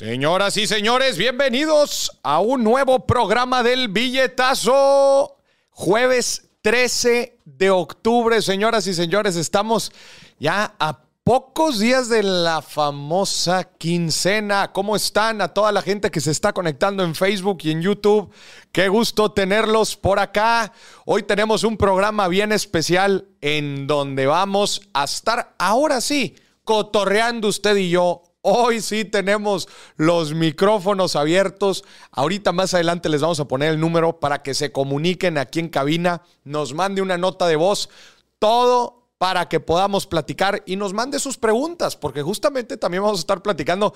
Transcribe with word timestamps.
Señoras 0.00 0.56
y 0.56 0.66
señores, 0.66 1.18
bienvenidos 1.18 2.18
a 2.22 2.40
un 2.40 2.64
nuevo 2.64 3.04
programa 3.04 3.62
del 3.62 3.88
billetazo. 3.88 5.36
Jueves 5.68 6.48
13 6.62 7.36
de 7.44 7.68
octubre, 7.68 8.40
señoras 8.40 8.86
y 8.86 8.94
señores, 8.94 9.36
estamos 9.36 9.92
ya 10.38 10.74
a 10.78 11.02
pocos 11.22 11.80
días 11.80 12.08
de 12.08 12.22
la 12.22 12.62
famosa 12.62 13.64
quincena. 13.76 14.72
¿Cómo 14.72 14.96
están 14.96 15.42
a 15.42 15.48
toda 15.48 15.70
la 15.70 15.82
gente 15.82 16.10
que 16.10 16.22
se 16.22 16.30
está 16.30 16.54
conectando 16.54 17.04
en 17.04 17.14
Facebook 17.14 17.58
y 17.64 17.70
en 17.70 17.82
YouTube? 17.82 18.32
Qué 18.72 18.88
gusto 18.88 19.32
tenerlos 19.32 19.98
por 19.98 20.18
acá. 20.18 20.72
Hoy 21.04 21.24
tenemos 21.24 21.62
un 21.62 21.76
programa 21.76 22.26
bien 22.28 22.52
especial 22.52 23.26
en 23.42 23.86
donde 23.86 24.24
vamos 24.24 24.80
a 24.94 25.04
estar 25.04 25.54
ahora 25.58 26.00
sí 26.00 26.36
cotorreando 26.64 27.48
usted 27.48 27.76
y 27.76 27.90
yo 27.90 28.29
Hoy 28.42 28.80
sí 28.80 29.04
tenemos 29.04 29.68
los 29.96 30.32
micrófonos 30.32 31.14
abiertos. 31.14 31.84
Ahorita 32.10 32.52
más 32.52 32.72
adelante 32.72 33.10
les 33.10 33.20
vamos 33.20 33.38
a 33.38 33.46
poner 33.46 33.70
el 33.70 33.80
número 33.80 34.18
para 34.18 34.42
que 34.42 34.54
se 34.54 34.72
comuniquen 34.72 35.36
aquí 35.36 35.60
en 35.60 35.68
cabina, 35.68 36.22
nos 36.44 36.72
mande 36.72 37.02
una 37.02 37.18
nota 37.18 37.46
de 37.46 37.56
voz, 37.56 37.90
todo 38.38 39.08
para 39.18 39.50
que 39.50 39.60
podamos 39.60 40.06
platicar 40.06 40.62
y 40.64 40.76
nos 40.76 40.94
mande 40.94 41.18
sus 41.18 41.36
preguntas, 41.36 41.96
porque 41.96 42.22
justamente 42.22 42.78
también 42.78 43.02
vamos 43.02 43.18
a 43.18 43.20
estar 43.20 43.42
platicando 43.42 43.92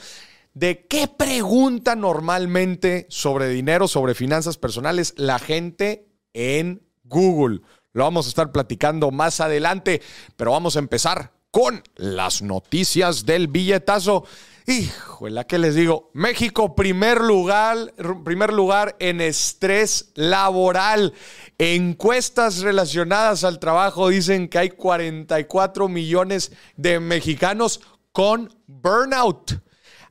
de 0.52 0.86
qué 0.86 1.08
pregunta 1.08 1.96
normalmente 1.96 3.06
sobre 3.08 3.48
dinero, 3.48 3.88
sobre 3.88 4.14
finanzas 4.14 4.58
personales 4.58 5.14
la 5.16 5.38
gente 5.38 6.06
en 6.34 6.86
Google. 7.04 7.62
Lo 7.94 8.04
vamos 8.04 8.26
a 8.26 8.28
estar 8.28 8.52
platicando 8.52 9.10
más 9.10 9.40
adelante, 9.40 10.02
pero 10.36 10.50
vamos 10.50 10.76
a 10.76 10.80
empezar 10.80 11.33
con 11.54 11.84
las 11.94 12.42
noticias 12.42 13.26
del 13.26 13.46
billetazo. 13.46 14.24
Híjole, 14.66 15.46
¿qué 15.46 15.58
les 15.58 15.76
digo? 15.76 16.10
México, 16.12 16.74
primer 16.74 17.20
lugar, 17.20 17.94
primer 18.24 18.52
lugar 18.52 18.96
en 18.98 19.20
estrés 19.20 20.10
laboral. 20.16 21.14
Encuestas 21.56 22.58
relacionadas 22.58 23.44
al 23.44 23.60
trabajo 23.60 24.08
dicen 24.08 24.48
que 24.48 24.58
hay 24.58 24.70
44 24.70 25.88
millones 25.88 26.50
de 26.76 26.98
mexicanos 26.98 27.80
con 28.10 28.52
burnout. 28.66 29.62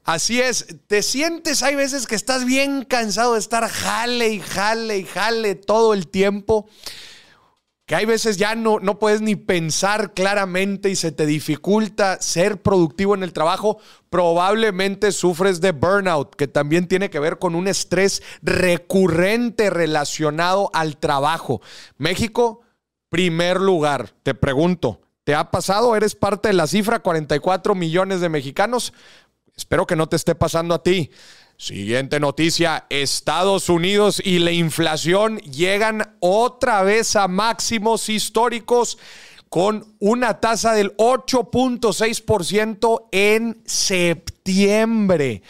Así 0.06 0.40
es, 0.40 0.66
te 0.88 1.04
sientes, 1.04 1.62
hay 1.62 1.76
veces 1.76 2.08
que 2.08 2.16
estás 2.16 2.46
bien 2.46 2.86
cansado 2.86 3.34
de 3.34 3.40
estar 3.40 3.68
jale 3.68 4.30
y 4.30 4.40
jale 4.40 4.98
y 4.98 5.04
jale 5.04 5.56
todo 5.56 5.94
el 5.94 6.08
tiempo 6.08 6.70
que 7.86 7.96
hay 7.96 8.06
veces 8.06 8.38
ya 8.38 8.56
no, 8.56 8.80
no 8.80 8.98
puedes 8.98 9.22
ni 9.22 9.36
pensar 9.36 10.14
claramente 10.14 10.90
y 10.90 10.96
se 10.96 11.12
te 11.12 11.26
dificulta 11.26 12.22
ser 12.22 12.62
productivo 12.62 13.14
en 13.14 13.24
el 13.24 13.34
trabajo, 13.34 13.78
probablemente 14.10 15.12
sufres 15.12 15.60
de 15.60 15.72
burnout, 15.72 16.36
que 16.36 16.48
también 16.48 16.88
tiene 16.88 17.10
que 17.10 17.20
ver 17.20 17.40
con 17.40 17.56
un 17.56 17.68
estrés 17.68 18.24
recurrente 18.42 19.70
relacionado 19.70 20.70
al 20.74 20.98
trabajo. 20.98 21.62
México, 21.98 22.62
primer 23.10 23.60
lugar, 23.60 24.14
te 24.24 24.34
pregunto, 24.34 25.02
¿te 25.26 25.36
ha 25.36 25.52
pasado? 25.52 25.96
¿Eres 25.96 26.16
parte 26.16 26.48
de 26.48 26.54
la 26.54 26.68
cifra 26.68 27.00
44 27.00 27.76
millones 27.76 28.22
de 28.22 28.30
mexicanos? 28.30 28.94
Espero 29.58 29.86
que 29.86 29.98
no 29.98 30.08
te 30.08 30.16
esté 30.16 30.36
pasando 30.36 30.74
a 30.74 30.82
ti. 30.84 31.12
Siguiente 31.58 32.20
noticia, 32.20 32.86
Estados 32.90 33.70
Unidos 33.70 34.22
y 34.24 34.38
la 34.40 34.52
inflación 34.52 35.38
llegan 35.40 36.16
otra 36.20 36.84
vez 36.84 37.16
a 37.16 37.28
máximos 37.28 38.10
históricos 38.10 39.00
con 39.50 39.96
una 40.00 40.40
tasa 40.40 40.74
del 40.74 40.96
8.6% 40.98 43.08
en 43.12 43.62
septiembre. 43.66 45.44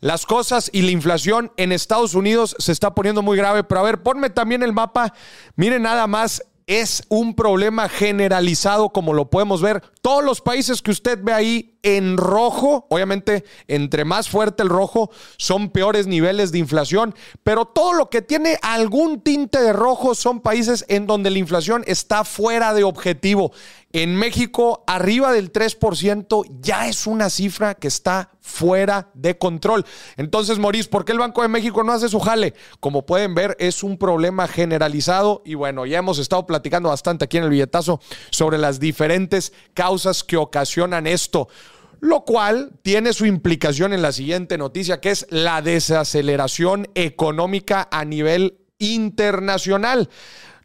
Las 0.00 0.24
cosas 0.24 0.70
y 0.72 0.80
la 0.80 0.92
inflación 0.92 1.52
en 1.58 1.72
Estados 1.72 2.14
Unidos 2.14 2.56
se 2.58 2.72
está 2.72 2.94
poniendo 2.94 3.20
muy 3.20 3.36
grave, 3.36 3.62
pero 3.62 3.82
a 3.82 3.84
ver, 3.84 4.02
ponme 4.02 4.30
también 4.30 4.62
el 4.62 4.72
mapa. 4.72 5.12
Miren 5.56 5.82
nada 5.82 6.06
más 6.06 6.42
es 6.70 7.02
un 7.08 7.34
problema 7.34 7.88
generalizado, 7.88 8.90
como 8.90 9.12
lo 9.12 9.28
podemos 9.28 9.60
ver. 9.60 9.82
Todos 10.02 10.22
los 10.22 10.40
países 10.40 10.82
que 10.82 10.92
usted 10.92 11.18
ve 11.20 11.32
ahí 11.32 11.76
en 11.82 12.16
rojo, 12.16 12.86
obviamente, 12.90 13.44
entre 13.66 14.04
más 14.04 14.28
fuerte 14.28 14.62
el 14.62 14.68
rojo, 14.68 15.10
son 15.36 15.70
peores 15.70 16.06
niveles 16.06 16.52
de 16.52 16.58
inflación, 16.58 17.12
pero 17.42 17.64
todo 17.64 17.92
lo 17.94 18.08
que 18.08 18.22
tiene 18.22 18.56
algún 18.62 19.20
tinte 19.20 19.60
de 19.60 19.72
rojo 19.72 20.14
son 20.14 20.38
países 20.38 20.84
en 20.86 21.08
donde 21.08 21.30
la 21.30 21.40
inflación 21.40 21.82
está 21.88 22.22
fuera 22.22 22.72
de 22.72 22.84
objetivo. 22.84 23.50
En 23.92 24.14
México, 24.14 24.84
arriba 24.86 25.32
del 25.32 25.52
3% 25.52 26.44
ya 26.60 26.86
es 26.86 27.08
una 27.08 27.30
cifra 27.30 27.74
que 27.74 27.88
está 27.88 28.30
fuera 28.50 29.10
de 29.14 29.38
control. 29.38 29.84
Entonces, 30.16 30.58
Maurice, 30.58 30.88
¿por 30.88 31.04
qué 31.04 31.12
el 31.12 31.18
Banco 31.18 31.42
de 31.42 31.48
México 31.48 31.82
no 31.82 31.92
hace 31.92 32.08
su 32.08 32.20
jale? 32.20 32.54
Como 32.80 33.06
pueden 33.06 33.34
ver, 33.34 33.56
es 33.58 33.82
un 33.82 33.96
problema 33.96 34.48
generalizado 34.48 35.42
y 35.44 35.54
bueno, 35.54 35.86
ya 35.86 35.98
hemos 35.98 36.18
estado 36.18 36.46
platicando 36.46 36.88
bastante 36.88 37.24
aquí 37.24 37.38
en 37.38 37.44
el 37.44 37.50
billetazo 37.50 38.00
sobre 38.30 38.58
las 38.58 38.80
diferentes 38.80 39.52
causas 39.74 40.24
que 40.24 40.36
ocasionan 40.36 41.06
esto 41.06 41.48
lo 42.02 42.24
cual 42.24 42.72
tiene 42.82 43.12
su 43.12 43.26
implicación 43.26 43.92
en 43.92 44.00
la 44.00 44.12
siguiente 44.12 44.56
noticia, 44.56 45.00
que 45.02 45.10
es 45.10 45.26
la 45.28 45.60
desaceleración 45.60 46.88
económica 46.94 47.88
a 47.90 48.06
nivel 48.06 48.56
internacional. 48.78 50.08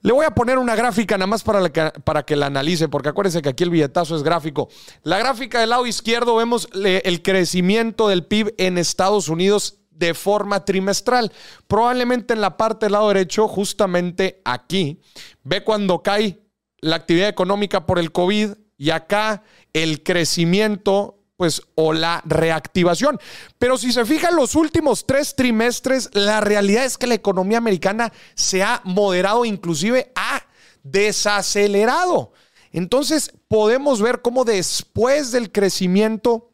Le 0.05 0.13
voy 0.13 0.23
a 0.23 0.35
poner 0.35 0.59
una 0.59 0.75
gráfica 0.75 1.17
nada 1.17 1.25
más 1.25 1.41
para, 1.41 1.67
que, 1.71 1.81
para 2.03 2.23
que 2.23 2.35
la 2.35 2.45
analice, 2.45 2.87
porque 2.87 3.09
acuérdense 3.09 3.41
que 3.41 3.49
aquí 3.49 3.63
el 3.63 3.71
billetazo 3.71 4.15
es 4.15 4.21
gráfico. 4.21 4.69
La 5.01 5.17
gráfica 5.17 5.59
del 5.59 5.71
lado 5.71 5.87
izquierdo 5.87 6.35
vemos 6.35 6.69
el 6.75 7.23
crecimiento 7.23 8.07
del 8.07 8.23
PIB 8.23 8.53
en 8.59 8.77
Estados 8.77 9.29
Unidos 9.29 9.79
de 9.89 10.13
forma 10.13 10.63
trimestral. 10.63 11.31
Probablemente 11.65 12.35
en 12.35 12.41
la 12.41 12.55
parte 12.55 12.85
del 12.85 12.93
lado 12.93 13.07
derecho, 13.07 13.47
justamente 13.47 14.43
aquí, 14.45 15.01
ve 15.41 15.63
cuando 15.63 16.03
cae 16.03 16.39
la 16.81 16.97
actividad 16.97 17.27
económica 17.27 17.87
por 17.87 17.97
el 17.97 18.11
COVID 18.11 18.51
y 18.77 18.91
acá 18.91 19.41
el 19.73 20.03
crecimiento 20.03 21.14
pues, 21.37 21.61
o 21.75 21.93
la 21.93 22.21
reactivación. 22.25 23.19
Pero 23.59 23.77
si 23.77 23.91
se 23.91 24.05
fijan 24.05 24.35
los 24.35 24.55
últimos 24.55 25.05
tres 25.05 25.35
trimestres, 25.35 26.09
la 26.13 26.41
realidad 26.41 26.85
es 26.85 26.97
que 26.97 27.07
la 27.07 27.15
economía 27.15 27.57
americana 27.57 28.13
se 28.35 28.63
ha 28.63 28.81
moderado, 28.83 29.45
inclusive 29.45 30.11
ha 30.15 30.43
desacelerado. 30.83 32.33
Entonces, 32.71 33.31
podemos 33.47 34.01
ver 34.01 34.21
cómo 34.21 34.43
después 34.43 35.31
del 35.31 35.51
crecimiento 35.51 36.51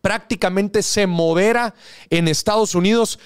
prácticamente 0.00 0.82
se 0.82 1.06
modera 1.06 1.74
en 2.10 2.28
Estados 2.28 2.74
Unidos 2.74 3.18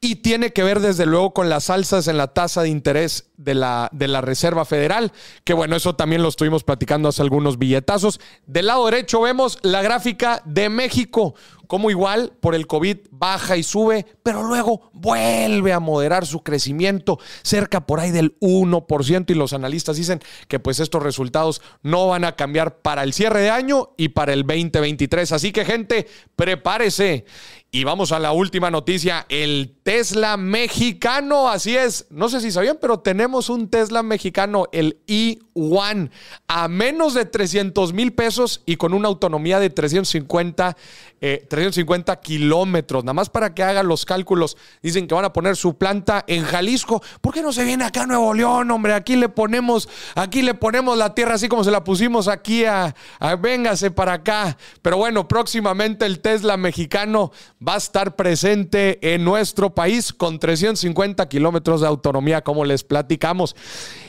y 0.00 0.16
tiene 0.16 0.52
que 0.52 0.62
ver 0.62 0.80
desde 0.80 1.06
luego 1.06 1.32
con 1.32 1.48
las 1.48 1.70
alzas 1.70 2.08
en 2.08 2.18
la 2.18 2.34
tasa 2.34 2.62
de 2.62 2.68
interés 2.68 3.30
de 3.36 3.54
la, 3.54 3.88
de 3.92 4.08
la 4.08 4.20
Reserva 4.20 4.64
Federal, 4.64 5.12
que 5.44 5.54
bueno, 5.54 5.76
eso 5.76 5.94
también 5.94 6.22
lo 6.22 6.28
estuvimos 6.28 6.64
platicando 6.64 7.08
hace 7.08 7.22
algunos 7.22 7.58
billetazos. 7.58 8.20
Del 8.46 8.66
lado 8.66 8.86
derecho 8.86 9.20
vemos 9.20 9.58
la 9.62 9.82
gráfica 9.82 10.42
de 10.44 10.68
México, 10.68 11.34
como 11.66 11.90
igual 11.90 12.32
por 12.40 12.54
el 12.54 12.66
COVID 12.66 12.98
baja 13.10 13.56
y 13.56 13.62
sube, 13.62 14.06
pero 14.22 14.42
luego 14.42 14.90
vuelve 14.92 15.72
a 15.72 15.80
moderar 15.80 16.26
su 16.26 16.42
crecimiento 16.42 17.18
cerca 17.42 17.86
por 17.86 18.00
ahí 18.00 18.10
del 18.10 18.38
1% 18.40 19.30
y 19.30 19.34
los 19.34 19.52
analistas 19.52 19.96
dicen 19.96 20.20
que 20.48 20.58
pues 20.60 20.80
estos 20.80 21.02
resultados 21.02 21.60
no 21.82 22.08
van 22.08 22.24
a 22.24 22.36
cambiar 22.36 22.80
para 22.80 23.02
el 23.02 23.12
cierre 23.12 23.40
de 23.40 23.50
año 23.50 23.90
y 23.96 24.10
para 24.10 24.32
el 24.32 24.46
2023. 24.46 25.32
Así 25.32 25.52
que 25.52 25.64
gente, 25.64 26.06
prepárese. 26.36 27.24
Y 27.70 27.84
vamos 27.84 28.12
a 28.12 28.18
la 28.18 28.32
última 28.32 28.70
noticia, 28.70 29.26
el 29.28 29.76
Tesla 29.82 30.36
mexicano, 30.36 31.50
así 31.50 31.76
es, 31.76 32.06
no 32.10 32.28
sé 32.28 32.40
si 32.40 32.50
sabían, 32.50 32.78
pero 32.80 33.00
tenemos 33.00 33.25
un 33.48 33.68
Tesla 33.68 34.02
mexicano, 34.02 34.66
el 34.72 34.98
i1, 35.06 36.10
a 36.48 36.68
menos 36.68 37.14
de 37.14 37.24
300 37.24 37.92
mil 37.92 38.12
pesos 38.12 38.62
y 38.66 38.76
con 38.76 38.94
una 38.94 39.08
autonomía 39.08 39.60
de 39.60 39.70
350, 39.70 40.76
350 41.20 42.12
eh, 42.12 42.18
kilómetros. 42.22 43.04
Nada 43.04 43.14
más 43.14 43.30
para 43.30 43.54
que 43.54 43.62
hagan 43.62 43.88
los 43.88 44.04
cálculos, 44.04 44.56
dicen 44.82 45.06
que 45.06 45.14
van 45.14 45.24
a 45.24 45.32
poner 45.32 45.56
su 45.56 45.76
planta 45.76 46.24
en 46.26 46.44
Jalisco. 46.44 47.02
¿Por 47.20 47.34
qué 47.34 47.42
no 47.42 47.52
se 47.52 47.64
viene 47.64 47.84
acá 47.84 48.02
a 48.02 48.06
Nuevo 48.06 48.34
León, 48.34 48.70
hombre? 48.70 48.94
Aquí 48.94 49.16
le 49.16 49.28
ponemos, 49.28 49.88
aquí 50.14 50.42
le 50.42 50.54
ponemos 50.54 50.96
la 50.96 51.14
tierra 51.14 51.34
así 51.34 51.48
como 51.48 51.64
se 51.64 51.70
la 51.70 51.84
pusimos 51.84 52.28
aquí 52.28 52.64
a, 52.64 52.94
a 53.18 53.36
véngase 53.36 53.90
para 53.90 54.14
acá. 54.14 54.56
Pero 54.82 54.98
bueno, 54.98 55.28
próximamente 55.28 56.06
el 56.06 56.20
Tesla 56.20 56.56
mexicano 56.56 57.32
va 57.66 57.74
a 57.74 57.78
estar 57.78 58.16
presente 58.16 59.14
en 59.14 59.24
nuestro 59.24 59.74
país 59.74 60.12
con 60.12 60.38
350 60.38 61.28
kilómetros 61.28 61.80
de 61.80 61.86
autonomía, 61.86 62.42
como 62.42 62.64
les 62.64 62.84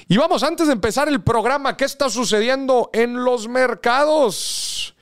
Y 0.08 0.18
vamos, 0.18 0.44
antes 0.44 0.68
de 0.68 0.74
empezar 0.74 1.08
el 1.08 1.22
programa, 1.22 1.76
¿qué 1.78 1.86
está 1.86 2.10
sucediendo 2.10 2.90
en 2.94 3.24
los 3.24 3.48
mercados? 3.48 4.96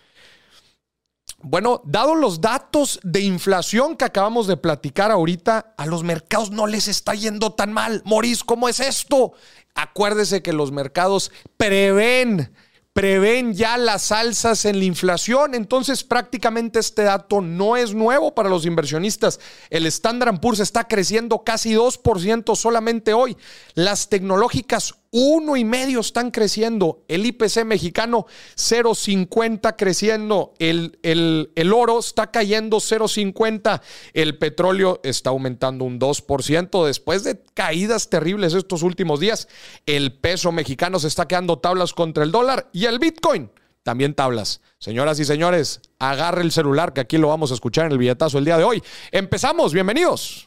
Bueno, 1.47 1.81
dado 1.85 2.15
los 2.15 2.41
datos 2.41 2.99
de 3.03 3.21
inflación 3.21 3.95
que 3.97 4.05
acabamos 4.05 4.47
de 4.47 4.57
platicar 4.57 5.11
ahorita, 5.11 5.75
a 5.77 5.85
los 5.85 6.03
mercados 6.03 6.49
no 6.49 6.65
les 6.65 6.87
está 6.87 7.13
yendo 7.13 7.53
tan 7.53 7.71
mal. 7.71 8.01
Morís, 8.03 8.43
¿cómo 8.43 8.67
es 8.67 8.79
esto? 8.79 9.33
Acuérdese 9.75 10.41
que 10.41 10.53
los 10.53 10.71
mercados 10.71 11.31
prevén 11.55 12.51
prevén 12.95 13.53
ya 13.53 13.77
las 13.77 14.13
alzas 14.13 14.63
en 14.63 14.79
la 14.79 14.85
inflación. 14.85 15.53
Entonces, 15.53 16.05
prácticamente 16.05 16.79
este 16.79 17.03
dato 17.03 17.41
no 17.41 17.75
es 17.75 17.93
nuevo 17.93 18.33
para 18.33 18.47
los 18.47 18.65
inversionistas. 18.65 19.41
El 19.69 19.85
Standard 19.87 20.39
Poor's 20.39 20.61
está 20.61 20.87
creciendo 20.87 21.43
casi 21.43 21.73
2% 21.73 22.55
solamente 22.55 23.11
hoy. 23.11 23.35
Las 23.73 24.07
tecnológicas 24.07 24.95
uno 25.17 25.55
y 25.55 25.63
medio 25.63 26.01
están 26.01 26.29
creciendo. 26.29 27.05
El 27.07 27.25
IPC 27.25 27.63
mexicano 27.63 28.25
0,50 28.57 29.75
creciendo. 29.77 30.53
El, 30.59 30.99
el, 31.03 31.51
el, 31.55 31.71
oro 31.71 31.99
está 31.99 32.31
cayendo 32.31 32.77
0,50. 32.77 33.81
El 34.13 34.37
petróleo 34.37 34.99
está 35.05 35.29
aumentando 35.29 35.85
un 35.85 36.01
2% 36.01 36.85
después 36.85 37.23
de 37.23 37.41
caídas 37.53 38.09
terribles 38.09 38.53
estos 38.53 38.83
últimos 38.83 39.21
días. 39.21 39.47
El 39.85 40.11
peso 40.11 40.51
mexicano 40.51 40.99
se 40.99 41.07
está 41.07 41.29
quedando 41.29 41.59
tablas 41.59 41.93
contra 41.93 42.25
el 42.25 42.33
dólar 42.33 42.69
y 42.73 42.83
el 42.83 42.99
Bitcoin 42.99 43.49
también 43.83 44.15
tablas. 44.15 44.59
Señoras 44.79 45.17
y 45.21 45.25
señores, 45.25 45.79
agarre 45.97 46.41
el 46.41 46.51
celular 46.51 46.91
que 46.91 46.99
aquí 46.99 47.17
lo 47.17 47.29
vamos 47.29 47.51
a 47.51 47.53
escuchar 47.53 47.85
en 47.85 47.93
el 47.93 47.99
billetazo 47.99 48.37
el 48.37 48.43
día 48.43 48.57
de 48.57 48.65
hoy. 48.65 48.83
Empezamos, 49.11 49.71
bienvenidos. 49.73 50.44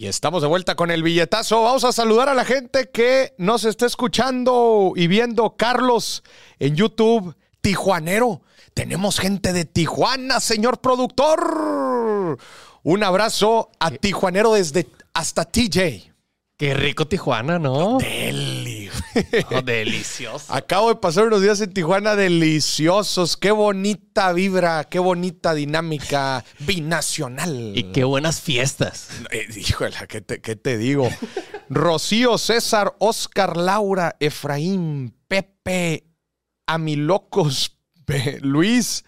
Y 0.00 0.06
estamos 0.06 0.40
de 0.40 0.48
vuelta 0.48 0.76
con 0.76 0.90
el 0.90 1.02
billetazo. 1.02 1.62
Vamos 1.62 1.84
a 1.84 1.92
saludar 1.92 2.30
a 2.30 2.34
la 2.34 2.46
gente 2.46 2.88
que 2.88 3.34
nos 3.36 3.64
está 3.64 3.84
escuchando 3.84 4.94
y 4.96 5.08
viendo. 5.08 5.56
Carlos 5.58 6.22
en 6.58 6.74
YouTube, 6.74 7.36
Tijuanero. 7.60 8.40
Tenemos 8.72 9.20
gente 9.20 9.52
de 9.52 9.66
Tijuana, 9.66 10.40
señor 10.40 10.80
productor. 10.80 12.38
Un 12.82 13.04
abrazo 13.04 13.68
a 13.78 13.90
Tijuanero 13.90 14.54
desde 14.54 14.86
hasta 15.12 15.44
TJ. 15.44 16.10
Qué 16.56 16.72
rico 16.72 17.06
Tijuana, 17.06 17.58
¿no? 17.58 17.98
Oh, 19.50 19.62
delicioso. 19.62 20.52
Acabo 20.52 20.88
de 20.88 20.96
pasar 20.96 21.26
unos 21.26 21.42
días 21.42 21.60
en 21.60 21.72
Tijuana 21.72 22.16
deliciosos. 22.16 23.36
Qué 23.36 23.50
bonita 23.50 24.32
vibra, 24.32 24.84
qué 24.84 24.98
bonita 24.98 25.54
dinámica 25.54 26.44
binacional. 26.60 27.72
Y 27.74 27.84
qué 27.92 28.04
buenas 28.04 28.40
fiestas. 28.40 29.08
Eh, 29.30 29.46
híjole, 29.56 29.96
¿qué 30.08 30.20
te, 30.20 30.40
qué 30.40 30.56
te 30.56 30.78
digo? 30.78 31.08
Rocío, 31.68 32.38
César, 32.38 32.94
Oscar, 32.98 33.56
Laura, 33.56 34.16
Efraín, 34.20 35.14
Pepe, 35.28 36.04
Amilocos, 36.66 37.76
Luis 38.40 39.04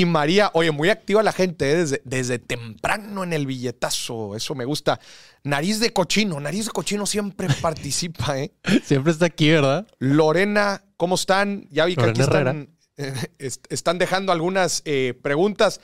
y 0.00 0.04
María. 0.04 0.50
Oye, 0.54 0.70
muy 0.70 0.90
activa 0.90 1.22
la 1.22 1.32
gente 1.32 1.70
¿eh? 1.70 1.76
desde, 1.76 2.02
desde 2.04 2.38
temprano 2.38 3.24
en 3.24 3.32
el 3.32 3.46
billetazo. 3.46 4.36
Eso 4.36 4.54
me 4.54 4.64
gusta. 4.64 5.00
Nariz 5.44 5.80
de 5.80 5.92
cochino, 5.92 6.38
nariz 6.40 6.66
de 6.66 6.72
cochino 6.72 7.06
siempre 7.06 7.48
participa, 7.62 8.38
¿eh? 8.38 8.52
Siempre 8.84 9.12
está 9.12 9.26
aquí, 9.26 9.50
¿verdad? 9.50 9.86
Lorena, 9.98 10.84
¿cómo 10.96 11.14
están? 11.14 11.66
Ya 11.70 11.84
vi 11.86 11.94
que 11.96 12.02
aquí 12.04 12.20
están, 12.20 12.68
eh, 12.96 13.14
est- 13.38 13.66
están 13.70 13.98
dejando 13.98 14.32
algunas 14.32 14.82
eh, 14.84 15.14
preguntas. 15.22 15.80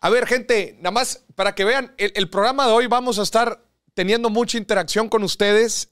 A 0.00 0.10
ver, 0.10 0.26
gente, 0.26 0.74
nada 0.78 0.90
más 0.90 1.24
para 1.34 1.54
que 1.54 1.64
vean, 1.64 1.94
el, 1.96 2.12
el 2.16 2.28
programa 2.28 2.66
de 2.66 2.72
hoy 2.72 2.86
vamos 2.88 3.18
a 3.18 3.22
estar 3.22 3.64
teniendo 3.94 4.30
mucha 4.30 4.58
interacción 4.58 5.08
con 5.08 5.22
ustedes. 5.22 5.90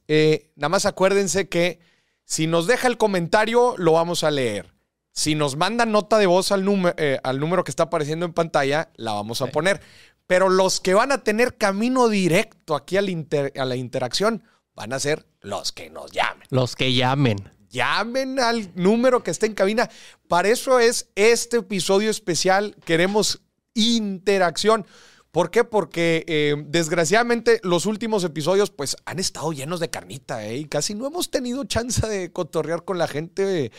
Nada 0.57 0.69
más 0.69 0.85
acuérdense 0.87 1.49
que 1.49 1.79
si 2.25 2.47
nos 2.47 2.67
deja 2.67 2.88
el 2.88 2.97
comentario, 2.99 3.75
lo 3.79 3.93
vamos 3.93 4.25
a 4.25 4.31
leer. 4.31 4.73
Si 5.12 5.35
nos 5.35 5.57
mandan 5.57 5.93
nota 5.93 6.19
de 6.19 6.26
voz 6.26 6.52
al, 6.52 6.64
número 6.64 6.95
al 7.23 7.40
número 7.40 7.64
que 7.64 7.71
está 7.71 7.85
apareciendo 7.85 8.26
en 8.26 8.33
pantalla, 8.33 8.90
la 8.97 9.12
vamos 9.12 9.43
a 9.43 9.47
poner. 9.49 9.81
Pero 10.26 10.49
los 10.49 10.81
que 10.81 10.95
van 10.95 11.11
a 11.12 11.25
tener 11.25 11.57
camino 11.57 12.09
directo 12.09 12.76
aquí 12.76 12.97
al 12.97 13.09
inter- 13.09 13.52
a 13.59 13.64
la 13.64 13.75
interacción 13.76 14.45
van 14.75 14.93
a 14.93 15.00
ser 15.00 15.26
los 15.40 15.73
que 15.73 15.90
nos 15.90 16.12
llamen 16.12 16.47
Los 16.50 16.76
que 16.76 16.93
llamen. 16.95 17.50
llamen 17.69 18.38
al 18.38 18.71
número 18.76 19.23
que 19.25 19.31
está 19.33 19.47
en 19.47 19.55
cabina. 19.55 19.90
Para 20.29 20.49
eso 20.49 20.79
es 20.79 21.09
este 21.17 21.59
episodio 21.59 22.11
especial. 22.11 22.76
Queremos 22.85 23.43
interacción. 23.75 24.87
¿Por 25.31 25.51
qué? 25.51 25.65
Porque 25.65 26.25
eh, 26.27 26.57
desgraciadamente 26.67 27.61
los 27.63 27.87
últimos 27.87 28.25
episodios 28.25 28.71
pues 28.71 28.97
han 29.05 29.19
estado 29.19 29.53
llenos 29.53 29.79
de 29.79 29.91
carnita 29.91 30.45
¿eh? 30.45 30.57
y 30.57 30.65
casi 30.65 30.95
no 30.95 31.07
hemos 31.07 31.31
tenido 31.31 31.65
chance 31.65 32.07
de 32.07 32.33
cotorrear 32.33 32.85
con 32.85 32.99
la 32.99 33.07
gente. 33.07 33.71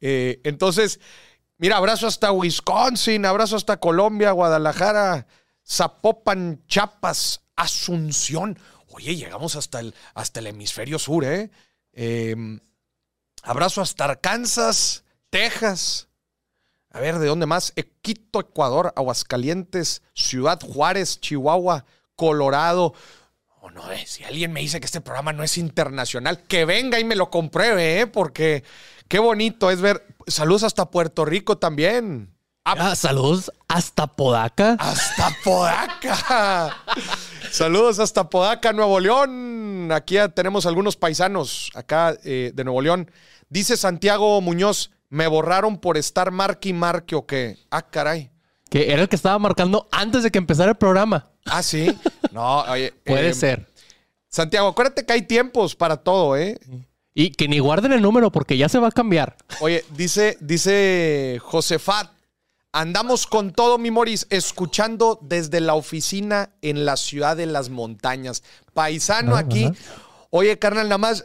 eh, 0.00 0.40
entonces, 0.44 1.00
mira, 1.56 1.78
abrazo 1.78 2.06
hasta 2.06 2.30
Wisconsin, 2.32 3.24
abrazo 3.24 3.56
hasta 3.56 3.78
Colombia, 3.78 4.32
Guadalajara, 4.32 5.26
Zapopan, 5.66 6.62
Chiapas, 6.66 7.42
Asunción. 7.56 8.58
Oye, 8.88 9.16
llegamos 9.16 9.56
hasta 9.56 9.80
el, 9.80 9.94
hasta 10.14 10.40
el 10.40 10.48
hemisferio 10.48 10.98
sur, 10.98 11.24
¿eh? 11.24 11.50
Eh, 11.92 12.36
Abrazo 13.42 13.80
hasta 13.80 14.04
Arkansas, 14.04 15.04
Texas. 15.30 16.07
A 16.90 17.00
ver, 17.00 17.18
¿de 17.18 17.26
dónde 17.26 17.46
más? 17.46 17.72
Eh, 17.76 17.92
Quito, 18.02 18.40
Ecuador, 18.40 18.92
Aguascalientes, 18.96 20.02
Ciudad 20.14 20.60
Juárez, 20.60 21.20
Chihuahua, 21.20 21.84
Colorado. 22.16 22.94
Oh, 23.60 23.70
no, 23.70 23.90
eh, 23.92 24.04
si 24.06 24.24
alguien 24.24 24.52
me 24.52 24.60
dice 24.60 24.80
que 24.80 24.86
este 24.86 25.00
programa 25.00 25.32
no 25.32 25.42
es 25.42 25.58
internacional, 25.58 26.44
que 26.44 26.64
venga 26.64 26.98
y 26.98 27.04
me 27.04 27.16
lo 27.16 27.30
compruebe, 27.30 28.00
¿eh? 28.00 28.06
Porque 28.06 28.64
qué 29.08 29.18
bonito 29.18 29.70
es 29.70 29.80
ver. 29.80 30.06
Saludos 30.26 30.62
hasta 30.62 30.90
Puerto 30.90 31.24
Rico 31.24 31.58
también. 31.58 32.34
Ah, 32.64 32.94
saludos 32.94 33.50
hasta 33.66 34.06
Podaca. 34.06 34.76
Hasta 34.78 35.34
Podaca. 35.42 36.76
Saludos 37.50 37.98
hasta 37.98 38.28
Podaca, 38.28 38.72
Nuevo 38.74 39.00
León. 39.00 39.90
Aquí 39.90 40.14
ya 40.14 40.28
tenemos 40.28 40.66
algunos 40.66 40.96
paisanos 40.96 41.70
acá 41.74 42.16
eh, 42.24 42.52
de 42.54 42.64
Nuevo 42.64 42.82
León. 42.82 43.10
Dice 43.48 43.78
Santiago 43.78 44.40
Muñoz, 44.42 44.90
me 45.10 45.26
borraron 45.26 45.78
por 45.78 45.96
estar 45.96 46.30
marque 46.30 46.70
y 46.70 46.72
marque 46.72 47.14
o 47.14 47.26
qué. 47.26 47.58
Ah, 47.70 47.82
caray. 47.82 48.30
Que 48.70 48.92
era 48.92 49.02
el 49.02 49.08
que 49.08 49.16
estaba 49.16 49.38
marcando 49.38 49.88
antes 49.90 50.22
de 50.22 50.30
que 50.30 50.38
empezara 50.38 50.70
el 50.72 50.76
programa. 50.76 51.30
Ah, 51.46 51.62
sí. 51.62 51.96
No, 52.32 52.60
oye. 52.64 52.92
Puede 53.04 53.30
eh, 53.30 53.34
ser. 53.34 53.66
Santiago, 54.28 54.68
acuérdate 54.68 55.06
que 55.06 55.12
hay 55.14 55.22
tiempos 55.22 55.74
para 55.74 55.96
todo, 55.96 56.36
¿eh? 56.36 56.58
Y 57.14 57.30
que 57.30 57.48
ni 57.48 57.58
guarden 57.58 57.92
el 57.92 58.02
número 58.02 58.30
porque 58.30 58.58
ya 58.58 58.68
se 58.68 58.78
va 58.78 58.88
a 58.88 58.92
cambiar. 58.92 59.34
Oye, 59.60 59.82
dice, 59.96 60.36
dice 60.40 61.38
Josefat, 61.42 62.10
andamos 62.70 63.26
con 63.26 63.52
todo, 63.52 63.78
mi 63.78 63.90
Moris, 63.90 64.26
escuchando 64.30 65.18
desde 65.22 65.60
la 65.60 65.74
oficina 65.74 66.50
en 66.60 66.84
la 66.84 66.96
ciudad 66.98 67.36
de 67.36 67.46
las 67.46 67.70
montañas. 67.70 68.42
Paisano 68.74 69.34
Ah, 69.36 69.40
aquí. 69.40 69.64
ajá. 69.64 69.74
Oye, 70.30 70.58
carnal, 70.58 70.84
nada 70.88 70.98
más 70.98 71.24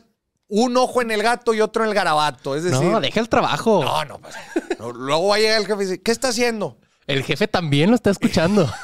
un 0.55 0.77
ojo 0.77 1.01
en 1.01 1.09
el 1.09 1.23
gato 1.23 1.53
y 1.53 1.61
otro 1.61 1.83
en 1.83 1.89
el 1.89 1.95
garabato. 1.95 2.55
Es 2.55 2.63
decir, 2.63 2.85
no, 2.85 3.01
deja 3.01 3.19
el 3.19 3.27
trabajo. 3.27 3.83
no, 3.83 4.05
no, 4.05 4.19
pues, 4.19 4.35
no, 4.79 4.91
Luego 4.91 5.29
va 5.29 5.35
a 5.35 5.39
llegar 5.39 5.59
el 5.59 5.65
jefe 5.65 5.81
y 5.83 5.85
dice, 5.87 6.01
¿qué 6.01 6.11
está 6.11 6.27
haciendo? 6.29 6.77
El 7.07 7.23
jefe 7.23 7.47
también 7.47 7.89
lo 7.89 7.95
está 7.95 8.09
escuchando. 8.11 8.69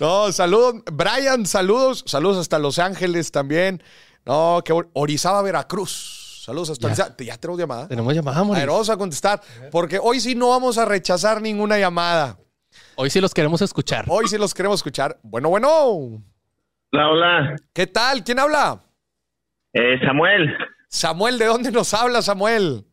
No, 0.00 0.32
saludos. 0.32 0.76
Brian, 0.90 1.44
saludos. 1.44 2.02
Saludos 2.06 2.38
hasta 2.38 2.58
Los 2.58 2.78
Ángeles 2.78 3.30
también. 3.30 3.82
No, 4.24 4.62
que 4.64 4.72
Orizaba, 4.94 5.42
Veracruz. 5.42 6.42
Saludos 6.44 6.70
hasta 6.70 6.88
Ya. 6.88 7.04
Orizaba. 7.04 7.16
Ya 7.18 7.36
tenemos 7.36 7.60
llamada. 7.60 7.86
Tenemos 7.88 8.14
llamada, 8.14 8.40
A 8.40 8.44
Moris. 8.44 8.62
ver, 8.62 8.70
vamos 8.70 8.88
a 8.88 8.96
contestar. 8.96 9.42
Porque 9.70 9.98
hoy 10.02 10.18
sí 10.20 10.34
no 10.34 10.48
vamos 10.48 10.78
a 10.78 10.86
rechazar 10.86 11.42
ninguna 11.42 11.78
llamada. 11.78 12.38
Hoy 12.96 13.10
sí 13.10 13.20
los 13.20 13.34
queremos 13.34 13.60
escuchar. 13.60 14.06
Hoy 14.08 14.26
sí 14.26 14.38
los 14.38 14.54
queremos 14.54 14.78
escuchar. 14.78 15.18
Bueno, 15.22 15.50
bueno. 15.50 15.68
Hola, 15.70 17.08
hola. 17.10 17.56
¿Qué 17.74 17.86
tal? 17.86 18.24
¿Quién 18.24 18.38
habla? 18.38 18.80
Eh, 19.72 19.98
Samuel, 20.04 20.56
Samuel, 20.88 21.38
¿de 21.38 21.44
dónde 21.46 21.70
nos 21.70 21.94
habla, 21.94 22.22
Samuel? 22.22 22.84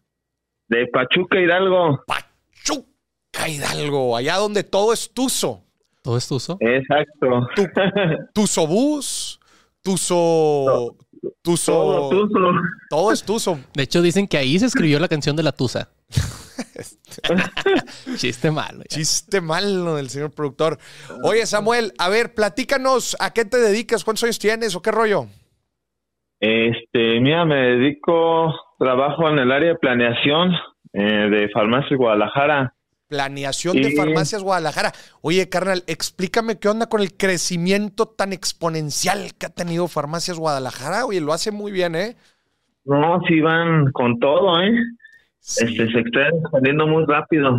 de 0.69 0.85
Pachuca 0.87 1.39
Hidalgo. 1.39 2.03
Pachuca 2.05 3.47
Hidalgo, 3.47 4.17
allá 4.17 4.35
donde 4.35 4.63
todo 4.63 4.91
es 4.93 5.11
tuzo. 5.13 5.63
¿Todo 6.03 6.17
es 6.17 6.27
tuzo? 6.27 6.57
Exacto. 6.59 7.47
Tu, 7.55 7.65
tuzo 8.33 8.67
bus, 8.67 9.39
tuzo, 9.81 10.95
tuzo, 11.41 11.71
Todo 11.71 12.09
tuzo. 12.27 12.51
todo 12.89 13.11
es 13.13 13.23
tuzo. 13.23 13.59
De 13.73 13.83
hecho, 13.83 14.01
dicen 14.01 14.27
que 14.27 14.37
ahí 14.37 14.59
se 14.59 14.65
escribió 14.65 14.99
la 14.99 15.07
canción 15.07 15.35
de 15.35 15.43
la 15.43 15.51
Tusa. 15.53 15.89
Chiste 18.17 18.51
malo. 18.51 18.83
ya. 18.89 18.97
Chiste 18.97 19.41
malo 19.41 19.95
del 19.95 20.09
señor 20.09 20.31
productor. 20.31 20.77
Oye, 21.23 21.45
Samuel, 21.45 21.93
a 21.97 22.09
ver, 22.09 22.33
platícanos, 22.33 23.15
¿a 23.19 23.31
qué 23.33 23.45
te 23.45 23.57
dedicas? 23.57 24.03
¿Cuántos 24.03 24.23
años 24.23 24.39
tienes 24.39 24.75
o 24.75 24.81
qué 24.81 24.91
rollo? 24.91 25.27
Este, 26.39 27.19
mira, 27.19 27.45
me 27.45 27.55
dedico, 27.55 28.53
trabajo 28.77 29.29
en 29.29 29.39
el 29.39 29.51
área 29.51 29.69
de 29.69 29.79
planeación 29.79 30.51
eh, 30.93 31.29
de 31.29 31.49
Farmacia 31.49 31.97
Guadalajara. 31.97 32.73
Planeación 33.07 33.81
de. 33.81 33.95
Farmacias 33.95 34.43
Guadalajara. 34.43 34.91
Oye, 35.21 35.47
carnal, 35.47 35.83
explícame 35.87 36.59
qué 36.59 36.67
onda 36.67 36.87
con 36.87 37.01
el 37.01 37.15
crecimiento 37.15 38.05
tan 38.05 38.33
exponencial 38.33 39.33
que 39.39 39.45
ha 39.45 39.49
tenido 39.49 39.87
Farmacias 39.87 40.37
Guadalajara. 40.37 41.05
Oye, 41.05 41.21
lo 41.21 41.31
hace 41.31 41.51
muy 41.51 41.71
bien, 41.71 41.95
¿eh? 41.95 42.17
No, 42.83 43.21
sí 43.27 43.39
van 43.39 43.91
con 43.93 44.19
todo, 44.19 44.61
¿eh? 44.61 44.73
Sí. 45.39 45.65
Este, 45.65 45.91
se 45.91 45.99
están 45.99 46.33
saliendo 46.51 46.85
muy 46.85 47.05
rápido. 47.07 47.57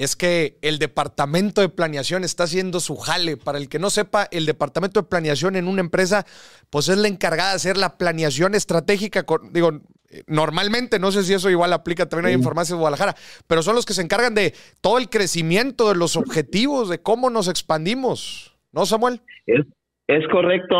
Es 0.00 0.16
que 0.16 0.56
el 0.62 0.78
departamento 0.78 1.60
de 1.60 1.68
planeación 1.68 2.24
está 2.24 2.44
haciendo 2.44 2.80
su 2.80 2.96
jale. 2.96 3.36
Para 3.36 3.58
el 3.58 3.68
que 3.68 3.78
no 3.78 3.90
sepa, 3.90 4.26
el 4.30 4.46
departamento 4.46 5.02
de 5.02 5.08
planeación 5.08 5.56
en 5.56 5.68
una 5.68 5.80
empresa, 5.80 6.24
pues 6.70 6.88
es 6.88 6.96
la 6.96 7.08
encargada 7.08 7.50
de 7.50 7.56
hacer 7.56 7.76
la 7.76 7.98
planeación 7.98 8.54
estratégica. 8.54 9.24
con- 9.24 9.52
digo, 9.52 9.80
normalmente, 10.26 10.98
no 10.98 11.12
sé 11.12 11.22
si 11.22 11.34
eso 11.34 11.50
igual 11.50 11.74
aplica 11.74 12.08
también 12.08 12.26
ahí 12.28 12.32
en 12.32 12.42
Farmacias 12.42 12.78
Guadalajara, 12.78 13.14
pero 13.46 13.62
son 13.62 13.74
los 13.74 13.84
que 13.84 13.92
se 13.92 14.00
encargan 14.00 14.34
de 14.34 14.54
todo 14.80 14.96
el 14.96 15.10
crecimiento, 15.10 15.90
de 15.90 15.96
los 15.96 16.16
objetivos, 16.16 16.88
de 16.88 17.02
cómo 17.02 17.28
nos 17.28 17.46
expandimos. 17.48 18.56
¿No, 18.72 18.86
Samuel? 18.86 19.20
Es, 19.46 19.66
es 20.08 20.26
correcto. 20.32 20.76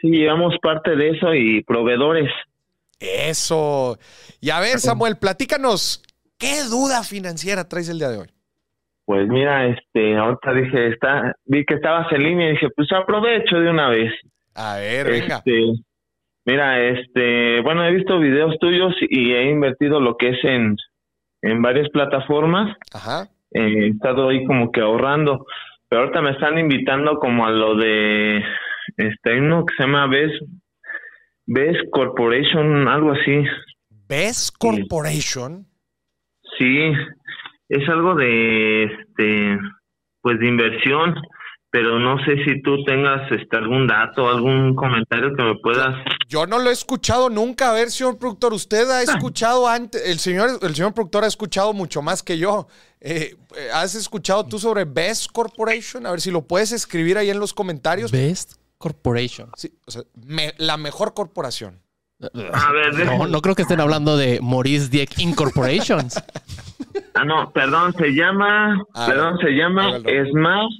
Sí, 0.00 0.08
llevamos 0.08 0.54
parte 0.62 0.96
de 0.96 1.10
eso 1.10 1.34
y 1.34 1.62
proveedores. 1.64 2.30
Eso. 2.98 3.98
Y 4.40 4.48
a 4.50 4.60
ver, 4.60 4.80
Samuel, 4.80 5.16
platícanos, 5.18 6.02
¿qué 6.38 6.62
duda 6.64 7.02
financiera 7.04 7.68
traes 7.68 7.88
el 7.90 7.98
día 7.98 8.08
de 8.08 8.18
hoy? 8.18 8.28
Pues 9.04 9.28
mira, 9.28 9.66
este, 9.66 10.16
ahorita 10.16 10.54
dije, 10.54 10.88
está, 10.88 11.34
vi 11.44 11.64
que 11.64 11.74
estabas 11.74 12.10
en 12.12 12.22
línea 12.22 12.48
y 12.48 12.52
dije, 12.52 12.68
pues 12.74 12.90
aprovecho 12.92 13.58
de 13.58 13.70
una 13.70 13.88
vez. 13.88 14.12
A 14.54 14.76
ver, 14.76 15.06
venga. 15.06 15.36
Este, 15.38 15.64
mira, 16.44 16.80
este, 16.80 17.60
bueno, 17.62 17.84
he 17.84 17.92
visto 17.92 18.18
videos 18.18 18.58
tuyos 18.60 18.94
y 19.00 19.32
he 19.32 19.50
invertido 19.50 20.00
lo 20.00 20.16
que 20.16 20.30
es 20.30 20.44
en, 20.44 20.76
en 21.42 21.62
varias 21.62 21.88
plataformas. 21.90 22.76
Ajá. 22.94 23.28
Eh, 23.50 23.86
he 23.86 23.88
estado 23.88 24.28
ahí 24.28 24.44
como 24.44 24.70
que 24.70 24.80
ahorrando, 24.80 25.46
pero 25.88 26.02
ahorita 26.02 26.22
me 26.22 26.30
están 26.30 26.58
invitando 26.58 27.18
como 27.18 27.44
a 27.44 27.50
lo 27.50 27.74
de, 27.74 28.42
este, 28.96 29.38
uno 29.40 29.66
que 29.66 29.74
se 29.76 29.82
llama 29.82 30.06
Best, 30.06 30.42
Best 31.46 31.90
Corporation, 31.90 32.88
algo 32.88 33.12
así. 33.12 33.44
Best 34.08 34.56
Corporation. 34.58 35.66
Sí, 36.58 36.92
es 37.72 37.88
algo 37.88 38.14
de, 38.14 38.84
este, 38.84 39.58
pues 40.20 40.38
de 40.38 40.48
inversión, 40.48 41.14
pero 41.70 41.98
no 41.98 42.18
sé 42.24 42.36
si 42.44 42.60
tú 42.60 42.84
tengas 42.84 43.30
este, 43.32 43.56
algún 43.56 43.86
dato, 43.86 44.28
algún 44.28 44.74
comentario 44.74 45.34
que 45.34 45.42
me 45.42 45.54
puedas 45.56 45.96
Yo 46.28 46.46
no 46.46 46.58
lo 46.58 46.68
he 46.68 46.72
escuchado 46.72 47.30
nunca. 47.30 47.70
A 47.70 47.72
ver, 47.72 47.90
señor 47.90 48.18
productor, 48.18 48.52
usted 48.52 48.90
ha 48.90 49.02
escuchado 49.02 49.66
antes. 49.66 50.06
El 50.06 50.18
señor, 50.18 50.50
el 50.60 50.74
señor 50.74 50.92
productor 50.92 51.24
ha 51.24 51.28
escuchado 51.28 51.72
mucho 51.72 52.02
más 52.02 52.22
que 52.22 52.36
yo. 52.36 52.66
Eh, 53.00 53.36
eh, 53.56 53.68
¿Has 53.72 53.94
escuchado 53.94 54.44
tú 54.44 54.58
sobre 54.58 54.84
Best 54.84 55.32
Corporation? 55.32 56.04
A 56.06 56.10
ver 56.10 56.20
si 56.20 56.30
lo 56.30 56.42
puedes 56.42 56.72
escribir 56.72 57.16
ahí 57.16 57.30
en 57.30 57.40
los 57.40 57.54
comentarios. 57.54 58.12
Best 58.12 58.56
Corporation. 58.76 59.50
Sí, 59.56 59.72
o 59.86 59.90
sea, 59.90 60.02
me- 60.26 60.52
la 60.58 60.76
mejor 60.76 61.14
corporación. 61.14 61.80
A 62.52 62.70
ver, 62.70 63.06
No, 63.06 63.26
no 63.26 63.40
creo 63.40 63.54
que 63.54 63.62
estén 63.62 63.80
hablando 63.80 64.16
de 64.16 64.40
Maurice 64.42 64.88
Dieck 64.88 65.18
Incorporations. 65.18 66.22
Ah, 67.14 67.24
no, 67.24 67.52
perdón, 67.52 67.94
se 67.98 68.08
llama, 68.10 68.82
A 68.94 69.06
perdón, 69.06 69.38
se 69.38 69.50
llama. 69.50 69.98
Smart, 70.30 70.70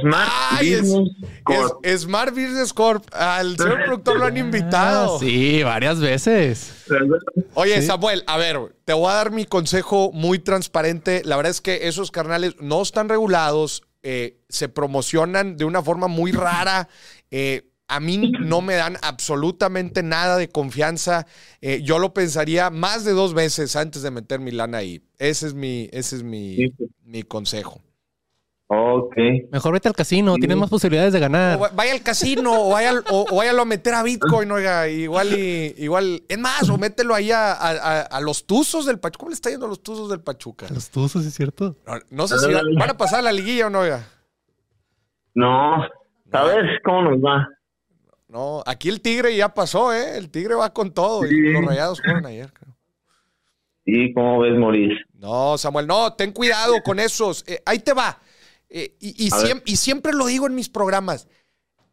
Smart 0.00 0.30
Ay, 0.50 0.72
es- 0.72 0.82
Business 0.82 1.16
Corp. 1.44 1.84
Es, 1.86 2.00
Smart 2.02 2.30
Business 2.30 2.72
Corp. 2.72 3.04
Al 3.14 3.56
señor 3.56 3.84
productor 3.84 4.18
lo 4.18 4.24
han 4.24 4.36
invitado. 4.36 5.16
Ah, 5.16 5.18
sí, 5.20 5.62
varias 5.62 6.00
veces. 6.00 6.84
Oye, 7.54 7.80
Sí. 7.80 7.86
Samuel, 7.86 8.24
a 8.26 8.36
ver, 8.36 8.58
te 8.84 8.92
voy 8.92 9.10
a 9.10 9.14
dar 9.14 9.30
mi 9.30 9.44
consejo 9.44 10.10
muy 10.12 10.38
transparente. 10.40 11.22
La 11.24 11.36
verdad 11.36 11.50
es 11.50 11.60
que 11.60 11.86
esos 11.88 12.10
carnales 12.10 12.56
no 12.60 12.82
están 12.82 13.08
regulados, 13.08 13.82
eh, 14.02 14.40
se 14.48 14.68
promocionan 14.68 15.56
de 15.56 15.64
una 15.64 15.82
forma 15.82 16.08
muy 16.08 16.32
rara. 16.32 16.88
eh, 17.30 17.68
a 17.88 18.00
mí 18.00 18.32
no 18.40 18.60
me 18.62 18.74
dan 18.74 18.96
absolutamente 19.02 20.02
nada 20.02 20.36
de 20.36 20.48
confianza. 20.48 21.26
Eh, 21.60 21.82
yo 21.82 21.98
lo 21.98 22.12
pensaría 22.14 22.70
más 22.70 23.04
de 23.04 23.12
dos 23.12 23.32
veces 23.34 23.76
antes 23.76 24.02
de 24.02 24.10
meter 24.10 24.40
mi 24.40 24.50
lana 24.50 24.78
ahí. 24.78 25.02
Ese 25.18 25.46
es 25.46 25.54
mi, 25.54 25.88
ese 25.92 26.16
es 26.16 26.22
mi, 26.22 26.56
Sí, 26.56 26.74
mi 27.04 27.22
consejo. 27.22 27.80
Ok. 28.68 29.14
Mejor 29.52 29.74
vete 29.74 29.86
al 29.86 29.94
casino, 29.94 30.34
Sí. 30.34 30.40
tienes 30.40 30.56
más 30.56 30.68
posibilidades 30.68 31.12
de 31.12 31.20
ganar. 31.20 31.62
va- 31.62 31.68
vaya 31.72 31.92
al 31.92 32.02
casino 32.02 32.62
o, 32.66 32.70
vaya, 32.70 32.94
o, 33.12 33.24
o 33.30 33.36
váyalo 33.36 33.62
a 33.62 33.64
meter 33.64 33.94
a 33.94 34.02
Bitcoin, 34.02 34.50
oiga, 34.50 34.88
igual 34.88 35.38
y, 35.38 35.72
igual, 35.78 36.24
es 36.28 36.36
más, 36.38 36.68
o 36.68 36.76
mételo 36.76 37.14
ahí 37.14 37.30
a, 37.30 37.52
a- 37.52 38.20
los 38.20 38.44
tuzos 38.44 38.84
del 38.84 38.98
Pachuca. 38.98 39.18
¿Cómo 39.20 39.30
le 39.30 39.34
está 39.34 39.50
yendo 39.50 39.66
a 39.66 39.68
los 39.68 39.80
tuzos 39.84 40.10
del 40.10 40.20
Pachuca? 40.20 40.66
Los 40.74 40.90
tuzos, 40.90 41.24
¿es 41.24 41.34
cierto? 41.34 41.76
No, 41.86 41.94
no 42.10 42.26
sé 42.26 42.40
si 42.40 42.52
van, 42.52 42.64
van 42.76 42.90
a 42.90 42.96
pasar 42.96 43.20
a 43.20 43.22
la 43.22 43.30
liguilla 43.32 43.68
o 43.68 43.70
no, 43.70 43.78
oiga. 43.78 44.04
No, 45.34 45.84
a 46.32 46.42
ver 46.44 46.80
cómo 46.84 47.02
nos 47.02 47.18
va. 47.20 47.48
No, 48.36 48.62
aquí 48.66 48.90
el 48.90 49.00
Tigre 49.00 49.34
ya 49.34 49.54
pasó, 49.54 49.94
¿eh? 49.94 50.18
El 50.18 50.28
Tigre 50.30 50.54
va 50.56 50.70
con 50.74 50.92
todo. 50.92 51.24
y 51.26 51.52
los 51.52 51.64
rayados 51.64 52.02
fueron 52.04 52.26
ayer, 52.26 52.52
creo. 52.52 52.76
¿Y 53.86 54.12
cómo 54.12 54.40
ves, 54.40 54.52
Maurice? 54.58 54.94
No, 55.14 55.56
Samuel, 55.56 55.86
no, 55.86 56.12
ten 56.12 56.32
cuidado 56.32 56.82
con 56.84 57.00
esos. 57.00 57.44
Eh, 57.46 57.62
ahí 57.64 57.78
te 57.78 57.94
va. 57.94 58.20
Eh, 58.68 58.94
y, 59.00 59.26
y 59.26 59.32
A 59.32 59.36
ver. 59.38 59.46
siem- 59.46 59.62
y 59.64 59.76
siempre 59.76 60.12
lo 60.12 60.26
digo 60.26 60.46
en 60.46 60.54
mis 60.54 60.68
programas. 60.68 61.28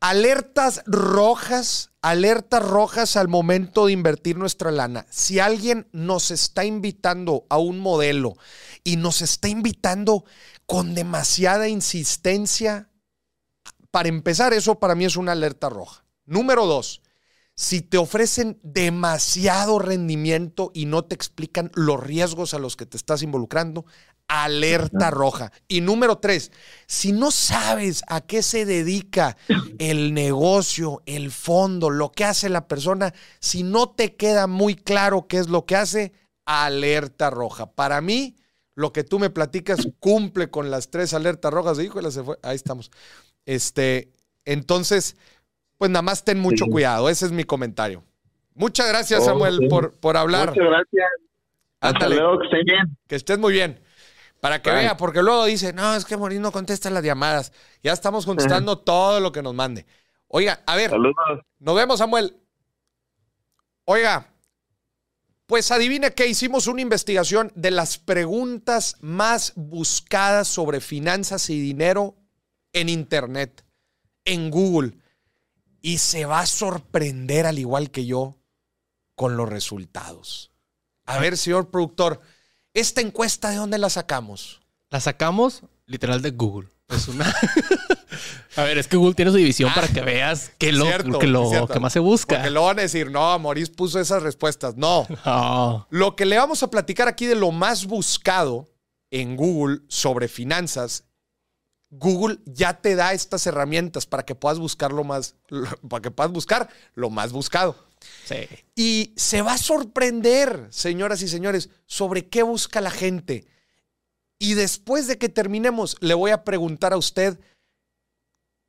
Alertas 0.02 0.84
rojas, 0.86 1.92
alertas 2.02 2.62
rojas 2.68 3.16
al 3.16 3.30
momento 3.30 3.86
de 3.86 3.94
invertir 3.94 4.38
nuestra 4.38 4.70
lana. 4.70 5.06
Si 5.10 5.40
alguien 5.40 5.88
nos 5.94 6.30
está 6.30 6.66
invitando 6.66 7.46
a 7.48 7.58
un 7.58 7.80
modelo 7.80 8.36
y 8.84 8.98
nos 8.98 9.22
está 9.22 9.48
invitando 9.48 10.26
con 10.66 10.94
demasiada 10.94 11.70
insistencia, 11.70 12.90
para 13.92 14.10
empezar, 14.10 14.52
eso 14.52 14.78
para 14.78 14.94
mí 14.96 15.06
es 15.06 15.16
una 15.16 15.32
alerta 15.32 15.70
roja. 15.70 16.03
Número 16.26 16.66
dos, 16.66 17.02
si 17.56 17.82
te 17.82 17.98
ofrecen 17.98 18.60
demasiado 18.64 19.78
rendimiento 19.80 20.72
y 20.74 20.86
no 20.86 21.04
te 21.04 21.16
explican 21.16 21.72
los 21.76 22.02
riesgos 22.02 22.54
a 22.54 22.60
los 22.60 22.76
que 22.76 22.86
te 22.86 22.98
estás 22.98 23.22
involucrando, 23.22 23.86
alerta 24.28 25.12
roja. 25.12 25.52
Y 25.68 25.82
número 25.82 26.18
tres, 26.18 26.52
si 26.88 27.12
no 27.12 27.30
sabes 27.30 28.04
a 28.08 28.22
qué 28.22 28.42
se 28.42 28.66
dedica 28.66 29.38
el 29.78 30.14
negocio, 30.14 31.02
el 31.06 31.32
fondo, 31.32 31.90
lo 31.90 32.12
que 32.12 32.26
hace 32.26 32.50
la 32.50 32.68
persona, 32.68 33.14
si 33.40 33.64
no 33.64 33.90
te 33.90 34.16
queda 34.16 34.48
muy 34.48 34.76
claro 34.76 35.28
qué 35.28 35.38
es 35.38 35.50
lo 35.50 35.66
que 35.66 35.76
hace, 35.76 36.14
alerta 36.46 37.30
roja. 37.30 37.72
Para 37.72 38.02
mí, 38.02 38.36
lo 38.76 38.92
que 38.92 39.04
tú 39.04 39.20
me 39.20 39.30
platicas 39.30 39.88
cumple 40.00 40.50
con 40.50 40.72
las 40.72 40.90
tres 40.90 41.14
alertas 41.14 41.54
rojas. 41.54 41.80
Híjole, 41.80 42.12
se 42.12 42.24
fue. 42.24 42.40
Ahí 42.42 42.56
estamos. 42.56 42.92
Este, 43.46 44.12
entonces, 44.46 45.16
pues 45.78 45.92
nada 45.92 46.02
más 46.02 46.24
ten 46.24 46.40
mucho 46.40 46.66
Sí. 46.66 46.72
cuidado. 46.72 47.10
Ese 47.10 47.26
es 47.26 47.32
mi 47.32 47.44
comentario. 47.44 48.04
Muchas 48.56 48.88
gracias, 48.88 49.22
Oh, 49.22 49.26
Samuel, 49.26 49.58
sí. 49.60 49.68
por, 49.68 49.94
por 50.00 50.16
hablar. 50.18 50.50
Muchas 50.50 50.66
gracias. 50.66 51.10
Hasta 51.82 52.08
luego, 52.10 52.40
que 52.40 52.46
estén 52.46 52.66
bien. 52.66 52.98
Que 53.08 53.16
estés 53.16 53.38
muy 53.40 53.54
bien. 53.54 53.80
Para 54.40 54.62
que 54.62 54.70
Bye. 54.70 54.80
vea, 54.80 54.98
porque 54.98 55.22
luego 55.24 55.46
dice, 55.46 55.74
no, 55.74 55.96
es 55.96 56.06
que 56.06 56.18
Morín 56.18 56.42
no 56.42 56.52
contesta 56.52 56.90
las 56.90 57.04
llamadas. 57.04 57.52
Ya 57.82 57.94
estamos 57.94 58.26
contestando 58.26 58.78
todo 58.78 59.20
lo 59.20 59.32
que 59.32 59.42
nos 59.42 59.54
mande. 59.54 59.86
Oiga, 60.28 60.62
a 60.66 60.76
ver, 60.76 60.90
Saludos. 60.90 61.16
nos 61.60 61.76
vemos, 61.76 62.00
Samuel. 62.00 62.36
Oiga, 63.86 64.28
pues 65.46 65.72
adivine 65.72 66.14
que 66.14 66.28
hicimos 66.28 66.68
una 66.68 66.82
investigación 66.82 67.52
de 67.56 67.72
las 67.72 67.98
preguntas 67.98 68.98
más 69.02 69.54
buscadas 69.56 70.48
sobre 70.48 70.80
finanzas 70.80 71.50
y 71.50 71.60
dinero 71.60 72.16
en 72.72 72.90
Internet, 72.90 73.64
en 74.26 74.50
Google. 74.50 74.94
Y 75.86 75.98
se 75.98 76.26
va 76.26 76.40
a 76.40 76.46
sorprender, 76.46 77.46
al 77.46 77.60
igual 77.60 77.92
que 77.92 78.06
yo, 78.06 78.38
con 79.16 79.36
los 79.36 79.50
resultados. 79.50 80.52
A 81.06 81.20
ver, 81.20 81.38
señor 81.38 81.70
productor, 81.70 82.22
¿esta 82.74 83.02
encuesta 83.02 83.50
de 83.50 83.58
dónde 83.58 83.78
la 83.78 83.90
sacamos? 83.90 84.62
La 84.90 85.02
sacamos 85.02 85.64
literal 85.86 86.22
de 86.22 86.32
Google. 86.32 86.70
Es 86.88 87.10
una. 87.10 87.26
a 88.56 88.64
ver, 88.64 88.78
es 88.78 88.88
que 88.88 88.96
Google 88.96 89.14
tiene 89.14 89.32
su 89.32 89.38
división 89.38 89.74
para 89.76 89.90
que 89.90 90.00
veas 90.02 90.54
qué 90.58 90.72
lo, 90.72 90.86
Cierto, 90.86 91.20
que 91.20 91.28
lo 91.28 91.50
cierto. 91.50 91.74
que 91.74 91.80
más 91.82 91.92
se 91.92 92.00
busca. 92.00 92.38
Porque 92.38 92.50
lo 92.50 92.64
van 92.64 92.80
a 92.80 92.84
decir, 92.84 93.12
no, 93.12 93.38
Maurice 93.40 93.74
puso 93.74 94.00
esas 94.00 94.24
respuestas. 94.24 94.78
No. 94.78 95.06
No. 95.26 95.86
Lo 95.90 96.16
que 96.16 96.26
le 96.26 96.38
vamos 96.38 96.64
a 96.64 96.70
platicar 96.70 97.10
aquí 97.10 97.26
de 97.26 97.36
lo 97.36 97.52
más 97.52 97.86
buscado 97.88 98.70
en 99.12 99.36
Google 99.36 99.80
sobre 99.90 100.30
finanzas, 100.30 101.04
Google 101.96 102.40
ya 102.46 102.82
te 102.82 102.96
da 102.96 103.14
estas 103.14 103.46
herramientas 103.46 104.06
para 104.06 104.24
que 104.24 104.34
puedas 104.34 104.58
buscar 104.58 104.92
lo 104.92 105.04
más, 105.04 105.36
para 105.90 106.02
que 106.02 106.12
puedas 106.12 106.32
buscar 106.32 106.70
lo 106.96 107.10
más 107.10 107.32
buscado. 107.32 107.76
Sí. 108.26 108.48
Y 108.76 109.14
se 109.16 109.42
va 109.42 109.54
a 109.54 109.58
sorprender, 109.58 110.68
señoras 110.72 111.22
y 111.22 111.28
señores, 111.28 111.70
sobre 111.86 112.28
qué 112.30 112.42
busca 112.42 112.82
la 112.82 112.92
gente. 112.92 113.46
Y 114.40 114.56
después 114.56 115.08
de 115.08 115.18
que 115.18 115.30
terminemos, 115.30 115.96
le 116.02 116.16
voy 116.16 116.32
a 116.32 116.44
preguntar 116.44 116.94
a 116.94 116.98
usted 116.98 117.40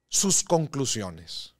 sus 0.09 0.45
conclusiones. 0.45 1.55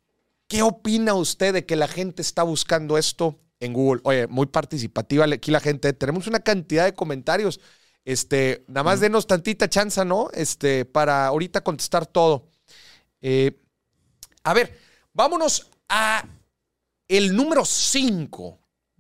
¿Qué 0.47 0.63
opina 0.63 1.15
usted 1.15 1.55
de 1.55 1.65
que 1.67 1.77
la 1.77 1.89
gente 1.89 2.21
está 2.21 2.43
buscando 2.43 2.99
esto 2.99 3.41
en 3.59 3.73
Google? 3.73 4.03
Oye, 4.05 4.27
muy 4.27 4.47
participativa 4.47 5.25
aquí 5.25 5.51
la 5.51 5.61
gente. 5.61 5.93
Tenemos 5.95 6.27
una 6.27 6.41
cantidad 6.41 6.85
de 6.85 6.95
comentarios. 6.95 7.59
Este, 8.05 8.65
nada 8.69 8.83
más 8.85 9.01
denos 9.01 9.27
tantita 9.27 9.69
chance, 9.69 10.05
¿no? 10.05 10.29
Este, 10.33 10.85
para 10.85 11.27
ahorita 11.27 11.63
contestar 11.63 12.07
todo. 12.07 12.49
Eh, 13.23 13.59
a 14.43 14.53
ver, 14.53 14.79
vámonos 15.13 15.71
a 15.89 16.25
el 17.09 17.35
número 17.35 17.65
5. 17.65 18.59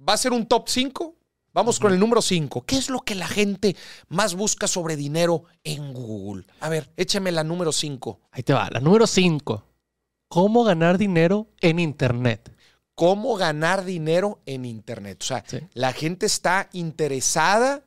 ¿Va 0.08 0.14
a 0.14 0.18
ser 0.18 0.32
un 0.32 0.46
top 0.46 0.68
5? 0.68 1.14
Vamos 1.52 1.78
con 1.78 1.92
el 1.92 2.00
número 2.00 2.20
5. 2.20 2.64
¿Qué 2.66 2.76
es 2.76 2.90
lo 2.90 3.00
que 3.00 3.14
la 3.14 3.28
gente 3.28 3.76
más 4.08 4.34
busca 4.34 4.66
sobre 4.66 4.96
dinero 4.96 5.44
en 5.62 5.92
Google? 5.92 6.46
A 6.60 6.68
ver, 6.68 6.90
échame 6.96 7.30
la 7.30 7.44
número 7.44 7.70
5. 7.72 8.20
Ahí 8.32 8.42
te 8.42 8.52
va. 8.52 8.68
La 8.70 8.80
número 8.80 9.06
5. 9.06 9.64
¿Cómo 10.28 10.64
ganar 10.64 10.98
dinero 10.98 11.46
en 11.60 11.78
Internet? 11.78 12.50
¿Cómo 12.96 13.36
ganar 13.36 13.84
dinero 13.84 14.40
en 14.46 14.64
Internet? 14.64 15.18
O 15.22 15.24
sea, 15.26 15.44
Sí. 15.46 15.58
la 15.74 15.92
gente 15.92 16.26
está 16.26 16.68
interesada 16.72 17.84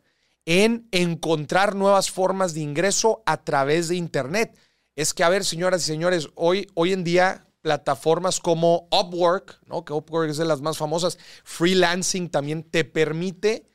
en 0.48 0.88
encontrar 0.92 1.76
nuevas 1.76 2.10
formas 2.10 2.54
de 2.54 2.62
ingreso 2.62 3.22
a 3.26 3.44
través 3.44 3.90
de 3.90 3.98
Internet. 3.98 4.58
Es 4.96 5.14
que, 5.14 5.26
a 5.26 5.30
ver, 5.30 5.44
señoras 5.44 5.84
y 5.84 5.88
señores, 5.88 6.30
hoy, 6.36 6.68
hoy 6.74 6.94
en 6.94 7.04
día 7.04 7.46
plataformas 7.62 8.40
como 8.40 8.88
Upwork, 8.90 9.60
¿no? 9.66 9.84
que 9.84 9.92
Upwork 9.92 10.30
es 10.30 10.38
de 10.38 10.46
las 10.46 10.62
más 10.62 10.78
famosas, 10.78 11.18
freelancing 11.44 12.30
también 12.30 12.64
te 12.64 12.86
permite 12.86 13.68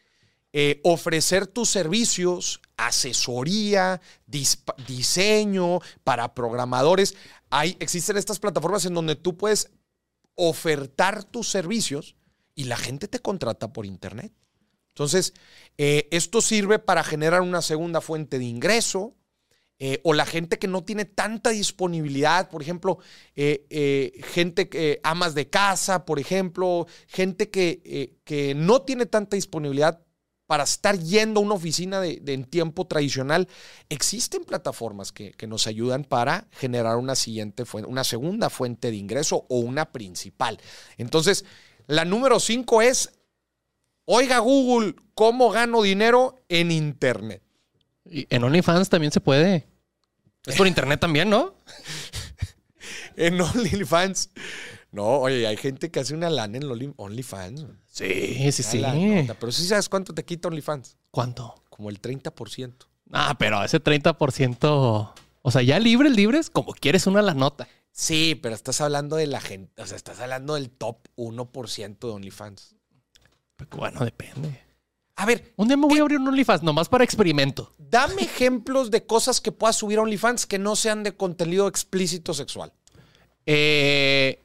eh, 0.54 0.80
ofrecer 0.82 1.46
tus 1.46 1.68
servicios, 1.68 2.62
asesoría, 2.78 4.00
diseño 4.87 5.80
para 6.04 6.32
programadores. 6.32 7.14
Hay, 7.50 7.76
existen 7.80 8.16
estas 8.16 8.38
plataformas 8.38 8.87
en 8.87 8.94
donde 8.94 9.14
tú 9.14 9.37
puedes 9.37 9.70
ofertar 10.37 11.24
tus 11.24 11.50
servicios 11.50 12.16
y 12.54 12.64
la 12.64 12.78
gente 12.78 13.08
te 13.08 13.18
contrata 13.18 13.74
por 13.74 13.85
internet. 13.85 14.32
Entonces, 14.94 15.35
eh, 15.78 16.09
esto 16.11 16.40
sirve 16.40 16.78
para 16.78 17.02
generar 17.02 17.40
una 17.40 17.62
segunda 17.62 18.00
fuente 18.00 18.38
de 18.38 18.44
ingreso. 18.44 19.14
eh, 19.85 20.00
o 20.05 20.14
la 20.14 20.26
gente 20.26 20.61
que 20.61 20.68
no 20.68 20.85
tiene 20.85 21.05
tanta 21.05 21.50
disponibilidad, 21.50 22.48
por 22.48 22.62
ejemplo, 22.62 22.98
eh, 23.35 24.12
gente 24.33 24.68
que 24.68 25.00
amas 25.02 25.35
de 25.35 25.50
casa, 25.50 26.05
por 26.05 26.20
ejemplo, 26.20 26.87
gente 27.09 27.50
que, 27.50 28.20
que 28.22 28.55
no 28.55 28.83
tiene 28.83 29.07
tanta 29.07 29.35
disponibilidad 29.35 30.00
para 30.46 30.62
estar 30.62 30.96
yendo 31.00 31.40
a 31.40 31.42
una 31.42 31.55
oficina 31.55 32.00
de, 32.00 32.20
de 32.22 32.33
en 32.35 32.44
tiempo 32.44 32.87
tradicional, 32.87 33.48
existen 33.88 34.44
plataformas 34.44 35.11
que, 35.11 35.33
que 35.33 35.48
nos 35.48 35.66
ayudan 35.66 36.05
para 36.05 36.46
generar 36.52 36.96
una 36.96 37.16
siguiente 37.16 37.64
fuente, 37.64 37.90
una 37.90 38.05
segunda 38.05 38.50
fuente 38.50 38.92
de 38.92 38.96
ingreso 38.98 39.46
o 39.48 39.59
una 39.59 39.90
principal. 39.90 40.61
Entonces, 40.96 41.44
la 41.88 42.05
número 42.05 42.38
cinco 42.38 42.83
es, 42.83 43.11
oiga 44.05 44.38
Google, 44.38 44.95
¿cómo 45.15 45.51
gano 45.51 45.83
dinero 45.83 46.37
en 46.49 46.71
Internet? 46.71 47.43
Y 48.05 48.27
en 48.35 48.45
OnlyFans 48.45 48.88
también 48.88 49.12
se 49.12 49.21
puede. 49.21 49.67
Es 50.47 50.57
por 50.57 50.67
Internet 50.67 51.01
también, 51.01 51.31
¿no? 51.31 51.55
En 53.17 53.41
OnlyFans. 53.41 54.31
No, 54.91 55.05
oye, 55.21 55.47
hay 55.47 55.57
gente 55.57 55.91
que 55.91 56.01
hace 56.01 56.15
una 56.15 56.29
lana 56.31 56.57
en 56.59 56.65
Only- 56.65 56.95
OnlyFans. 56.97 57.67
Sí, 57.87 58.51
sí, 58.53 58.62
sí. 58.62 58.83
Pero 59.38 59.53
sí 59.53 59.67
sabes 59.67 59.88
cuánto 59.88 60.12
te 60.15 60.25
quita 60.25 60.49
OnlyFans. 60.49 60.97
¿Cuánto? 61.11 61.55
Como 61.71 61.91
el 61.91 62.01
30%. 62.01 62.73
Ah, 63.12 63.37
pero 63.38 63.62
ese 63.62 63.83
30%. 63.83 65.12
O 65.43 65.51
sea, 65.51 65.62
ya 65.62 65.79
libres, 65.79 66.12
libres, 66.15 66.51
como 66.51 66.73
quieres 66.73 67.07
una 67.07 67.23
la 67.23 67.35
nota. 67.35 67.69
Sí, 67.91 68.38
pero 68.43 68.55
estás 68.55 68.81
hablando 68.81 69.17
de 69.17 69.27
la 69.27 69.41
gente, 69.41 69.83
o 69.83 69.87
sea, 69.87 69.97
estás 69.97 70.19
hablando 70.21 70.55
del 70.55 70.71
top 70.71 70.97
1% 71.17 71.99
de 71.99 72.09
OnlyFans. 72.12 72.77
Bueno, 73.70 74.05
depende. 74.05 74.61
A 75.16 75.27
ver, 75.27 75.53
Un 75.57 75.68
día 75.68 75.77
me 75.77 75.87
voy 75.87 75.98
a 75.98 76.03
abrir 76.03 76.18
un 76.18 76.29
OnlyFans 76.29 76.62
nomás 76.62 76.88
para 76.88 77.05
experimento. 77.05 77.70
dame 77.79 78.22
ejemplos 78.22 78.90
de 78.90 79.05
cosas 79.07 79.40
que 79.40 79.53
puedas 79.53 79.77
subir 79.77 79.98
a 79.98 80.03
OnlyFans 80.03 80.46
que 80.46 80.59
no 80.59 80.75
sean 80.75 81.03
de 81.03 81.16
contenido 81.16 81.68
explícito 81.68 82.33
sexual. 82.35 82.72
Eh, 83.46 84.42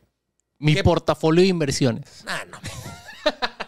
mi 0.60 0.74
¿Qué? 0.76 0.84
portafolio 0.84 1.42
de 1.42 1.48
inversiones. 1.48 2.24
Ah, 2.28 2.44
no. 2.50 2.60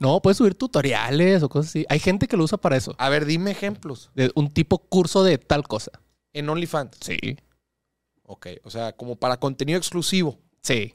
No, 0.00 0.22
puedes 0.22 0.36
subir 0.38 0.54
tutoriales 0.54 1.42
o 1.42 1.48
cosas 1.48 1.70
así. 1.70 1.84
Hay 1.88 1.98
gente 1.98 2.28
que 2.28 2.36
lo 2.36 2.44
usa 2.44 2.56
para 2.56 2.76
eso. 2.76 2.94
A 2.98 3.08
ver, 3.08 3.24
dime 3.26 3.50
ejemplos. 3.50 4.12
De 4.14 4.30
un 4.36 4.48
tipo 4.48 4.78
curso 4.78 5.24
de 5.24 5.38
tal 5.38 5.66
cosa. 5.66 5.90
En 6.32 6.48
OnlyFans. 6.48 6.98
Sí. 7.00 7.18
Ok, 8.22 8.46
o 8.62 8.70
sea, 8.70 8.92
como 8.92 9.16
para 9.16 9.40
contenido 9.40 9.76
exclusivo. 9.76 10.38
Sí. 10.62 10.94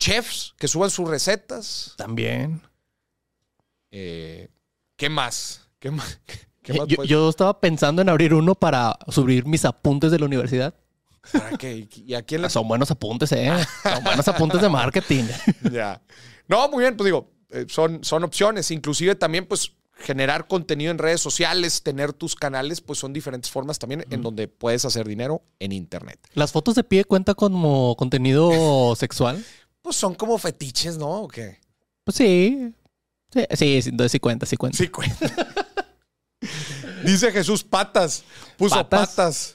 Chefs 0.00 0.54
que 0.58 0.66
suban 0.66 0.90
sus 0.90 1.08
recetas. 1.08 1.94
También. 1.96 2.62
Eh, 3.90 4.48
¿Qué 4.96 5.08
más? 5.08 5.68
¿Qué 5.78 5.90
más? 5.90 6.20
¿Qué 6.62 6.72
más 6.72 6.88
Yo, 6.88 7.28
estaba 7.28 7.60
pensando 7.60 8.02
en 8.02 8.08
abrir 8.08 8.34
uno 8.34 8.54
para 8.54 8.98
subir 9.08 9.46
mis 9.46 9.64
apuntes 9.64 10.10
de 10.10 10.18
la 10.18 10.26
universidad. 10.26 10.74
¿Para 11.32 11.56
qué? 11.58 11.86
¿Y 11.94 12.14
a 12.14 12.22
quién 12.22 12.42
le 12.42 12.50
Son 12.50 12.66
buenos 12.66 12.90
apuntes, 12.90 13.30
¿eh? 13.32 13.52
Son 13.82 14.02
buenos 14.02 14.26
apuntes 14.26 14.60
de 14.60 14.68
marketing. 14.68 15.24
Ya. 15.70 16.00
No, 16.48 16.68
muy 16.68 16.82
bien, 16.82 16.96
pues 16.96 17.04
digo, 17.04 17.30
eh, 17.50 17.66
son, 17.68 18.02
son 18.02 18.24
opciones. 18.24 18.70
Inclusive 18.70 19.14
también, 19.14 19.46
pues, 19.46 19.72
generar 20.00 20.46
contenido 20.48 20.90
en 20.90 20.98
redes 20.98 21.20
sociales, 21.20 21.82
tener 21.82 22.12
tus 22.12 22.34
canales, 22.34 22.80
pues 22.80 22.98
son 22.98 23.12
diferentes 23.12 23.50
formas 23.50 23.78
también 23.78 24.04
en 24.10 24.22
donde 24.22 24.48
puedes 24.48 24.84
hacer 24.84 25.06
dinero 25.06 25.42
en 25.58 25.72
Internet. 25.72 26.18
¿Las 26.32 26.52
fotos 26.52 26.74
de 26.74 26.84
pie 26.84 27.04
cuentan 27.04 27.34
como 27.34 27.94
contenido 27.96 28.96
sexual? 28.96 29.44
Pues 29.82 29.96
son 29.96 30.14
como 30.14 30.36
fetiches, 30.38 30.96
¿no? 30.98 31.22
¿O 31.22 31.28
qué? 31.28 31.58
Pues 32.04 32.16
sí. 32.16 32.74
Sí, 33.32 33.44
sí, 33.54 33.80
entonces 33.88 34.12
sí 34.12 34.18
cuenta, 34.20 34.44
sí 34.46 34.56
cuenta. 34.56 34.76
Sí, 34.78 34.88
cuenta. 34.88 35.30
Dice 37.04 37.30
Jesús 37.32 37.62
patas. 37.64 38.24
Puso 38.56 38.74
patas. 38.88 39.54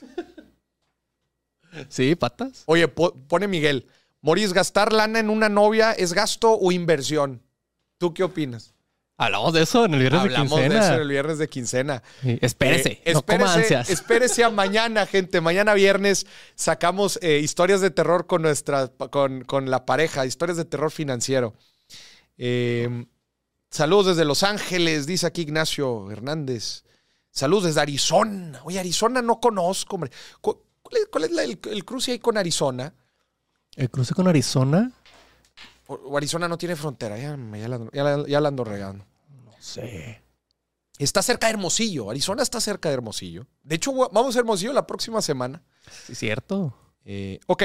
Sí, 1.90 2.14
patas. 2.14 2.62
Oye, 2.66 2.88
po- 2.88 3.14
pone 3.28 3.46
Miguel. 3.48 3.86
Moris, 4.22 4.52
¿gastar 4.52 4.92
lana 4.92 5.18
en 5.20 5.28
una 5.30 5.48
novia 5.48 5.92
es 5.92 6.12
gasto 6.12 6.52
o 6.58 6.72
inversión? 6.72 7.42
¿Tú 7.98 8.14
qué 8.14 8.24
opinas? 8.24 8.72
Hablamos 9.18 9.54
de 9.54 9.62
eso 9.62 9.86
en 9.86 9.94
el 9.94 10.00
viernes 10.00 10.20
Hablamos 10.22 10.50
de 10.58 10.62
de 10.64 10.68
quincena. 10.68 10.84
eso 10.84 10.94
en 10.94 11.00
el 11.00 11.08
viernes 11.08 11.38
de 11.38 11.48
quincena. 11.48 12.02
Sí, 12.22 12.38
Espérese, 12.42 13.00
Eh, 13.04 13.14
no 13.14 13.22
coma 13.22 13.54
ansias. 13.54 13.88
espérese 13.90 14.44
a 14.44 14.50
mañana, 14.50 15.06
gente. 15.06 15.40
Mañana 15.40 15.72
viernes 15.72 16.26
sacamos 16.54 17.18
eh, 17.22 17.38
historias 17.38 17.80
de 17.80 17.90
terror 17.90 18.26
con 18.26 18.42
nuestra, 18.42 18.88
con, 18.88 19.42
con 19.44 19.70
la 19.70 19.86
pareja, 19.86 20.26
historias 20.26 20.58
de 20.58 20.66
terror 20.66 20.90
financiero. 20.90 21.54
Eh, 22.36 23.06
saludos 23.70 24.06
desde 24.08 24.26
Los 24.26 24.42
Ángeles, 24.42 25.06
dice 25.06 25.26
aquí 25.26 25.42
Ignacio 25.42 26.10
Hernández. 26.10 26.84
Saludos 27.30 27.64
desde 27.64 27.80
Arizona. 27.80 28.60
Oye, 28.64 28.78
Arizona 28.78 29.22
no 29.22 29.40
conozco, 29.40 29.96
hombre. 29.96 30.10
¿Cu- 30.42 30.62
¿Cuál 30.82 30.96
es, 31.02 31.08
cuál 31.10 31.24
es 31.24 31.30
la- 31.32 31.42
el, 31.44 31.58
el 31.70 31.84
cruce 31.84 32.12
ahí 32.12 32.18
con 32.18 32.36
Arizona? 32.36 32.92
¿El 33.76 33.90
cruce 33.90 34.14
con 34.14 34.28
Arizona? 34.28 34.92
O, 35.88 36.16
Arizona 36.16 36.48
no 36.48 36.58
tiene 36.58 36.76
frontera. 36.76 37.16
Ya, 37.18 37.30
la, 37.36 37.36
ando- 37.78 37.90
ya 37.92 38.02
la- 38.04 38.26
ya 38.26 38.40
la 38.40 38.48
ando 38.48 38.64
regando. 38.64 39.04
No 39.44 39.52
sé. 39.60 40.22
Está 40.98 41.22
cerca 41.22 41.46
de 41.46 41.52
Hermosillo. 41.52 42.10
Arizona 42.10 42.42
está 42.42 42.60
cerca 42.60 42.88
de 42.88 42.94
Hermosillo. 42.94 43.46
De 43.62 43.76
hecho, 43.76 43.92
vamos 44.10 44.34
a 44.34 44.38
Hermosillo 44.38 44.72
la 44.72 44.86
próxima 44.86 45.20
semana. 45.22 45.62
Sí, 46.06 46.12
es 46.12 46.18
cierto. 46.18 46.74
Eh, 47.04 47.38
ok, 47.46 47.62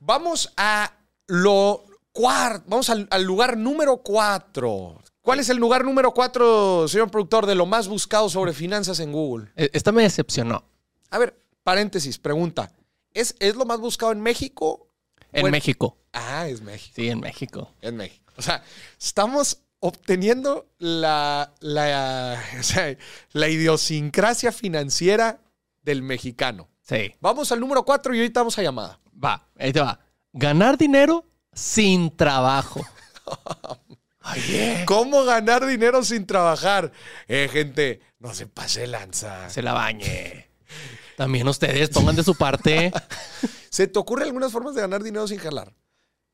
vamos 0.00 0.52
a 0.56 0.92
lo 1.26 1.84
cuarto, 2.12 2.64
vamos 2.68 2.88
al, 2.90 3.08
al 3.10 3.22
lugar 3.24 3.56
número 3.56 3.98
cuatro. 3.98 5.02
¿Cuál 5.20 5.40
es 5.40 5.48
el 5.48 5.56
lugar 5.56 5.84
número 5.84 6.12
cuatro, 6.12 6.86
señor 6.86 7.10
productor, 7.10 7.46
de 7.46 7.54
lo 7.54 7.66
más 7.66 7.88
buscado 7.88 8.28
sobre 8.30 8.52
finanzas 8.52 9.00
en 9.00 9.10
Google? 9.12 9.50
E- 9.56 9.70
Esta 9.72 9.90
me 9.90 10.02
decepcionó. 10.02 10.64
A 11.10 11.18
ver, 11.18 11.36
paréntesis, 11.62 12.18
pregunta. 12.18 12.70
¿Es, 13.12 13.34
es 13.38 13.56
lo 13.56 13.64
más 13.64 13.80
buscado 13.80 14.12
en 14.12 14.20
México? 14.20 14.88
En 15.34 15.42
Bueno. 15.42 15.52
México. 15.56 15.98
Ah, 16.12 16.46
es 16.48 16.62
México. 16.62 16.92
Sí, 16.96 17.08
en 17.10 17.20
México. 17.20 17.70
En 17.82 17.96
México. 17.96 18.32
O 18.36 18.42
sea, 18.42 18.62
estamos 18.98 19.58
obteniendo 19.80 20.66
la, 20.78 21.52
la, 21.60 22.42
o 22.58 22.62
sea, 22.62 22.96
la 23.32 23.48
idiosincrasia 23.48 24.52
financiera 24.52 25.40
del 25.82 26.02
mexicano. 26.02 26.68
Sí. 26.82 27.14
Vamos 27.20 27.50
al 27.52 27.60
número 27.60 27.84
cuatro 27.84 28.14
y 28.14 28.18
ahorita 28.18 28.40
vamos 28.40 28.58
a 28.58 28.62
llamada. 28.62 28.98
Va, 29.22 29.46
ahí 29.58 29.72
te 29.72 29.80
va. 29.80 30.00
Ganar 30.32 30.78
dinero 30.78 31.24
sin 31.52 32.16
trabajo. 32.16 32.80
Oye. 34.32 34.84
¿Cómo 34.86 35.24
ganar 35.24 35.66
dinero 35.66 36.02
sin 36.02 36.26
trabajar? 36.26 36.92
Eh, 37.28 37.48
gente, 37.52 38.00
no 38.18 38.32
se 38.34 38.46
pase 38.46 38.86
lanza. 38.86 39.50
Se 39.50 39.62
la 39.62 39.72
bañe. 39.74 40.48
También 41.16 41.46
ustedes 41.48 41.90
pongan 41.90 42.16
de 42.16 42.24
su 42.24 42.34
parte. 42.34 42.92
¿Se 43.70 43.86
te 43.86 43.98
ocurre 43.98 44.24
algunas 44.24 44.52
formas 44.52 44.74
de 44.74 44.80
ganar 44.80 45.02
dinero 45.02 45.26
sin 45.28 45.38
jalar? 45.38 45.74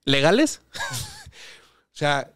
¿Legales? 0.04 0.60
O 1.92 1.96
sea, 2.00 2.32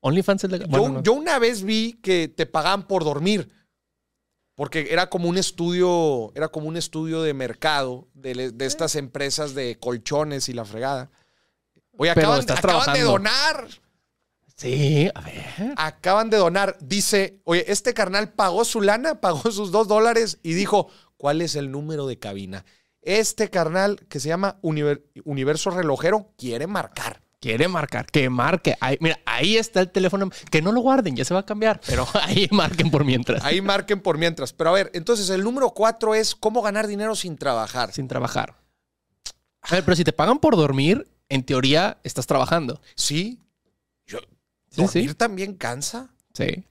OnlyFans 0.00 0.44
es 0.44 0.50
legal. 0.50 0.68
yo, 0.68 0.78
Bueno, 0.78 0.94
no. 0.96 1.02
yo 1.02 1.12
una 1.12 1.38
vez 1.38 1.62
vi 1.62 1.94
que 2.02 2.28
te 2.28 2.46
pagaban 2.46 2.86
por 2.86 3.04
dormir. 3.04 3.50
Porque 4.54 4.88
era 4.90 5.08
como 5.08 5.28
un 5.28 5.36
estudio, 5.36 6.32
era 6.36 6.48
como 6.48 6.68
un 6.68 6.76
estudio 6.76 7.22
de 7.22 7.34
mercado 7.34 8.08
de, 8.14 8.54
estas 8.60 8.94
empresas 8.94 9.54
de 9.54 9.78
colchones 9.80 10.48
y 10.48 10.52
la 10.52 10.64
fregada. 10.64 11.10
Oye, 11.96 12.10
acaban, 12.10 12.38
estás 12.38 12.58
acaban 12.58 12.94
de 12.94 13.00
donar. 13.00 13.68
Sí, 14.56 15.10
a 15.12 15.20
ver. 15.22 15.74
Acaban 15.76 16.30
de 16.30 16.36
donar. 16.36 16.76
Dice, 16.80 17.40
oye, 17.44 17.64
este 17.66 17.94
carnal 17.94 18.32
pagó 18.32 18.64
su 18.64 18.80
lana, 18.80 19.20
pagó 19.20 19.50
sus 19.50 19.72
dos 19.72 19.88
dólares 19.88 20.38
y 20.42 20.54
dijo, 20.54 20.88
¿cuál 21.24 21.40
es 21.40 21.56
el 21.56 21.70
número 21.70 22.06
de 22.06 22.18
cabina? 22.18 22.66
Este 23.00 23.48
carnal 23.48 23.98
que 24.10 24.20
se 24.20 24.28
llama 24.28 24.58
Univer- 24.60 25.04
Universo 25.24 25.70
Relojero 25.70 26.34
quiere 26.36 26.66
marcar. 26.66 27.22
Quiere 27.40 27.66
marcar, 27.66 28.04
que 28.04 28.28
marque. 28.28 28.74
Ahí, 28.78 28.98
mira, 29.00 29.18
ahí 29.24 29.56
está 29.56 29.80
el 29.80 29.90
teléfono. 29.90 30.28
Que 30.50 30.60
no 30.60 30.70
lo 30.70 30.82
guarden, 30.82 31.16
ya 31.16 31.24
se 31.24 31.32
va 31.32 31.40
a 31.40 31.46
cambiar. 31.46 31.80
Pero 31.86 32.06
ahí 32.20 32.46
marquen 32.50 32.90
por 32.90 33.06
mientras. 33.06 33.42
Ahí 33.42 33.62
marquen 33.62 34.02
por 34.02 34.18
mientras. 34.18 34.52
Pero 34.52 34.68
a 34.68 34.72
ver, 34.74 34.90
entonces 34.92 35.30
el 35.30 35.42
número 35.42 35.70
cuatro 35.70 36.14
es 36.14 36.34
cómo 36.34 36.60
ganar 36.60 36.86
dinero 36.86 37.16
sin 37.16 37.38
trabajar. 37.38 37.90
Sin 37.94 38.06
trabajar. 38.06 38.56
A 39.62 39.74
ver, 39.76 39.82
pero 39.82 39.96
si 39.96 40.04
te 40.04 40.12
pagan 40.12 40.40
por 40.40 40.56
dormir, 40.56 41.08
en 41.30 41.42
teoría 41.42 41.96
estás 42.04 42.26
trabajando. 42.26 42.82
Sí. 42.96 43.40
Yo, 44.06 44.18
Sí, 44.70 44.82
¿Dormir 44.82 45.08
sí. 45.10 45.14
también 45.14 45.54
cansa? 45.54 46.10
Sí. 46.34 46.64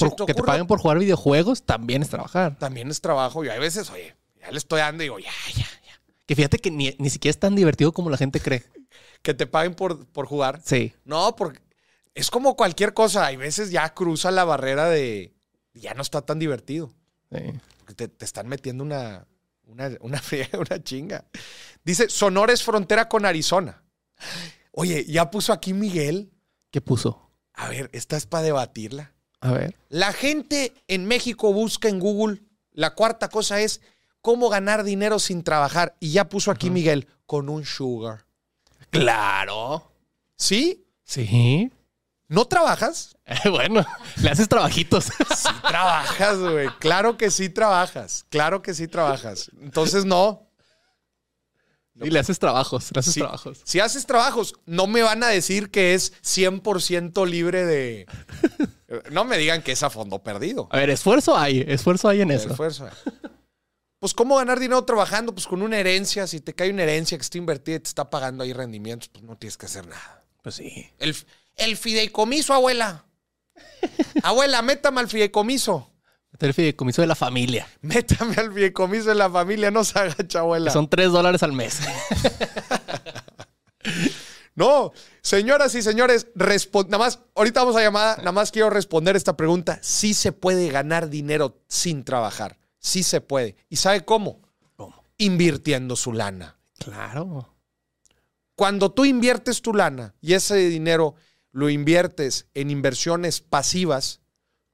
¿Se 0.00 0.06
Por- 0.10 0.16
te 0.16 0.26
que 0.26 0.34
te 0.34 0.42
paguen 0.42 0.66
por 0.66 0.78
jugar 0.80 0.98
videojuegos 0.98 1.62
también 1.64 2.02
es 2.02 2.08
trabajar. 2.08 2.58
También 2.58 2.90
es 2.90 3.00
trabajo. 3.00 3.44
Y 3.44 3.48
hay 3.48 3.58
veces, 3.60 3.90
oye, 3.90 4.16
ya 4.40 4.50
le 4.50 4.58
estoy 4.58 4.80
dando 4.80 5.02
y 5.02 5.06
digo, 5.06 5.18
ya, 5.18 5.30
ya, 5.54 5.64
ya. 5.86 6.00
Que 6.26 6.34
fíjate 6.36 6.58
que 6.58 6.70
ni, 6.70 6.94
ni 6.98 7.10
siquiera 7.10 7.30
es 7.30 7.38
tan 7.38 7.54
divertido 7.54 7.92
como 7.92 8.10
la 8.10 8.16
gente 8.16 8.40
cree. 8.40 8.64
Que 9.22 9.34
te 9.34 9.46
paguen 9.46 9.74
por, 9.74 10.06
por 10.06 10.24
jugar. 10.24 10.62
Sí. 10.64 10.94
No, 11.04 11.36
porque 11.36 11.60
es 12.14 12.30
como 12.30 12.56
cualquier 12.56 12.94
cosa. 12.94 13.26
Hay 13.26 13.36
veces 13.36 13.70
ya 13.70 13.92
cruza 13.92 14.30
la 14.30 14.44
barrera 14.44 14.88
de 14.88 15.34
ya 15.74 15.92
no 15.92 16.00
está 16.00 16.22
tan 16.22 16.38
divertido. 16.38 16.90
sí. 17.30 17.38
Te, 17.96 18.08
te 18.08 18.24
están 18.24 18.48
metiendo 18.48 18.82
una, 18.82 19.26
una, 19.66 19.90
una 20.00 20.22
una 20.58 20.82
chinga. 20.82 21.26
Dice, 21.84 22.08
Sonora 22.08 22.52
es 22.54 22.62
frontera 22.62 23.08
con 23.10 23.26
Arizona. 23.26 23.82
Oye, 24.72 25.04
ya 25.06 25.30
puso 25.30 25.52
aquí 25.52 25.74
Miguel. 25.74 26.32
¿Qué 26.70 26.80
puso? 26.80 27.30
A 27.52 27.68
ver, 27.68 27.90
esta 27.92 28.16
es 28.16 28.24
para 28.26 28.44
debatirla. 28.44 29.12
A 29.40 29.52
ver. 29.52 29.74
La 29.88 30.12
gente 30.12 30.74
en 30.88 31.06
México 31.06 31.52
busca 31.52 31.88
en 31.88 31.98
Google. 31.98 32.42
La 32.72 32.94
cuarta 32.94 33.28
cosa 33.28 33.60
es 33.60 33.80
cómo 34.20 34.48
ganar 34.48 34.84
dinero 34.84 35.18
sin 35.18 35.42
trabajar. 35.42 35.96
Y 36.00 36.12
ya 36.12 36.28
puso 36.28 36.50
aquí 36.50 36.70
Miguel 36.70 37.08
con 37.26 37.48
un 37.48 37.64
sugar. 37.64 38.26
Claro. 38.90 39.90
¿Sí? 40.36 40.84
Sí. 41.04 41.72
¿No 42.28 42.44
trabajas? 42.46 43.16
bueno, 43.50 43.84
le 44.22 44.30
haces 44.30 44.48
trabajitos. 44.48 45.04
Sí 45.04 45.48
trabajas, 45.66 46.38
güey. 46.38 46.68
Claro 46.78 47.16
que 47.16 47.30
sí 47.30 47.48
trabajas. 47.48 48.24
Claro 48.28 48.62
que 48.62 48.74
sí 48.74 48.86
trabajas. 48.88 49.50
Entonces, 49.60 50.04
no. 50.04 50.46
y 51.94 52.10
le 52.10 52.18
haces 52.20 52.38
trabajos, 52.38 52.90
le 52.94 53.00
haces 53.00 53.14
Sí. 53.14 53.20
trabajos. 53.20 53.60
Si 53.64 53.80
haces 53.80 54.06
trabajos, 54.06 54.54
no 54.64 54.86
me 54.86 55.02
van 55.02 55.22
a 55.24 55.28
decir 55.28 55.70
que 55.70 55.94
es 55.94 56.12
100% 56.22 57.26
libre 57.26 57.64
de... 57.64 58.06
No 59.10 59.24
me 59.24 59.38
digan 59.38 59.62
que 59.62 59.72
es 59.72 59.82
a 59.82 59.90
fondo 59.90 60.22
perdido. 60.22 60.68
A 60.70 60.78
ver, 60.78 60.90
esfuerzo 60.90 61.36
hay, 61.36 61.64
esfuerzo 61.66 62.08
hay 62.08 62.22
en 62.22 62.30
eso. 62.30 62.50
esfuerzo. 62.50 62.88
Pues, 64.00 64.14
¿cómo 64.14 64.36
ganar 64.36 64.58
dinero 64.58 64.82
trabajando? 64.84 65.34
Pues 65.34 65.46
con 65.46 65.62
una 65.62 65.78
herencia. 65.78 66.26
Si 66.26 66.40
te 66.40 66.54
cae 66.54 66.70
una 66.70 66.82
herencia 66.84 67.18
que 67.18 67.22
está 67.22 67.38
invertida 67.38 67.76
y 67.76 67.80
te 67.80 67.88
está 67.88 68.08
pagando 68.08 68.42
ahí 68.42 68.52
rendimientos, 68.52 69.08
pues 69.08 69.22
no 69.24 69.36
tienes 69.36 69.56
que 69.56 69.66
hacer 69.66 69.86
nada. 69.86 70.24
Pues 70.42 70.54
sí. 70.54 70.90
El, 70.98 71.14
el 71.56 71.76
fideicomiso, 71.76 72.54
abuela. 72.54 73.04
abuela, 74.22 74.62
métame 74.62 75.00
al 75.00 75.08
fideicomiso. 75.08 75.90
El 76.38 76.54
fideicomiso 76.54 77.02
de 77.02 77.08
la 77.08 77.14
familia. 77.14 77.68
Métame 77.82 78.36
al 78.36 78.52
fideicomiso 78.52 79.10
de 79.10 79.14
la 79.14 79.28
familia, 79.28 79.70
no 79.70 79.84
se 79.84 79.98
agacha, 79.98 80.38
abuela. 80.40 80.70
son 80.70 80.88
tres 80.88 81.12
dólares 81.12 81.42
al 81.42 81.52
mes. 81.52 81.80
No, 84.54 84.92
señoras 85.22 85.74
y 85.74 85.82
señores, 85.82 86.26
nada 86.34 86.98
más, 86.98 87.20
ahorita 87.34 87.60
vamos 87.60 87.76
a 87.76 87.82
llamada, 87.82 88.16
nada 88.18 88.32
más 88.32 88.50
quiero 88.50 88.68
responder 88.68 89.16
esta 89.16 89.36
pregunta. 89.36 89.78
Sí 89.82 90.12
se 90.12 90.32
puede 90.32 90.68
ganar 90.70 91.08
dinero 91.08 91.62
sin 91.68 92.04
trabajar. 92.04 92.58
Sí 92.78 93.02
se 93.02 93.20
puede. 93.20 93.56
¿Y 93.68 93.76
sabe 93.76 94.04
cómo? 94.04 94.42
¿Cómo? 94.76 95.04
Invirtiendo 95.18 95.96
su 95.96 96.12
lana. 96.12 96.58
Claro. 96.78 97.54
Cuando 98.54 98.92
tú 98.92 99.04
inviertes 99.04 99.62
tu 99.62 99.72
lana 99.72 100.14
y 100.20 100.34
ese 100.34 100.56
dinero 100.56 101.14
lo 101.52 101.70
inviertes 101.70 102.46
en 102.54 102.70
inversiones 102.70 103.40
pasivas, 103.40 104.20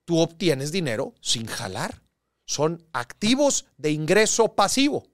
tú 0.05 0.19
obtienes 0.19 0.71
dinero 0.71 1.13
sin 1.21 1.47
jalar. 1.47 2.01
Son 2.45 2.85
activos 2.93 3.65
de 3.77 3.91
ingreso 3.91 4.55
pasivo. 4.55 5.07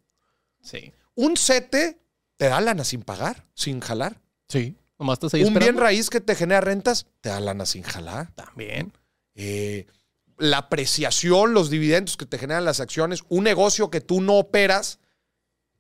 Sí. 0.61 0.93
Un 1.15 1.37
CETE 1.37 1.99
te 2.37 2.49
da 2.49 2.61
lana 2.61 2.83
sin 2.83 3.03
pagar, 3.03 3.47
sin 3.53 3.79
jalar. 3.79 4.22
Sí. 4.53 4.75
Nomás 4.99 5.15
estás 5.15 5.33
ahí 5.33 5.43
Un 5.43 5.53
bien 5.55 5.77
raíz 5.77 6.09
que 6.09 6.21
te 6.21 6.35
genera 6.35 6.61
rentas, 6.61 7.07
te 7.21 7.29
da 7.29 7.39
lana 7.39 7.65
sin 7.65 7.83
jalar. 7.83 8.31
También. 8.35 8.93
Eh, 9.35 9.87
la 10.37 10.59
apreciación, 10.59 11.53
los 11.53 11.69
dividendos 11.69 12.15
que 12.17 12.25
te 12.25 12.37
generan 12.37 12.63
las 12.65 12.79
acciones, 12.79 13.23
un 13.29 13.43
negocio 13.43 13.89
que 13.89 14.01
tú 14.01 14.21
no 14.21 14.35
operas, 14.35 14.99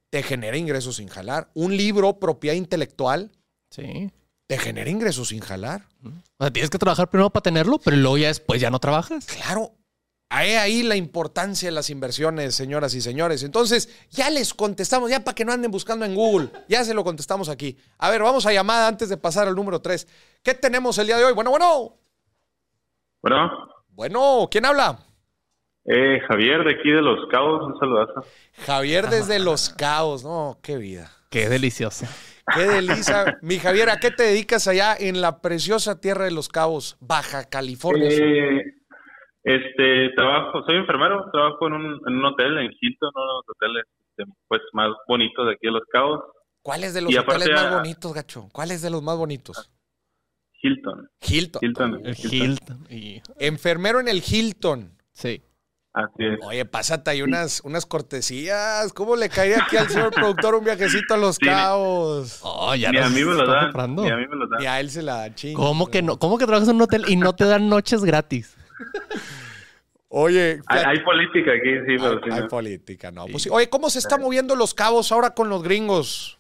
te 0.09 0.23
genera 0.23 0.57
ingresos 0.57 0.97
sin 0.97 1.07
jalar. 1.07 1.49
Un 1.53 1.77
libro, 1.77 2.19
propiedad 2.19 2.55
intelectual, 2.55 3.31
Sí. 3.69 4.11
te 4.47 4.57
genera 4.57 4.89
ingresos 4.89 5.29
sin 5.29 5.39
jalar. 5.39 5.87
O 6.37 6.43
sea, 6.43 6.51
tienes 6.51 6.69
que 6.69 6.77
trabajar 6.77 7.09
primero 7.09 7.29
para 7.29 7.43
tenerlo, 7.43 7.79
pero 7.79 7.97
luego 7.97 8.17
ya 8.17 8.27
después 8.27 8.59
ya 8.61 8.69
no 8.69 8.79
trabajas. 8.79 9.25
Claro. 9.25 9.73
Hay 10.35 10.53
ahí 10.53 10.81
la 10.81 10.95
importancia 10.95 11.67
de 11.67 11.73
las 11.75 11.91
inversiones, 11.91 12.55
señoras 12.55 12.95
y 12.95 13.01
señores. 13.01 13.43
Entonces, 13.43 13.87
ya 14.09 14.31
les 14.31 14.51
contestamos, 14.55 15.11
ya 15.11 15.23
para 15.23 15.35
que 15.35 15.45
no 15.45 15.51
anden 15.53 15.69
buscando 15.69 16.05
en 16.05 16.15
Google, 16.15 16.49
ya 16.67 16.83
se 16.83 16.95
lo 16.95 17.03
contestamos 17.03 17.49
aquí. 17.49 17.77
A 17.99 18.09
ver, 18.09 18.23
vamos 18.23 18.47
a 18.47 18.51
llamada 18.51 18.87
antes 18.87 19.09
de 19.09 19.17
pasar 19.17 19.47
al 19.47 19.53
número 19.53 19.79
3. 19.79 20.07
¿Qué 20.41 20.55
tenemos 20.55 20.97
el 20.97 21.05
día 21.05 21.17
de 21.17 21.25
hoy? 21.25 21.33
Bueno, 21.33 21.51
bueno. 21.51 21.99
Bueno, 23.21 23.51
Bueno, 23.89 24.47
¿quién 24.49 24.65
habla? 24.65 24.97
eh, 25.85 26.19
Javier 26.27 26.63
de 26.63 26.71
aquí 26.79 26.89
de 26.89 27.01
Los 27.03 27.29
Cabos, 27.29 27.61
un 27.71 27.77
saludazo. 27.79 28.25
Javier 28.65 29.09
desde 29.09 29.37
Los 29.37 29.69
Cabos. 29.69 30.23
No, 30.23 30.57
qué 30.63 30.77
vida. 30.77 31.11
Qué 31.29 31.47
delicioso. 31.49 32.05
Qué 32.55 32.61
delicia. 32.67 33.37
Mi 33.41 33.59
Javier, 33.59 33.89
¿a 33.89 33.99
qué 33.99 34.09
te 34.11 34.23
dedicas 34.23 34.67
allá 34.67 34.95
en 34.99 35.21
la 35.21 35.41
preciosa 35.41 35.99
tierra 36.01 36.25
de 36.25 36.31
los 36.31 36.49
cabos, 36.49 36.97
Baja 36.99 37.45
California? 37.45 38.09
Eh, 38.09 38.63
este, 39.43 40.09
trabajo, 40.15 40.63
soy 40.65 40.77
enfermero, 40.77 41.29
trabajo 41.31 41.67
en 41.67 41.73
un, 41.73 42.01
en 42.07 42.15
un 42.15 42.25
hotel 42.25 42.57
en 42.59 42.71
Hilton, 42.79 43.11
uno 43.13 43.21
de 43.25 43.33
los 43.33 43.45
hoteles 43.55 43.83
este, 44.09 44.31
pues, 44.47 44.61
más 44.73 44.89
bonitos 45.07 45.45
de 45.47 45.53
aquí 45.53 45.67
de 45.67 45.71
Los 45.71 45.83
Cabos. 45.91 46.21
¿Cuáles 46.61 46.93
de 46.93 47.01
los 47.01 47.11
y 47.11 47.17
hoteles 47.17 47.47
aparte 47.49 47.53
más 47.53 47.73
bonitos, 47.75 48.13
gacho? 48.13 48.49
¿Cuáles 48.53 48.81
de 48.81 48.89
los 48.89 49.03
más 49.03 49.17
bonitos? 49.17 49.69
Hilton. 50.61 51.09
Hilton. 51.21 51.59
Hilton. 51.61 52.01
El 52.05 52.15
Hilton. 52.17 52.31
Hilton. 52.31 52.87
Y... 52.89 53.21
Enfermero 53.37 53.99
en 53.99 54.07
el 54.07 54.23
Hilton. 54.25 54.97
Sí. 55.11 55.43
Así 55.91 56.23
es. 56.25 56.39
Oye, 56.45 56.63
pásate 56.65 57.11
ahí 57.11 57.21
unas, 57.21 57.61
unas 57.65 57.85
cortesías. 57.85 58.93
¿Cómo 58.93 59.15
le 59.17 59.27
caería 59.29 59.61
aquí 59.63 59.75
al 59.77 59.89
señor 59.89 60.11
productor 60.11 60.55
un 60.55 60.63
viajecito 60.63 61.13
a 61.13 61.17
los 61.17 61.35
Sí. 61.35 61.45
cabos? 61.45 62.39
Oh, 62.43 62.73
ya 62.75 62.91
Ni 62.91 62.97
a 62.97 63.09
mí 63.09 63.15
me 63.25 63.33
lo 63.33 63.41
está 63.41 63.51
dan. 63.51 63.63
comprando. 63.65 64.03
Ni 64.03 64.09
a 64.09 64.15
mí 64.15 64.25
me 64.27 64.35
lo 64.37 64.47
dan. 64.47 64.61
Y 64.63 64.65
a 64.65 64.79
él 64.79 64.89
se 64.89 65.03
la 65.03 65.17
da 65.17 65.35
ching. 65.35 65.55
¿Cómo 65.55 65.87
que 65.87 66.01
no? 66.01 66.17
¿Cómo 66.17 66.37
que 66.37 66.45
trabajas 66.45 66.69
en 66.69 66.77
un 66.77 66.81
hotel 66.83 67.03
y 67.09 67.17
no 67.17 67.35
te 67.35 67.43
dan 67.45 67.67
noches 67.69 68.03
gratis? 68.05 68.57
Oye, 70.15 70.59
Hay, 70.67 70.99
política 70.99 71.51
aquí, 71.53 71.71
sí, 71.87 71.97
pero 71.97 72.11
hay- 72.11 72.19
sí, 72.23 72.29
hay 72.31 72.41
no. 72.41 72.47
política, 72.47 73.11
¿no? 73.11 73.25
Pues. 73.25 73.49
Oye, 73.49 73.67
¿cómo 73.69 73.89
se 73.89 73.97
está 73.99 74.17
moviendo 74.17 74.55
los 74.55 74.73
cabos 74.75 75.11
ahora 75.11 75.33
con 75.33 75.49
los 75.49 75.63
gringos? 75.63 76.39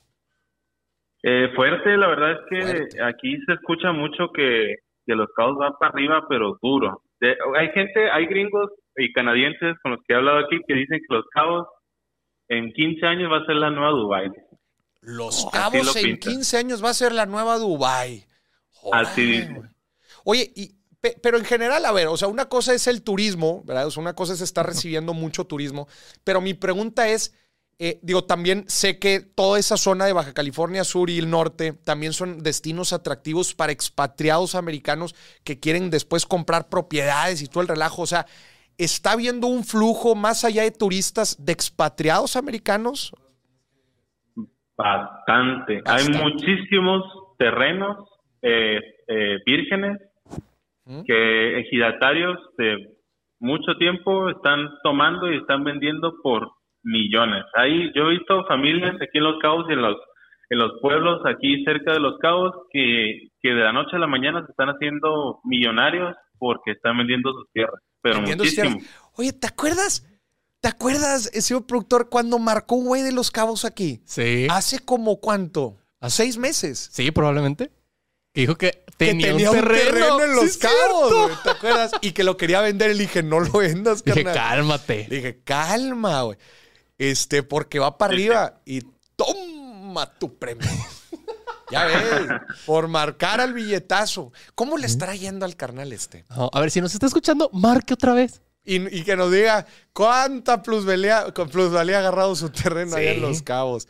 Eh, 1.23 1.49
fuerte, 1.55 1.97
la 1.97 2.07
verdad 2.07 2.31
es 2.33 2.37
que 2.49 2.61
Fuerte. 2.61 3.03
aquí 3.03 3.37
se 3.47 3.53
escucha 3.53 3.91
mucho 3.91 4.29
que, 4.31 4.75
que 5.07 5.15
los 5.15 5.27
cabos 5.35 5.57
van 5.57 5.73
para 5.79 5.91
arriba, 5.91 6.23
pero 6.29 6.59
duro. 6.61 7.01
De- 7.19 7.35
hay 7.57 7.69
gente, 7.69 8.11
hay 8.11 8.27
gringos 8.27 8.69
y 8.97 9.11
canadienses 9.11 9.75
con 9.81 9.93
los 9.93 10.01
que 10.05 10.13
he 10.13 10.17
hablado 10.17 10.39
aquí 10.39 10.57
que 10.67 10.75
dicen 10.75 10.99
que 10.99 11.15
los 11.15 11.25
cabos 11.33 11.67
en 12.49 12.71
15 12.73 13.05
años 13.07 13.31
va 13.31 13.37
a 13.37 13.45
ser 13.45 13.55
la 13.55 13.71
nueva 13.71 13.89
Dubai. 13.91 14.31
Los 15.01 15.47
cabos 15.51 15.85
lo 15.85 15.95
en 15.99 16.03
pintan. 16.17 16.31
15 16.33 16.57
años 16.57 16.83
va 16.83 16.89
a 16.89 16.93
ser 16.93 17.11
la 17.13 17.25
nueva 17.25 17.57
Dubai. 17.57 18.23
Así 18.91 19.25
dice. 19.25 19.61
Oye, 20.25 20.51
y, 20.55 20.75
pero 21.21 21.37
en 21.37 21.43
general, 21.43 21.85
a 21.85 21.91
ver, 21.91 22.07
o 22.07 22.15
sea, 22.15 22.29
una 22.29 22.45
cosa 22.45 22.73
es 22.73 22.87
el 22.87 23.03
turismo, 23.03 23.61
¿verdad? 23.65 23.87
O 23.87 23.91
sea, 23.91 24.01
una 24.01 24.13
cosa 24.13 24.33
es 24.33 24.41
estar 24.41 24.65
recibiendo 24.65 25.13
mucho 25.13 25.45
turismo, 25.45 25.87
pero 26.23 26.39
mi 26.39 26.53
pregunta 26.53 27.09
es, 27.09 27.37
eh, 27.77 27.99
digo, 28.01 28.23
también 28.23 28.63
sé 28.67 28.99
que 28.99 29.19
toda 29.19 29.59
esa 29.59 29.75
zona 29.75 30.05
de 30.05 30.13
Baja 30.13 30.33
California 30.33 30.85
Sur 30.85 31.09
y 31.09 31.17
el 31.17 31.29
norte 31.29 31.73
también 31.73 32.13
son 32.13 32.41
destinos 32.41 32.93
atractivos 32.93 33.53
para 33.53 33.73
expatriados 33.73 34.55
americanos 34.55 35.13
que 35.43 35.59
quieren 35.59 35.89
después 35.89 36.25
comprar 36.25 36.69
propiedades 36.69 37.41
y 37.41 37.47
todo 37.47 37.61
el 37.61 37.67
relajo. 37.67 38.03
O 38.03 38.07
sea, 38.07 38.25
¿está 38.77 39.11
habiendo 39.11 39.47
un 39.47 39.65
flujo 39.65 40.15
más 40.15 40.45
allá 40.45 40.63
de 40.63 40.71
turistas 40.71 41.43
de 41.43 41.51
expatriados 41.51 42.37
americanos? 42.37 43.11
Bastante. 44.77 45.81
Bastante. 45.81 45.83
Hay 45.85 46.07
muchísimos 46.23 47.03
terrenos 47.37 47.97
eh, 48.41 48.79
eh, 49.07 49.37
vírgenes 49.45 49.97
¿Mm? 50.85 51.03
que 51.03 51.59
ejidatarios 51.59 52.37
de 52.57 52.77
mucho 53.39 53.75
tiempo 53.77 54.29
están 54.29 54.69
tomando 54.83 55.31
y 55.31 55.37
están 55.37 55.63
vendiendo 55.63 56.13
por 56.21 56.49
millones. 56.83 57.43
Ahí 57.55 57.91
yo 57.95 58.03
he 58.07 58.17
visto 58.17 58.45
familias 58.45 58.95
aquí 58.95 59.17
en 59.17 59.23
Los 59.23 59.39
Cabos 59.41 59.65
y 59.69 59.73
en 59.73 59.81
los 59.81 59.97
en 60.49 60.59
los 60.59 60.73
pueblos 60.81 61.21
aquí 61.25 61.63
cerca 61.63 61.93
de 61.93 61.99
Los 61.99 62.17
Cabos 62.19 62.51
que, 62.71 63.29
que 63.41 63.49
de 63.49 63.63
la 63.63 63.71
noche 63.73 63.95
a 63.95 63.99
la 63.99 64.07
mañana 64.07 64.45
se 64.45 64.51
están 64.51 64.69
haciendo 64.69 65.39
millonarios 65.45 66.15
porque 66.37 66.71
están 66.71 66.97
vendiendo 66.97 67.31
sus 67.31 67.49
tierras. 67.53 67.81
Pero 68.01 68.17
Vendiendo 68.17 68.43
sus 68.43 68.57
muchísimo. 68.57 68.79
tierras. 68.79 69.11
Oye, 69.17 69.33
¿te 69.33 69.47
acuerdas? 69.47 70.05
¿Te 70.59 70.67
acuerdas, 70.69 71.29
eh, 71.33 71.41
señor 71.41 71.65
productor, 71.65 72.09
cuando 72.09 72.39
marcó 72.39 72.75
un 72.75 72.85
güey 72.85 73.01
de 73.01 73.11
los 73.11 73.31
cabos 73.31 73.65
aquí? 73.65 74.01
Sí. 74.05 74.47
¿Hace 74.49 74.79
como 74.83 75.19
cuánto? 75.19 75.77
¿Seis 76.07 76.37
meses? 76.37 76.89
Sí, 76.91 77.11
probablemente. 77.11 77.71
Que 78.33 78.41
dijo 78.41 78.55
que 78.57 78.71
Que 78.97 79.05
tenía, 79.13 79.33
un, 79.51 79.55
terreno. 79.57 80.21
en 80.23 80.35
los 80.35 80.53
Sí, 80.53 80.59
cabos, 80.59 81.13
güey, 81.13 81.35
¿te 81.43 81.49
acuerdas? 81.51 81.91
Y 82.01 82.11
que 82.11 82.23
lo 82.23 82.35
quería 82.37 82.61
vender 82.61 82.91
y 82.91 82.95
le 82.95 83.03
dije, 83.03 83.23
no 83.23 83.39
lo 83.39 83.51
vendas, 83.59 84.03
Dije, 84.03 84.23
carnal. 84.23 84.49
cálmate. 84.49 85.07
Le 85.09 85.15
dije, 85.17 85.41
calma, 85.43 86.21
güey. 86.23 86.37
Este, 86.97 87.43
porque 87.43 87.79
va 87.79 87.97
para 87.97 88.13
arriba 88.13 88.61
y 88.65 88.81
toma 89.15 90.11
tu 90.19 90.37
premio. 90.37 90.67
ya 91.71 91.85
ves, 91.85 91.97
por 92.65 92.87
marcar 92.87 93.39
al 93.41 93.53
billetazo. 93.53 94.31
¿Cómo 94.55 94.77
le 94.77 94.87
estará 94.87 95.15
yendo 95.15 95.45
al 95.45 95.55
carnal 95.55 95.91
este? 95.93 96.25
No, 96.29 96.49
a 96.53 96.59
ver, 96.59 96.71
si 96.71 96.81
nos 96.81 96.93
está 96.93 97.05
escuchando, 97.07 97.49
marque 97.53 97.93
otra 97.93 98.13
vez. 98.13 98.41
Y, 98.65 98.97
y 98.97 99.03
que 99.03 99.17
nos 99.17 99.29
diga 99.29 99.65
cuánta 99.91 100.61
plusvalía, 100.63 101.33
con 101.33 101.49
plusvalía 101.49 101.97
ha 101.97 101.99
agarrado 101.99 102.33
su 102.35 102.49
terreno 102.49 102.95
allá 102.95 103.09
en 103.11 103.15
Sí. 103.15 103.21
Los 103.21 103.41
Cabos. 103.41 103.87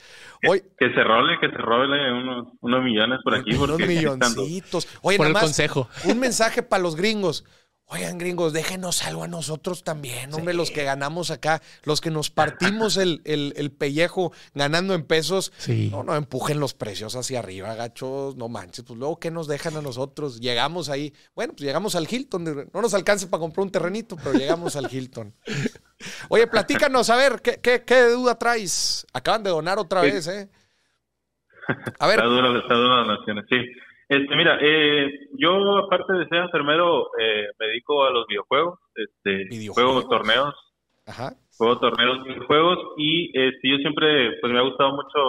Hoy, 0.47 0.63
Que 0.79 0.89
se 0.93 1.03
role, 1.03 1.37
que 1.39 1.47
se 1.49 1.57
role 1.57 2.11
unos, 2.11 2.47
unos 2.61 2.83
millones 2.83 3.19
por 3.23 3.35
aquí. 3.35 3.53
unos 3.55 3.77
milloncitos. 3.79 4.87
Oye, 5.01 5.17
Por 5.17 5.27
nada 5.27 5.27
el 5.27 5.33
más, 5.33 5.43
consejo. 5.43 5.87
un 6.05 6.19
mensaje 6.19 6.63
para 6.63 6.81
los 6.81 6.95
gringos. 6.95 7.45
Oigan, 7.93 8.17
gringos, 8.17 8.53
déjenos 8.53 9.03
algo 9.03 9.23
a 9.23 9.27
nosotros 9.27 9.83
también, 9.83 10.33
hombre, 10.33 10.55
los 10.55 10.71
que 10.71 10.83
ganamos 10.83 11.29
acá, 11.29 11.61
los 11.83 12.01
que 12.01 12.09
nos 12.09 12.31
partimos 12.31 12.97
el, 12.97 13.21
el- 13.23 13.53
el 13.55 13.71
pellejo 13.71 14.31
ganando 14.55 14.95
en 14.95 15.03
pesos. 15.03 15.53
Sí. 15.57 15.89
No, 15.91 16.03
no 16.03 16.15
empujen 16.15 16.59
los 16.59 16.73
precios 16.73 17.15
hacia 17.15 17.37
arriba, 17.39 17.75
gachos, 17.75 18.35
no 18.35 18.49
manches. 18.49 18.83
Pues 18.83 18.97
luego, 18.97 19.19
¿qué 19.19 19.29
nos 19.29 19.47
dejan 19.47 19.77
a 19.77 19.81
nosotros? 19.83 20.39
Llegamos 20.39 20.89
ahí, 20.89 21.13
bueno, 21.35 21.53
pues 21.53 21.63
llegamos 21.65 21.93
al 21.95 22.07
Hilton. 22.11 22.67
No 22.73 22.81
nos 22.81 22.95
alcance 22.95 23.27
para 23.27 23.41
comprar 23.41 23.63
un 23.63 23.71
terrenito, 23.71 24.15
pero 24.15 24.33
llegamos 24.33 24.75
al 24.75 24.91
Hilton. 24.91 25.33
Oye, 26.29 26.47
platícanos, 26.47 27.09
a 27.11 27.15
ver, 27.15 27.41
¿qué, 27.43 27.59
qué, 27.61 27.83
qué 27.85 28.01
duda 28.09 28.39
traes? 28.39 29.05
Acaban 29.13 29.43
de 29.43 29.51
donar 29.51 29.77
otra 29.77 30.01
Sí. 30.01 30.11
vez, 30.11 30.27
¿eh? 30.27 30.49
A 31.99 32.07
ver, 32.07 32.17
Está 32.19 32.27
duro, 32.27 32.57
está 32.59 32.73
duro 32.73 33.05
las 33.05 33.19
naciones, 33.19 33.45
sí. 33.49 33.55
Este, 34.13 34.35
mira, 34.35 34.59
eh, 34.61 35.27
yo 35.39 35.77
aparte 35.79 36.13
de 36.13 36.27
ser 36.27 36.43
enfermero, 36.43 37.07
eh, 37.19 37.47
me 37.59 37.67
dedico 37.67 38.03
a 38.03 38.11
los 38.11 38.27
videojuegos, 38.27 38.79
este, 38.93 39.45
¿Videojuegos? 39.45 39.93
juego 39.93 40.07
torneos, 40.07 40.73
ajá. 41.07 41.33
juego 41.57 41.79
torneos, 41.79 42.23
videojuegos, 42.23 42.77
y 42.97 43.31
este, 43.33 43.69
yo 43.69 43.77
siempre, 43.77 44.37
pues 44.39 44.53
me 44.53 44.59
ha 44.59 44.63
gustado 44.69 44.91
mucho 44.91 45.19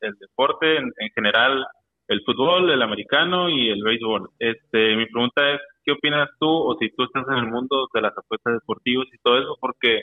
el 0.00 0.14
deporte 0.14 0.78
en, 0.78 0.92
en 0.98 1.10
general, 1.14 1.64
el 2.08 2.22
fútbol, 2.24 2.72
el 2.72 2.82
americano 2.82 3.48
y 3.48 3.68
el 3.68 3.84
béisbol. 3.84 4.28
Este, 4.40 4.96
mi 4.96 5.06
pregunta 5.06 5.52
es, 5.52 5.60
¿qué 5.84 5.92
opinas 5.92 6.28
tú 6.40 6.48
o 6.48 6.76
si 6.80 6.90
tú 6.90 7.04
estás 7.04 7.24
en 7.28 7.38
el 7.38 7.46
mundo 7.46 7.86
de 7.94 8.00
las 8.00 8.18
apuestas 8.18 8.54
deportivas 8.54 9.06
y 9.12 9.18
todo 9.22 9.38
eso? 9.38 9.56
Porque 9.60 10.02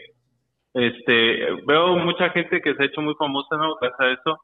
este, 0.74 1.52
veo 1.68 1.98
mucha 1.98 2.30
gente 2.30 2.62
que 2.62 2.76
se 2.76 2.84
ha 2.84 2.86
hecho 2.86 3.02
muy 3.02 3.14
famosa, 3.16 3.58
¿no? 3.58 3.76
Gracias 3.76 4.00
a 4.00 4.12
eso, 4.14 4.38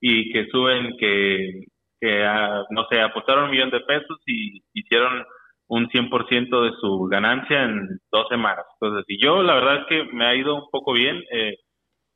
y 0.00 0.32
que 0.32 0.48
suben 0.50 0.96
que, 0.98 1.66
que 2.00 2.24
ah, 2.24 2.64
no 2.70 2.86
sé, 2.90 3.00
apostaron 3.00 3.44
un 3.44 3.50
millón 3.50 3.70
de 3.70 3.80
pesos 3.80 4.18
y 4.26 4.62
hicieron 4.74 5.24
un 5.68 5.88
100% 5.88 6.62
de 6.62 6.72
su 6.80 7.08
ganancia 7.10 7.62
en 7.64 8.00
dos 8.10 8.26
semanas. 8.28 8.64
Entonces, 8.80 9.04
y 9.08 9.22
yo 9.22 9.42
la 9.42 9.54
verdad 9.54 9.76
es 9.82 9.86
que 9.88 10.04
me 10.14 10.26
ha 10.26 10.34
ido 10.34 10.54
un 10.54 10.70
poco 10.70 10.92
bien. 10.92 11.22
Eh, 11.30 11.56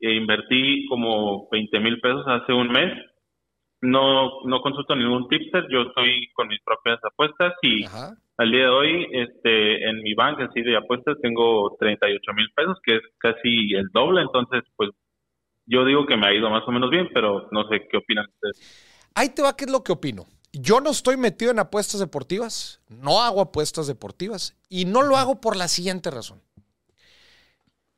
eh, 0.01 0.15
invertí 0.15 0.87
como 0.89 1.49
20 1.51 1.79
mil 1.81 2.01
pesos 2.01 2.25
hace 2.27 2.53
un 2.53 2.69
mes. 2.69 2.93
No, 3.81 4.31
no 4.45 4.61
consulto 4.61 4.95
ningún 4.95 5.29
tipster, 5.29 5.67
yo 5.69 5.83
estoy 5.83 6.29
con 6.35 6.47
mis 6.49 6.61
propias 6.63 7.01
apuestas 7.05 7.53
y 7.63 7.85
Ajá. 7.85 8.15
al 8.37 8.51
día 8.53 8.65
de 8.65 8.69
hoy, 8.69 9.07
este, 9.11 9.89
en 9.89 10.03
mi 10.03 10.15
banca 10.15 10.45
así 10.45 10.63
de 10.63 10.77
apuestas 10.77 11.17
tengo 11.21 11.77
38 11.81 12.33
mil 12.33 12.49
pesos, 12.55 12.79
que 12.85 12.97
es 12.97 13.03
casi 13.19 13.75
el 13.75 13.89
doble. 13.93 14.23
Entonces, 14.23 14.63
pues 14.77 14.91
yo 15.67 15.85
digo 15.85 16.07
que 16.07 16.17
me 16.17 16.27
ha 16.27 16.35
ido 16.35 16.49
más 16.49 16.67
o 16.67 16.73
menos 16.73 16.91
bien, 16.91 17.09
pero 17.13 17.49
no 17.51 17.69
sé 17.69 17.87
qué 17.91 17.97
opinan 17.97 18.27
ustedes. 18.27 18.92
Ahí 19.15 19.31
te 19.31 19.43
va 19.43 19.57
qué 19.57 19.65
es 19.65 19.71
lo 19.71 19.85
que 19.85 19.93
opino. 19.93 20.27
Yo 20.53 20.81
no 20.81 20.91
estoy 20.91 21.17
metido 21.17 21.51
en 21.51 21.59
apuestas 21.59 22.01
deportivas, 22.01 22.81
no 22.89 23.23
hago 23.23 23.41
apuestas 23.41 23.87
deportivas 23.87 24.55
y 24.69 24.85
no 24.85 25.03
lo 25.03 25.17
hago 25.17 25.41
por 25.41 25.57
la 25.57 25.67
siguiente 25.67 26.11
razón. 26.11 26.43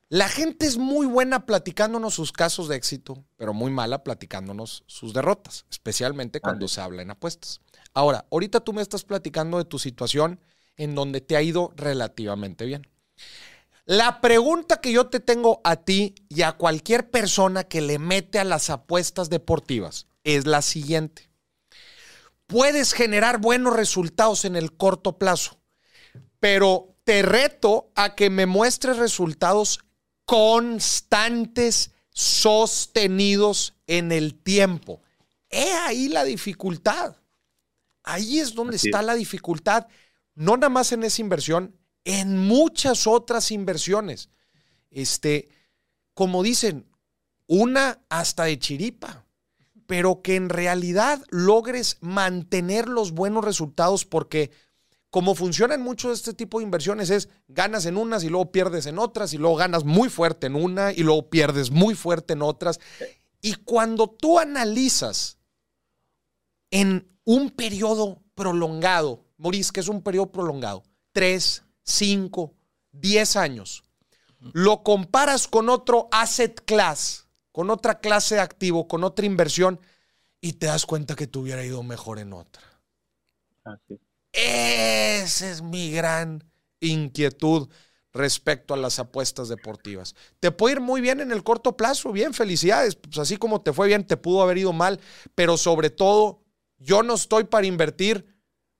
La 0.07 0.29
gente 0.29 0.65
es 0.65 0.77
muy 0.77 1.05
buena 1.05 1.45
platicándonos 1.45 2.13
sus 2.13 2.31
casos 2.31 2.69
de 2.69 2.77
éxito, 2.77 3.25
pero 3.35 3.53
muy 3.53 3.71
mala 3.71 4.03
platicándonos 4.03 4.83
sus 4.87 5.13
derrotas, 5.13 5.65
especialmente 5.69 6.39
cuando 6.39 6.67
se 6.67 6.79
habla 6.79 7.01
en 7.01 7.11
apuestas. 7.11 7.59
Ahora, 7.93 8.25
ahorita 8.31 8.61
tú 8.61 8.71
me 8.71 8.81
estás 8.81 9.03
platicando 9.03 9.57
de 9.57 9.65
tu 9.65 9.79
situación 9.79 10.39
en 10.77 10.95
donde 10.95 11.21
te 11.21 11.35
ha 11.35 11.41
ido 11.41 11.73
relativamente 11.75 12.65
bien. 12.65 12.87
La 13.85 14.21
pregunta 14.21 14.79
que 14.79 14.91
yo 14.91 15.07
te 15.07 15.19
tengo 15.19 15.59
a 15.63 15.75
ti 15.77 16.15
y 16.29 16.43
a 16.43 16.53
cualquier 16.53 17.09
persona 17.09 17.65
que 17.65 17.81
le 17.81 17.99
mete 17.99 18.39
a 18.39 18.43
las 18.43 18.69
apuestas 18.69 19.29
deportivas 19.29 20.07
es 20.25 20.45
la 20.45 20.61
siguiente. 20.61 21.29
Puedes 22.47 22.91
generar 22.91 23.39
buenos 23.39 23.73
resultados 23.73 24.43
en 24.43 24.57
el 24.57 24.75
corto 24.75 25.17
plazo, 25.17 25.57
pero 26.39 26.97
te 27.05 27.21
reto 27.21 27.91
a 27.95 28.15
que 28.15 28.29
me 28.29 28.45
muestres 28.45 28.97
resultados 28.97 29.79
constantes, 30.25 31.91
sostenidos 32.09 33.75
en 33.87 34.11
el 34.11 34.35
tiempo. 34.35 35.01
He 35.49 35.71
ahí 35.71 36.09
la 36.09 36.23
dificultad. 36.23 37.15
Ahí 38.03 38.39
es 38.39 38.53
donde 38.53 38.75
Así 38.75 38.89
está 38.89 38.99
es. 38.99 39.05
la 39.05 39.15
dificultad, 39.15 39.87
no 40.33 40.57
nada 40.57 40.69
más 40.69 40.91
en 40.91 41.03
esa 41.03 41.21
inversión, 41.21 41.75
en 42.03 42.37
muchas 42.37 43.07
otras 43.07 43.51
inversiones. 43.51 44.29
Este, 44.89 45.49
como 46.13 46.43
dicen, 46.43 46.87
una 47.47 47.99
hasta 48.09 48.45
de 48.45 48.59
chiripa. 48.59 49.24
Pero 49.87 50.21
que 50.21 50.35
en 50.35 50.49
realidad 50.49 51.21
logres 51.29 51.97
mantener 52.01 52.87
los 52.87 53.11
buenos 53.11 53.43
resultados 53.43 54.05
porque 54.05 54.51
como 55.09 55.33
funcionan 55.33 55.81
mucho 55.81 56.11
este 56.11 56.33
tipo 56.33 56.59
de 56.59 56.65
inversiones 56.65 57.09
es 57.09 57.29
ganas 57.47 57.85
en 57.85 57.95
unas 57.95 58.25
y 58.25 58.29
luego 58.29 58.51
pierdes 58.51 58.85
en 58.85 58.99
otras 58.99 59.33
y 59.33 59.37
luego 59.37 59.55
ganas 59.55 59.85
muy 59.85 60.09
fuerte 60.09 60.47
en 60.47 60.55
una 60.55 60.91
y 60.91 61.03
luego 61.03 61.29
pierdes 61.29 61.71
muy 61.71 61.95
fuerte 61.95 62.33
en 62.33 62.41
otras. 62.41 62.81
Y 63.41 63.55
cuando 63.55 64.09
tú 64.09 64.39
analizas 64.39 65.37
en 66.69 67.07
un 67.23 67.51
periodo 67.51 68.23
prolongado, 68.33 69.25
Maurice, 69.37 69.71
que 69.71 69.79
es 69.79 69.87
un 69.87 70.01
periodo 70.01 70.31
prolongado, 70.31 70.83
3, 71.13 71.63
5, 71.83 72.53
10 72.91 73.35
años, 73.37 73.83
lo 74.53 74.83
comparas 74.83 75.47
con 75.47 75.69
otro 75.69 76.09
asset 76.11 76.61
class, 76.65 77.24
con 77.55 77.69
otra 77.69 78.01
clase 78.01 78.35
de 78.35 78.41
activo, 78.41 78.85
con 78.85 79.05
otra 79.05 79.25
inversión, 79.25 79.79
y 80.41 80.53
te 80.53 80.65
das 80.65 80.85
cuenta 80.85 81.15
que 81.15 81.25
te 81.25 81.39
hubiera 81.39 81.63
ido 81.63 81.83
mejor 81.83 82.19
en 82.19 82.33
otra. 82.33 82.61
Así. 83.63 83.97
Esa 84.33 85.49
es 85.49 85.61
mi 85.61 85.89
gran 85.89 86.43
inquietud 86.81 87.69
respecto 88.11 88.73
a 88.73 88.77
las 88.77 88.99
apuestas 88.99 89.47
deportivas. 89.47 90.15
Te 90.41 90.51
puede 90.51 90.73
ir 90.73 90.81
muy 90.81 90.99
bien 90.99 91.21
en 91.21 91.31
el 91.31 91.43
corto 91.43 91.77
plazo, 91.77 92.11
bien, 92.11 92.33
felicidades. 92.33 92.97
Pues 92.97 93.17
así 93.19 93.37
como 93.37 93.61
te 93.61 93.71
fue 93.71 93.87
bien, 93.87 94.05
te 94.05 94.17
pudo 94.17 94.41
haber 94.41 94.57
ido 94.57 94.73
mal, 94.73 94.99
pero 95.33 95.55
sobre 95.55 95.89
todo, 95.89 96.43
yo 96.77 97.03
no 97.03 97.13
estoy 97.13 97.45
para 97.45 97.67
invertir 97.67 98.35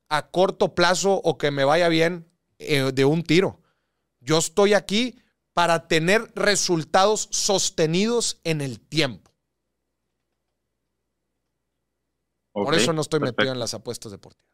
a 0.09 0.31
corto 0.31 0.75
plazo 0.75 1.13
o 1.23 1.37
que 1.37 1.49
me 1.49 1.63
vaya 1.63 1.87
bien 1.87 2.29
eh, 2.59 2.91
de 2.93 3.05
un 3.05 3.23
tiro. 3.23 3.61
Yo 4.19 4.37
estoy 4.37 4.73
aquí 4.73 5.17
para 5.55 5.87
tener 5.87 6.21
resultados 6.35 7.29
sostenidos 7.31 8.41
en 8.43 8.59
el 8.59 8.85
tiempo. 8.87 9.31
Por 12.53 12.75
eso 12.75 12.93
no 12.93 13.01
estoy 13.01 13.21
metido 13.21 13.51
en 13.51 13.59
las 13.59 13.73
apuestas 13.73 14.11
deportivas. 14.11 14.45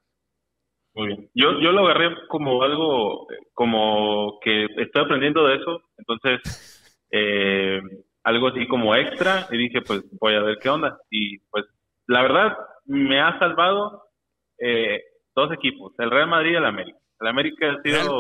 Muy 0.94 1.08
bien. 1.08 1.30
Yo, 1.34 1.60
yo 1.60 1.72
lo 1.72 1.86
agarré 1.86 2.16
como 2.28 2.62
algo, 2.62 3.28
como 3.54 4.40
que 4.42 4.66
estoy 4.78 5.04
aprendiendo 5.04 5.46
de 5.48 5.56
eso, 5.56 5.82
entonces 5.98 7.00
eh, 7.12 7.82
algo 8.24 8.50
así 8.50 8.68
como 8.68 8.96
extra 8.96 9.48
y 9.52 9.58
dije 9.58 9.82
pues 9.82 10.04
voy 10.20 10.36
a 10.36 10.42
ver 10.42 10.60
qué 10.62 10.70
onda. 10.70 11.00
Y 11.10 11.40
pues 11.50 11.66
la 12.08 12.22
verdad 12.22 12.58
me 12.86 13.22
ha 13.22 13.40
salvado 13.40 14.04
eh, 14.60 15.02
dos 15.36 15.52
equipos, 15.52 15.94
el 15.98 16.12
Real 16.12 16.28
Madrid 16.28 16.52
y 16.52 16.56
el 16.56 16.66
América. 16.66 17.00
El 17.20 17.28
América 17.28 17.72
ha 17.72 17.82
sido... 17.82 18.20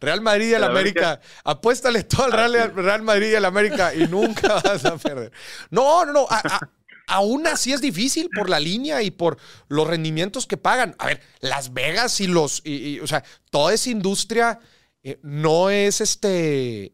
Real 0.00 0.20
Madrid 0.20 0.50
y 0.50 0.54
el 0.54 0.64
América. 0.64 1.12
América. 1.12 1.28
Apuéstale 1.44 2.04
todo 2.04 2.24
al 2.32 2.72
Real, 2.74 3.02
Madrid 3.02 3.30
y 3.30 3.34
el 3.34 3.44
América 3.44 3.94
y 3.94 4.06
nunca 4.06 4.54
vas 4.64 4.84
a 4.84 4.96
perder. 4.96 5.32
No, 5.70 6.04
no, 6.04 6.12
no. 6.12 6.26
a- 6.30 6.38
a- 6.44 6.70
aún 7.10 7.46
así 7.46 7.72
es 7.72 7.80
difícil 7.80 8.28
por 8.34 8.50
la 8.50 8.60
línea 8.60 9.02
y 9.02 9.10
por 9.10 9.38
los 9.68 9.86
rendimientos 9.86 10.46
que 10.46 10.56
pagan. 10.56 10.94
A 10.98 11.06
ver, 11.06 11.20
Las 11.40 11.72
Vegas 11.72 12.20
y 12.20 12.26
los. 12.26 12.60
y- 12.64 12.96
y, 12.96 13.00
o 13.00 13.06
sea, 13.06 13.24
toda 13.50 13.72
esa 13.74 13.90
industria 13.90 14.60
eh, 15.02 15.18
no 15.22 15.70
es 15.70 16.00
este. 16.00 16.92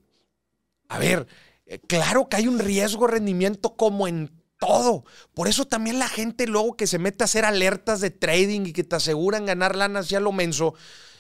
A 0.89 0.99
ver, 0.99 1.27
eh, 1.67 1.81
claro 1.87 2.29
que 2.29 2.37
hay 2.37 2.47
un 2.47 2.59
riesgo 2.59 3.07
rendimiento 3.07 3.75
como 3.77 4.07
en 4.07 4.31
todo. 4.61 5.05
Por 5.35 5.49
eso 5.49 5.67
también 5.67 5.99
la 5.99 6.09
gente 6.09 6.47
luego 6.47 6.77
que 6.77 6.87
se 6.87 6.99
mete 6.99 7.25
a 7.25 7.27
hacer 7.27 7.45
alertas 7.45 8.01
de 8.01 8.11
trading 8.11 8.67
y 8.67 8.73
que 8.73 8.85
te 8.85 8.97
aseguran 8.97 9.47
ganar 9.47 9.75
lanas 9.75 10.09
ya 10.09 10.21
lo 10.21 10.31
menso. 10.33 10.75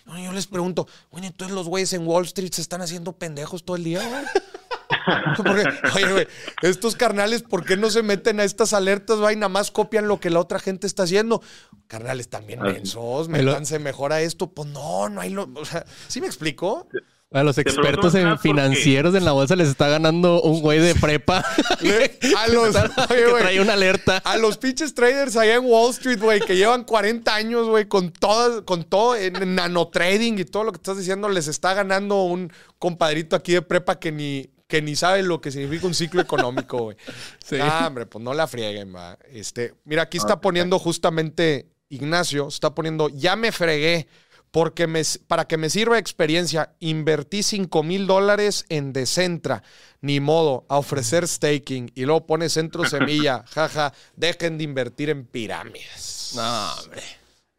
Oye, 0.06 0.24
Yo 0.24 0.32
les 0.32 0.46
pregunto, 0.46 0.86
oye, 1.10 1.26
entonces 1.28 1.54
los 1.54 1.66
güeyes 1.68 1.92
en 1.94 2.06
Wall 2.06 2.24
Street 2.24 2.52
se 2.52 2.60
están 2.62 2.82
haciendo 2.82 3.12
pendejos 3.12 3.64
todo 3.64 3.76
el 3.76 3.84
día, 3.84 4.06
güey. 4.06 4.24
Porque, 5.36 5.64
oye, 5.94 6.12
güey, 6.12 6.28
estos 6.62 6.94
carnales, 6.96 7.42
¿por 7.42 7.64
qué 7.64 7.76
no 7.76 7.90
se 7.90 8.02
meten 8.02 8.40
a 8.40 8.44
estas 8.44 8.72
alertas, 8.72 9.18
güey? 9.18 9.36
Nada 9.36 9.48
más 9.48 9.70
copian 9.70 10.08
lo 10.08 10.20
que 10.20 10.30
la 10.30 10.40
otra 10.40 10.58
gente 10.58 10.86
está 10.86 11.02
haciendo. 11.04 11.42
Carnales, 11.88 12.28
también 12.28 12.62
Así. 12.62 12.72
mensos, 12.74 13.28
Me 13.28 13.42
lo- 13.42 13.50
métanse 13.52 13.78
mejor 13.78 14.12
a 14.12 14.20
esto. 14.22 14.50
Pues 14.50 14.68
no, 14.68 15.08
no 15.08 15.20
hay 15.20 15.30
lo. 15.30 15.48
O 15.56 15.64
sea, 15.64 15.84
¿sí 16.08 16.20
me 16.20 16.26
explico? 16.26 16.86
A 17.34 17.42
los 17.42 17.58
expertos 17.58 18.14
en 18.14 18.28
porque- 18.28 18.48
financieros 18.48 19.14
en 19.14 19.24
la 19.24 19.32
bolsa 19.32 19.56
les 19.56 19.68
está 19.68 19.88
ganando 19.88 20.40
un 20.42 20.60
güey 20.60 20.78
de 20.78 20.94
prepa 20.94 21.38
a 21.40 22.48
los. 22.48 22.74
que 23.08 23.26
oye, 23.26 23.38
trae 23.40 23.60
una 23.60 23.72
alerta. 23.74 24.18
A 24.18 24.36
los 24.36 24.56
pinches 24.56 24.94
traders 24.94 25.36
allá 25.36 25.56
en 25.56 25.64
Wall 25.64 25.90
Street, 25.90 26.20
güey, 26.20 26.40
que 26.40 26.56
llevan 26.56 26.84
40 26.84 27.34
años, 27.34 27.68
güey, 27.68 27.86
con 27.86 28.12
todo, 28.12 28.64
con 28.64 28.84
todo 28.84 29.16
en 29.16 29.54
nanotrading 29.56 30.38
y 30.38 30.44
todo 30.44 30.64
lo 30.64 30.72
que 30.72 30.76
estás 30.76 30.96
diciendo, 30.96 31.28
les 31.28 31.48
está 31.48 31.74
ganando 31.74 32.22
un 32.22 32.52
compadrito 32.78 33.34
aquí 33.36 33.52
de 33.52 33.62
prepa 33.62 33.98
que 33.98 34.12
ni, 34.12 34.48
que 34.68 34.80
ni 34.80 34.94
sabe 34.96 35.22
lo 35.24 35.40
que 35.40 35.50
significa 35.50 35.86
un 35.86 35.94
ciclo 35.94 36.20
económico, 36.22 36.78
güey. 36.84 36.96
Sí. 37.44 37.56
Ah, 37.60 37.84
hombre, 37.88 38.06
pues 38.06 38.24
no 38.24 38.32
la 38.32 38.46
frieguen, 38.46 38.94
va. 38.94 39.18
Este, 39.32 39.74
mira, 39.84 40.02
aquí 40.02 40.16
está 40.18 40.40
poniendo 40.40 40.78
justamente 40.78 41.66
Ignacio, 41.90 42.48
está 42.48 42.74
poniendo, 42.74 43.08
ya 43.08 43.36
me 43.36 43.52
fregué. 43.52 44.08
Porque 44.54 44.86
me, 44.86 45.02
para 45.26 45.48
que 45.48 45.56
me 45.56 45.68
sirva 45.68 45.98
experiencia, 45.98 46.76
invertí 46.78 47.42
5 47.42 47.82
mil 47.82 48.06
dólares 48.06 48.66
en 48.68 48.92
Decentra. 48.92 49.64
Ni 50.00 50.20
modo, 50.20 50.64
a 50.68 50.78
ofrecer 50.78 51.26
staking. 51.26 51.90
Y 51.96 52.04
luego 52.04 52.24
pone 52.24 52.48
centro 52.48 52.84
semilla. 52.88 53.42
Jaja, 53.52 53.92
dejen 54.14 54.56
de 54.56 54.62
invertir 54.62 55.10
en 55.10 55.26
pirámides. 55.26 56.34
No, 56.36 56.72
hombre. 56.74 57.02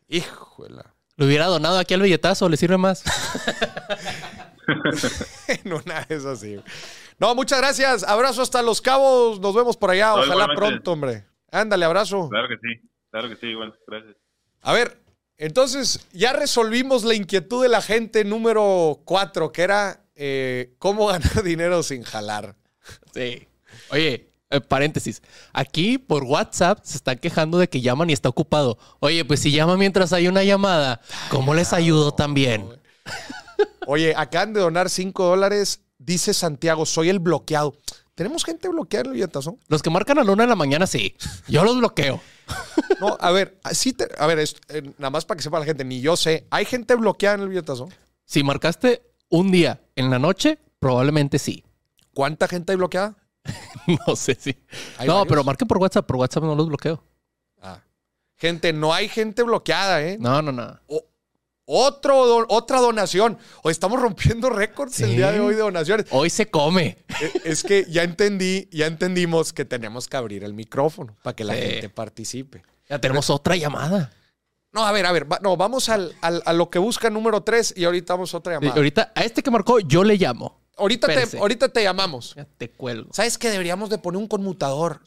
Híjole. 0.08 0.84
Lo 1.18 1.26
hubiera 1.26 1.48
donado 1.48 1.80
aquí 1.80 1.94
al 1.94 2.02
billetazo, 2.02 2.48
le 2.48 2.56
sirve 2.56 2.78
más. 2.78 3.04
En 5.48 5.74
una 5.74 6.02
de 6.06 6.16
esas 6.16 6.40
sí. 6.40 6.60
No, 7.20 7.36
muchas 7.36 7.60
gracias. 7.60 8.04
Abrazo 8.04 8.42
hasta 8.42 8.62
Los 8.62 8.82
Cabos. 8.82 9.42
Nos 9.42 9.54
vemos 9.54 9.76
por 9.76 9.92
allá. 9.92 10.12
No, 10.12 10.22
Ojalá 10.22 10.48
pronto, 10.56 10.94
hombre. 10.94 11.26
Ándale, 11.52 11.84
abrazo. 11.84 12.30
Claro 12.30 12.48
que 12.48 12.56
sí, 12.56 12.90
claro 13.12 13.28
que 13.28 13.36
sí, 13.36 13.54
bueno, 13.54 13.74
gracias. 13.86 14.16
A 14.62 14.74
ver, 14.74 15.05
entonces 15.38 16.00
ya 16.14 16.34
resolvimos 16.34 17.04
la 17.04 17.14
inquietud 17.14 17.62
de 17.62 17.70
la 17.70 17.82
gente 17.82 18.24
número 18.24 19.02
cuatro, 19.06 19.52
que 19.52 19.62
era 19.64 20.02
eh, 20.16 20.74
cómo 20.80 21.08
ganar 21.08 21.44
dinero 21.44 21.84
sin 21.84 22.04
jalar. 22.04 22.56
Sí. 23.14 23.48
Oye, 23.90 24.30
eh, 24.50 24.62
paréntesis. 24.62 25.22
Aquí 25.54 25.98
por 25.98 26.24
WhatsApp 26.24 26.80
se 26.84 26.98
están 26.98 27.18
quejando 27.18 27.58
de 27.58 27.68
que 27.68 27.82
llaman 27.82 28.10
y 28.10 28.14
está 28.14 28.30
ocupado. 28.30 28.78
Oye, 29.00 29.26
pues 29.26 29.40
si 29.42 29.52
llama 29.52 29.76
mientras 29.78 30.14
hay 30.14 30.28
una 30.28 30.44
llamada, 30.44 31.02
¿cómo 31.30 31.54
les 31.54 31.74
ayudo 31.74 32.14
también? 32.14 32.68
Oye, 33.88 34.14
acaban 34.16 34.54
de 34.54 34.62
donar 34.62 34.90
5 34.90 35.26
dólares. 35.26 35.82
Dice 35.98 36.34
Santiago, 36.34 36.86
soy 36.86 37.10
el 37.10 37.20
bloqueado. 37.20 37.76
¿Tenemos 38.16 38.44
gente 38.46 38.68
bloqueada 38.70 39.02
en 39.02 39.08
el 39.08 39.14
billetazo? 39.14 39.58
Los 39.68 39.82
que 39.84 39.90
marcan 39.90 40.18
a 40.20 40.24
la 40.24 40.32
una 40.32 40.44
de 40.44 40.50
la 40.50 40.56
mañana, 40.56 40.88
sí. 40.88 41.16
Yo 41.48 41.64
los 41.64 41.78
bloqueo. 41.78 42.22
No, 43.02 43.18
a 43.20 43.32
ver, 43.32 43.60
así 43.64 43.92
te- 43.92 44.08
a 44.18 44.26
ver, 44.28 44.40
es- 44.40 44.56
eh, 44.70 44.82
nada 45.00 45.10
más 45.10 45.26
para 45.26 45.36
que 45.38 45.44
sepa 45.44 45.60
la 45.60 45.66
gente, 45.66 45.84
ni 45.84 46.00
yo 46.00 46.16
sé. 46.16 46.48
¿Hay 46.52 46.64
gente 46.66 46.96
bloqueada 46.96 47.36
en 47.36 47.42
el 47.42 47.50
billetazo? 47.50 47.90
Si 48.24 48.42
marcaste 48.44 49.02
un 49.30 49.52
día 49.52 49.82
en 49.98 50.10
la 50.10 50.18
noche, 50.20 50.58
probablemente 50.80 51.38
sí. 51.40 51.66
¿Cuánta 52.14 52.48
gente 52.48 52.72
hay 52.72 52.78
bloqueada? 52.78 53.16
No 54.08 54.16
sé 54.16 54.36
si. 54.40 54.56
¿Hay 54.98 55.08
No, 55.08 55.16
varios? 55.16 55.28
pero 55.30 55.44
marquen 55.44 55.68
por 55.68 55.78
WhatsApp. 55.80 56.06
Por 56.08 56.16
WhatsApp 56.18 56.44
no 56.44 56.56
los 56.56 56.68
bloqueo. 56.68 57.04
Ah. 57.62 57.82
Gente, 58.38 58.72
no 58.74 58.94
hay 58.94 59.10
gente 59.10 59.44
bloqueada, 59.44 60.02
¿eh? 60.04 60.18
No, 60.20 60.42
no, 60.42 60.52
no. 60.52 60.80
O- 60.88 61.06
otro, 61.66 62.46
otra 62.50 62.80
donación. 62.80 63.38
Hoy 63.64 63.72
estamos 63.72 64.00
rompiendo 64.00 64.50
récords 64.50 65.00
el 65.02 65.16
día 65.16 65.32
de 65.32 65.40
hoy 65.40 65.56
de 65.56 65.62
donaciones. 65.62 66.06
Hoy 66.12 66.30
se 66.30 66.50
come. 66.50 66.98
Eh, 67.22 67.32
Es 67.44 67.64
que 67.64 67.86
ya 67.90 68.04
entendí, 68.04 68.70
ya 68.72 68.86
entendimos 68.88 69.52
que 69.54 69.66
tenemos 69.66 70.08
que 70.08 70.18
abrir 70.18 70.44
el 70.44 70.54
micrófono 70.54 71.16
para 71.24 71.36
que 71.36 71.44
la 71.44 71.56
Sí. 71.56 71.62
gente 71.62 71.90
participe. 71.90 72.64
Ya 72.90 73.00
tenemos 73.00 73.30
otra 73.30 73.56
llamada. 73.56 74.12
No, 74.72 74.86
a 74.86 74.92
ver, 74.92 75.06
a 75.06 75.12
ver, 75.12 75.32
va- 75.32 75.40
no, 75.42 75.56
vamos 75.58 75.88
al, 75.90 76.14
al- 76.22 76.44
a 76.46 76.54
lo 76.54 76.70
que 76.70 76.80
busca 76.80 77.10
número 77.10 77.42
3 77.42 77.74
y 77.78 77.86
ahorita 77.86 78.14
vamos 78.14 78.34
a 78.34 78.38
otra 78.38 78.54
llamada. 78.54 78.76
ahorita, 78.76 79.12
a 79.16 79.22
este 79.24 79.42
que 79.42 79.50
marcó, 79.50 79.80
yo 79.80 80.04
le 80.04 80.18
llamo. 80.18 80.60
ahorita, 80.78 81.08
te, 81.08 81.38
ahorita 81.38 81.70
te 81.70 81.82
llamamos. 81.82 82.34
Ya 82.36 82.46
te 82.58 82.70
cuelgo. 82.70 83.10
¿Sabes 83.14 83.38
que 83.38 83.50
deberíamos 83.50 83.90
de 83.90 83.98
poner 83.98 84.18
un 84.20 84.28
conmutador? 84.28 85.00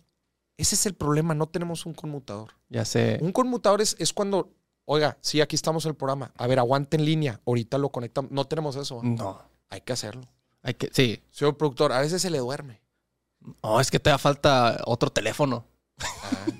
Ese 0.56 0.74
es 0.74 0.86
el 0.86 0.94
problema, 0.94 1.34
no 1.34 1.46
tenemos 1.46 1.84
un 1.86 1.92
conmutador. 1.92 2.54
Ya 2.70 2.84
sé. 2.86 3.18
Un 3.20 3.30
conmutador 3.32 3.82
es, 3.82 3.94
es 3.98 4.12
cuando, 4.14 4.50
oiga, 4.88 5.18
sí, 5.20 5.40
aquí 5.40 5.54
estamos 5.54 5.84
el 5.86 5.94
programa. 5.94 6.32
A 6.36 6.46
ver, 6.46 6.58
aguante 6.58 6.96
en 6.96 7.04
línea. 7.04 7.40
Ahorita 7.46 7.76
lo 7.78 7.90
conectamos. 7.90 8.30
No 8.30 8.46
tenemos 8.46 8.74
eso. 8.76 9.00
No. 9.02 9.40
Hay 9.68 9.82
que 9.82 9.92
hacerlo. 9.92 10.22
Hay 10.62 10.74
que, 10.74 10.88
sí. 10.92 11.22
Señor 11.30 11.56
productor, 11.56 11.92
a 11.92 12.00
veces 12.00 12.22
se 12.22 12.30
le 12.30 12.38
duerme. 12.38 12.80
No, 13.62 13.80
es 13.80 13.90
que 13.90 14.00
te 14.00 14.10
da 14.10 14.18
falta 14.18 14.80
otro 14.86 15.10
teléfono. 15.10 15.66
Ah, 16.00 16.06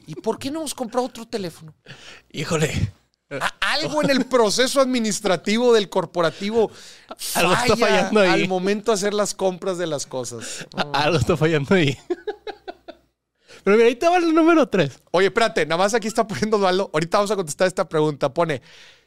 ¿Y 0.06 0.14
por 0.16 0.38
qué 0.38 0.50
no 0.50 0.60
hemos 0.60 0.74
comprado 0.74 1.06
otro 1.06 1.26
teléfono? 1.26 1.74
Híjole. 2.30 2.92
Algo 3.60 4.02
en 4.02 4.10
el 4.10 4.26
proceso 4.26 4.80
administrativo 4.80 5.74
del 5.74 5.90
corporativo 5.90 6.70
Algo 7.34 7.52
está 7.52 7.76
falla 7.76 7.76
fallando 7.76 8.20
ahí. 8.20 8.42
al 8.42 8.48
momento 8.48 8.90
de 8.90 8.94
hacer 8.94 9.12
las 9.14 9.34
compras 9.34 9.78
de 9.78 9.86
las 9.86 10.06
cosas. 10.06 10.66
Algo 10.92 11.18
está 11.18 11.36
fallando 11.36 11.74
ahí. 11.74 11.96
Pero 13.64 13.76
mira, 13.76 13.88
ahí 13.88 13.96
te 13.96 14.08
va 14.08 14.16
el 14.18 14.34
número 14.34 14.68
3. 14.68 15.02
Oye, 15.10 15.26
espérate, 15.28 15.66
nada 15.66 15.82
más 15.82 15.94
aquí 15.94 16.08
está 16.08 16.26
poniendo 16.26 16.56
Osvaldo. 16.56 16.90
Ahorita 16.92 17.18
vamos 17.18 17.30
a 17.30 17.36
contestar 17.36 17.66
esta 17.68 17.88
pregunta. 17.88 18.32
Pone, 18.32 18.62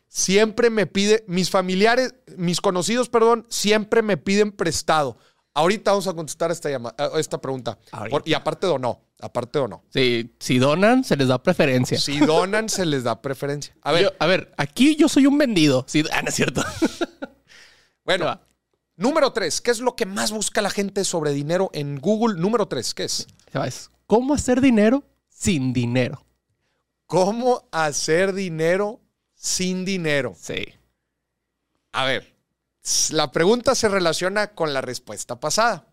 siempre 0.07 0.69
me 0.69 0.87
pide, 0.87 1.23
mis 1.27 1.49
familiares, 1.49 2.15
mis 2.37 2.61
conocidos, 2.61 3.09
perdón, 3.09 3.45
siempre 3.49 4.01
me 4.01 4.17
piden 4.17 4.51
prestado. 4.51 5.17
Ahorita 5.53 5.91
vamos 5.91 6.07
a 6.07 6.13
contestar 6.13 6.49
esta, 6.51 6.69
llama- 6.69 6.95
eh, 6.97 7.09
esta 7.17 7.39
pregunta. 7.41 7.77
Por- 8.09 8.23
y 8.25 8.33
aparte 8.33 8.67
donó. 8.67 9.01
Aparte 9.19 9.59
donó. 9.59 9.83
Sí, 9.93 10.33
si 10.39 10.57
donan, 10.57 11.03
se 11.03 11.15
les 11.15 11.27
da 11.27 11.43
preferencia. 11.43 11.99
Si 11.99 12.19
donan, 12.19 12.69
se 12.69 12.85
les 12.85 13.03
da 13.03 13.21
preferencia. 13.21 13.75
A 13.81 13.91
ver, 13.91 14.03
Yo- 14.03 14.11
a 14.17 14.25
ver, 14.25 14.51
aquí 14.57 14.95
yo 14.95 15.07
soy 15.09 15.27
un 15.27 15.37
vendido. 15.37 15.85
Sí, 15.87 16.03
ah, 16.11 16.21
no 16.23 16.29
es 16.29 16.35
cierto. 16.35 16.63
bueno. 18.05 18.39
Número 18.97 19.31
tres. 19.33 19.61
¿Qué 19.61 19.71
es 19.71 19.79
lo 19.79 19.95
que 19.95 20.05
más 20.05 20.31
busca 20.31 20.61
la 20.61 20.69
gente 20.69 21.03
sobre 21.05 21.31
dinero 21.33 21.69
en 21.73 21.97
Google? 21.99 22.39
Número 22.39 22.67
tres. 22.67 22.93
¿Qué 22.93 23.05
es? 23.05 23.25
¿Sabes? 23.51 23.89
¿Cómo 24.11 24.33
hacer 24.33 24.59
dinero 24.59 25.05
sin 25.29 25.71
dinero? 25.71 26.25
¿Cómo 27.05 27.69
hacer 27.71 28.33
dinero 28.33 28.99
sin 29.33 29.85
dinero? 29.85 30.35
Sí. 30.37 30.65
A 31.93 32.03
ver, 32.03 32.35
la 33.11 33.31
pregunta 33.31 33.73
se 33.73 33.87
relaciona 33.87 34.53
con 34.53 34.73
la 34.73 34.81
respuesta 34.81 35.39
pasada. 35.39 35.87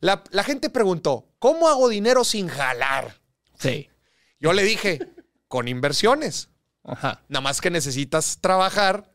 La, 0.00 0.22
la 0.30 0.44
gente 0.44 0.68
preguntó, 0.68 1.30
¿cómo 1.38 1.68
hago 1.68 1.88
dinero 1.88 2.22
sin 2.22 2.48
jalar? 2.48 3.22
Sí. 3.58 3.88
Yo 4.38 4.52
le 4.52 4.62
dije, 4.62 5.00
con 5.48 5.68
inversiones. 5.68 6.50
Ajá. 6.84 7.22
Nada 7.28 7.40
más 7.40 7.62
que 7.62 7.70
necesitas 7.70 8.40
trabajar 8.42 9.10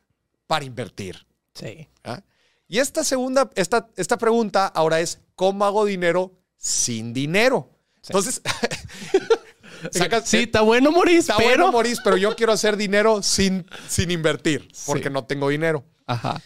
para 0.48 0.66
invertir. 0.66 1.28
Sí. 1.54 1.88
¿ah? 2.04 2.24
Y 2.68 2.80
esta 2.80 3.04
segunda, 3.04 3.52
esta, 3.54 3.92
esta 3.96 4.18
pregunta 4.18 4.66
ahora 4.66 5.02
es, 5.02 5.22
¿cómo 5.36 5.66
hago 5.66 5.86
dinero 5.86 6.32
sin 6.56 7.14
dinero? 7.14 7.77
Entonces, 8.10 8.42
sacas- 9.92 10.26
Sí, 10.28 10.38
está 10.44 10.62
bueno, 10.62 10.92
Moris, 10.92 11.20
está 11.20 11.38
pero... 11.38 11.50
bueno, 11.50 11.72
Maurice, 11.72 12.02
pero 12.04 12.18
yo 12.18 12.36
quiero 12.36 12.52
hacer 12.54 12.78
dinero 12.78 13.22
sin, 13.24 13.66
sin 13.88 14.12
invertir, 14.12 14.68
porque 14.86 15.06
Sí. 15.06 15.10
no 15.10 15.26
tengo 15.26 15.50
dinero. 15.50 15.84
Ajá. 16.06 16.42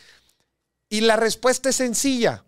Y 0.89 1.01
la 1.01 1.15
respuesta 1.15 1.69
es 1.69 1.75
sencilla. 1.77 2.43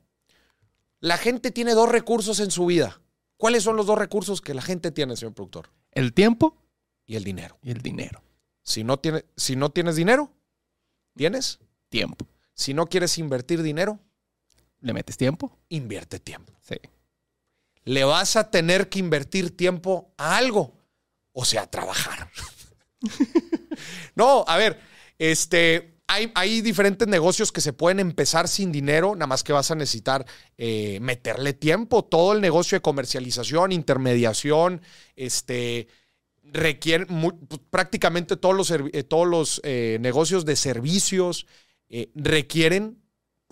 La 0.99 1.17
gente 1.17 1.51
tiene 1.51 1.73
dos 1.73 1.89
recursos 1.89 2.39
en 2.39 2.51
su 2.51 2.65
vida. 2.65 2.99
¿Cuáles 3.37 3.63
son 3.63 3.75
los 3.75 3.85
dos 3.85 3.97
recursos 3.97 4.41
que 4.41 4.53
la 4.53 4.61
gente 4.61 4.91
tiene, 4.91 5.15
señor 5.17 5.33
productor? 5.33 5.69
El 5.91 6.13
tiempo 6.13 6.57
Y 7.05 7.15
el 7.15 7.23
dinero. 7.23 7.57
y 7.61 7.71
el 7.71 7.81
dinero. 7.81 8.23
Si 8.63 8.83
no, 8.83 8.97
tiene, 8.99 9.25
si 9.35 9.55
no 9.57 9.69
tienes 9.71 9.95
dinero, 9.97 10.31
¿tienes? 11.15 11.59
Tiempo. 11.89 12.25
Si 12.53 12.73
no 12.73 12.85
quieres 12.87 13.17
invertir 13.17 13.61
dinero, 13.61 13.99
¿Le 14.79 14.93
metes 14.93 15.17
tiempo? 15.17 15.57
invierte 15.69 16.19
tiempo. 16.19 16.53
Sí. 16.61 16.75
Le 17.85 18.03
vas 18.03 18.35
a 18.35 18.49
tener 18.49 18.89
que 18.89 18.99
invertir 18.99 19.55
tiempo 19.55 20.13
a 20.17 20.37
algo, 20.37 20.77
o 21.31 21.45
sea, 21.45 21.63
a 21.63 21.71
trabajar. 21.71 22.29
no, 24.15 24.45
a 24.47 24.57
ver, 24.57 24.79
este, 25.17 25.93
hay, 26.07 26.61
diferentes 26.61 27.07
negocios 27.07 27.51
que 27.51 27.61
se 27.61 27.73
pueden 27.73 27.99
empezar 27.99 28.47
sin 28.47 28.71
dinero, 28.71 29.15
nada 29.15 29.27
más 29.27 29.43
que 29.43 29.53
vas 29.53 29.71
a 29.71 29.75
necesitar 29.75 30.25
eh, 30.57 30.99
meterle 31.01 31.53
tiempo. 31.53 32.03
Todo 32.03 32.33
el 32.33 32.41
negocio 32.41 32.77
de 32.77 32.81
comercialización, 32.81 33.71
intermediación, 33.71 34.81
este, 35.15 35.87
requiere 36.43 37.07
prácticamente 37.69 38.37
todos 38.37 38.55
los, 38.55 38.71
eh, 38.71 39.03
todos 39.03 39.27
los 39.27 39.61
eh, 39.63 39.97
negocios 40.01 40.45
de 40.45 40.55
servicios 40.55 41.47
requieren 42.15 43.02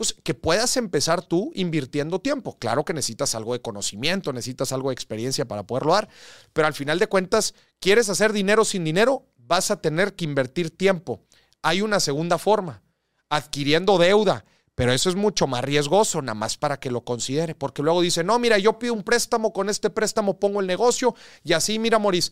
pues, 0.02 0.16
que 0.24 0.34
puedas 0.34 0.78
empezar 0.78 1.22
tú 1.22 1.52
invirtiendo 1.54 2.18
tiempo. 2.18 2.58
Claro 2.58 2.84
que 2.84 2.92
necesitas 2.92 3.36
algo 3.36 3.54
de 3.54 3.62
conocimiento, 3.62 4.34
necesitas 4.34 4.72
algo 4.72 4.90
de 4.90 4.96
experiencia 4.96 5.48
para 5.48 5.62
poderlo 5.62 5.94
dar, 5.94 6.10
pero 6.54 6.66
al 6.66 6.74
final 6.74 6.98
de 6.98 7.06
cuentas, 7.06 7.54
¿quieres 7.80 8.10
hacer 8.10 8.34
dinero 8.34 8.66
sin 8.66 8.84
dinero? 8.84 9.28
Vas 9.38 9.70
a 9.70 9.80
tener 9.80 10.16
que 10.16 10.26
invertir 10.26 10.76
tiempo. 10.76 11.22
Hay 11.62 11.84
una 11.84 12.00
segunda 12.00 12.40
forma, 12.40 12.82
adquiriendo 13.30 14.00
deuda, 14.00 14.44
pero 14.74 14.92
eso 14.92 15.08
es 15.08 15.16
mucho 15.16 15.46
más 15.46 15.64
riesgoso, 15.64 16.20
nada 16.24 16.34
más 16.34 16.58
para 16.58 16.80
que 16.80 16.90
lo 16.90 17.06
considere, 17.06 17.54
porque 17.54 17.84
luego 17.84 18.02
dice, 18.02 18.24
no, 18.24 18.40
mira, 18.40 18.58
yo 18.58 18.80
pido 18.80 18.96
un 18.96 19.04
préstamo, 19.04 19.54
con 19.54 19.70
este 19.70 19.92
préstamo 19.92 20.40
pongo 20.40 20.62
el 20.62 20.66
negocio 20.66 21.14
y 21.44 21.54
así, 21.54 21.78
mira, 21.78 22.00
Moris, 22.00 22.32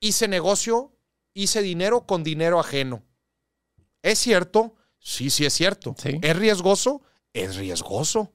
hice 0.00 0.28
negocio, 0.28 0.96
hice 1.34 1.60
dinero 1.60 2.06
con 2.06 2.24
dinero 2.24 2.58
ajeno. 2.58 3.02
¿Es 4.00 4.18
cierto? 4.18 4.76
Sí, 5.02 5.30
sí 5.30 5.44
es 5.44 5.52
cierto. 5.52 5.94
Sí. 5.98 6.18
¿Es 6.22 6.36
riesgoso? 6.36 7.02
Es 7.32 7.56
riesgoso. 7.56 8.32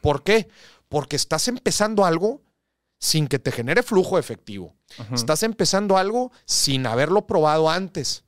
¿Por 0.00 0.24
qué? 0.24 0.48
Porque 0.88 1.16
estás 1.16 1.48
empezando 1.48 2.04
algo 2.04 2.42
sin 2.98 3.28
que 3.28 3.38
te 3.38 3.52
genere 3.52 3.82
flujo 3.82 4.18
efectivo. 4.18 4.74
Estás 5.12 5.42
empezando 5.42 5.98
algo 5.98 6.32
sin 6.46 6.86
haberlo 6.86 7.26
probado 7.26 7.70
antes. 7.70 8.24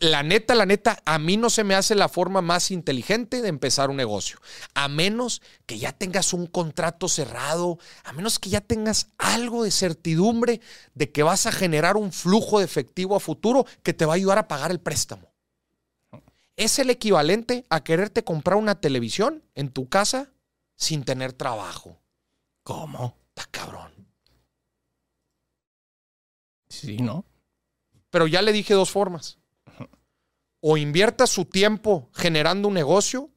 La 0.00 0.22
neta, 0.22 0.54
la 0.54 0.64
neta, 0.64 0.98
a 1.04 1.18
mí 1.18 1.36
no 1.36 1.50
se 1.50 1.64
me 1.64 1.74
hace 1.74 1.94
la 1.94 2.08
forma 2.08 2.40
más 2.40 2.70
inteligente 2.70 3.42
de 3.42 3.48
empezar 3.48 3.90
un 3.90 3.96
negocio. 3.96 4.38
A 4.74 4.88
menos 4.88 5.42
que 5.66 5.78
ya 5.78 5.92
tengas 5.92 6.32
un 6.32 6.46
contrato 6.46 7.06
cerrado, 7.08 7.78
a 8.04 8.12
menos 8.12 8.38
que 8.38 8.48
ya 8.48 8.62
tengas 8.62 9.08
algo 9.18 9.64
de 9.64 9.70
certidumbre 9.70 10.62
de 10.94 11.10
que 11.10 11.22
vas 11.22 11.44
a 11.44 11.52
generar 11.52 11.98
un 11.98 12.12
flujo 12.12 12.60
de 12.60 12.64
efectivo 12.64 13.14
a 13.14 13.20
futuro 13.20 13.66
que 13.82 13.92
te 13.92 14.06
va 14.06 14.14
a 14.14 14.16
ayudar 14.16 14.38
a 14.38 14.48
pagar 14.48 14.70
el 14.70 14.80
préstamo. 14.80 15.34
Es 16.58 16.80
el 16.80 16.90
equivalente 16.90 17.64
a 17.70 17.84
quererte 17.84 18.24
comprar 18.24 18.58
una 18.58 18.80
televisión 18.80 19.44
en 19.54 19.70
tu 19.70 19.88
casa 19.88 20.32
sin 20.74 21.04
tener 21.04 21.32
trabajo. 21.32 22.02
¿Cómo? 22.64 23.16
Está 23.28 23.48
cabrón. 23.48 23.92
Sí, 26.68 26.96
¿no? 26.96 27.24
Pero 28.10 28.26
ya 28.26 28.42
le 28.42 28.50
dije 28.50 28.74
dos 28.74 28.90
formas. 28.90 29.38
O 30.60 30.76
invierta 30.76 31.28
su 31.28 31.44
tiempo 31.44 32.10
generando 32.12 32.66
un 32.66 32.74
negocio, 32.74 33.30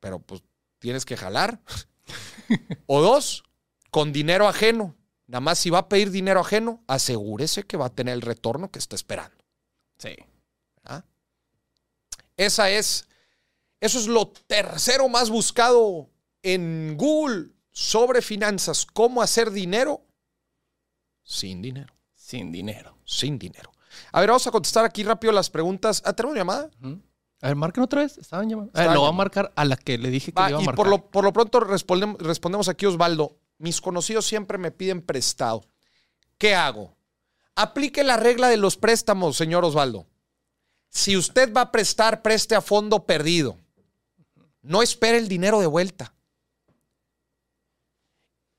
pero 0.00 0.20
pues 0.20 0.42
tienes 0.78 1.04
que 1.04 1.18
jalar. 1.18 1.60
o 2.86 3.02
dos, 3.02 3.44
con 3.90 4.10
dinero 4.10 4.48
ajeno. 4.48 4.96
Nada 5.26 5.42
más 5.42 5.58
si 5.58 5.68
va 5.68 5.80
a 5.80 5.88
pedir 5.90 6.10
dinero 6.10 6.40
ajeno, 6.40 6.82
asegúrese 6.86 7.64
que 7.64 7.76
va 7.76 7.86
a 7.86 7.94
tener 7.94 8.14
el 8.14 8.22
retorno 8.22 8.70
que 8.70 8.78
está 8.78 8.96
esperando. 8.96 9.44
Sí. 9.98 10.16
Esa 12.40 12.70
es, 12.70 13.06
eso 13.80 13.98
es 13.98 14.06
lo 14.06 14.28
tercero 14.46 15.08
más 15.08 15.28
buscado 15.28 16.08
en 16.42 16.96
Google 16.96 17.50
sobre 17.70 18.22
finanzas. 18.22 18.86
¿Cómo 18.86 19.20
hacer 19.20 19.50
dinero 19.50 20.02
sin 21.22 21.60
dinero? 21.62 21.92
Sin 22.14 22.50
dinero. 22.52 22.96
sin 23.04 23.38
dinero. 23.38 23.70
A 24.12 24.20
ver, 24.20 24.28
vamos 24.30 24.46
a 24.46 24.50
contestar 24.50 24.84
aquí 24.84 25.02
rápido 25.02 25.32
las 25.32 25.50
preguntas. 25.50 26.02
Ah, 26.04 26.12
¿Tenemos 26.12 26.36
llamada? 26.36 26.70
A 27.42 27.46
ver, 27.48 27.56
marquen 27.56 27.82
otra 27.84 28.02
vez. 28.02 28.16
Estaban 28.18 28.48
llamando. 28.48 28.70
A 28.74 28.78
ver, 28.78 28.82
Estaban 28.82 28.94
lo 28.94 29.00
voy 29.00 29.08
a 29.10 29.12
marcar 29.12 29.52
a 29.56 29.64
la 29.64 29.76
que 29.76 29.98
le 29.98 30.10
dije 30.10 30.32
que 30.32 30.40
Va, 30.40 30.46
le 30.46 30.50
iba 30.52 30.58
a 30.60 30.62
y 30.62 30.66
marcar. 30.66 30.76
por 30.76 30.88
lo, 30.88 31.10
por 31.10 31.24
lo 31.24 31.32
pronto 31.32 31.60
respondem- 31.60 32.16
respondemos 32.18 32.68
aquí, 32.68 32.86
Osvaldo. 32.86 33.36
Mis 33.58 33.80
conocidos 33.80 34.26
siempre 34.26 34.56
me 34.58 34.70
piden 34.70 35.02
prestado. 35.02 35.64
¿Qué 36.38 36.54
hago? 36.54 36.96
Aplique 37.54 38.02
la 38.04 38.16
regla 38.16 38.48
de 38.48 38.56
los 38.56 38.76
préstamos, 38.78 39.36
señor 39.36 39.64
Osvaldo. 39.64 40.06
Si 40.90 41.16
usted 41.16 41.52
va 41.52 41.62
a 41.62 41.72
prestar, 41.72 42.20
preste 42.20 42.54
a 42.54 42.60
fondo 42.60 43.06
perdido. 43.06 43.56
No 44.60 44.82
espere 44.82 45.18
el 45.18 45.28
dinero 45.28 45.60
de 45.60 45.66
vuelta. 45.66 46.14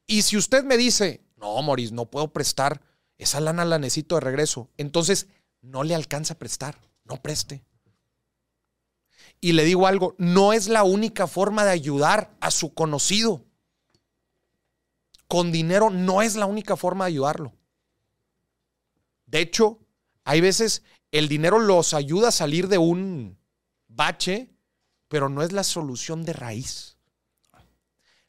Y 0.08 0.24
si 0.24 0.38
usted 0.38 0.64
me 0.64 0.78
dice, 0.78 1.22
no, 1.38 1.62
Moris, 1.62 1.92
no 1.92 2.10
puedo 2.10 2.34
prestar, 2.34 2.82
esa 3.18 3.40
lana 3.40 3.66
la 3.66 3.78
necesito 3.78 4.16
de 4.16 4.22
regreso, 4.22 4.70
entonces 4.78 5.28
no 5.62 5.84
le 5.84 5.94
alcanza 5.94 6.34
a 6.34 6.40
prestar, 6.40 6.80
no 7.04 7.22
preste. 7.22 7.64
Y 9.40 9.54
le 9.54 9.64
digo 9.64 9.88
algo, 9.88 10.16
no 10.18 10.54
es 10.54 10.68
la 10.68 10.84
única 10.84 11.28
forma 11.28 11.66
de 11.66 11.72
ayudar 11.72 12.36
a 12.40 12.52
su 12.52 12.74
conocido. 12.74 13.46
Con 15.28 15.52
dinero 15.52 15.90
no 15.90 16.22
es 16.22 16.36
la 16.36 16.46
única 16.46 16.76
forma 16.76 17.06
de 17.06 17.10
ayudarlo. 17.10 17.54
De 19.26 19.40
hecho, 19.40 19.80
hay 20.24 20.42
veces 20.42 20.84
el 21.12 21.28
dinero 21.28 21.60
los 21.60 21.94
ayuda 21.94 22.30
a 22.30 22.32
salir 22.32 22.68
de 22.68 22.78
un 22.78 23.38
bache, 23.88 24.50
pero 25.08 25.30
no 25.30 25.44
es 25.44 25.52
la 25.52 25.64
solución 25.64 26.24
de 26.24 26.34
raíz. 26.34 26.98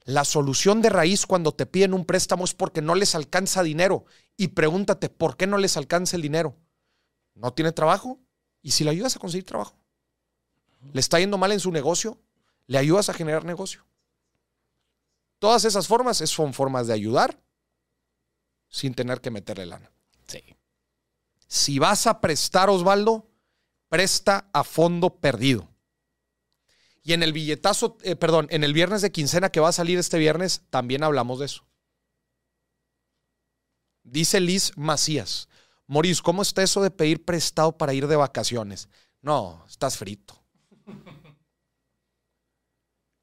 La 0.05 0.25
solución 0.25 0.83
de 0.83 0.91
raíz 0.91 1.27
cuando 1.27 1.53
te 1.53 1.65
piden 1.65 1.95
un 1.95 2.05
préstamo 2.05 2.45
es 2.45 2.55
porque 2.55 2.83
no 2.83 2.97
les 2.97 3.15
alcanza 3.15 3.63
dinero. 3.63 4.05
Y 4.37 4.49
pregúntate, 4.49 5.09
¿por 5.09 5.37
qué 5.37 5.47
no 5.47 5.59
les 5.59 5.77
alcanza 5.77 6.17
el 6.17 6.23
dinero? 6.23 6.57
¿No 7.35 7.53
tiene 7.53 7.71
trabajo? 7.71 8.19
¿Y 8.63 8.73
si 8.73 8.83
le 8.83 8.91
ayudas 8.91 9.15
a 9.15 9.21
conseguir 9.21 9.47
trabajo? 9.47 9.77
¿Le 10.93 11.01
está 11.01 11.21
yendo 11.21 11.39
mal 11.39 11.53
en 11.53 11.61
su 11.61 11.71
negocio? 11.71 12.21
¿Le 12.67 12.79
ayudas 12.79 13.09
a 13.09 13.15
generar 13.15 13.45
negocio? 13.45 13.87
Todas 15.39 15.65
esas 15.65 15.87
formas 15.87 16.19
son 16.19 16.53
formas 16.53 16.89
de 16.89 16.95
ayudar 16.95 17.41
sin 18.69 18.95
tener 18.95 19.21
que 19.21 19.31
meterle 19.31 19.67
lana. 19.67 19.93
Si 21.53 21.79
vas 21.79 22.07
a 22.07 22.23
prestar, 22.23 22.71
Osvaldo, 22.71 23.31
presta 23.91 24.49
a 24.55 24.65
fondo 24.65 25.21
perdido. 25.21 25.69
Y 27.03 27.13
en 27.13 27.23
el 27.23 27.35
billetazo, 27.35 27.99
eh, 28.05 28.17
perdón, 28.17 28.47
en 28.49 28.65
el 28.65 28.73
viernes 28.73 29.03
de 29.03 29.13
quincena 29.13 29.51
que 29.51 29.61
va 29.61 29.69
a 29.69 29.73
salir 29.73 29.99
este 29.99 30.17
viernes, 30.17 30.63
también 30.71 31.05
hablamos 31.05 31.41
de 31.41 31.45
eso. 31.45 31.67
Dice 34.03 34.41
Liz 34.41 34.73
Macías, 34.77 35.51
Moris, 35.87 36.23
¿cómo 36.23 36.41
está 36.41 36.63
eso 36.63 36.81
de 36.81 36.91
pedir 36.91 37.23
prestado 37.23 37.77
para 37.77 37.93
ir 37.93 38.07
de 38.07 38.17
vacaciones? 38.17 38.89
No, 39.21 39.63
estás 39.69 39.99
frito. 39.99 40.43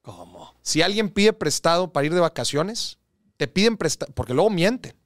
¿Cómo? 0.04 0.54
Si 0.62 0.84
alguien 0.84 1.10
pide 1.10 1.34
prestado 1.34 1.92
para 1.92 2.06
ir 2.06 2.14
de 2.14 2.20
vacaciones, 2.20 3.00
te 3.38 3.48
piden 3.48 3.76
prestado, 3.76 4.14
porque 4.14 4.36
luego 4.36 4.52
mienten. 4.52 4.99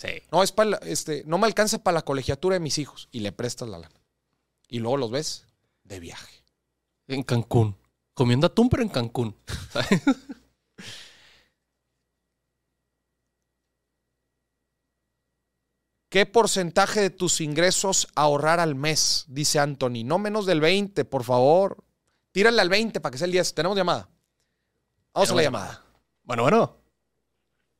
Sí. 0.00 0.22
No, 0.32 0.42
es 0.42 0.50
para, 0.50 0.78
este, 0.78 1.24
no 1.26 1.36
me 1.36 1.46
alcanza 1.46 1.82
para 1.82 1.96
la 1.96 2.02
colegiatura 2.02 2.54
de 2.54 2.60
mis 2.60 2.78
hijos. 2.78 3.08
Y 3.12 3.20
le 3.20 3.32
prestas 3.32 3.68
la 3.68 3.78
lana. 3.78 4.00
Y 4.66 4.78
luego 4.78 4.96
los 4.96 5.10
ves 5.10 5.46
de 5.84 6.00
viaje. 6.00 6.42
En 7.06 7.22
Cancún. 7.22 7.76
Comiendo 8.14 8.46
atún, 8.46 8.70
pero 8.70 8.82
en 8.82 8.88
Cancún. 8.88 9.36
¿sabes? 9.70 10.02
¿Qué 16.08 16.24
porcentaje 16.24 17.02
de 17.02 17.10
tus 17.10 17.42
ingresos 17.42 18.08
ahorrar 18.14 18.58
al 18.58 18.74
mes? 18.74 19.26
Dice 19.28 19.58
Anthony. 19.58 20.02
No 20.04 20.18
menos 20.18 20.46
del 20.46 20.60
20, 20.60 21.04
por 21.04 21.24
favor. 21.24 21.84
Tírale 22.32 22.62
al 22.62 22.70
20 22.70 23.00
para 23.00 23.12
que 23.12 23.18
sea 23.18 23.26
el 23.26 23.32
10. 23.32 23.54
Tenemos 23.54 23.76
llamada. 23.76 24.08
Vamos 25.12 25.30
a 25.30 25.34
la 25.34 25.42
Tenemos 25.42 25.60
llamada. 25.60 25.84
Bueno, 26.22 26.42
bueno. 26.44 26.76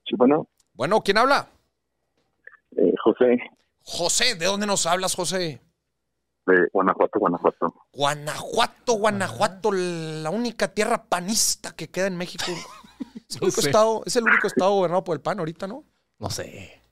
Sí, 0.04 0.16
bueno, 0.16 0.48
Bueno, 0.74 1.00
¿quién 1.02 1.16
habla? 1.16 1.48
Eh, 2.76 2.92
José, 3.02 3.38
José, 3.82 4.34
¿de 4.34 4.46
dónde 4.46 4.66
nos 4.66 4.86
hablas, 4.86 5.14
José? 5.14 5.60
de 6.46 6.66
Guanajuato, 6.72 7.18
Guanajuato. 7.20 7.74
Guanajuato, 7.92 8.92
Guanajuato, 8.94 9.70
la 9.72 10.30
única 10.30 10.68
tierra 10.74 11.04
panista 11.04 11.76
que 11.76 11.88
queda 11.90 12.06
en 12.06 12.16
México. 12.16 12.44
Es 13.30 13.36
el 13.36 13.40
No 13.42 13.46
único, 13.46 13.60
sé. 13.62 13.68
estado, 13.68 14.02
es 14.06 14.16
el 14.16 14.24
único 14.24 14.46
estado 14.48 14.72
gobernado 14.74 15.04
por 15.04 15.14
el 15.14 15.20
PAN 15.22 15.38
ahorita, 15.38 15.68
¿no? 15.68 15.84
No 16.18 16.28
sé. 16.30 16.82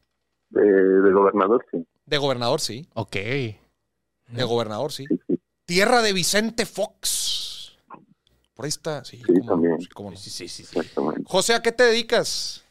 De, 0.51 0.62
de 0.62 1.12
gobernador, 1.12 1.66
sí. 1.70 1.85
De 2.07 2.16
gobernador, 2.16 2.61
sí. 2.61 2.89
Ok. 2.95 3.12
De 3.16 4.45
gobernador, 4.45 4.93
sí. 4.93 5.05
Sí, 5.09 5.18
sí. 5.26 5.41
Tierra 5.64 6.01
de 6.01 6.12
Vicente 6.12 6.64
Fox. 6.64 7.76
Por 8.55 8.64
ahí 8.64 8.68
está, 8.68 9.05
sí. 9.05 9.16
Sí, 9.18 9.24
cómo 9.41 9.47
también. 9.51 9.81
sí, 9.81 9.87
cómo 9.89 10.11
no. 10.12 10.16
Sí, 10.16 10.31
sí, 10.31 10.49
sí. 10.49 10.64
José, 11.26 11.55
¿a 11.55 11.61
qué 11.62 11.72
te 11.72 11.83
dedicas? 11.85 12.64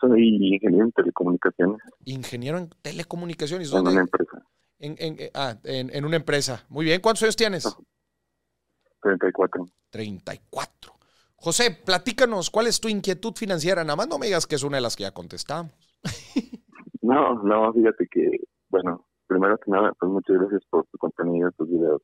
Soy 0.00 0.28
ingeniero 0.52 0.84
en 0.84 0.92
telecomunicaciones 0.92 1.78
Ingeniero 2.04 2.58
en 2.58 2.70
telecomunicaciones. 2.82 3.68
en 3.68 3.74
¿Dónde? 3.76 3.90
una 3.92 4.00
empresa. 4.02 4.42
En, 4.78 4.94
en- 4.98 5.16
eh, 5.20 5.30
ah, 5.34 5.56
en- 5.64 5.94
en 5.94 6.04
una 6.04 6.16
empresa. 6.16 6.64
Muy 6.68 6.84
bien. 6.84 7.00
¿Cuántos 7.00 7.22
años 7.24 7.36
tienes? 7.36 7.66
Ajá. 7.66 7.76
34. 9.02 9.66
34. 9.90 10.92
José, 11.36 11.70
platícanos, 11.84 12.50
¿cuál 12.50 12.66
es 12.66 12.80
tu 12.80 12.88
inquietud 12.88 13.32
financiera? 13.34 13.84
Nada 13.84 13.96
más 13.96 14.08
no 14.08 14.18
me 14.18 14.26
digas 14.26 14.46
que 14.46 14.56
es 14.56 14.62
una 14.64 14.76
de 14.78 14.82
las 14.82 14.96
que 14.96 15.02
ya 15.04 15.12
contestamos. 15.12 15.72
No, 17.00 17.42
no, 17.42 17.72
fíjate 17.72 18.06
que, 18.10 18.28
bueno, 18.68 19.06
primero 19.26 19.56
que 19.58 19.70
nada, 19.70 19.92
pues 19.98 20.12
muchas 20.12 20.36
gracias 20.36 20.62
por 20.68 20.84
tu 20.88 20.98
contenido, 20.98 21.50
tus 21.52 21.66
videos. 21.70 22.02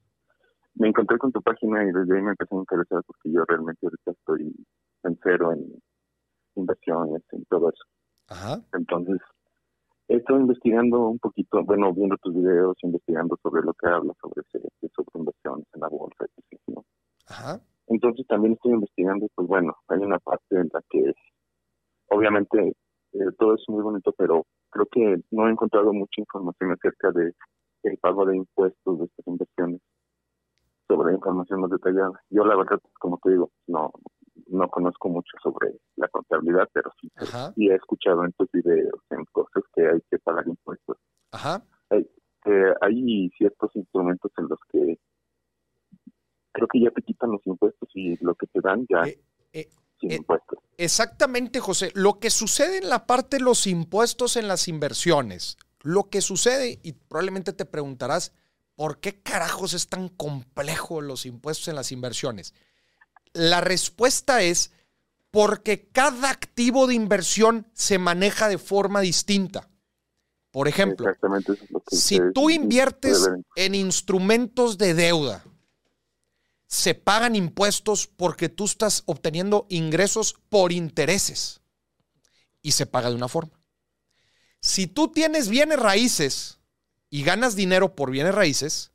Me 0.76 0.88
encontré 0.88 1.18
con 1.18 1.30
tu 1.30 1.42
página 1.42 1.82
y 1.82 1.92
desde 1.92 2.16
ahí 2.16 2.22
me 2.22 2.30
empecé 2.30 2.54
a 2.54 2.58
interesar 2.58 3.02
porque 3.06 3.30
yo 3.30 3.44
realmente 3.46 3.80
ahorita 3.84 4.12
estoy 4.12 4.54
en 5.02 5.18
cero 5.22 5.52
en 5.52 5.62
inversiones, 6.56 7.22
en 7.32 7.44
todo 7.46 7.70
eso. 7.70 7.84
Ajá. 8.28 8.60
Entonces, 8.72 9.20
he 10.08 10.16
estado 10.16 10.40
investigando 10.40 11.08
un 11.08 11.18
poquito, 11.18 11.62
bueno, 11.64 11.92
viendo 11.92 12.16
tus 12.18 12.34
videos, 12.34 12.76
investigando 12.82 13.38
sobre 13.42 13.62
lo 13.62 13.72
que 13.74 13.86
hablas, 13.86 14.16
sobre, 14.20 14.42
sobre 14.50 15.08
inversiones 15.14 15.66
en 15.74 15.80
la 15.80 15.88
bolsa, 15.88 16.24
etc., 16.24 16.60
¿no? 16.68 16.84
Ajá. 17.26 17.60
Entonces 17.86 18.26
también 18.26 18.54
estoy 18.54 18.72
investigando, 18.72 19.28
pues 19.34 19.46
bueno, 19.48 19.74
hay 19.88 19.98
una 19.98 20.18
parte 20.18 20.56
en 20.56 20.70
la 20.72 20.82
que 20.88 21.12
obviamente 22.08 22.74
eh, 23.12 23.18
todo 23.38 23.54
es 23.54 23.62
muy 23.68 23.82
bonito, 23.82 24.12
pero 24.16 24.46
creo 24.70 24.86
que 24.90 25.22
no 25.30 25.46
he 25.46 25.50
encontrado 25.50 25.92
mucha 25.92 26.20
información 26.20 26.72
acerca 26.72 27.10
de 27.12 27.34
el 27.82 27.98
pago 27.98 28.24
de 28.24 28.36
impuestos 28.36 28.98
de 28.98 29.04
estas 29.04 29.26
inversiones, 29.26 29.80
sobre 30.88 31.14
información 31.14 31.60
más 31.60 31.70
detallada. 31.70 32.12
Yo 32.30 32.44
la 32.44 32.56
verdad, 32.56 32.80
como 32.98 33.18
te 33.22 33.30
digo, 33.30 33.50
no 33.66 33.90
no 34.48 34.68
conozco 34.68 35.08
mucho 35.08 35.36
sobre 35.42 35.78
la 35.96 36.08
contabilidad, 36.08 36.68
pero 36.72 36.90
sí, 37.00 37.10
Ajá. 37.16 37.52
sí 37.54 37.68
he 37.68 37.74
escuchado 37.74 38.24
en 38.24 38.32
tus 38.32 38.50
videos, 38.52 39.00
en 39.10 39.24
cosas 39.26 39.62
que 39.74 39.86
hay 39.86 40.00
que 40.10 40.18
pagar 40.18 40.46
impuestos. 40.46 40.96
Ajá. 41.32 41.62
Eh, 41.90 42.74
hay 42.82 43.30
ciertos 43.38 43.74
instrumentos 43.74 44.30
en 44.36 44.48
los 44.48 44.58
que 44.70 44.98
creo 46.52 46.68
que 46.68 46.80
ya 46.80 46.90
te 46.90 47.02
quitan 47.02 47.32
los 47.32 47.46
impuestos 47.46 47.88
y 47.94 48.16
lo 48.24 48.34
que 48.34 48.46
te 48.46 48.60
dan 48.60 48.86
ya 48.88 49.02
Eh, 49.08 49.18
eh, 49.52 49.68
sin 50.00 50.12
eh, 50.12 50.16
impuestos. 50.16 50.58
Exactamente, 50.76 51.60
José. 51.60 51.90
Lo 51.94 52.18
que 52.18 52.30
sucede 52.30 52.78
en 52.78 52.88
la 52.88 53.06
parte 53.06 53.38
de 53.38 53.42
los 53.44 53.66
impuestos 53.66 54.36
en 54.36 54.48
las 54.48 54.68
inversiones, 54.68 55.56
lo 55.82 56.10
que 56.10 56.20
sucede, 56.20 56.78
y 56.82 56.92
probablemente 56.92 57.52
te 57.52 57.64
preguntarás, 57.64 58.32
¿por 58.76 59.00
qué 59.00 59.20
carajos 59.22 59.74
es 59.74 59.88
tan 59.88 60.08
complejo 60.08 61.00
los 61.00 61.26
impuestos 61.26 61.68
en 61.68 61.76
las 61.76 61.92
inversiones? 61.92 62.54
La 63.34 63.60
respuesta 63.60 64.42
es 64.42 64.70
porque 65.30 65.88
cada 65.88 66.30
activo 66.30 66.86
de 66.86 66.94
inversión 66.94 67.66
se 67.74 67.98
maneja 67.98 68.48
de 68.48 68.58
forma 68.58 69.00
distinta. 69.00 69.68
Por 70.52 70.68
ejemplo, 70.68 71.12
si 71.88 72.20
tú 72.32 72.48
inviertes 72.48 73.28
en 73.56 73.74
instrumentos 73.74 74.78
de 74.78 74.94
deuda, 74.94 75.44
se 76.68 76.94
pagan 76.94 77.34
impuestos 77.34 78.06
porque 78.06 78.48
tú 78.48 78.64
estás 78.64 79.02
obteniendo 79.06 79.66
ingresos 79.68 80.36
por 80.48 80.70
intereses 80.70 81.60
y 82.62 82.70
se 82.70 82.86
paga 82.86 83.10
de 83.10 83.16
una 83.16 83.28
forma. 83.28 83.60
Si 84.60 84.86
tú 84.86 85.08
tienes 85.08 85.48
bienes 85.48 85.80
raíces 85.80 86.60
y 87.10 87.24
ganas 87.24 87.56
dinero 87.56 87.96
por 87.96 88.12
bienes 88.12 88.34
raíces, 88.34 88.92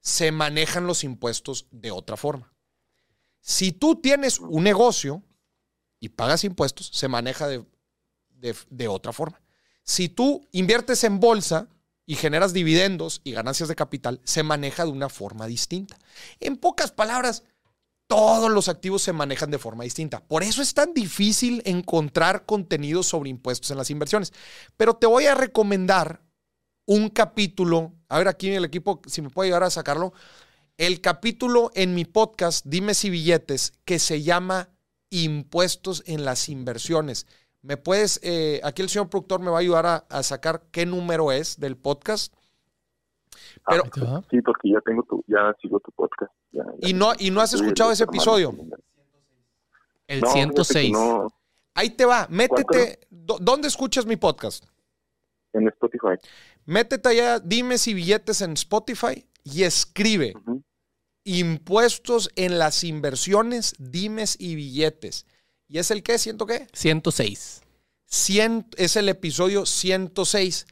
se 0.00 0.30
manejan 0.30 0.86
los 0.86 1.04
impuestos 1.04 1.66
de 1.70 1.90
otra 1.90 2.18
forma. 2.18 2.51
Si 3.42 3.72
tú 3.72 3.96
tienes 3.96 4.38
un 4.38 4.62
negocio 4.62 5.22
y 6.00 6.08
pagas 6.10 6.44
impuestos, 6.44 6.90
se 6.92 7.08
maneja 7.08 7.48
de, 7.48 7.64
de- 8.70 8.88
otra 8.88 9.12
forma. 9.12 9.42
Si 9.84 10.08
tú 10.08 10.48
inviertes 10.52 11.02
en 11.04 11.18
bolsa 11.20 11.68
y 12.06 12.14
generas 12.14 12.52
dividendos 12.52 13.20
y 13.24 13.32
ganancias 13.32 13.68
de 13.68 13.74
capital, 13.74 14.20
se 14.24 14.44
maneja 14.44 14.84
de 14.84 14.92
una 14.92 15.08
forma 15.08 15.46
distinta. 15.46 15.98
En 16.38 16.56
pocas 16.56 16.92
palabras, 16.92 17.42
todos 18.06 18.50
los 18.50 18.68
activos 18.68 19.02
se 19.02 19.12
manejan 19.12 19.50
de 19.50 19.58
forma 19.58 19.84
distinta. 19.84 20.20
Por 20.20 20.44
eso 20.44 20.62
es 20.62 20.72
tan 20.72 20.94
difícil 20.94 21.62
encontrar 21.64 22.46
contenido 22.46 23.02
sobre 23.02 23.30
impuestos 23.30 23.72
en 23.72 23.78
las 23.78 23.90
inversiones. 23.90 24.32
Pero 24.76 24.94
te 24.94 25.06
voy 25.06 25.26
a 25.26 25.34
recomendar 25.34 26.22
un 26.86 27.08
capítulo, 27.08 27.92
a 28.08 28.18
ver 28.18 28.28
aquí 28.28 28.48
en 28.48 28.54
el 28.54 28.64
equipo, 28.64 29.00
si 29.06 29.20
me 29.22 29.30
puede 29.30 29.48
ayudar 29.48 29.64
a 29.64 29.70
sacarlo, 29.70 30.12
el 30.86 31.00
capítulo 31.00 31.70
en 31.74 31.94
mi 31.94 32.04
podcast, 32.04 32.66
Dime 32.66 32.94
si 32.94 33.08
billetes, 33.08 33.72
que 33.84 34.00
se 34.00 34.22
llama 34.22 34.68
Impuestos 35.10 36.02
en 36.06 36.24
las 36.24 36.48
inversiones. 36.48 37.26
¿Me 37.62 37.76
puedes, 37.76 38.18
eh, 38.24 38.60
aquí 38.64 38.82
el 38.82 38.88
señor 38.88 39.08
productor 39.08 39.40
me 39.40 39.50
va 39.50 39.58
a 39.58 39.60
ayudar 39.60 39.86
a, 39.86 39.96
a 40.08 40.22
sacar 40.24 40.64
qué 40.72 40.84
número 40.84 41.30
es 41.30 41.60
del 41.60 41.76
podcast? 41.76 42.34
Pero, 43.64 43.84
va. 44.04 44.24
Sí, 44.28 44.40
porque 44.42 44.70
ya 44.72 44.80
tengo 44.84 45.04
tu, 45.04 45.22
ya 45.28 45.54
sigo 45.62 45.78
tu 45.78 45.92
podcast. 45.92 46.32
ya- 46.50 46.64
ya 46.80 46.88
y 46.88 46.92
no, 46.94 47.12
y 47.16 47.30
no 47.30 47.40
has 47.40 47.52
escuchado 47.52 47.90
el 47.90 47.94
ese 47.94 48.04
episodio. 48.04 48.50
El 50.08 50.20
No, 50.20 50.26
fíjate 50.32 50.48
que 50.48 50.64
106. 50.64 50.92
No, 50.92 51.28
Ahí 51.74 51.90
te 51.90 52.04
va, 52.04 52.26
métete. 52.28 53.06
¿Dó- 53.08 53.38
¿Dónde 53.40 53.68
escuchas 53.68 54.04
mi 54.04 54.16
podcast? 54.16 54.64
en 55.54 55.68
Spotify. 55.68 56.16
Métete 56.64 57.08
allá, 57.10 57.38
dime 57.38 57.76
si 57.78 57.92
billetes 57.94 58.40
en 58.40 58.54
Spotify 58.54 59.24
y 59.44 59.62
escribe. 59.64 60.34
Impuestos 61.24 62.30
en 62.36 62.58
las 62.58 62.84
inversiones, 62.84 63.74
dimes 63.78 64.36
y 64.38 64.54
billetes. 64.54 65.26
¿Y 65.68 65.78
es 65.78 65.90
el 65.90 66.02
qué? 66.02 66.18
¿Siento 66.18 66.46
qué? 66.46 66.68
106. 66.72 67.62
100, 68.06 68.66
es 68.76 68.96
el 68.96 69.08
episodio 69.08 69.64
106. 69.64 70.66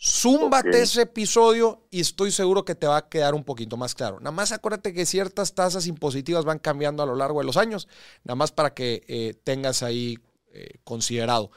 Zúmbate 0.00 0.82
ese 0.82 1.02
episodio 1.02 1.88
y 1.90 2.00
estoy 2.00 2.30
seguro 2.30 2.64
que 2.64 2.76
te 2.76 2.86
va 2.86 2.98
a 2.98 3.08
quedar 3.08 3.34
un 3.34 3.42
poquito 3.42 3.76
más 3.76 3.94
claro. 3.94 4.20
Nada 4.20 4.30
más 4.30 4.52
acuérdate 4.52 4.92
que 4.92 5.06
ciertas 5.06 5.54
tasas 5.54 5.86
impositivas 5.86 6.44
van 6.44 6.60
cambiando 6.60 7.02
a 7.02 7.06
lo 7.06 7.16
largo 7.16 7.40
de 7.40 7.46
los 7.46 7.56
años, 7.56 7.88
nada 8.22 8.36
más 8.36 8.52
para 8.52 8.74
que 8.74 9.02
eh, 9.08 9.34
tengas 9.42 9.82
ahí 9.82 10.18
eh, 10.52 10.74
considerado. 10.84 11.50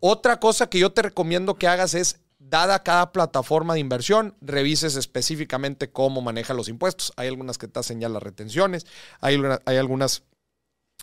Otra 0.00 0.40
cosa 0.40 0.70
que 0.70 0.78
yo 0.78 0.92
te 0.92 1.02
recomiendo 1.02 1.56
que 1.56 1.68
hagas 1.68 1.94
es, 1.94 2.20
dada 2.48 2.82
cada 2.82 3.12
plataforma 3.12 3.74
de 3.74 3.80
inversión, 3.80 4.34
revises 4.40 4.96
específicamente 4.96 5.90
cómo 5.90 6.20
maneja 6.20 6.54
los 6.54 6.68
impuestos. 6.68 7.12
Hay 7.16 7.28
algunas 7.28 7.58
que 7.58 7.68
te 7.68 7.78
hacen 7.78 8.00
ya 8.00 8.08
las 8.08 8.22
retenciones, 8.22 8.86
hay, 9.20 9.40
hay 9.64 9.76
algunas 9.76 10.24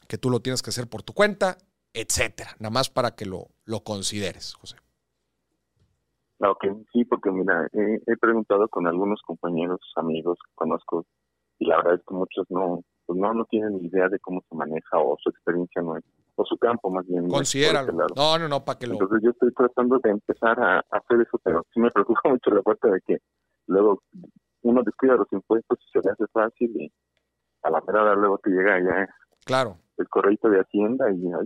que 0.08 0.18
tú 0.18 0.30
lo 0.30 0.42
tienes 0.42 0.62
que 0.62 0.70
hacer 0.70 0.90
por 0.90 1.04
tu 1.04 1.14
cuenta, 1.14 1.58
etcétera. 1.94 2.52
Nada 2.60 2.72
más 2.72 2.90
para 2.90 3.16
que 3.16 3.26
lo, 3.26 3.48
lo 3.66 3.82
consideres, 3.84 4.54
José. 4.56 4.78
Ah, 6.42 6.52
Ok, 6.52 6.66
sí, 6.94 7.04
porque 7.06 7.32
mira, 7.32 7.68
he, 7.74 8.18
preguntado 8.18 8.68
con 8.70 8.88
algunos 8.88 9.22
compañeros, 9.24 9.80
amigos 9.96 10.38
que 10.46 10.52
conozco, 10.56 11.06
y 11.60 11.66
la 11.66 11.78
verdad 11.78 11.96
es 11.96 12.02
que 12.08 12.16
muchos 12.16 12.46
no, 12.50 12.82
pues 13.06 13.20
no, 13.20 13.34
no 13.34 13.46
tienen 13.46 13.84
idea 13.84 14.08
de 14.08 14.20
cómo 14.20 14.42
se 14.48 14.56
maneja 14.56 15.00
o 15.00 15.18
su 15.22 15.30
experiencia 15.30 15.82
no 15.82 15.98
es, 15.98 16.04
o 16.42 16.46
su 16.46 16.58
campo 16.58 16.90
más 16.90 17.06
bien. 17.08 17.28
Considéralo. 17.28 17.92
No, 18.16 18.38
no, 18.38 18.48
no, 18.48 18.64
para 18.66 18.80
que 18.80 18.88
lo. 18.88 18.94
Entonces 18.94 19.20
yo 19.24 19.32
estoy 19.32 19.54
tratando 19.54 20.00
de 20.04 20.10
empezar 20.12 20.60
a, 20.60 20.78
a 20.80 20.98
hacer 20.98 21.22
eso, 21.22 21.40
pero 21.44 21.66
sí 21.74 21.80
me 21.80 21.90
preocupa 21.92 22.22
mucho 22.30 22.50
la 22.52 22.62
parte 22.62 22.90
de 22.90 23.02
que 23.06 23.18
luego 23.68 24.02
uno 24.62 24.82
descuida 24.84 25.16
los 25.16 25.28
impuestos 25.32 25.78
y 25.86 25.92
se 25.92 26.00
le 26.06 26.12
hace 26.12 26.26
fácil 26.34 26.72
y 26.76 26.92
a 27.64 27.70
la 27.70 27.82
verdad 27.82 28.16
luego 28.18 28.38
te 28.40 28.50
llega 28.50 28.80
ya 28.80 29.08
Claro, 29.46 29.78
el 29.98 30.08
correo 30.10 30.38
de 30.44 30.60
Hacienda 30.60 31.06
y 31.10 31.14
ay, 31.14 31.18
mío, 31.18 31.40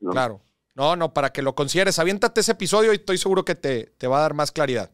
no. 0.00 0.10
claro. 0.10 0.40
No, 0.74 0.94
no, 0.94 1.12
para 1.12 1.30
que 1.30 1.42
lo 1.42 1.56
consideres. 1.56 1.98
Aviéntate 1.98 2.40
ese 2.40 2.52
episodio 2.52 2.92
y 2.92 2.96
estoy 2.96 3.18
seguro 3.18 3.44
que 3.44 3.56
te, 3.56 3.86
te 3.98 4.06
va 4.06 4.18
a 4.18 4.20
dar 4.22 4.34
más 4.34 4.52
claridad. 4.52 4.90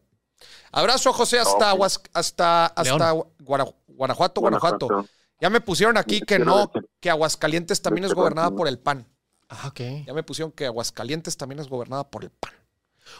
Abrazo, 0.71 1.13
José, 1.13 1.37
hasta, 1.37 1.73
Ok. 1.73 1.79
Aguas- 1.79 2.01
hasta, 2.13 2.65
hasta 2.65 3.11
Guara- 3.39 3.65
Guanajuato, 3.87 4.41
Guanajuato. 4.41 4.87
Ya 5.39 5.49
me 5.51 5.61
pusieron 5.61 5.97
aquí 5.97 6.21
que 6.21 6.39
no, 6.39 6.71
que 6.99 7.09
Aguascalientes 7.11 7.81
también 7.83 8.05
es 8.05 8.13
gobernada 8.15 8.49
por 8.51 8.67
el 8.67 8.79
PAN. 8.79 9.05
Ah, 9.49 9.67
ok. 9.67 10.05
Ya 10.05 10.13
me 10.13 10.23
pusieron 10.23 10.51
que 10.51 10.65
Aguascalientes 10.65 11.37
también 11.37 11.59
es 11.59 11.67
gobernada 11.67 12.09
por 12.09 12.23
el 12.23 12.31
PAN. 12.31 12.53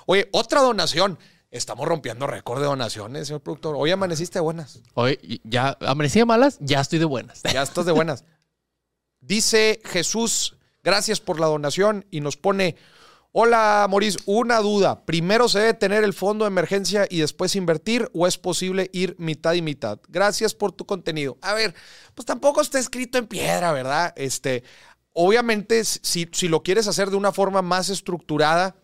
Oye, 0.05 0.29
otra 0.31 0.61
donación. 0.61 1.17
Estamos 1.51 1.87
rompiendo 1.87 2.27
récord 2.27 2.59
de 2.59 2.65
donaciones, 2.65 3.27
señor 3.27 3.41
productor. 3.41 3.75
Hoy 3.77 3.89
amaneciste 3.89 4.39
de 4.39 4.43
buenas. 4.43 4.81
Hoy 4.93 5.39
ya 5.45 5.77
amanecí 5.79 6.19
de 6.19 6.25
malas, 6.25 6.57
ya 6.59 6.81
estoy 6.81 6.99
de 6.99 7.05
buenas. 7.05 7.43
Ya 7.43 7.61
estás 7.61 7.85
de 7.85 7.93
buenas. 7.93 8.25
Dice 9.21 9.79
Jesús, 9.85 10.57
gracias 10.83 11.21
por 11.21 11.39
la 11.39 11.47
donación 11.47 12.05
y 12.11 12.19
nos 12.19 12.35
pone, 12.35 12.75
hola 13.31 13.87
Moris, 13.89 14.17
una 14.25 14.59
duda. 14.59 15.05
¿Primero 15.05 15.47
se 15.47 15.59
debe 15.59 15.73
tener 15.75 16.03
el 16.03 16.13
fondo 16.13 16.43
de 16.43 16.49
emergencia 16.49 17.07
y 17.09 17.19
después 17.19 17.55
invertir 17.55 18.09
o 18.13 18.27
es 18.27 18.37
posible 18.37 18.89
ir 18.91 19.15
mitad 19.17 19.53
y 19.53 19.61
mitad? 19.61 19.99
Gracias 20.09 20.53
por 20.53 20.73
tu 20.73 20.85
contenido. 20.85 21.37
A 21.41 21.53
ver, 21.53 21.73
pues 22.15 22.25
tampoco 22.25 22.59
está 22.59 22.79
escrito 22.79 23.17
en 23.17 23.27
piedra, 23.27 23.71
¿verdad? 23.71 24.13
Este, 24.17 24.63
obviamente, 25.15 25.83
si, 25.83 26.29
si 26.31 26.47
lo 26.47 26.61
quieres 26.61 26.87
hacer 26.87 27.09
de 27.09 27.15
una 27.15 27.31
forma 27.31 27.63
más 27.63 27.89
estructurada, 27.89 28.75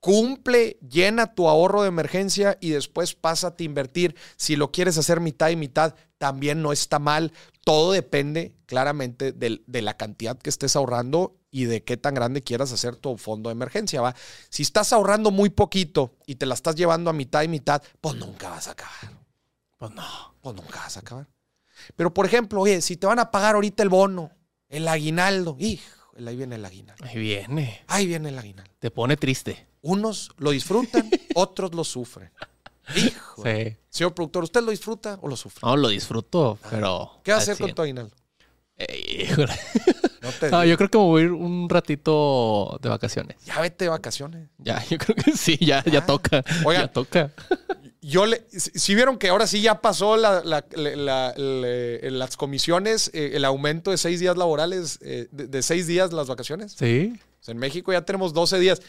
cumple, 0.00 0.78
llena 0.80 1.34
tu 1.34 1.48
ahorro 1.48 1.82
de 1.82 1.88
emergencia 1.88 2.56
y 2.60 2.70
después 2.70 3.14
pásate 3.14 3.64
a 3.64 3.66
invertir. 3.66 4.16
Si 4.36 4.56
lo 4.56 4.72
quieres 4.72 4.98
hacer 4.98 5.20
mitad 5.20 5.50
y 5.50 5.56
mitad, 5.56 5.94
también 6.18 6.62
no 6.62 6.72
está 6.72 6.98
mal. 6.98 7.32
Todo 7.64 7.92
depende 7.92 8.54
claramente 8.66 9.32
del- 9.32 9.62
de 9.66 9.82
la 9.82 9.96
cantidad 9.96 10.38
que 10.38 10.50
estés 10.50 10.74
ahorrando 10.76 11.36
y 11.50 11.64
de 11.64 11.82
qué 11.84 11.96
tan 11.96 12.14
grande 12.14 12.42
quieras 12.42 12.72
hacer 12.72 12.96
tu 12.96 13.16
fondo 13.18 13.50
de 13.50 13.52
emergencia, 13.52 14.00
¿va? 14.00 14.14
Si 14.48 14.62
estás 14.62 14.92
ahorrando 14.92 15.30
muy 15.30 15.50
poquito 15.50 16.14
y 16.26 16.36
te 16.36 16.46
la 16.46 16.54
estás 16.54 16.76
llevando 16.76 17.10
a 17.10 17.14
mitad 17.14 17.42
y 17.42 17.48
mitad, 17.48 17.82
pues 18.00 18.16
nunca 18.16 18.48
vas 18.50 18.68
a 18.68 18.72
acabar. 18.72 19.18
Pues 19.76 19.90
no. 19.92 20.04
Pues 20.40 20.56
nunca 20.56 20.78
vas 20.78 20.96
a 20.96 21.00
acabar. 21.00 21.28
Pero, 21.96 22.14
por 22.14 22.24
ejemplo, 22.26 22.60
oye, 22.62 22.80
si 22.80 22.96
te 22.96 23.06
van 23.06 23.18
a 23.18 23.30
pagar 23.30 23.54
ahorita 23.54 23.82
el 23.82 23.88
bono, 23.88 24.30
el 24.70 24.88
aguinaldo, 24.88 25.56
hijo, 25.58 25.84
ahí 26.26 26.36
viene 26.36 26.54
el 26.56 26.64
aguinaldo. 26.64 27.04
Ahí 27.04 27.18
viene. 27.18 27.82
Ahí 27.88 28.06
viene 28.06 28.30
el 28.30 28.38
aguinaldo. 28.38 28.70
Te 28.78 28.90
pone 28.90 29.16
triste. 29.18 29.66
Unos 29.82 30.30
lo 30.38 30.50
disfrutan, 30.50 31.10
otros 31.34 31.74
lo 31.74 31.84
sufren. 31.84 32.30
Hijo. 32.96 33.42
Sí. 33.44 33.76
Señor 33.88 34.14
productor, 34.14 34.44
¿usted 34.44 34.62
lo 34.62 34.70
disfruta 34.70 35.18
o 35.22 35.28
lo 35.28 35.36
sufre? 35.36 35.60
No, 35.62 35.76
lo 35.76 35.88
disfruto, 35.88 36.58
pero. 36.70 37.20
¿Qué 37.22 37.32
vas 37.32 37.40
a 37.40 37.42
hacer 37.52 37.56
con 37.58 37.66
100. 37.68 37.74
tu 37.74 37.82
aguinaldo? 37.82 38.16
Eh, 38.76 39.24
híjole. 39.24 39.52
No 40.22 40.30
te 40.32 40.50
No, 40.50 40.64
yo 40.64 40.76
creo 40.76 40.88
que 40.90 40.98
me 40.98 41.04
voy 41.04 41.22
a 41.22 41.24
ir 41.26 41.32
un 41.32 41.68
ratito 41.68 42.78
de 42.82 42.88
vacaciones. 42.88 43.36
Ya 43.44 43.60
vete 43.60 43.84
de 43.84 43.88
vacaciones. 43.90 44.48
Ya, 44.58 44.82
yo 44.86 44.98
creo 44.98 45.14
que 45.16 45.32
sí, 45.32 45.56
ya, 45.60 45.84
ya 45.84 46.00
Ah. 46.00 46.06
toca. 46.06 46.44
Oiga. 46.64 46.82
Ya 46.82 46.88
toca. 46.88 47.30
Yo 48.02 48.24
le, 48.26 48.42
si 48.50 48.70
si 48.78 48.94
vieron 48.94 49.18
que 49.18 49.28
ahora 49.28 49.46
sí 49.46 49.60
ya 49.60 49.80
pasó 49.82 50.16
la- 50.16 50.42
la- 50.42 50.64
la- 50.72 50.96
la- 50.96 51.34
le- 51.36 52.10
las 52.10 52.36
comisiones, 52.36 53.10
eh, 53.12 53.32
el 53.34 53.44
aumento 53.44 53.90
de 53.90 53.98
seis 53.98 54.20
días 54.20 54.36
laborales, 54.38 54.98
eh, 55.02 55.28
de, 55.32 55.46
de 55.48 55.62
seis 55.62 55.86
días 55.86 56.12
las 56.12 56.28
vacaciones. 56.28 56.72
Sí. 56.78 57.12
Sea, 57.40 57.52
en 57.52 57.58
México 57.58 57.92
ya 57.92 58.02
tenemos 58.04 58.32
12 58.32 58.58
días. 58.58 58.80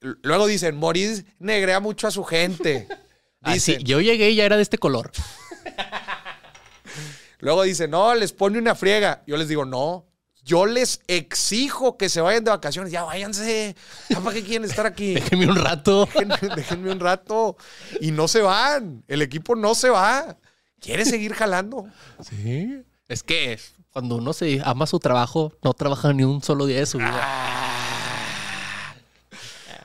Luego 0.00 0.46
dicen, 0.46 0.76
Moris 0.76 1.24
negrea 1.40 1.80
mucho 1.80 2.06
a 2.06 2.10
su 2.10 2.24
gente. 2.24 2.86
Ah, 3.40 3.52
sí, 3.52 3.74
Dicen, 3.74 3.84
yo 3.86 4.00
llegué 4.00 4.30
y 4.30 4.34
ya 4.34 4.44
era 4.44 4.56
de 4.56 4.62
este 4.62 4.78
color. 4.78 5.12
Luego 7.38 7.62
dicen, 7.62 7.92
no, 7.92 8.12
les 8.16 8.32
pone 8.32 8.58
una 8.58 8.74
friega. 8.74 9.22
Yo 9.28 9.36
les 9.36 9.46
digo, 9.46 9.64
no. 9.64 10.07
Yo 10.48 10.64
les 10.64 11.02
exijo 11.08 11.98
que 11.98 12.08
se 12.08 12.22
vayan 12.22 12.42
de 12.42 12.50
vacaciones. 12.50 12.90
Ya 12.90 13.04
váyanse. 13.04 13.76
¿Ya 14.08 14.18
¿Para 14.18 14.34
qué 14.34 14.42
quieren 14.42 14.64
estar 14.66 14.86
aquí? 14.86 15.12
Déjenme 15.14 15.46
un 15.46 15.56
rato. 15.56 16.06
Déjenme, 16.06 16.36
déjenme 16.56 16.90
un 16.90 17.00
rato. 17.00 17.58
Y 18.00 18.12
no 18.12 18.28
se 18.28 18.40
van. 18.40 19.04
El 19.08 19.20
equipo 19.20 19.54
no 19.54 19.74
se 19.74 19.90
va. 19.90 20.38
Quiere 20.80 21.04
seguir 21.04 21.34
jalando. 21.34 21.86
Sí. 22.22 22.82
Es 23.08 23.22
que 23.22 23.60
cuando 23.92 24.16
uno 24.16 24.32
se 24.32 24.62
ama 24.64 24.86
su 24.86 24.98
trabajo, 24.98 25.52
no 25.62 25.74
trabaja 25.74 26.14
ni 26.14 26.24
un 26.24 26.42
solo 26.42 26.64
día 26.64 26.78
de 26.78 26.86
su 26.86 26.96
vida. 26.96 27.22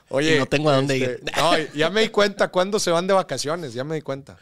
Oye. 0.08 0.36
Y 0.36 0.38
no 0.38 0.46
tengo 0.46 0.70
a 0.70 0.76
dónde 0.76 0.96
este, 0.96 1.12
ir. 1.12 1.32
no, 1.36 1.58
ya 1.74 1.90
me 1.90 2.00
di 2.00 2.08
cuenta 2.08 2.48
cuándo 2.48 2.78
se 2.78 2.90
van 2.90 3.06
de 3.06 3.12
vacaciones. 3.12 3.74
Ya 3.74 3.84
me 3.84 3.96
di 3.96 4.00
cuenta. 4.00 4.38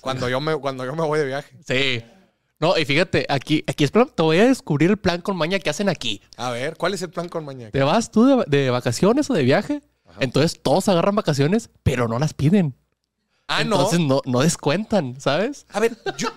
Cuando 0.00 0.30
yo 0.30 0.40
me, 0.40 0.56
cuando 0.56 0.86
yo 0.86 0.96
me 0.96 1.02
voy 1.02 1.18
de 1.18 1.26
viaje. 1.26 1.54
Sí. 1.66 2.02
No, 2.60 2.76
y 2.76 2.84
fíjate, 2.84 3.26
aquí, 3.28 3.62
aquí 3.66 3.84
es 3.84 3.90
plan, 3.90 4.10
te 4.12 4.22
voy 4.22 4.38
a 4.38 4.46
descubrir 4.46 4.90
el 4.90 4.96
plan 4.96 5.20
con 5.20 5.36
maña 5.36 5.58
que 5.60 5.70
hacen 5.70 5.88
aquí. 5.88 6.20
A 6.36 6.50
ver, 6.50 6.76
¿cuál 6.76 6.94
es 6.94 7.02
el 7.02 7.10
plan 7.10 7.28
con 7.28 7.44
mañana? 7.44 7.70
¿Te 7.70 7.82
vas 7.82 8.10
tú 8.10 8.24
de, 8.24 8.44
de 8.46 8.70
vacaciones 8.70 9.30
o 9.30 9.34
de 9.34 9.44
viaje? 9.44 9.82
Entonces 10.20 10.60
todos 10.60 10.88
agarran 10.88 11.14
vacaciones, 11.14 11.70
pero 11.82 12.08
no 12.08 12.18
las 12.18 12.34
piden. 12.34 12.74
Ah, 13.46 13.64
no. 13.64 13.76
Entonces 13.76 14.00
no, 14.00 14.20
no 14.24 14.40
descuentan, 14.40 15.20
¿sabes? 15.20 15.66
A 15.70 15.80
ver, 15.80 15.96
yo. 16.16 16.28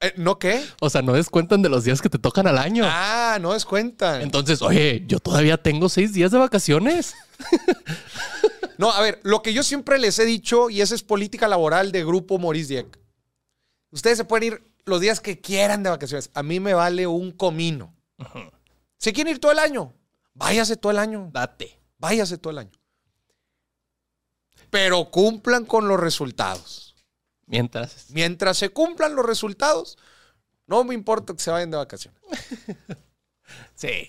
Eh, 0.00 0.14
¿No 0.16 0.38
qué? 0.38 0.64
O 0.80 0.90
sea, 0.90 1.02
no 1.02 1.12
descuentan 1.12 1.62
de 1.62 1.68
los 1.68 1.84
días 1.84 2.00
que 2.02 2.08
te 2.08 2.18
tocan 2.18 2.46
al 2.46 2.58
año. 2.58 2.84
Ah, 2.86 3.38
no 3.40 3.52
descuentan. 3.52 4.22
Entonces, 4.22 4.62
oye, 4.62 5.04
yo 5.06 5.20
todavía 5.20 5.56
tengo 5.62 5.88
seis 5.88 6.12
días 6.12 6.30
de 6.30 6.38
vacaciones. 6.38 7.14
No, 8.78 8.90
a 8.90 9.00
ver, 9.00 9.20
lo 9.22 9.42
que 9.42 9.52
yo 9.52 9.62
siempre 9.62 9.96
les 9.98 10.18
he 10.18 10.24
dicho, 10.24 10.68
y 10.68 10.80
esa 10.80 10.96
es 10.96 11.04
política 11.04 11.46
laboral 11.46 11.92
de 11.92 12.04
Grupo 12.04 12.38
Maurice 12.38 12.74
Dieck. 12.74 12.98
Ustedes 13.92 14.16
se 14.16 14.24
pueden 14.24 14.54
ir 14.54 14.71
los 14.84 15.00
días 15.00 15.20
que 15.20 15.40
quieran 15.40 15.82
de 15.82 15.90
vacaciones. 15.90 16.30
A 16.34 16.42
mí 16.42 16.60
me 16.60 16.74
vale 16.74 17.06
un 17.06 17.32
comino. 17.32 17.94
¿Se 18.98 19.12
quieren 19.12 19.32
ir 19.34 19.40
todo 19.40 19.52
el 19.52 19.58
año? 19.58 19.94
Váyase 20.34 20.76
todo 20.76 20.92
el 20.92 20.98
año. 20.98 21.28
Date. 21.32 21.78
Váyase 21.98 22.38
todo 22.38 22.50
el 22.52 22.58
año. 22.58 22.72
Pero 24.70 25.10
cumplan 25.10 25.64
con 25.66 25.86
los 25.88 26.00
resultados. 26.00 26.94
Mientras. 27.46 28.06
Mientras 28.10 28.56
se 28.56 28.70
cumplan 28.70 29.14
los 29.14 29.26
resultados, 29.26 29.98
no 30.66 30.84
me 30.84 30.94
importa 30.94 31.34
que 31.34 31.42
se 31.42 31.50
vayan 31.50 31.70
de 31.70 31.76
vacaciones. 31.76 32.20
Sí. 33.74 34.08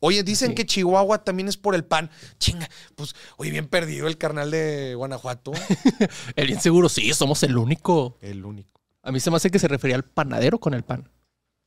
Oye, 0.00 0.22
dicen 0.22 0.50
Sí. 0.50 0.54
que 0.54 0.64
Chihuahua 0.64 1.24
también 1.24 1.48
es 1.48 1.58
por 1.58 1.74
el 1.74 1.84
pan. 1.84 2.10
Chinga, 2.38 2.66
pues, 2.94 3.14
oye, 3.36 3.50
bien 3.50 3.68
perdido 3.68 4.06
el 4.06 4.16
carnal 4.16 4.50
de 4.50 4.94
Guanajuato. 4.94 5.52
El 6.36 6.46
bien 6.46 6.60
seguro, 6.60 6.88
sí, 6.88 7.12
somos 7.12 7.42
el 7.42 7.58
único. 7.58 8.16
el 8.22 8.46
único. 8.46 8.75
A 9.06 9.12
mí 9.12 9.20
se 9.20 9.30
me 9.30 9.36
hace 9.36 9.50
que 9.50 9.58
se 9.58 9.68
refería 9.68 9.96
al 9.96 10.04
panadero 10.04 10.58
con 10.58 10.74
el 10.74 10.82
pan. 10.82 11.08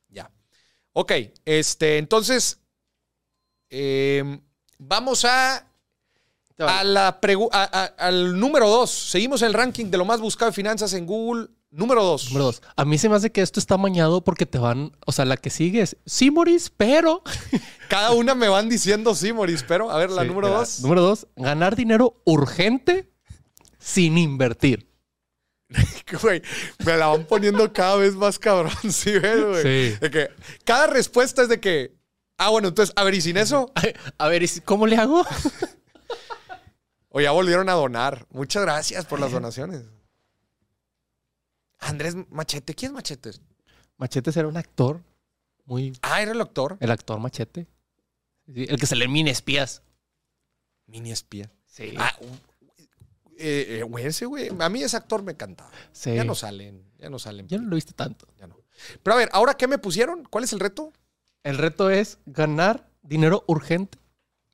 Ya. 0.08 0.30
Ok, 0.92 1.12
este, 1.44 1.98
entonces, 1.98 2.60
eh, 3.70 4.40
vamos 4.78 5.24
a, 5.24 5.66
a 6.58 6.84
la 6.84 7.20
pregu- 7.20 7.48
a- 7.52 7.64
a- 7.84 8.06
al 8.06 8.38
número 8.38 8.68
dos. 8.68 8.90
Seguimos 8.90 9.42
el 9.42 9.54
ranking 9.54 9.86
de 9.86 9.96
lo 9.98 10.04
más 10.04 10.20
buscado 10.20 10.50
de 10.50 10.54
finanzas 10.54 10.92
en 10.92 11.06
Google. 11.06 11.48
Número 11.70 12.02
dos. 12.02 12.26
Número 12.26 12.46
dos. 12.46 12.62
A 12.76 12.84
mí 12.84 12.98
se 12.98 13.08
me 13.08 13.14
hace 13.14 13.30
que 13.30 13.40
esto 13.42 13.60
está 13.60 13.76
mañado 13.78 14.22
porque 14.22 14.44
te 14.44 14.58
van. 14.58 14.92
O 15.06 15.12
sea, 15.12 15.24
la 15.24 15.36
que 15.36 15.50
sigue 15.50 15.82
es 15.82 15.96
sí, 16.04 16.30
Moris, 16.30 16.70
pero. 16.76 17.22
Cada 17.88 18.10
una 18.12 18.34
me 18.34 18.48
van 18.48 18.68
diciendo 18.68 19.14
sí, 19.14 19.32
Moris, 19.32 19.62
pero 19.66 19.90
a 19.90 19.96
ver, 19.96 20.10
la 20.10 20.22
Sí, 20.22 20.28
número 20.28 20.48
mira, 20.48 20.58
dos. 20.58 20.80
Número 20.80 21.00
dos, 21.02 21.26
ganar 21.36 21.76
dinero 21.76 22.20
urgente 22.24 23.08
sin 23.78 24.18
invertir. 24.18 24.89
Güey, 26.22 26.42
me 26.84 26.96
la 26.96 27.06
van 27.08 27.24
poniendo 27.26 27.72
cada 27.72 27.96
vez 27.96 28.14
más 28.16 28.38
cabrón, 28.38 28.72
¿sí 28.92 29.18
ves, 29.18 29.44
güey? 29.44 29.62
Sí. 29.62 29.98
De 30.00 30.10
que 30.10 30.28
cada 30.64 30.88
respuesta 30.88 31.42
es 31.42 31.48
de 31.48 31.60
que, 31.60 31.94
ah, 32.38 32.48
bueno, 32.50 32.68
entonces, 32.68 32.92
a 32.96 33.04
ver, 33.04 33.14
¿y 33.14 33.20
sin 33.20 33.36
eso? 33.36 33.72
A 34.18 34.28
ver, 34.28 34.42
¿y 34.42 34.48
si- 34.48 34.60
¿cómo 34.60 34.86
le 34.86 34.96
hago? 34.96 35.24
O 37.10 37.20
ya 37.20 37.30
volvieron 37.32 37.68
a 37.68 37.72
donar. 37.72 38.26
Muchas 38.30 38.62
gracias 38.62 39.04
por 39.06 39.18
las 39.20 39.32
donaciones. 39.32 39.82
Andrés 41.78 42.14
Machete, 42.30 42.74
¿quién 42.74 42.90
es 42.90 42.94
Machete? 42.94 43.30
Machete 43.96 44.30
era 44.38 44.48
un 44.48 44.56
actor 44.56 45.02
muy. 45.64 45.92
Ah, 46.02 46.22
era 46.22 46.32
el 46.32 46.40
actor. 46.40 46.76
El 46.80 46.90
actor 46.90 47.18
Machete. 47.18 47.66
Sí, 48.46 48.66
el 48.68 48.78
que 48.78 48.86
se 48.86 48.96
le 48.96 49.08
mini 49.08 49.30
espías. 49.30 49.82
Mini 50.86 51.10
espía. 51.12 51.50
Sí. 51.66 51.94
Ah, 51.98 52.12
eh, 53.40 53.78
eh, 53.78 53.82
güey, 53.82 54.06
ese 54.06 54.26
güey. 54.26 54.48
A 54.58 54.68
mí 54.68 54.82
ese 54.82 54.96
actor 54.96 55.22
me 55.22 55.32
encantaba. 55.32 55.70
sí. 55.92 56.14
Ya 56.14 56.24
no 56.24 56.34
salen, 56.34 56.84
ya 56.98 57.08
no 57.10 57.18
salen. 57.18 57.48
Ya 57.48 57.58
no 57.58 57.68
lo 57.68 57.74
viste 57.76 57.92
tanto. 57.92 58.26
ya 58.38 58.46
no. 58.46 58.56
Pero 59.02 59.14
a 59.14 59.18
ver, 59.18 59.28
¿ahora 59.32 59.54
qué 59.54 59.66
me 59.66 59.78
pusieron? 59.78 60.24
¿Cuál 60.24 60.44
es 60.44 60.52
el 60.52 60.60
reto? 60.60 60.92
El 61.42 61.58
reto 61.58 61.90
es 61.90 62.18
ganar 62.26 62.88
dinero 63.02 63.44
urgente. 63.46 63.98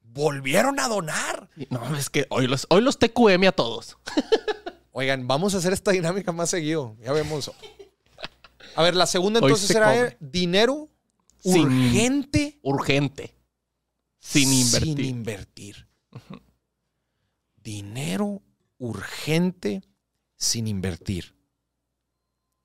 Volvieron 0.03 0.81
a 0.81 0.89
donar. 0.89 1.51
No, 1.71 1.95
es 1.97 2.09
que 2.11 2.27
hoy 2.31 2.47
los, 2.47 2.67
hoy 2.71 2.81
los 2.81 2.99
TQM 2.99 3.49
a 3.49 3.53
todos. 3.53 3.99
Oigan, 4.93 5.27
vamos 5.29 5.55
a 5.55 5.59
hacer 5.59 5.73
esta 5.75 5.91
dinámica 5.91 6.33
más 6.33 6.49
seguido. 6.51 6.97
Ya 7.03 7.13
vemos. 7.13 7.51
A 8.75 8.83
ver, 8.83 8.95
la 8.97 9.07
segunda 9.07 9.41
entonces 9.41 9.69
se 9.69 9.77
era 9.77 9.97
eh, 10.07 10.17
dinero 10.21 10.89
Sin- 11.39 11.67
urgente 11.67 12.59
Urgente. 12.63 13.35
Sin 14.19 14.53
invertir. 14.53 14.97
Sin 14.97 15.05
invertir. 15.05 15.89
Dinero 17.63 18.43
urgente 18.79 19.83
sin 20.37 20.67
invertir. 20.67 21.35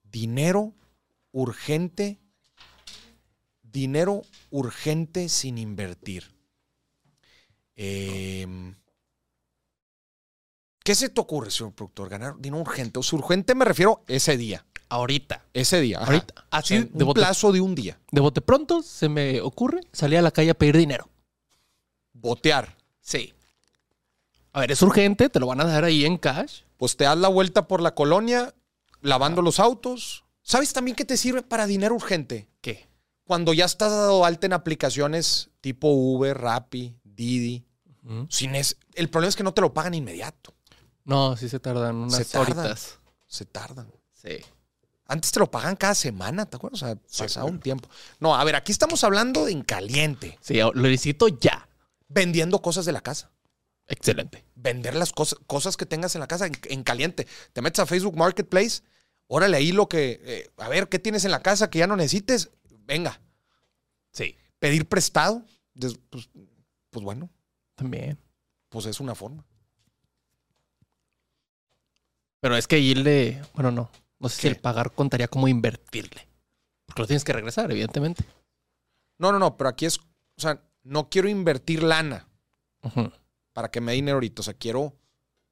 Dinero 0.03 0.73
urgente. 1.31 2.19
dinero 3.63 4.23
urgente 4.49 5.29
sin 5.29 5.57
invertir. 5.57 6.35
Em, 7.75 8.75
¿Qué 10.83 10.93
se 10.95 11.07
te 11.09 11.21
ocurre, 11.21 11.49
señor 11.51 11.73
productor? 11.73 12.09
Ganar 12.09 12.35
dinero 12.37 12.61
urgente. 12.61 12.99
O 12.99 13.03
sea, 13.03 13.17
urgente 13.19 13.55
me 13.55 13.63
refiero 13.65 14.03
ese 14.07 14.35
día. 14.35 14.65
Ahorita. 14.89 15.45
Ese 15.53 15.79
día. 15.79 15.99
ajá. 15.99 16.07
Ahorita. 16.11 16.33
O 16.41 16.43
Así 16.51 16.73
sea, 16.75 16.83
de 16.83 17.03
un 17.03 17.05
bote, 17.05 17.21
plazo 17.21 17.51
de 17.53 17.61
un 17.61 17.75
día. 17.75 17.97
de 18.11 18.19
bote 18.19 18.41
pronto 18.41 18.81
se 18.83 19.07
me 19.07 19.39
ocurre 19.39 19.79
salir 19.93 20.17
a 20.19 20.21
la 20.21 20.31
calle 20.31 20.49
a 20.49 20.53
pedir 20.53 20.75
dinero. 20.75 21.09
Botear. 22.11 22.75
Sí. 22.99 23.33
A 24.53 24.59
ver, 24.59 24.71
es 24.71 24.81
urgente, 24.81 25.29
te 25.29 25.39
lo 25.39 25.47
van 25.47 25.61
a 25.61 25.65
dar 25.65 25.83
ahí 25.83 26.05
en 26.05 26.17
cash. 26.17 26.61
Pues 26.77 26.97
te 26.97 27.05
das 27.05 27.17
la 27.17 27.27
vuelta 27.29 27.67
por 27.67 27.81
la 27.81 27.93
colonia, 27.95 28.53
lavando 29.01 29.41
los 29.41 29.59
autos. 29.59 30.25
¿Sabes 30.41 30.73
también 30.73 30.95
qué 30.95 31.05
te 31.05 31.15
sirve 31.17 31.41
para 31.41 31.67
dinero 31.67 31.95
urgente? 31.95 32.49
¿Qué? 32.61 32.87
Cuando 33.23 33.53
ya 33.53 33.65
estás 33.65 33.91
dado 33.91 34.25
alta 34.25 34.47
en 34.47 34.53
aplicaciones 34.53 35.49
tipo 35.61 35.89
Uber, 35.89 36.37
Rappi, 36.37 36.95
Didi. 37.03 37.65
Sin 38.29 38.55
es- 38.55 38.77
el 38.95 39.09
problema 39.09 39.29
es 39.29 39.35
que 39.35 39.43
no 39.43 39.53
te 39.53 39.61
lo 39.61 39.73
pagan 39.73 39.93
inmediato. 39.93 40.53
No, 41.05 41.37
sí 41.37 41.47
se 41.47 41.59
tardan 41.59 41.95
unas 41.95 42.15
Se 42.15 42.25
tardan. 42.25 42.57
horitas. 42.59 42.99
Se 43.27 43.45
tardan. 43.45 43.91
Sí. 44.11 44.37
Antes 45.05 45.31
te 45.31 45.39
lo 45.39 45.49
pagan 45.49 45.75
cada 45.75 45.93
semana, 45.93 46.45
¿te 46.47 46.55
acuerdas? 46.57 46.81
O 46.81 46.85
sea, 46.85 46.95
pasaba 47.19 47.45
un 47.45 47.59
tiempo. 47.59 47.87
No, 48.19 48.35
a 48.35 48.43
ver, 48.43 48.55
aquí 48.55 48.71
estamos 48.71 49.03
hablando 49.03 49.45
de 49.45 49.51
en 49.51 49.61
caliente. 49.63 50.37
Sí, 50.41 50.55
lo 50.55 50.73
necesito 50.73 51.27
ya. 51.27 51.69
Vendiendo 52.07 52.59
cosas 52.61 52.85
de 52.85 52.91
la 52.91 53.01
casa. 53.01 53.31
Excelente. 53.87 54.45
Vender 54.55 54.95
las 54.95 55.11
cosas, 55.11 55.39
cosas 55.47 55.75
que 55.77 55.85
tengas 55.85 56.15
en 56.15 56.21
la 56.21 56.27
casa 56.27 56.45
en, 56.47 56.53
en 56.69 56.83
caliente. 56.83 57.27
Te 57.53 57.61
metes 57.61 57.79
a 57.79 57.85
Facebook 57.85 58.15
Marketplace, 58.15 58.83
órale 59.27 59.57
ahí 59.57 59.71
lo 59.71 59.89
que. 59.89 60.19
eh, 60.23 60.49
a 60.57 60.69
ver, 60.69 60.87
¿qué 60.89 60.99
tienes 60.99 61.25
en 61.25 61.31
la 61.31 61.41
casa 61.41 61.69
que 61.69 61.79
ya 61.79 61.87
no 61.87 61.95
necesites? 61.97 62.51
Venga. 62.85 63.19
Sí. 64.13 64.37
Pedir 64.59 64.87
prestado. 64.87 65.43
pues, 66.09 66.29
pues 66.89 67.03
bueno, 67.03 67.29
También. 67.75 68.17
pues 68.69 68.85
es 68.85 68.99
una 68.99 69.15
forma. 69.15 69.45
Pero 72.39 72.55
es 72.57 72.67
que 72.67 72.75
ahí 72.77 72.95
le. 72.95 73.41
Bueno, 73.53 73.71
no. 73.71 73.91
No 74.19 74.29
sé 74.29 74.41
si 74.41 74.47
el 74.47 74.57
pagar 74.57 74.91
contaría 74.93 75.27
como 75.27 75.47
invertirle. 75.47 76.27
Porque 76.85 77.01
lo 77.01 77.07
tienes 77.07 77.23
que 77.23 77.33
regresar, 77.33 77.71
evidentemente. 77.71 78.23
No, 79.17 79.31
no, 79.31 79.39
no, 79.39 79.57
pero 79.57 79.69
aquí 79.69 79.85
es. 79.85 79.99
O 79.99 80.41
sea, 80.41 80.61
no 80.83 81.09
quiero 81.09 81.29
invertir 81.29 81.83
lana 81.83 82.27
Ujú. 82.83 83.11
Para 83.53 83.69
que 83.71 83.81
me 83.81 83.91
dé 83.91 83.95
dinero 83.97 84.15
ahorita. 84.17 84.41
O 84.41 84.43
sea, 84.43 84.53
quiero, 84.53 84.95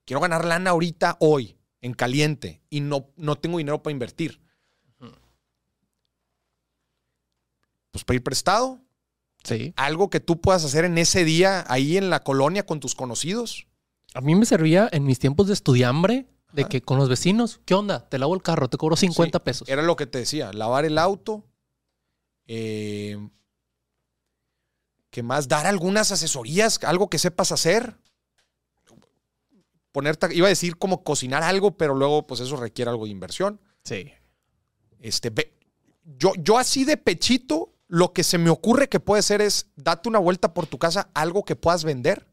quiero 0.05 0.19
ganar 0.21 0.45
lana 0.45 0.69
ahorita, 0.71 1.17
hoy, 1.19 1.57
en 1.81 1.93
caliente. 1.93 2.61
Y 2.69 2.81
no, 2.81 3.09
no 3.15 3.35
tengo 3.37 3.57
dinero 3.57 3.81
para 3.83 3.91
invertir. 3.91 4.41
Pues 7.91 8.03
pedir 8.03 8.23
prestado. 8.23 8.79
Sí. 9.43 9.73
Algo 9.77 10.09
que 10.09 10.19
tú 10.19 10.41
puedas 10.41 10.63
hacer 10.65 10.85
en 10.85 10.97
ese 10.97 11.23
día, 11.23 11.63
ahí 11.67 11.97
en 11.97 12.09
la 12.09 12.23
colonia 12.23 12.65
con 12.65 12.79
tus 12.79 12.93
conocidos. 12.93 13.67
A 14.13 14.21
mí 14.21 14.35
me 14.35 14.45
servía 14.45 14.89
en 14.91 15.05
mis 15.05 15.19
tiempos 15.19 15.47
de 15.47 15.53
estudiambre 15.53 16.27
de 16.51 16.63
Ajá. 16.63 16.69
que 16.69 16.81
con 16.81 16.97
los 16.97 17.09
vecinos, 17.09 17.61
¿qué 17.65 17.73
onda? 17.73 18.07
Te 18.09 18.17
lavo 18.19 18.33
el 18.35 18.41
carro, 18.41 18.69
te 18.69 18.77
cobro 18.77 18.95
50 18.95 19.37
Sí, 19.37 19.43
pesos. 19.43 19.69
Era 19.69 19.81
lo 19.83 19.95
que 19.95 20.07
te 20.07 20.17
decía, 20.19 20.51
lavar 20.51 20.85
el 20.85 20.97
auto. 20.97 21.45
eh, 22.47 23.17
¿Qué 25.09 25.23
más? 25.23 25.47
Dar 25.47 25.65
algunas 25.65 26.11
asesorías, 26.11 26.79
algo 26.83 27.09
que 27.09 27.17
sepas 27.19 27.51
hacer. 27.51 27.97
Ponerte, 29.91 30.33
iba 30.35 30.45
a 30.45 30.49
decir 30.49 30.77
como 30.77 31.03
cocinar 31.03 31.41
algo, 31.41 31.75
pero 31.77 31.95
luego 31.95 32.27
pues 32.27 32.39
eso 32.41 32.55
requiere 32.57 32.91
algo 32.91 33.05
de 33.05 33.11
inversión. 33.11 33.59
Sí. 33.83 34.11
Este, 34.99 35.31
ve- 35.31 35.53
yo, 36.03 36.33
yo 36.37 36.57
así 36.59 36.85
de 36.85 36.97
pechito, 36.97 37.73
lo 37.87 38.13
que 38.13 38.23
se 38.23 38.37
me 38.37 38.51
ocurre 38.51 38.87
que 38.87 38.99
puede 38.99 39.23
ser 39.23 39.41
es 39.41 39.71
date 39.75 40.07
una 40.09 40.19
vuelta 40.19 40.53
por 40.53 40.67
tu 40.67 40.77
casa, 40.77 41.09
algo 41.15 41.43
que 41.43 41.55
puedas 41.55 41.83
vender 41.83 42.27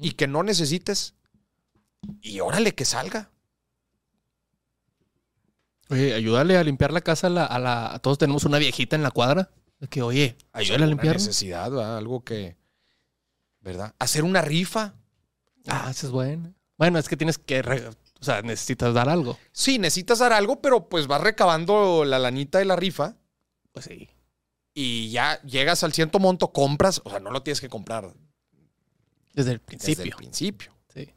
y 0.00 0.12
que 0.12 0.26
no 0.26 0.42
necesites. 0.42 1.14
Y 2.22 2.40
órale 2.40 2.74
que 2.74 2.86
salga. 2.86 3.30
Oye, 5.90 6.14
ayúdale 6.14 6.56
a 6.56 6.64
limpiar 6.64 6.90
la 6.92 7.02
casa 7.02 7.26
a 7.26 7.30
la, 7.30 7.44
a 7.44 7.58
la- 7.58 7.94
a 7.94 7.98
todos 7.98 8.16
tenemos 8.16 8.44
una 8.44 8.56
viejita 8.58 8.96
en 8.96 9.02
la 9.02 9.10
cuadra. 9.10 9.50
Que, 9.90 10.02
oye, 10.02 10.36
ayúdale 10.52 10.84
a 10.84 10.86
limpiar. 10.86 11.16
necesidad, 11.16 11.70
¿verdad? 11.70 11.96
algo 11.98 12.22
que, 12.24 12.56
¿verdad? 13.60 13.94
Hacer 13.98 14.24
una 14.24 14.40
rifa. 14.40 14.94
Ah, 15.66 15.88
eso 15.90 16.06
es 16.06 16.12
bueno. 16.12 16.54
Bueno, 16.78 16.98
es 16.98 17.08
que 17.08 17.16
tienes 17.16 17.38
que, 17.38 17.62
re- 17.62 17.88
o 17.88 18.24
sea, 18.24 18.42
necesitas 18.42 18.94
dar 18.94 19.08
algo. 19.08 19.38
Sí, 19.52 19.78
necesitas 19.78 20.18
dar 20.20 20.32
algo, 20.32 20.60
pero 20.60 20.88
pues 20.88 21.06
vas 21.06 21.20
recabando 21.20 22.04
la 22.04 22.18
lanita 22.18 22.58
de 22.58 22.64
la 22.64 22.76
rifa 22.76 23.16
Pues 23.72 23.86
sí. 23.86 24.08
y 24.74 25.10
ya 25.10 25.40
llegas 25.42 25.82
al 25.84 25.92
ciento 25.92 26.18
monto, 26.18 26.52
compras, 26.52 27.00
o 27.04 27.10
sea, 27.10 27.20
no 27.20 27.30
lo 27.30 27.42
tienes 27.42 27.60
que 27.60 27.68
comprar 27.68 28.12
Desde 29.34 29.52
el 29.52 29.58
desde 29.58 29.66
principio. 29.66 30.04
el 30.04 30.16
principio. 30.16 30.72
Sí. 30.94 31.10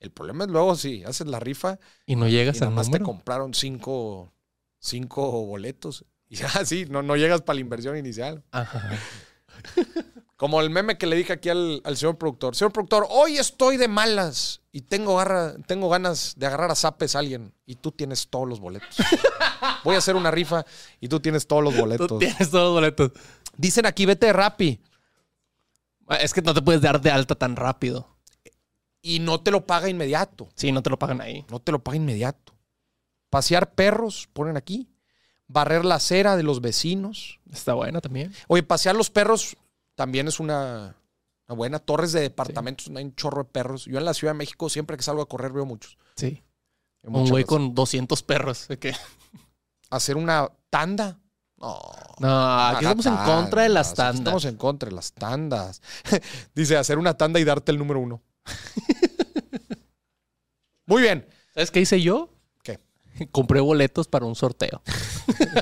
El 0.00 0.10
problema 0.10 0.44
es 0.44 0.50
luego 0.50 0.74
si 0.76 1.04
haces 1.04 1.26
la 1.26 1.40
rifa 1.40 1.78
Y 2.06 2.16
no 2.16 2.26
y 2.28 2.30
llegas 2.32 2.56
nada 2.56 2.68
al 2.68 2.74
más 2.74 2.90
te 2.90 3.00
compraron 3.00 3.52
cinco, 3.54 4.32
cinco 4.78 5.30
boletos. 5.46 6.04
Y 6.28 6.36
ya, 6.36 6.48
sí, 6.64 6.86
no, 6.88 7.02
no 7.02 7.14
llegas 7.16 7.42
para 7.42 7.54
la 7.54 7.60
inversión 7.60 7.96
inicial. 7.96 8.42
Ajá. 8.50 8.90
Como 10.36 10.60
el 10.60 10.68
meme 10.68 10.98
que 10.98 11.06
le 11.06 11.16
dije 11.16 11.32
aquí 11.32 11.48
al, 11.48 11.80
al 11.84 11.96
señor 11.96 12.18
productor. 12.18 12.54
Señor 12.54 12.72
productor, 12.72 13.06
hoy 13.08 13.38
estoy 13.38 13.76
de 13.78 13.88
malas 13.88 14.60
y 14.70 14.82
tengo, 14.82 15.16
garra- 15.16 15.54
tengo 15.66 15.88
ganas 15.88 16.34
de 16.36 16.46
agarrar 16.46 16.70
a 16.70 16.74
zapes 16.74 17.16
a 17.16 17.20
alguien 17.20 17.54
y 17.64 17.76
tú 17.76 17.90
tienes 17.92 18.28
todos 18.28 18.46
los 18.46 18.60
boletos. 18.60 18.96
Voy 19.84 19.94
a 19.94 19.98
hacer 19.98 20.14
una 20.16 20.30
rifa 20.30 20.66
y 21.00 21.08
tú 21.08 21.20
tienes 21.20 21.46
todos 21.46 21.62
los 21.64 21.74
boletos. 21.76 22.06
Tú 22.08 22.18
tienes 22.18 22.50
todos 22.50 22.64
los 22.64 22.74
boletos. 22.74 23.12
Dicen 23.56 23.86
aquí, 23.86 24.04
vete 24.04 24.26
de 24.26 24.32
Rappi 24.34 24.80
Ah, 26.08 26.16
Es 26.16 26.34
que 26.34 26.42
no 26.42 26.52
te 26.54 26.60
puedes 26.62 26.82
dar 26.82 27.00
de 27.00 27.10
alta 27.10 27.34
tan 27.34 27.56
rápido. 27.56 28.08
y 29.00 29.20
no 29.20 29.40
te 29.40 29.50
lo 29.50 29.64
paga 29.66 29.88
inmediato. 29.88 30.48
Sí, 30.54 30.70
no 30.70 30.82
te 30.82 30.90
lo 30.90 30.98
pagan 30.98 31.20
ahí. 31.20 31.46
No 31.50 31.60
te 31.60 31.72
lo 31.72 31.82
paga 31.82 31.96
inmediato. 31.96 32.52
Pasear 33.30 33.72
perros, 33.74 34.28
ponen 34.32 34.56
aquí. 34.56 34.88
Barrer 35.48 35.84
la 35.84 35.96
acera 35.96 36.36
de 36.36 36.42
los 36.42 36.60
vecinos. 36.60 37.40
Está 37.52 37.74
buena 37.74 38.00
también. 38.00 38.32
Oye, 38.48 38.62
pasear 38.62 38.96
los 38.96 39.10
perros 39.10 39.56
también 39.94 40.28
es 40.28 40.40
una, 40.40 40.96
una 41.48 41.56
buena. 41.56 41.78
Torres 41.78 42.12
de 42.12 42.20
departamentos, 42.20 42.90
hay 42.94 43.04
un 43.04 43.14
chorro 43.14 43.44
de 43.44 43.50
perros. 43.50 43.84
Yo 43.84 43.98
en 43.98 44.04
la 44.04 44.14
Ciudad 44.14 44.34
de 44.34 44.38
México, 44.38 44.68
siempre 44.68 44.96
que 44.96 45.02
salgo 45.02 45.22
a 45.22 45.28
correr, 45.28 45.52
veo 45.52 45.64
muchos. 45.64 45.96
Sí. 46.16 46.42
Hay 47.04 47.10
Un 47.12 47.28
güey 47.28 47.44
con 47.44 47.74
200 47.74 48.22
perros. 48.22 48.68
¿de 48.68 48.78
qué? 48.78 48.94
Hacer 49.90 50.16
una 50.16 50.48
tanda. 50.70 51.18
No. 51.58 51.80
No, 52.18 52.58
aquí 52.68 52.84
estamos 52.84 53.06
en 53.06 53.16
contra 53.16 53.62
de 53.62 53.68
las 53.68 53.94
tandas. 53.94 54.18
Estamos 54.18 54.44
en 54.44 54.56
contra 54.56 54.88
de 54.88 54.94
las 54.94 55.12
tandas. 55.12 55.80
Dice, 56.54 56.76
hacer 56.76 56.98
una 56.98 57.16
tanda 57.16 57.40
y 57.40 57.44
darte 57.44 57.72
el 57.72 57.78
número 57.78 58.00
uno. 58.00 58.22
Muy 60.86 61.02
bien. 61.02 61.26
¿Sabes 61.54 61.70
qué 61.70 61.80
hice 61.80 62.00
yo? 62.00 62.30
Compré 63.32 63.60
boletos 63.60 64.08
para 64.08 64.26
un 64.26 64.34
sorteo. 64.34 64.82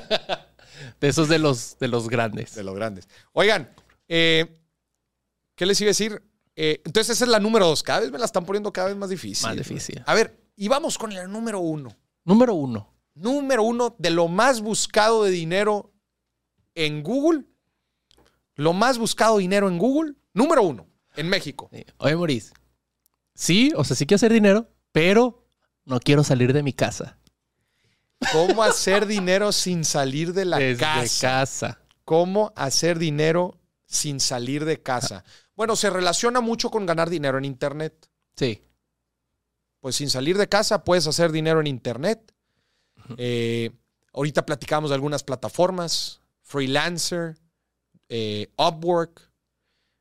de 1.01 1.09
esos 1.09 1.29
de 1.29 1.39
los, 1.39 1.79
de 1.79 1.89
los 1.89 2.09
grandes. 2.09 2.55
De 2.55 2.63
los 2.63 2.75
grandes. 2.75 3.09
Oigan, 3.33 3.71
eh, 4.09 4.61
¿qué 5.55 5.67
les 5.67 5.81
iba 5.81 5.89
a 5.89 5.91
decir? 5.91 6.23
Eh, 6.57 6.83
entonces 6.85 7.17
esa 7.17 7.25
es 7.25 7.31
la 7.31 7.41
número 7.41 7.67
dos. 7.67 7.83
Cada 7.83 8.01
vez 8.01 8.11
me 8.11 8.19
la 8.19 8.25
están 8.25 8.45
poniendo 8.45 8.73
cada 8.73 8.89
vez 8.89 8.97
más 8.97 9.11
difícil. 9.11 9.49
Más 9.49 9.57
difícil. 9.57 10.03
A 10.07 10.15
ver, 10.15 10.39
y 10.57 10.69
vamos 10.69 10.99
con 10.99 11.13
la 11.13 11.27
número 11.27 11.61
uno. 11.61 11.95
Número 12.25 12.55
uno. 12.55 12.93
Número 13.15 13.63
uno 13.63 13.95
de 13.99 14.11
lo 14.11 14.29
más 14.29 14.61
buscado 14.61 15.25
de 15.25 15.31
dinero 15.31 15.93
en 16.75 17.03
Google. 17.03 17.45
Lo 18.57 18.73
más 18.73 18.99
buscado 18.99 19.39
dinero 19.39 19.69
en 19.69 19.79
Google. 19.79 20.15
Número 20.33 20.63
uno 20.63 20.87
en 21.17 21.29
México. 21.29 21.69
Sí. 21.73 21.85
Oye, 21.99 22.17
Maurice. 22.17 22.53
Sí, 23.35 23.73
o 23.77 23.85
sea, 23.85 23.97
sí 23.97 24.07
quiero 24.07 24.17
hacer 24.17 24.33
dinero, 24.33 24.69
pero 24.93 25.45
no 25.85 26.01
quiero 26.01 26.23
salir 26.23 26.53
de 26.53 26.63
mi 26.63 26.73
casa. 26.73 27.19
¿Cómo 28.33 28.63
hacer 28.63 29.07
dinero 29.07 29.53
sin 29.53 29.85
salir 29.85 30.33
de 30.33 30.45
la 30.45 30.59
Desde 30.59 30.81
casa? 30.81 31.29
casa. 31.29 31.79
¿Cómo 32.05 32.53
hacer 32.57 32.99
dinero 32.99 33.59
sin 33.87 34.21
salir 34.21 34.65
de 34.65 34.83
casa? 34.83 35.25
Bueno, 35.57 35.77
se 35.77 35.91
relaciona 35.91 36.41
mucho 36.41 36.71
con 36.71 36.87
ganar 36.87 37.09
dinero 37.11 37.39
en 37.39 37.45
Internet. 37.45 38.09
Sí. 38.37 38.63
Pues 39.81 39.97
sin 39.97 40.11
salir 40.11 40.37
de 40.37 40.49
casa 40.49 40.85
puedes 40.85 41.07
hacer 41.07 41.31
dinero 41.33 41.61
en 41.61 41.67
Internet. 41.67 42.35
Eh, 43.17 43.71
ahorita 44.13 44.47
platicamos 44.47 44.91
de 44.91 44.95
algunas 44.95 45.23
plataformas, 45.23 46.21
Freelancer, 46.43 47.37
eh, 48.09 48.51
Upwork. 48.57 49.31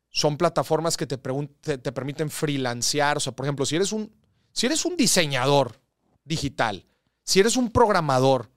Son 0.10 0.38
plataformas 0.38 0.96
que 0.96 1.08
te, 1.08 1.18
te, 1.18 1.78
te 1.78 1.92
permiten 1.92 2.30
freelancear. 2.30 3.18
O 3.18 3.20
sea, 3.20 3.34
por 3.36 3.46
ejemplo, 3.46 3.66
si 3.66 3.76
eres 3.76 3.92
un, 3.92 4.14
si 4.52 4.68
eres 4.68 4.86
un 4.86 4.96
diseñador 4.96 5.80
digital, 6.24 6.86
si 7.24 7.40
eres 7.40 7.56
un 7.58 7.72
programador, 7.72 8.50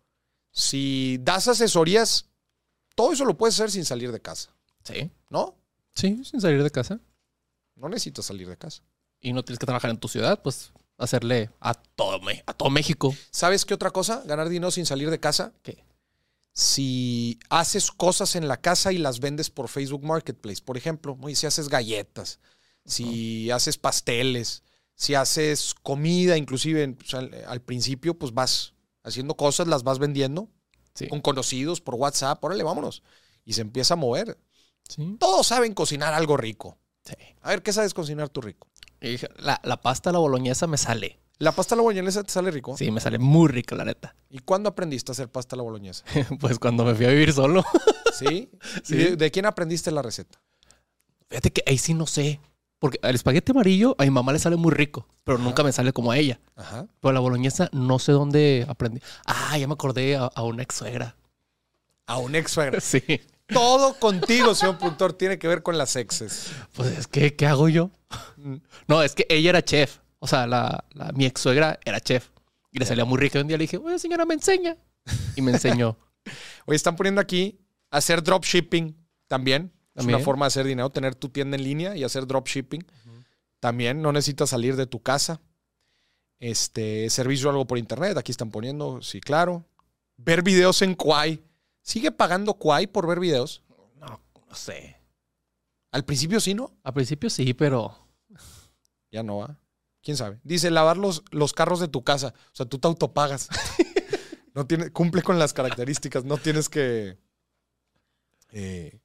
si 0.50 1.18
das 1.20 1.48
asesorías, 1.48 2.26
todo 2.94 3.12
eso 3.12 3.24
lo 3.24 3.36
puedes 3.36 3.54
hacer 3.56 3.70
sin 3.70 3.84
salir 3.84 4.12
de 4.12 4.20
casa, 4.20 4.50
Sí. 4.84 5.10
¿no? 5.30 5.54
Sí, 5.94 6.22
sin 6.24 6.40
salir 6.40 6.62
de 6.62 6.70
casa. 6.70 7.00
No 7.74 7.88
necesitas 7.88 8.26
salir 8.26 8.48
de 8.48 8.56
casa. 8.56 8.82
Y 9.20 9.32
no 9.32 9.42
tienes 9.44 9.58
que 9.58 9.66
trabajar 9.66 9.90
en 9.90 9.98
tu 9.98 10.08
ciudad, 10.08 10.40
pues 10.42 10.72
hacerle 10.98 11.50
a 11.60 11.74
todo, 11.74 12.20
a 12.46 12.52
todo 12.54 12.70
México. 12.70 13.14
¿Sabes 13.30 13.64
qué 13.64 13.74
otra 13.74 13.90
cosa? 13.90 14.22
Ganar 14.26 14.48
dinero 14.48 14.70
sin 14.70 14.86
salir 14.86 15.10
de 15.10 15.20
casa. 15.20 15.52
¿Qué? 15.62 15.84
si 16.58 17.38
haces 17.50 17.90
cosas 17.90 18.34
en 18.34 18.48
la 18.48 18.56
casa 18.56 18.90
y 18.90 18.96
las 18.96 19.20
vendes 19.20 19.50
por 19.50 19.68
Facebook 19.68 20.02
Marketplace, 20.02 20.62
por 20.64 20.78
ejemplo, 20.78 21.14
si 21.34 21.46
haces 21.46 21.68
galletas, 21.68 22.40
si 22.86 23.50
haces 23.50 23.76
pasteles, 23.76 24.62
si 24.96 25.14
haces 25.14 25.74
comida, 25.84 26.36
inclusive 26.36 26.88
pues, 26.88 27.14
al, 27.14 27.32
al 27.46 27.62
principio, 27.62 28.18
pues 28.18 28.34
vas 28.34 28.74
haciendo 29.04 29.36
cosas, 29.36 29.68
las 29.68 29.84
vas 29.84 30.00
vendiendo 30.00 30.48
Sí. 30.94 31.06
con 31.08 31.20
conocidos 31.20 31.80
por 31.82 31.94
WhatsApp, 31.94 32.42
órale, 32.42 32.64
vámonos. 32.64 33.02
Y 33.44 33.52
se 33.52 33.60
empieza 33.60 33.94
a 33.94 33.96
mover. 33.98 34.38
Sí. 34.88 35.16
Todos 35.20 35.46
saben 35.46 35.74
cocinar 35.74 36.14
algo 36.14 36.36
rico. 36.38 36.78
Sí. 37.04 37.14
A 37.42 37.50
ver, 37.50 37.62
¿qué 37.62 37.72
sabes 37.72 37.92
cocinar 37.94 38.30
tú 38.30 38.40
rico? 38.40 38.66
La, 39.36 39.60
la 39.62 39.80
pasta, 39.80 40.10
la 40.10 40.18
boloñesa 40.18 40.66
me 40.66 40.78
sale. 40.78 41.20
¿La 41.38 41.52
pasta 41.52 41.74
a 41.74 41.76
la 41.76 41.82
boloñesa 41.82 42.24
te 42.24 42.32
sale 42.32 42.50
rico? 42.50 42.78
Sí, 42.78 42.90
me 42.90 42.98
sale 43.00 43.18
muy 43.18 43.48
rica, 43.48 43.76
la 43.76 43.84
neta. 43.84 44.16
¿Y 44.30 44.38
cuándo 44.38 44.70
aprendiste 44.70 45.10
a 45.10 45.12
hacer 45.12 45.28
pasta 45.28 45.54
a 45.54 45.58
la 45.58 45.64
boloñesa? 45.64 46.02
pues 46.40 46.58
cuando 46.58 46.82
me 46.82 46.94
fui 46.94 47.04
a 47.04 47.10
vivir 47.10 47.30
solo. 47.34 47.62
¿Sí? 48.18 48.48
Sí. 48.82 48.94
¿Y 48.94 48.96
de, 48.96 49.16
de 49.16 49.30
quién 49.30 49.44
aprendiste 49.44 49.90
la 49.90 50.00
receta? 50.00 50.40
Fíjate 51.28 51.52
que 51.52 51.62
ahí 51.66 51.76
sí 51.76 51.92
no 51.92 52.06
sé. 52.06 52.40
Porque 52.78 52.98
el 53.02 53.14
espagueti 53.14 53.52
amarillo 53.52 53.96
a 53.98 54.04
mi 54.04 54.10
mamá 54.10 54.32
le 54.32 54.38
sale 54.38 54.56
muy 54.56 54.70
rico, 54.72 55.08
pero 55.24 55.38
nunca 55.38 55.62
me 55.64 55.72
sale 55.72 55.92
como 55.92 56.10
a 56.12 56.18
ella. 56.18 56.38
Ajá. 56.56 56.86
Pero 57.00 57.12
la 57.12 57.20
boloñesa 57.20 57.68
no 57.72 57.98
sé 57.98 58.12
dónde 58.12 58.66
aprendí. 58.68 59.00
Ah, 59.24 59.56
ya 59.56 59.66
me 59.66 59.74
acordé 59.74 60.16
a, 60.16 60.26
a 60.26 60.42
una 60.42 60.62
ex 60.62 60.74
suegra. 60.76 61.16
A 62.06 62.18
un 62.18 62.34
ex 62.34 62.50
suegra. 62.52 62.80
Sí. 62.80 63.02
Todo 63.48 63.94
contigo, 64.00 64.56
señor 64.56 64.76
productor, 64.78 65.12
tiene 65.12 65.38
que 65.38 65.46
ver 65.46 65.62
con 65.62 65.78
las 65.78 65.94
exes. 65.94 66.50
Pues 66.74 66.98
es 66.98 67.06
que, 67.06 67.36
¿qué 67.36 67.46
hago 67.46 67.68
yo? 67.68 67.90
No, 68.88 69.02
es 69.02 69.14
que 69.14 69.24
ella 69.28 69.50
era 69.50 69.62
chef. 69.64 69.98
O 70.18 70.26
sea, 70.26 70.46
la, 70.46 70.84
la- 70.92 71.12
mi 71.12 71.26
ex 71.26 71.40
suegra 71.40 71.78
era 71.84 72.00
chef. 72.00 72.28
Y 72.72 72.78
le 72.80 72.84
salía 72.86 73.04
muy 73.04 73.18
rica. 73.18 73.38
Y 73.38 73.42
un 73.42 73.48
día 73.48 73.56
le 73.56 73.62
dije, 73.62 73.78
oye, 73.78 73.98
señora, 73.98 74.26
me 74.26 74.34
enseña. 74.34 74.76
Y 75.36 75.42
me 75.42 75.52
enseñó. 75.52 75.96
Oye, 76.66 76.74
están 76.76 76.96
poniendo 76.96 77.20
aquí 77.20 77.60
hacer 77.90 78.22
dropshipping 78.22 78.96
también. 79.28 79.72
Es 79.96 80.04
una 80.04 80.18
forma 80.18 80.44
de 80.44 80.48
hacer 80.48 80.66
dinero, 80.66 80.90
tener 80.90 81.14
tu 81.14 81.30
tienda 81.30 81.56
en 81.56 81.64
línea 81.64 81.96
y 81.96 82.04
hacer 82.04 82.26
dropshipping. 82.26 82.84
También 83.60 84.02
no 84.02 84.12
necesitas 84.12 84.50
salir 84.50 84.76
de 84.76 84.86
tu 84.86 85.00
casa. 85.02 85.40
Este, 86.38 87.08
servicio 87.08 87.48
algo 87.48 87.66
por 87.66 87.78
internet, 87.78 88.18
aquí 88.18 88.30
están 88.30 88.50
poniendo, 88.50 89.00
sí, 89.00 89.20
claro. 89.20 89.64
Ver 90.18 90.42
videos 90.42 90.82
en 90.82 90.94
Kwai. 90.94 91.42
¿Sigue 91.80 92.12
pagando 92.12 92.54
Kwai 92.54 92.86
por 92.86 93.06
ver 93.06 93.20
videos? 93.20 93.62
No, 93.94 94.20
no 94.48 94.54
sé. 94.54 95.00
Al 95.92 96.04
principio 96.04 96.40
sí, 96.40 96.52
¿no? 96.52 96.76
Al 96.82 96.92
principio 96.92 97.30
sí, 97.30 97.54
pero 97.54 97.96
Ya 99.10 99.22
no 99.22 99.38
va. 99.38 99.58
¿Quién 100.02 100.16
sabe? 100.16 100.38
Dice 100.44 100.70
lavar 100.70 100.98
los, 100.98 101.24
los 101.30 101.52
carros 101.52 101.80
de 101.80 101.88
tu 101.88 102.04
casa. 102.04 102.34
O 102.52 102.54
sea, 102.54 102.66
tú 102.66 102.78
te 102.78 102.86
autopagas. 102.86 103.48
no 104.54 104.66
tiene, 104.66 104.90
cumple 104.90 105.22
con 105.22 105.38
las 105.38 105.54
características. 105.54 106.24
No 106.24 106.36
tienes 106.36 106.68
que. 106.68 107.18
eh, 108.52 109.00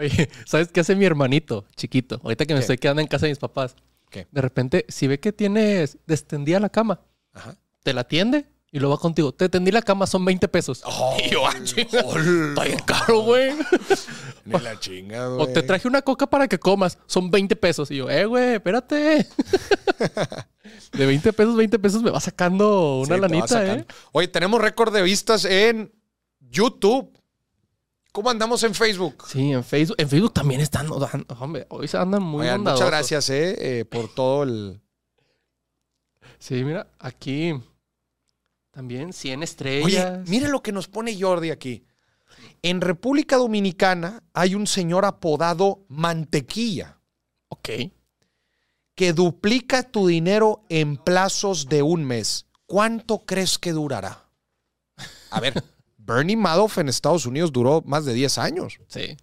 Oye, 0.00 0.28
¿sabes 0.46 0.68
qué 0.68 0.80
hace 0.80 0.96
mi 0.96 1.04
hermanito 1.04 1.64
chiquito? 1.76 2.20
Ahorita 2.24 2.46
que 2.46 2.54
me 2.54 2.58
¿Qué? 2.60 2.62
estoy 2.62 2.78
quedando 2.78 3.02
en 3.02 3.08
casa 3.08 3.26
de 3.26 3.32
mis 3.32 3.38
papás. 3.38 3.76
¿Qué? 4.10 4.26
De 4.30 4.40
repente, 4.40 4.84
si 4.88 5.06
ve 5.06 5.20
que 5.20 5.32
tienes 5.32 5.98
destendida 6.06 6.58
la 6.58 6.68
cama, 6.70 7.00
ajá. 7.32 7.56
te 7.84 7.92
la 7.92 8.00
atiende 8.00 8.46
y 8.72 8.78
lo 8.80 8.90
va 8.90 8.98
contigo. 8.98 9.32
Te 9.32 9.48
tendí 9.48 9.70
la 9.70 9.82
cama, 9.82 10.06
son 10.06 10.24
20 10.24 10.48
pesos. 10.48 10.82
Oh, 10.86 11.16
y 11.24 11.30
yo, 11.30 11.46
ah, 11.46 11.54
chinga, 11.62 12.00
está 12.00 12.64
bien 12.64 12.78
caro, 12.86 13.20
güey. 13.20 13.52
Ni 14.44 14.58
la 14.58 14.78
chinga, 14.80 15.28
O 15.30 15.36
güey. 15.44 15.52
te 15.52 15.62
traje 15.62 15.86
una 15.86 16.02
coca 16.02 16.26
para 16.28 16.48
que 16.48 16.58
comas, 16.58 16.98
son 17.06 17.30
20 17.30 17.54
pesos. 17.56 17.90
Y 17.90 17.96
yo, 17.96 18.08
eh, 18.10 18.24
güey, 18.24 18.54
espérate. 18.54 19.26
De 20.92 21.06
20 21.06 21.32
pesos, 21.32 21.56
20 21.56 21.78
pesos 21.78 22.02
me 22.02 22.10
va 22.10 22.20
sacando 22.20 23.00
una 23.00 23.14
Sí, 23.16 23.20
lanita, 23.20 23.46
sacando. 23.48 23.82
¿eh? 23.82 23.86
Oye, 24.12 24.28
tenemos 24.28 24.60
récord 24.60 24.92
de 24.92 25.02
vistas 25.02 25.44
en 25.44 25.92
YouTube. 26.40 27.12
¿Cómo 28.12 28.30
andamos 28.30 28.62
en 28.64 28.74
Facebook? 28.74 29.24
Sí, 29.28 29.52
en 29.52 29.62
Facebook, 29.62 29.96
en 29.98 30.08
Facebook 30.08 30.32
también 30.34 30.60
están, 30.60 30.88
hombre, 31.38 31.66
hoy 31.70 31.86
se 31.86 31.96
andan 31.96 32.22
muy 32.22 32.42
Oigan, 32.42 32.62
muchas 32.62 32.86
gracias 32.86 33.30
eh, 33.30 33.80
eh, 33.80 33.84
por 33.84 34.12
todo 34.12 34.42
el. 34.42 34.80
Sí, 36.38 36.64
mira, 36.64 36.88
aquí 36.98 37.54
también 38.72 39.12
100 39.12 39.38
Oye, 39.38 39.44
estrellas. 39.44 40.28
mire 40.28 40.48
lo 40.48 40.62
que 40.62 40.72
nos 40.72 40.88
pone 40.88 41.18
Jordi 41.20 41.50
aquí. 41.50 41.84
En 42.62 42.80
República 42.80 43.36
Dominicana 43.36 44.22
hay 44.32 44.54
un 44.54 44.66
señor 44.66 45.04
apodado 45.04 45.84
Mantequilla 45.88 47.00
Ok. 47.48 47.68
que 48.94 49.12
duplica 49.12 49.82
tu 49.82 50.06
dinero 50.06 50.64
en 50.68 50.96
plazos 50.96 51.68
de 51.68 51.82
un 51.82 52.04
mes. 52.04 52.46
¿Cuánto 52.66 53.24
crees 53.24 53.58
que 53.58 53.72
durará? 53.72 54.28
A 55.30 55.40
ver, 55.40 55.62
Bernie 56.14 56.36
Madoff 56.36 56.78
en 56.78 56.88
Estados 56.88 57.26
Unidos 57.26 57.52
duró 57.52 57.82
más 57.86 58.04
de 58.04 58.14
10 58.14 58.38
años. 58.38 58.78
Sí. 58.88 59.16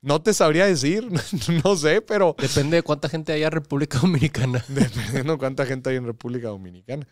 No 0.00 0.20
te 0.20 0.34
sabría 0.34 0.66
decir, 0.66 1.08
no 1.64 1.76
sé, 1.76 2.02
pero 2.02 2.36
Depende 2.38 2.76
de 2.76 2.82
cuánta 2.82 3.08
gente 3.08 3.32
haya 3.32 3.46
en 3.46 3.52
República 3.52 3.98
Dominicana. 4.02 4.62
dependiendo 4.68 5.38
cuánta 5.38 5.64
gente 5.64 5.90
hay 5.90 5.96
en 5.96 6.04
República 6.06 6.48
Dominicana. 6.48 7.06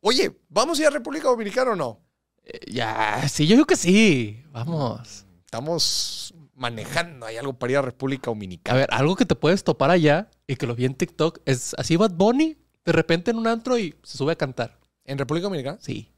Oye, 0.00 0.36
¿vamos 0.48 0.78
a 0.78 0.82
ir 0.82 0.88
a 0.88 0.90
República 0.90 1.28
Dominicana 1.28 1.72
o 1.72 1.76
no? 1.76 2.00
Eh, 2.42 2.60
ya, 2.72 3.28
sí, 3.28 3.46
yo 3.46 3.54
digo 3.54 3.66
que 3.66 3.76
sí. 3.76 4.42
Vamos. 4.50 5.24
Estamos 5.44 6.34
manejando, 6.54 7.26
hay 7.26 7.36
algo 7.36 7.52
para 7.52 7.72
ir 7.72 7.78
a 7.78 7.82
República 7.82 8.30
A 8.30 8.32
Dominicana. 8.32 8.78
ver, 8.78 8.88
algo 8.92 9.14
que 9.14 9.24
te 9.26 9.36
puedes 9.36 9.62
topar 9.62 9.90
allá 9.90 10.28
y 10.48 10.56
que 10.56 10.66
lo 10.66 10.74
vi 10.74 10.84
en 10.84 10.94
TikTok 10.94 11.38
es 11.44 11.74
así 11.78 11.96
Bad 11.96 12.12
Bunny 12.14 12.56
de 12.84 12.92
repente 12.92 13.30
en 13.30 13.36
un 13.38 13.46
antro 13.46 13.78
y 13.78 13.94
se 14.02 14.18
sube 14.18 14.32
a 14.32 14.36
cantar. 14.36 14.78
¿En 15.06 15.18
República 15.18 15.44
Dominicana? 15.44 15.78
Sí. 15.80 16.10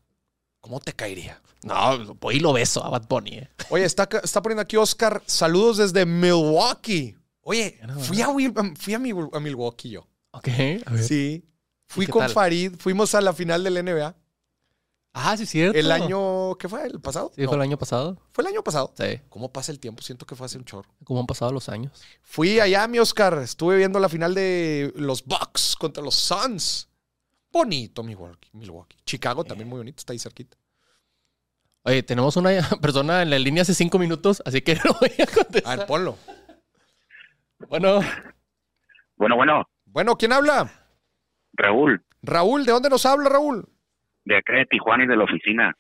¿Cómo 0.61 0.81
te 0.81 0.93
caería? 0.93 1.41
No, 1.63 2.15
voy 2.17 2.37
y 2.37 2.41
lo 2.41 2.53
beso 2.53 2.85
a 2.85 2.89
Bad 2.91 3.07
Bunny. 3.09 3.39
eh. 3.39 3.49
Oye, 3.71 3.85
está, 3.85 4.09
está 4.23 4.43
poniendo 4.43 4.63
aquí 4.63 4.77
Oscar, 4.77 5.23
saludos 5.27 5.77
desde 5.77 6.05
Milwaukee. 6.07 7.17
Oye, 7.43 7.81
fui, 8.01 8.21
a, 8.23 8.29
Wil- 8.29 8.77
fui 8.77 8.95
a, 8.95 8.99
Mil- 8.99 9.31
a 9.33 9.41
Milwaukee 9.41 9.91
yo. 9.91 10.07
Ok, 10.33 10.49
a 10.87 10.91
ver. 10.93 11.03
Sí. 11.05 11.45
Fui 11.87 12.07
qué 12.07 12.13
con 12.13 12.21
tal? 12.23 12.31
Farid, 12.31 12.75
fuimos 12.79 13.15
a 13.15 13.21
la 13.21 13.33
final 13.33 13.65
del 13.65 13.83
NBA. 13.85 14.15
Ah, 15.15 15.37
sí, 15.37 15.45
es 15.45 15.49
cierto. 15.51 15.79
El 15.79 15.91
año, 15.91 16.55
¿qué 16.57 16.69
fue? 16.69 16.85
¿El 16.85 17.01
pasado? 17.01 17.33
Sí, 17.35 17.43
No, 17.43 17.49
fue 17.49 17.57
el 17.57 17.63
año 17.63 17.79
pasado. 17.79 18.21
¿Fue 18.31 18.43
el 18.43 18.49
año 18.49 18.63
pasado? 18.63 18.93
Sí. 18.97 19.21
¿Cómo 19.31 19.51
pasa 19.53 19.73
el 19.73 19.81
tiempo? 19.81 20.03
Siento 20.03 20.27
que 20.27 20.37
fue 20.37 20.47
hace 20.47 20.59
un 20.59 20.65
chorro. 20.65 20.89
¿Cómo 21.05 21.19
han 21.21 21.27
pasado 21.27 21.51
los 21.51 21.69
años? 21.69 22.03
Fui 22.23 22.61
allá, 22.61 22.87
mi 22.87 22.99
Oscar. 22.99 23.39
Estuve 23.39 23.79
viendo 23.79 23.99
la 23.99 24.09
final 24.09 24.35
de 24.35 24.93
los 24.97 25.25
Bucks 25.25 25.75
contra 25.77 26.03
los 26.03 26.15
Suns. 26.15 26.89
Bonito, 27.51 28.03
Milwaukee. 28.03 28.51
Milwaukee. 28.53 28.97
Chicago 29.05 29.45
también 29.45 29.69
muy 29.69 29.79
bonito, 29.79 29.99
está 29.99 30.13
ahí 30.13 30.19
cerquita. 30.19 30.57
Oye, 31.83 32.03
tenemos 32.03 32.37
una 32.37 32.51
persona 32.83 33.23
en 33.23 33.31
la 33.31 33.39
línea 33.39 33.63
hace 33.63 33.75
cinco 33.75 33.99
minutos, 33.99 34.43
así 34.45 34.61
que 34.61 34.75
no 34.85 34.93
voy 35.01 35.11
a 35.19 35.23
A 35.23 35.27
contestar. 35.35 35.79
ver, 35.79 35.87
ponlo. 35.87 36.17
Bueno, 37.69 38.01
Bueno, 39.17 39.37
bueno, 39.37 39.69
Bueno, 39.87 40.17
¿quién 40.17 40.33
habla? 40.33 40.71
Raúl, 41.55 42.05
Raúl, 42.23 42.65
¿de 42.67 42.73
dónde 42.73 42.89
nos 42.91 43.05
habla, 43.07 43.29
Raúl? 43.29 43.69
de 44.25 44.37
acá 44.37 44.53
de 44.55 44.67
Tijuana 44.67 45.05
y 45.05 45.07
de 45.07 45.17
la 45.17 45.25
oficina. 45.25 45.75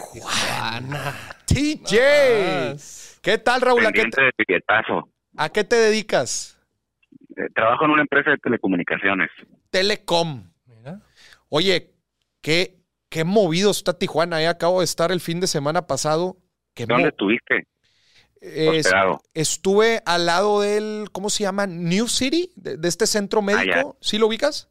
Juana. 0.00 1.14
TJ. 1.46 1.96
¿Qué 3.22 3.38
tal, 3.38 3.60
Raúl? 3.60 3.86
¿A 3.86 3.92
qué, 3.92 4.02
de 4.02 4.30
billetazo. 4.36 5.08
a 5.36 5.48
qué 5.48 5.62
te 5.64 5.76
dedicas? 5.76 6.58
Eh, 7.36 7.48
trabajo 7.54 7.84
en 7.84 7.92
una 7.92 8.02
empresa 8.02 8.30
de 8.30 8.38
telecomunicaciones. 8.38 9.30
Telecom. 9.70 10.51
Oye, 11.54 11.90
qué, 12.40 12.78
qué 13.10 13.24
movido 13.24 13.70
está 13.70 13.98
Tijuana. 13.98 14.36
Ahí 14.36 14.46
acabo 14.46 14.78
de 14.78 14.86
estar 14.86 15.12
el 15.12 15.20
fin 15.20 15.38
de 15.38 15.46
semana 15.46 15.86
pasado. 15.86 16.38
Qué 16.74 16.86
¿Dónde 16.86 17.08
estuviste? 17.08 17.66
es- 18.40 18.90
estuve 19.34 20.00
al 20.06 20.24
lado 20.24 20.62
del, 20.62 21.08
¿cómo 21.12 21.28
se 21.28 21.42
llama? 21.44 21.66
New 21.66 22.08
City, 22.08 22.50
de, 22.56 22.78
de 22.78 22.88
este 22.88 23.06
centro 23.06 23.42
médico. 23.42 23.98
¿Sí 24.00 24.16
lo 24.16 24.28
ubicas? 24.28 24.70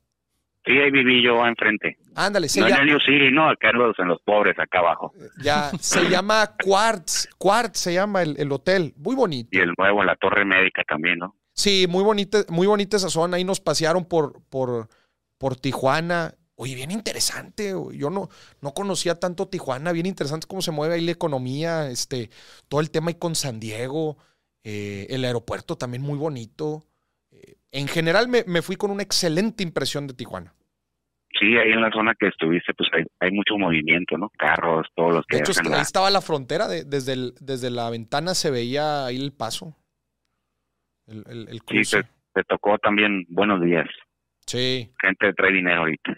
Sí, 0.65 0.71
ahí 0.73 0.89
viví 0.89 1.23
yo 1.23 1.45
enfrente. 1.45 1.97
Ándale, 2.15 2.49
se 2.49 2.61
no 2.61 2.67
en 2.67 2.73
el 2.75 2.86
New 2.88 2.99
City, 2.99 3.29
no, 3.32 3.47
acá 3.47 3.69
en 3.69 3.77
los, 3.77 3.97
en 3.99 4.07
los 4.07 4.19
pobres, 4.23 4.57
acá 4.57 4.79
abajo. 4.79 5.13
ya, 5.43 5.69
se 5.79 6.01
llama 6.09 6.55
Quartz. 6.63 7.29
Quartz 7.38 7.79
se 7.79 7.93
llama 7.93 8.23
el, 8.23 8.36
el 8.39 8.51
hotel. 8.51 8.93
Muy 8.97 9.15
bonito. 9.15 9.49
Y 9.51 9.59
el 9.59 9.71
nuevo, 9.77 10.03
la 10.03 10.15
torre 10.15 10.45
médica 10.45 10.84
también, 10.88 11.19
¿no? 11.19 11.36
Sí, 11.53 11.86
muy 11.88 12.03
bonita, 12.03 12.39
muy 12.49 12.65
bonita 12.65 12.97
esa 12.97 13.09
zona. 13.09 13.38
Ahí 13.38 13.43
nos 13.43 13.59
pasearon 13.59 14.03
por, 14.05 14.41
por, 14.49 14.88
por 15.38 15.55
Tijuana. 15.55 16.34
Oye, 16.62 16.76
bien 16.76 16.91
interesante. 16.91 17.72
Yo 17.93 18.12
no, 18.12 18.30
no 18.62 18.72
conocía 18.76 19.20
tanto 19.20 19.47
Tijuana. 19.47 19.91
Bien 19.93 20.05
interesante 20.05 20.45
cómo 20.47 20.62
se 20.62 20.70
mueve 20.70 20.93
ahí 20.93 21.01
la 21.01 21.12
economía. 21.12 21.89
Este, 21.89 22.30
todo 22.70 22.82
el 22.82 22.91
tema 22.91 23.09
ahí 23.09 23.16
con 23.16 23.34
San 23.34 23.59
Diego. 23.59 24.18
eh, 24.64 25.07
el 25.09 25.26
aeropuerto 25.26 25.76
también 25.76 26.03
muy 26.03 26.20
bonito. 26.20 26.84
Eh, 27.32 27.55
en 27.72 27.88
general 27.88 28.28
me, 28.28 28.43
me 28.45 28.62
fui 28.62 28.76
con 28.76 28.91
una 28.91 29.01
excelente 29.01 29.64
impresión 29.64 30.05
de 30.05 30.14
Tijuana. 30.14 30.53
Sí, 31.39 31.57
ahí 31.57 31.72
en 31.72 31.82
la 31.82 31.89
zona 31.89 32.14
que 32.14 32.28
estuviste, 32.28 32.72
pues 32.76 32.88
hay, 32.93 33.03
hay 33.20 33.32
mucho 33.32 33.57
movimiento, 33.57 34.20
¿no? 34.20 34.30
Carros, 34.38 34.86
todos 34.95 35.16
los 35.16 35.26
que 35.26 35.38
De 35.38 35.41
hecho, 35.43 35.53
la- 35.64 35.78
ahí 35.78 35.82
estaba 35.82 36.12
la 36.12 36.22
frontera. 36.22 36.68
de- 36.68 36.84
desde, 36.84 37.14
el- 37.14 37.34
desde 37.39 37.72
la 37.72 37.89
ventana 37.89 38.36
se 38.36 38.51
veía 38.51 39.07
ahí 39.07 39.16
el 39.18 39.32
paso. 39.34 39.76
El, 41.07 41.24
el- 41.28 41.47
el 41.49 41.62
Sí, 41.84 41.97
te, 41.97 42.03
te 42.34 42.43
tocó 42.43 42.78
también 42.78 43.26
buenos 43.30 43.64
días. 43.64 43.88
Sí. 44.45 44.91
Gente 45.01 45.34
trae 45.34 45.51
dinero 45.53 45.80
ahorita. 45.82 46.18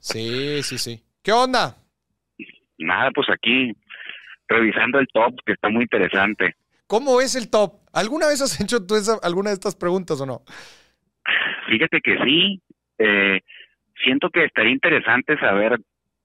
Sí, 0.00 0.62
sí, 0.62 0.78
sí. 0.78 1.02
¿Qué 1.22 1.32
onda? 1.32 1.76
Nada, 2.78 3.10
pues 3.14 3.28
aquí 3.30 3.72
revisando 4.48 4.98
el 4.98 5.06
top, 5.12 5.34
que 5.44 5.52
está 5.52 5.68
muy 5.68 5.82
interesante. 5.82 6.56
¿Cómo 6.86 7.20
es 7.20 7.36
el 7.36 7.50
top? 7.50 7.74
¿Alguna 7.92 8.26
vez 8.26 8.40
has 8.42 8.60
hecho 8.60 8.84
tú 8.84 8.96
esa- 8.96 9.18
alguna 9.22 9.50
de 9.50 9.54
estas 9.54 9.76
preguntas 9.76 10.20
o 10.20 10.26
no? 10.26 10.42
Fíjate 11.68 12.00
que 12.00 12.16
sí, 12.24 12.60
eh, 12.98 13.40
siento 14.02 14.30
que 14.30 14.44
estaría 14.44 14.72
interesante 14.72 15.38
saber 15.38 15.78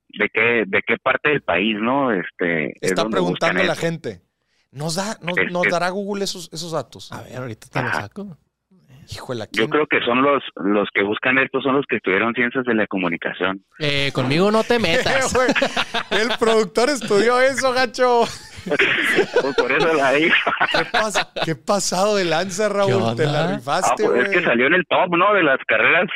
de 0.08 0.28
qué 0.32 0.64
de 0.66 0.82
qué 0.86 0.96
parte 0.98 1.28
del 1.28 1.42
país, 1.42 1.76
¿no? 1.80 2.12
Este 2.12 2.70
es 2.70 2.90
Está 2.90 3.08
preguntando 3.08 3.58
buscan 3.60 3.66
la 3.66 3.72
eso. 3.74 3.80
gente. 3.80 4.22
¿Nos, 4.72 4.96
da, 4.96 5.16
nos, 5.22 5.38
Es- 5.38 5.52
nos 5.52 5.66
es- 5.66 5.72
dará 5.72 5.88
Google 5.90 6.24
esos, 6.24 6.50
esos 6.52 6.72
datos? 6.72 7.12
A 7.12 7.22
ver, 7.22 7.36
ahorita 7.36 7.68
te 7.68 7.80
lo 7.80 7.92
saco. 7.92 8.36
Híjole, 9.08 9.44
¿a 9.44 9.48
Yo 9.52 9.68
creo 9.68 9.86
que 9.86 10.00
son 10.04 10.22
los 10.22 10.42
los 10.56 10.88
que 10.92 11.02
buscan 11.02 11.38
esto 11.38 11.60
son 11.60 11.76
los 11.76 11.84
que 11.88 11.96
estudiaron 11.96 12.34
ciencias 12.34 12.64
de 12.64 12.74
la 12.74 12.86
comunicación. 12.86 13.64
Eh, 13.78 14.10
conmigo 14.12 14.50
no 14.50 14.64
te 14.64 14.78
metas. 14.78 15.32
El 16.10 16.28
productor 16.38 16.90
estudió 16.90 17.40
eso, 17.40 17.72
gacho. 17.72 18.24
Pues 18.66 19.54
por 19.56 19.70
eso 19.70 19.92
la 19.94 20.12
digo. 20.12 20.34
¿Qué, 20.72 20.78
pas- 20.86 21.28
qué 21.44 21.54
pasado 21.54 22.16
de 22.16 22.24
lanza, 22.24 22.68
Raúl? 22.68 23.10
¿Qué 23.10 23.16
Te 23.22 23.26
la 23.26 23.42
onda? 23.42 23.48
Ah, 23.52 23.56
rifaste, 23.56 24.04
pues 24.04 24.18
es 24.22 24.26
güey. 24.28 24.38
que 24.38 24.44
salió 24.44 24.66
en 24.66 24.74
el 24.74 24.84
top, 24.88 25.16
¿no? 25.16 25.32
De 25.34 25.42
las 25.44 25.58
carreras. 25.68 26.06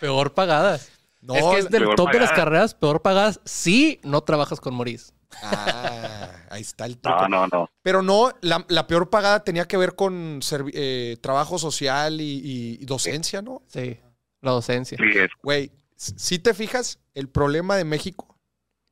Peor 0.00 0.34
pagadas. 0.34 0.96
No, 1.22 1.34
es 1.36 1.44
que 1.44 1.58
es 1.58 1.70
del 1.70 1.86
top 1.94 2.10
de 2.12 2.18
las 2.20 2.32
carreras 2.32 2.74
peor 2.74 3.02
pagadas 3.02 3.40
si 3.44 4.00
no 4.02 4.22
trabajas 4.22 4.60
con 4.60 4.74
Maurice. 4.74 5.12
Ah, 5.42 6.28
ahí 6.50 6.62
está 6.62 6.86
el 6.86 6.98
truco. 6.98 7.28
No, 7.28 7.46
no, 7.46 7.46
no. 7.48 7.70
Pero 7.82 8.02
no, 8.02 8.30
la, 8.42 8.64
la 8.68 8.86
peor 8.86 9.10
pagada 9.10 9.44
tenía 9.44 9.66
que 9.66 9.76
ver 9.76 9.94
con 9.94 10.40
eh, 10.74 11.16
trabajo 11.22 11.58
social 11.58 12.20
y, 12.20 12.76
docencia, 12.84 13.42
¿no? 13.42 13.62
Sí, 13.68 13.98
la 14.40 14.50
docencia. 14.52 14.96
Sí, 14.98 15.18
es 15.18 15.30
Güey, 15.42 15.70
si 15.96 16.38
te 16.38 16.54
fijas, 16.54 16.98
el 17.14 17.28
problema 17.28 17.76
de 17.76 17.84
México, 17.84 18.36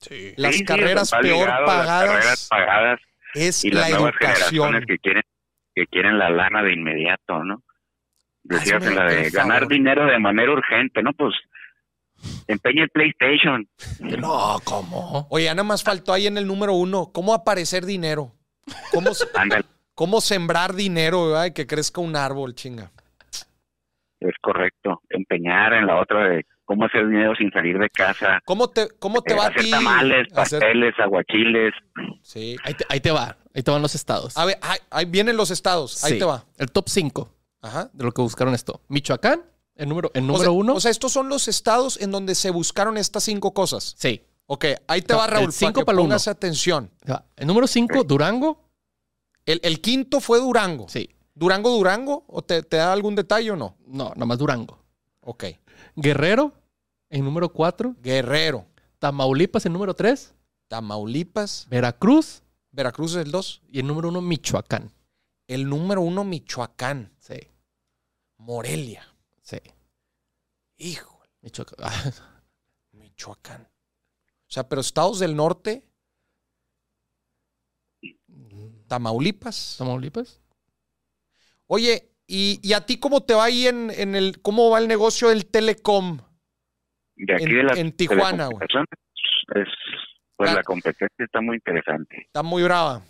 Sí. 0.00 0.32
las 0.36 0.54
sí, 0.54 0.64
carreras 0.64 1.10
peor 1.10 1.24
ligado 1.24 1.66
a 1.66 1.76
Las 1.84 1.86
carreras 1.86 2.46
pagadas 2.48 2.48
pagadas 2.48 3.00
es 3.34 3.64
y 3.64 3.70
la 3.72 3.80
las 3.80 3.90
nuevas 3.90 4.12
educación. 4.12 4.46
generaciones 4.46 4.86
que 4.86 4.98
quieren 4.98 5.22
que 5.74 5.86
quieren 5.86 6.18
la 6.18 6.30
lana 6.30 6.62
de 6.62 6.72
inmediato, 6.72 7.42
¿no? 7.44 7.62
Decías 8.44 8.76
Hazme 8.82 8.88
en 8.90 8.96
la 8.96 9.04
de 9.06 9.30
ganar 9.30 9.58
favor. 9.62 9.72
dinero 9.72 10.06
de 10.06 10.18
manera 10.20 10.52
urgente, 10.52 11.02
¿no? 11.02 11.12
Pues 11.14 11.34
empeña 12.46 12.84
el 12.84 12.90
PlayStation. 12.90 13.68
No, 14.00 14.56
¿cómo? 14.64 15.26
Oye, 15.30 15.46
nada 15.50 15.64
más 15.64 15.82
faltó 15.82 16.12
ahí 16.12 16.26
en 16.26 16.38
el 16.38 16.46
número 16.46 16.74
uno, 16.74 17.10
¿cómo 17.12 17.32
aparecer 17.34 17.84
dinero? 17.86 18.32
¿Cómo, 19.94 20.20
sembrar 20.20 20.74
dinero, 20.74 21.28
¿verdad? 21.28 21.46
Y 21.46 21.52
que 21.52 21.66
crezca 21.66 22.00
un 22.00 22.14
árbol, 22.16 22.54
chinga? 22.54 22.90
es 24.20 24.34
correcto. 24.42 25.00
Empeñar 25.10 25.72
en 25.74 25.86
la 25.86 26.00
otra 26.00 26.28
de 26.28 26.44
cómo 26.64 26.84
hacer 26.86 27.06
dinero 27.08 27.34
sin 27.36 27.50
salir 27.52 27.78
de 27.78 27.88
casa. 27.88 28.40
¿Cómo 28.44 28.68
te, 28.68 28.88
cómo 28.98 29.22
te 29.22 29.32
eh, 29.32 29.36
va 29.36 29.44
a 29.44 29.48
hacer 29.48 29.62
ti? 29.62 29.70
tamales, 29.70 30.26
hacer- 30.34 30.58
pasteles, 30.60 30.94
aguachiles. 30.98 31.72
Sí. 32.22 32.56
Ahí 32.64 32.74
te, 32.74 32.84
ahí 32.88 33.00
te 33.00 33.12
va. 33.12 33.36
Ahí 33.54 33.62
te 33.62 33.70
van 33.70 33.80
los 33.80 33.94
estados. 33.94 34.36
A 34.36 34.44
ver, 34.44 34.58
ahí, 34.60 34.78
ahí 34.90 35.04
vienen 35.04 35.36
los 35.36 35.50
estados. 35.52 36.02
Ahí 36.04 36.14
Sí. 36.14 36.18
te 36.18 36.24
va. 36.24 36.44
El 36.58 36.70
top 36.72 36.88
5 36.88 37.32
Ajá. 37.62 37.90
de 37.92 38.04
lo 38.04 38.10
que 38.12 38.20
buscaron 38.22 38.54
esto. 38.54 38.80
Michoacán, 38.88 39.42
el 39.78 39.88
número, 39.88 40.10
el 40.12 40.24
O 40.24 40.26
número 40.26 40.42
sea- 40.44 40.50
uno. 40.50 40.74
O 40.74 40.80
sea, 40.80 40.90
estos 40.90 41.10
son 41.12 41.28
los 41.30 41.48
estados 41.48 41.98
en 42.00 42.10
donde 42.10 42.34
se 42.34 42.50
buscaron 42.50 42.98
estas 42.98 43.24
cinco 43.24 43.52
cosas. 43.54 43.94
sí. 43.98 44.22
Ok, 44.50 44.64
ahí 44.86 45.02
te 45.02 45.12
No, 45.12 45.18
va, 45.18 45.26
Raúl, 45.26 45.52
cinco 45.52 45.84
para 45.84 45.98
que 45.98 46.04
uno. 46.04 46.14
atención. 46.14 46.90
El 47.36 47.46
número 47.46 47.66
5, 47.66 48.02
Durango. 48.02 48.64
El, 49.44 49.60
el 49.62 49.82
quinto 49.82 50.20
fue 50.20 50.38
Durango. 50.40 50.88
Sí. 50.88 51.10
¿Durango, 51.34 51.68
Durango? 51.68 52.24
¿O 52.28 52.40
te, 52.40 52.62
te 52.62 52.78
da 52.78 52.94
algún 52.94 53.14
detalle 53.14 53.50
o 53.50 53.56
no? 53.56 53.76
No, 53.86 54.04
nada 54.14 54.24
más 54.24 54.38
Durango. 54.38 54.78
Ok. 55.20 55.44
Guerrero, 55.96 56.54
en 57.10 57.26
número 57.26 57.52
4. 57.52 57.94
Guerrero, 58.02 58.64
Tamaulipas, 58.98 59.66
en 59.66 59.74
número 59.74 59.92
3. 59.92 60.32
Tamaulipas, 60.68 61.66
Veracruz. 61.68 62.42
Veracruz 62.72 63.16
es 63.16 63.26
el 63.26 63.30
dos. 63.30 63.60
Y 63.70 63.80
el 63.80 63.86
número 63.86 64.08
1, 64.08 64.22
Michoacán. 64.22 64.90
El 65.46 65.68
número 65.68 66.00
uno, 66.00 66.24
Michoacán. 66.24 67.12
Sí. 67.18 67.34
Morelia. 68.38 69.06
Sí. 69.48 69.56
Hijo, 70.76 71.22
Michoacán. 71.40 71.78
Michoacán. 72.92 73.62
O 73.62 74.50
sea, 74.50 74.68
pero 74.68 74.82
estados 74.82 75.20
del 75.20 75.34
norte, 75.34 75.84
Tamaulipas. 78.88 79.76
Tamaulipas. 79.78 80.40
Oye, 81.66 82.10
¿y, 82.26 82.60
y 82.62 82.72
a 82.72 82.84
ti 82.86 82.98
cómo 82.98 83.22
te 83.22 83.34
va 83.34 83.44
ahí 83.44 83.66
en, 83.66 83.90
en 83.90 84.14
el, 84.14 84.40
cómo 84.42 84.70
va 84.70 84.78
el 84.78 84.88
negocio 84.88 85.28
del 85.28 85.46
telecom? 85.46 86.18
De 87.16 87.34
aquí 87.34 87.44
En- 87.44 87.50
de 87.56 87.62
las 87.64 87.78
en 87.78 87.92
Tijuana, 87.92 88.46
güey. 88.48 88.66
Es, 89.54 89.68
pues 90.36 90.52
la 90.54 90.62
competencia 90.62 91.24
está 91.24 91.40
muy 91.40 91.56
interesante. 91.56 92.22
Está 92.26 92.42
muy 92.42 92.62
brava. 92.62 93.02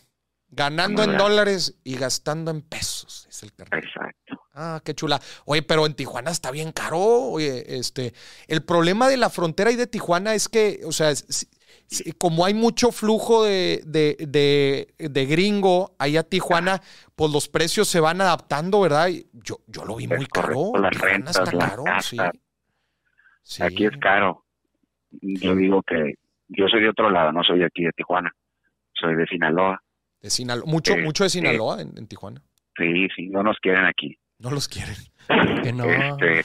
Ganando 0.50 1.02
muy 1.02 1.10
en 1.10 1.16
brava. 1.16 1.28
dólares 1.30 1.78
y 1.84 1.96
gastando 1.96 2.50
en 2.50 2.62
pesos. 2.62 3.26
Es 3.28 3.42
el 3.42 3.52
carnal. 3.52 3.84
Exacto. 3.84 4.27
Ah, 4.60 4.80
qué 4.84 4.92
chula. 4.94 5.20
Oye, 5.44 5.62
pero 5.62 5.86
en 5.86 5.94
Tijuana 5.94 6.30
está 6.32 6.50
bien 6.50 6.72
caro. 6.72 6.98
Oye, 6.98 7.78
este, 7.78 8.12
el 8.48 8.62
problema 8.64 9.08
de 9.08 9.16
la 9.16 9.30
frontera 9.30 9.70
y 9.70 9.76
de 9.76 9.86
Tijuana 9.86 10.34
es 10.34 10.48
que, 10.48 10.80
o 10.84 10.90
sea, 10.90 11.14
si- 11.14 11.46
si- 11.86 12.12
como 12.12 12.44
hay 12.44 12.54
mucho 12.54 12.90
flujo 12.90 13.44
de, 13.44 13.82
de, 13.86 14.16
de- 14.18 14.94
de 15.08 15.26
gringo 15.26 15.94
ahí 15.98 16.16
a 16.16 16.24
Tijuana, 16.24 16.82
pues 17.14 17.30
los 17.32 17.48
precios 17.48 17.86
se 17.86 18.00
van 18.00 18.20
adaptando, 18.20 18.80
¿verdad? 18.80 19.08
Yo, 19.32 19.60
yo 19.68 19.84
lo 19.84 19.94
vi 19.94 20.04
Es 20.04 20.10
muy 20.10 20.26
caro. 20.26 20.72
las 20.74 20.90
Tijuana 20.90 21.14
rentas, 21.14 21.36
está 21.36 21.52
las 21.52 21.68
caro, 21.70 21.84
sí. 22.02 23.62
Aquí 23.62 23.86
es 23.86 23.96
caro. 24.00 24.44
Yo 25.22 25.54
digo 25.54 25.82
que 25.82 26.14
yo 26.48 26.66
soy 26.68 26.82
de 26.82 26.88
otro 26.90 27.10
lado, 27.10 27.32
no 27.32 27.42
soy 27.44 27.60
de 27.60 27.66
aquí 27.66 27.84
de 27.84 27.92
Tijuana. 27.92 28.34
Soy 28.92 29.14
de 29.14 29.24
Sinaloa. 29.26 29.80
De 30.20 30.30
Sinaloa. 30.30 30.66
Mucho, 30.66 30.94
Eh, 30.94 31.02
mucho 31.02 31.22
de 31.24 31.28
eh. 31.28 31.30
Sinaloa 31.30 31.80
en, 31.80 31.96
en 31.96 32.06
Tijuana. 32.08 32.42
Sí, 32.76 33.08
sí, 33.16 33.28
no 33.28 33.42
nos 33.42 33.56
quieren 33.60 33.84
aquí. 33.86 34.18
No 34.38 34.50
los 34.50 34.68
quieren. 34.68 34.96
Que 35.62 35.72
no. 35.72 35.84
Este, 35.84 36.44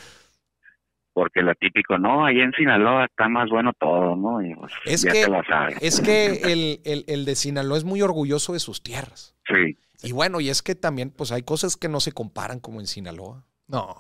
porque 1.14 1.42
lo 1.42 1.54
típico, 1.56 1.98
no, 1.98 2.26
ahí 2.26 2.40
en 2.40 2.52
Sinaloa 2.54 3.06
está 3.06 3.30
más 3.30 3.48
bueno 3.50 3.72
todo, 3.80 4.16
¿no? 4.16 4.42
Y 4.46 4.56
pues, 4.56 4.74
Es 4.86 5.04
ya 5.04 5.12
que- 5.12 5.24
te 5.26 5.30
lo 5.30 5.44
sabes. 5.44 5.78
Es 5.82 6.02
que 6.02 6.26
el, 6.52 6.82
el- 6.86 7.06
el 7.08 7.24
de 7.26 7.36
Sinaloa 7.36 7.78
es 7.78 7.84
muy 7.84 8.02
orgulloso 8.02 8.54
de 8.54 8.60
sus 8.60 8.82
tierras. 8.82 9.36
Sí, 9.48 9.78
Y 10.02 10.12
bueno, 10.12 10.42
y 10.42 10.50
es 10.50 10.62
que 10.64 10.74
también, 10.76 11.12
pues 11.12 11.32
hay 11.32 11.44
cosas 11.44 11.78
que 11.78 11.88
no 11.88 12.00
se 12.00 12.12
comparan 12.12 12.60
como 12.60 12.80
en 12.82 12.88
Sinaloa. 12.88 13.46
No. 13.68 13.96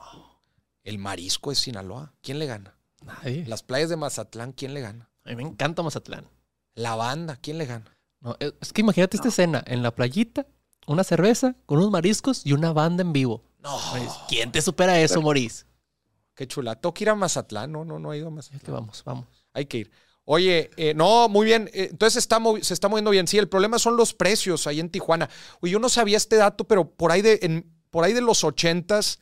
El 0.83 0.97
marisco 0.97 1.51
de 1.51 1.55
Sinaloa, 1.55 2.13
¿quién 2.21 2.39
le 2.39 2.47
gana? 2.47 2.75
Nadie. 3.05 3.45
Las 3.47 3.63
playas 3.63 3.89
de 3.89 3.95
Mazatlán, 3.97 4.51
¿quién 4.53 4.73
le 4.73 4.81
gana? 4.81 5.09
A 5.23 5.29
mí 5.29 5.35
me 5.37 5.43
encanta 5.43 5.83
Mazatlán. 5.83 6.25
La 6.75 6.95
banda, 6.95 7.37
¿quién 7.41 7.57
le 7.59 7.65
gana? 7.67 7.95
No, 8.21 8.35
es, 8.39 8.53
es 8.59 8.73
que 8.73 8.81
imagínate 8.81 9.15
esta 9.17 9.29
escena 9.29 9.63
en 9.67 9.83
la 9.83 9.91
playita, 9.91 10.45
una 10.87 11.03
cerveza 11.03 11.55
con 11.67 11.77
unos 11.77 11.91
mariscos 11.91 12.45
y 12.45 12.53
una 12.53 12.73
banda 12.73 13.03
en 13.03 13.13
vivo. 13.13 13.43
No, 13.63 13.79
¿Quién 14.27 14.51
te 14.51 14.61
supera 14.61 14.99
eso, 14.99 15.21
Maurice? 15.21 15.65
qué 16.35 16.47
chula. 16.47 16.75
Tengo 16.75 16.93
que 16.93 17.03
ir 17.05 17.09
a 17.09 17.15
Mazatlán, 17.15 17.71
no, 17.71 17.85
no, 17.85 17.97
no 17.99 18.11
he 18.11 18.17
ido 18.17 18.27
a 18.27 18.31
Mazatlán. 18.31 18.59
que 18.61 18.71
vamos, 18.71 19.03
vamos. 19.05 19.25
Hay 19.53 19.65
que 19.65 19.77
ir. 19.79 19.91
Oye, 20.25 20.69
eh, 20.77 20.93
no, 20.93 21.27
muy 21.29 21.45
bien. 21.45 21.69
eh, 21.73 21.87
entonces 21.91 22.17
está 22.17 22.39
se 22.61 22.73
está 22.73 22.87
moviendo 22.89 23.11
bien. 23.11 23.27
Sí, 23.27 23.37
el 23.37 23.47
problema 23.49 23.77
son 23.79 23.95
los 23.97 24.13
precios 24.13 24.67
ahí 24.67 24.79
en 24.79 24.89
Tijuana. 24.89 25.29
Oye, 25.61 25.73
yo 25.73 25.79
no 25.79 25.89
sabía 25.89 26.17
este 26.17 26.35
dato, 26.37 26.63
pero 26.65 26.89
por 26.89 27.11
ahí 27.11 27.21
de, 27.21 27.39
en- 27.41 27.71
por 27.89 28.03
ahí 28.03 28.13
de 28.13 28.21
los 28.21 28.43
ochentas, 28.43 29.19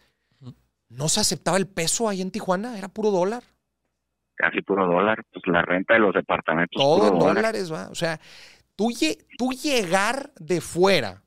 ¿no 0.90 1.10
se 1.10 1.20
aceptaba 1.20 1.58
el 1.58 1.68
peso 1.68 2.08
ahí 2.08 2.22
en 2.22 2.32
Tijuana? 2.32 2.78
Era 2.78 2.88
puro 2.88 3.12
dólar. 3.12 3.44
casi 4.36 4.62
puro 4.62 4.86
dólar. 4.88 5.24
Pues 5.32 5.44
la 5.48 5.62
renta 5.64 5.94
de 5.96 6.00
los 6.00 6.14
departamentos. 6.14 6.82
Todo 6.82 6.98
puro 7.00 7.14
en 7.14 7.20
dólar. 7.20 7.36
dólares, 7.36 7.72
va. 7.74 7.90
O 7.90 7.96
sea, 7.96 8.20
tú, 8.76 8.90
tú 9.38 9.52
llegar 9.52 10.32
de 10.40 10.62
fuera 10.62 11.22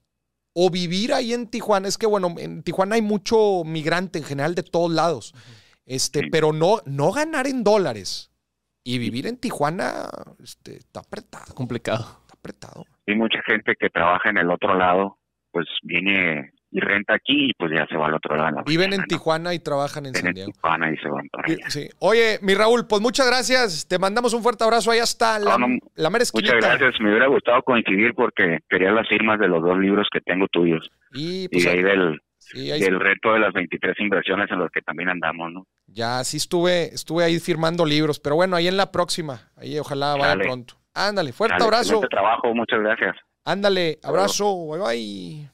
o 0.54 0.70
vivir 0.70 1.12
ahí 1.12 1.32
en 1.34 1.48
Tijuana, 1.48 1.88
es 1.88 1.98
que 1.98 2.06
bueno, 2.06 2.34
en 2.38 2.62
Tijuana 2.62 2.94
hay 2.94 3.02
mucho 3.02 3.62
migrante 3.64 4.18
en 4.20 4.24
general 4.24 4.54
de 4.54 4.62
todos 4.62 4.90
lados. 4.90 5.34
Este, 5.86 6.20
Sí. 6.20 6.26
pero 6.30 6.52
no, 6.52 6.78
no 6.86 7.12
ganar 7.12 7.46
en 7.46 7.62
dólares 7.62 8.30
y 8.82 8.96
vivir 8.98 9.26
en 9.26 9.36
Tijuana, 9.36 10.08
este, 10.42 10.76
está 10.78 11.00
apretado, 11.00 11.54
Complicado. 11.54 12.04
está 12.22 12.34
apretado. 12.38 12.86
Y 13.06 13.14
mucha 13.14 13.40
gente 13.46 13.74
que 13.78 13.90
trabaja 13.90 14.30
en 14.30 14.38
el 14.38 14.50
otro 14.50 14.74
lado, 14.74 15.18
pues 15.50 15.66
viene 15.82 16.53
y 16.76 16.80
renta 16.80 17.14
aquí 17.14 17.50
y 17.50 17.52
pues 17.54 17.70
ya 17.72 17.86
se 17.86 17.96
va 17.96 18.06
al 18.08 18.14
otro 18.14 18.34
lado. 18.36 18.48
en 18.48 18.54
la 18.56 18.62
Viven 18.64 18.86
en 18.86 18.90
mañana, 18.90 19.02
¿no? 19.04 19.16
Tijuana 19.16 19.54
y 19.54 19.58
trabajan 19.60 20.06
en 20.06 20.12
Viven 20.12 20.20
San 20.22 20.28
en 20.30 20.34
Diego. 20.34 20.50
Tijuana 20.52 20.90
y 20.92 20.96
se 20.96 21.08
van 21.08 21.28
para 21.28 21.44
allá. 21.46 21.70
Sí. 21.70 21.88
Oye, 22.00 22.38
mi 22.42 22.54
Raúl, 22.54 22.86
pues 22.88 23.00
muchas 23.00 23.26
gracias. 23.28 23.86
Te 23.86 23.98
mandamos 24.00 24.34
un 24.34 24.42
fuerte 24.42 24.64
abrazo. 24.64 24.90
Ahí 24.90 24.98
está 24.98 25.38
la, 25.38 25.56
No, 25.56 25.68
no, 25.68 25.78
la 25.94 26.10
mera 26.10 26.24
Muchas 26.24 26.34
esquinita. 26.34 26.56
gracias. 26.56 27.00
Me 27.00 27.10
hubiera 27.10 27.28
gustado 27.28 27.62
coincidir 27.62 28.12
porque 28.14 28.58
quería 28.68 28.90
las 28.90 29.06
firmas 29.08 29.38
de 29.38 29.46
los 29.48 29.62
dos 29.62 29.78
libros 29.78 30.08
que 30.12 30.20
tengo 30.20 30.46
tuyos. 30.48 30.90
Y 31.12 31.44
Y 31.44 31.48
pues 31.48 31.64
de 31.64 31.70
ahí 31.70 31.82
del, 31.82 32.20
sí, 32.38 32.70
ahí 32.72 32.80
del 32.80 32.98
reto 32.98 33.32
de 33.34 33.38
las 33.38 33.52
23 33.52 33.94
inversiones 34.00 34.50
en 34.50 34.58
los 34.58 34.70
que 34.72 34.82
también 34.82 35.10
andamos, 35.10 35.52
¿no? 35.52 35.66
Ya 35.86 36.24
sí 36.24 36.38
estuve, 36.38 36.92
estuve 36.92 37.22
ahí 37.22 37.38
firmando 37.38 37.86
libros, 37.86 38.18
pero 38.18 38.34
bueno, 38.34 38.56
ahí 38.56 38.66
en 38.66 38.76
la 38.76 38.90
próxima. 38.90 39.52
Ahí 39.56 39.78
ojalá 39.78 40.14
vaya 40.14 40.26
Dale. 40.28 40.44
pronto. 40.44 40.74
Ándale, 40.92 41.32
fuerte 41.32 41.54
Dale, 41.54 41.64
abrazo. 41.64 42.00
trabajo, 42.10 42.52
muchas 42.52 42.80
gracias. 42.80 43.16
Ándale, 43.44 43.98
abrazo, 44.02 44.66
bye 44.68 44.80
bye. 44.80 45.53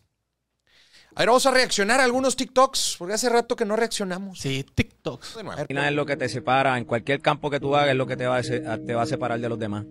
A 1.21 1.23
ver, 1.23 1.29
vamos 1.29 1.45
a 1.45 1.51
reaccionar 1.51 2.01
a 2.01 2.05
algunos 2.05 2.35
TikToks, 2.35 2.97
porque 2.99 3.13
hace 3.13 3.29
rato 3.29 3.55
que 3.55 3.67
no 3.67 3.77
reaccionamos. 3.77 4.39
Sí, 4.39 4.65
TikToks. 4.75 5.37
Disciplina 5.45 5.87
es 5.87 5.95
lo 5.95 6.07
que 6.07 6.17
te 6.17 6.31
separa 6.31 6.79
en 6.79 6.87
cualquier 6.87 7.21
campo 7.21 7.51
que 7.51 7.61
tú 7.61 7.77
hagas, 7.77 7.91
es 7.91 7.97
lo 7.97 8.07
que 8.07 8.17
te 8.17 8.27
va, 8.27 8.39
a, 8.39 8.43
se- 8.43 8.61
te 8.61 8.95
va 8.95 9.03
a 9.03 9.07
separar 9.07 9.39
de 9.39 9.47
los 9.51 9.59
demás. 9.59 9.85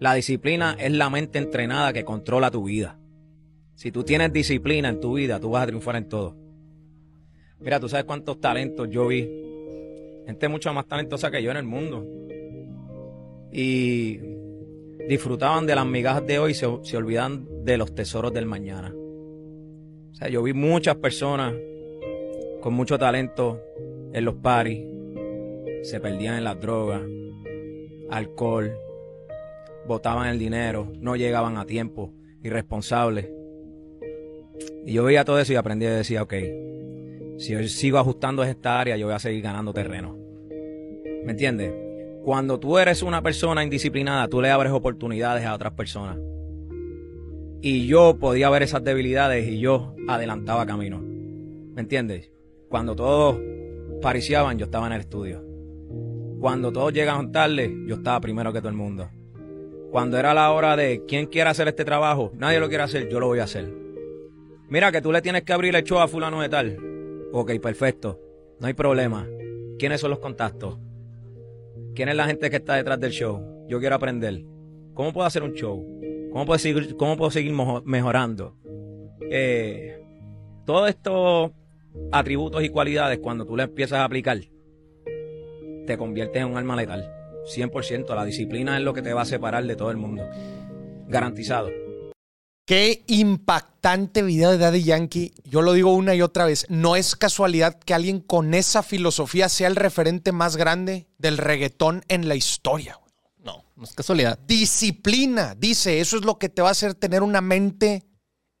La 0.00 0.14
disciplina 0.14 0.74
es 0.76 0.90
la 0.90 1.10
mente 1.10 1.38
entrenada 1.38 1.92
que 1.92 2.04
controla 2.04 2.50
tu 2.50 2.64
vida. 2.64 2.98
Si 3.76 3.92
tú 3.92 4.02
tienes 4.02 4.32
disciplina 4.32 4.88
en 4.88 4.98
tu 5.00 5.14
vida, 5.14 5.38
tú 5.38 5.50
vas 5.50 5.62
a 5.62 5.66
triunfar 5.66 5.94
en 5.94 6.08
todo. 6.08 6.34
Mira, 7.60 7.78
tú 7.78 7.88
sabes 7.88 8.04
cuántos 8.04 8.40
talentos 8.40 8.88
yo 8.90 9.06
vi. 9.06 9.30
Gente 10.26 10.48
mucho 10.48 10.74
más 10.74 10.88
talentosa 10.88 11.30
que 11.30 11.40
yo 11.40 11.52
en 11.52 11.56
el 11.58 11.62
mundo. 11.64 12.04
Y 13.52 14.18
disfrutaban 15.08 15.68
de 15.68 15.76
las 15.76 15.86
migajas 15.86 16.26
de 16.26 16.40
hoy 16.40 16.50
y 16.50 16.54
se, 16.54 16.66
se 16.82 16.96
olvidan 16.96 17.46
de 17.64 17.78
los 17.78 17.94
tesoros 17.94 18.32
del 18.34 18.46
mañana. 18.46 18.92
O 20.14 20.16
sea, 20.16 20.28
yo 20.28 20.44
vi 20.44 20.52
muchas 20.52 20.94
personas 20.94 21.52
con 22.60 22.72
mucho 22.72 22.96
talento 23.00 23.60
en 24.12 24.24
los 24.24 24.36
paris, 24.36 24.86
se 25.82 25.98
perdían 25.98 26.36
en 26.36 26.44
las 26.44 26.60
drogas, 26.60 27.02
alcohol, 28.10 28.78
botaban 29.88 30.28
el 30.28 30.38
dinero, 30.38 30.92
no 31.00 31.16
llegaban 31.16 31.58
a 31.58 31.66
tiempo, 31.66 32.12
irresponsables. 32.44 33.28
Y 34.86 34.92
yo 34.92 35.02
veía 35.02 35.24
todo 35.24 35.40
eso 35.40 35.52
y 35.52 35.56
aprendí 35.56 35.86
y 35.86 35.88
decía, 35.88 36.22
ok, 36.22 36.34
si 37.36 37.52
yo 37.52 37.62
sigo 37.64 37.98
ajustando 37.98 38.44
esta 38.44 38.80
área, 38.80 38.96
yo 38.96 39.06
voy 39.06 39.16
a 39.16 39.18
seguir 39.18 39.42
ganando 39.42 39.72
terreno. 39.74 40.16
¿Me 41.24 41.32
entiendes? 41.32 41.72
Cuando 42.22 42.60
tú 42.60 42.78
eres 42.78 43.02
una 43.02 43.20
persona 43.20 43.64
indisciplinada, 43.64 44.28
tú 44.28 44.40
le 44.40 44.52
abres 44.52 44.70
oportunidades 44.70 45.44
a 45.44 45.54
otras 45.54 45.72
personas. 45.72 46.18
Y 47.66 47.86
yo 47.86 48.18
podía 48.18 48.50
ver 48.50 48.62
esas 48.62 48.84
debilidades 48.84 49.48
y 49.48 49.58
yo 49.58 49.94
adelantaba 50.06 50.66
camino. 50.66 51.00
¿Me 51.00 51.80
entiendes? 51.80 52.30
Cuando 52.68 52.94
todos 52.94 53.40
pariciaban, 54.02 54.58
yo 54.58 54.66
estaba 54.66 54.86
en 54.86 54.92
el 54.92 55.00
estudio. 55.00 55.42
Cuando 56.40 56.70
todos 56.70 56.92
llegaban 56.92 57.32
tarde, 57.32 57.74
yo 57.86 57.94
estaba 57.94 58.20
primero 58.20 58.52
que 58.52 58.58
todo 58.58 58.68
el 58.68 58.74
mundo. 58.74 59.08
Cuando 59.90 60.18
era 60.18 60.34
la 60.34 60.52
hora 60.52 60.76
de 60.76 61.06
quién 61.08 61.24
quiere 61.24 61.48
hacer 61.48 61.66
este 61.66 61.86
trabajo, 61.86 62.32
nadie 62.34 62.60
lo 62.60 62.68
quiere 62.68 62.84
hacer, 62.84 63.08
yo 63.08 63.18
lo 63.18 63.28
voy 63.28 63.38
a 63.38 63.44
hacer. 63.44 63.72
Mira 64.68 64.92
que 64.92 65.00
tú 65.00 65.10
le 65.10 65.22
tienes 65.22 65.44
que 65.44 65.54
abrir 65.54 65.74
el 65.74 65.84
show 65.84 66.00
a 66.00 66.06
fulano 66.06 66.42
de 66.42 66.50
tal. 66.50 66.76
Ok, 67.32 67.52
perfecto. 67.62 68.20
No 68.60 68.66
hay 68.66 68.74
problema. 68.74 69.26
¿Quiénes 69.78 70.02
son 70.02 70.10
los 70.10 70.18
contactos? 70.18 70.78
¿Quién 71.94 72.10
es 72.10 72.14
la 72.14 72.26
gente 72.26 72.50
que 72.50 72.56
está 72.56 72.74
detrás 72.74 73.00
del 73.00 73.12
show? 73.12 73.64
Yo 73.68 73.80
quiero 73.80 73.94
aprender. 73.94 74.44
¿Cómo 74.92 75.14
puedo 75.14 75.26
hacer 75.26 75.42
un 75.42 75.54
show? 75.54 75.94
¿Cómo 76.34 76.46
puedo 76.46 76.58
seguir, 76.58 76.96
cómo 76.96 77.16
puedo 77.16 77.30
seguir 77.30 77.52
mejorando? 77.84 78.56
Eh, 79.30 80.02
todos 80.66 80.88
estos 80.88 81.52
atributos 82.10 82.64
y 82.64 82.70
cualidades, 82.70 83.20
cuando 83.20 83.46
tú 83.46 83.56
le 83.56 83.62
empiezas 83.62 84.00
a 84.00 84.04
aplicar, 84.04 84.40
te 85.86 85.96
conviertes 85.96 86.42
en 86.42 86.48
un 86.48 86.56
alma 86.56 86.74
letal. 86.74 87.08
100%. 87.44 88.12
La 88.16 88.24
disciplina 88.24 88.76
es 88.76 88.82
lo 88.82 88.92
que 88.92 89.02
te 89.02 89.12
va 89.12 89.22
a 89.22 89.26
separar 89.26 89.64
de 89.64 89.76
todo 89.76 89.92
el 89.92 89.96
mundo. 89.96 90.28
Garantizado. 91.06 91.70
Qué 92.66 93.04
impactante 93.06 94.22
video 94.24 94.50
de 94.50 94.58
Daddy 94.58 94.82
Yankee. 94.82 95.34
Yo 95.44 95.62
lo 95.62 95.72
digo 95.72 95.94
una 95.94 96.16
y 96.16 96.22
otra 96.22 96.46
vez. 96.46 96.66
No 96.68 96.96
es 96.96 97.14
casualidad 97.14 97.78
que 97.78 97.94
alguien 97.94 98.18
con 98.18 98.54
esa 98.54 98.82
filosofía 98.82 99.48
sea 99.48 99.68
el 99.68 99.76
referente 99.76 100.32
más 100.32 100.56
grande 100.56 101.06
del 101.16 101.38
reggaetón 101.38 102.02
en 102.08 102.26
la 102.26 102.34
historia. 102.34 102.98
No, 103.44 103.62
no 103.76 103.84
es 103.84 103.92
casualidad. 103.92 104.38
Disciplina, 104.46 105.54
dice, 105.54 106.00
eso 106.00 106.16
es 106.16 106.24
lo 106.24 106.38
que 106.38 106.48
te 106.48 106.62
va 106.62 106.68
a 106.68 106.72
hacer 106.72 106.94
tener 106.94 107.22
una 107.22 107.40
mente 107.40 108.06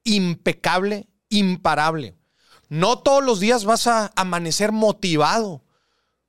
impecable, 0.04 1.08
imparable. 1.30 2.16
No 2.68 2.98
todos 2.98 3.24
los 3.24 3.40
días 3.40 3.64
vas 3.64 3.86
a 3.86 4.12
amanecer 4.14 4.72
motivado. 4.72 5.64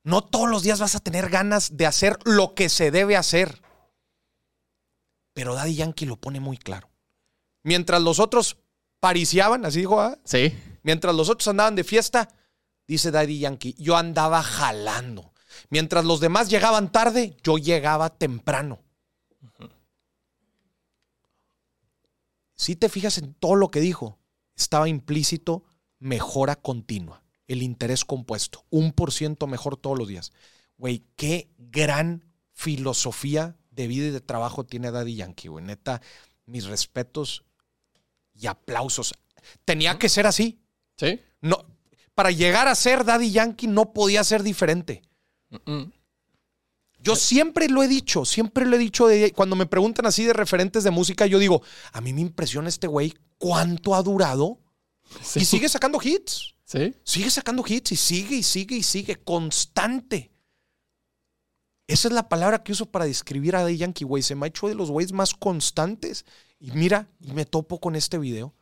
No 0.04 0.24
todos 0.24 0.48
los 0.48 0.62
días 0.62 0.80
vas 0.80 0.94
a 0.94 1.00
tener 1.00 1.28
ganas 1.28 1.76
de 1.76 1.86
hacer 1.86 2.18
lo 2.24 2.54
que 2.54 2.68
se 2.68 2.90
debe 2.90 3.16
hacer. 3.16 3.60
Pero 5.34 5.54
Daddy 5.54 5.74
Yankee 5.74 6.06
lo 6.06 6.16
pone 6.16 6.40
muy 6.40 6.56
claro. 6.56 6.88
Mientras 7.62 8.00
los 8.00 8.20
otros 8.20 8.56
pariciaban, 9.00 9.66
así 9.66 9.80
dijo, 9.80 10.00
¿ah? 10.00 10.18
Sí. 10.24 10.56
mientras 10.82 11.14
los 11.14 11.28
otros 11.28 11.48
andaban 11.48 11.74
de 11.74 11.84
fiesta, 11.84 12.28
dice 12.86 13.10
Daddy 13.10 13.40
Yankee, 13.40 13.74
yo 13.78 13.96
andaba 13.96 14.42
jalando. 14.42 15.34
Mientras 15.70 16.04
los 16.04 16.20
demás 16.20 16.48
llegaban 16.48 16.92
tarde, 16.92 17.36
yo 17.42 17.58
llegaba 17.58 18.10
temprano. 18.10 18.80
Si 22.54 22.74
te 22.74 22.88
fijas 22.88 23.18
en 23.18 23.34
todo 23.34 23.54
lo 23.54 23.70
que 23.70 23.80
dijo, 23.80 24.18
estaba 24.54 24.88
implícito 24.88 25.64
mejora 25.98 26.56
continua, 26.56 27.22
el 27.46 27.62
interés 27.62 28.04
compuesto, 28.04 28.64
un 28.70 28.92
por 28.92 29.12
ciento 29.12 29.46
mejor 29.46 29.76
todos 29.76 29.98
los 29.98 30.08
días. 30.08 30.32
Güey, 30.78 31.04
qué 31.16 31.50
gran 31.58 32.24
filosofía 32.52 33.56
de 33.70 33.86
vida 33.86 34.06
y 34.06 34.10
de 34.10 34.20
trabajo 34.20 34.64
tiene 34.64 34.90
Daddy 34.90 35.16
Yankee, 35.16 35.48
güey. 35.48 35.64
Neta, 35.64 36.00
mis 36.46 36.64
respetos 36.64 37.44
y 38.34 38.46
aplausos. 38.46 39.14
Tenía 39.64 39.98
que 39.98 40.08
ser 40.08 40.26
así. 40.26 40.60
Sí. 40.96 41.20
No, 41.40 41.64
para 42.14 42.30
llegar 42.30 42.68
a 42.68 42.74
ser 42.74 43.04
Daddy 43.04 43.30
Yankee 43.30 43.66
no 43.66 43.92
podía 43.92 44.24
ser 44.24 44.42
diferente. 44.42 45.02
Mm. 45.64 45.92
Yo 47.02 47.14
siempre 47.14 47.68
lo 47.68 47.82
he 47.82 47.88
dicho, 47.88 48.24
siempre 48.24 48.66
lo 48.66 48.76
he 48.76 48.78
dicho. 48.78 49.06
de- 49.06 49.32
cuando 49.32 49.54
me 49.56 49.66
preguntan 49.66 50.06
así 50.06 50.24
de 50.24 50.32
referentes 50.32 50.82
de 50.84 50.90
música, 50.90 51.26
yo 51.26 51.38
digo, 51.38 51.62
a 51.92 52.00
mí 52.00 52.12
me 52.12 52.20
impresiona 52.20 52.68
este 52.68 52.86
güey 52.86 53.14
cuánto 53.38 53.94
ha 53.94 54.02
durado 54.02 54.58
Sí. 55.22 55.40
y 55.40 55.44
sigue 55.44 55.68
sacando 55.68 56.00
hits. 56.02 56.54
Sí. 56.64 56.94
Sigue 57.04 57.30
sacando 57.30 57.62
hits 57.66 57.92
y 57.92 57.96
sigue 57.96 58.36
y 58.36 58.42
sigue 58.42 58.76
y 58.76 58.82
sigue. 58.82 59.16
Constante. 59.16 60.32
Esa 61.86 62.08
es 62.08 62.14
la 62.14 62.28
palabra 62.28 62.64
que 62.64 62.72
uso 62.72 62.86
para 62.86 63.04
describir 63.04 63.54
a 63.54 63.60
Daddy 63.62 63.76
Yankee, 63.76 64.04
güey. 64.04 64.22
Se 64.24 64.34
me 64.34 64.46
ha 64.46 64.48
hecho 64.48 64.66
de 64.66 64.74
los 64.74 64.90
güeyes 64.90 65.12
más 65.12 65.34
constantes. 65.34 66.24
Y 66.58 66.72
mira, 66.72 67.08
y 67.20 67.30
me 67.32 67.44
topo 67.44 67.78
con 67.80 67.94
este 67.94 68.18
video. 68.18 68.52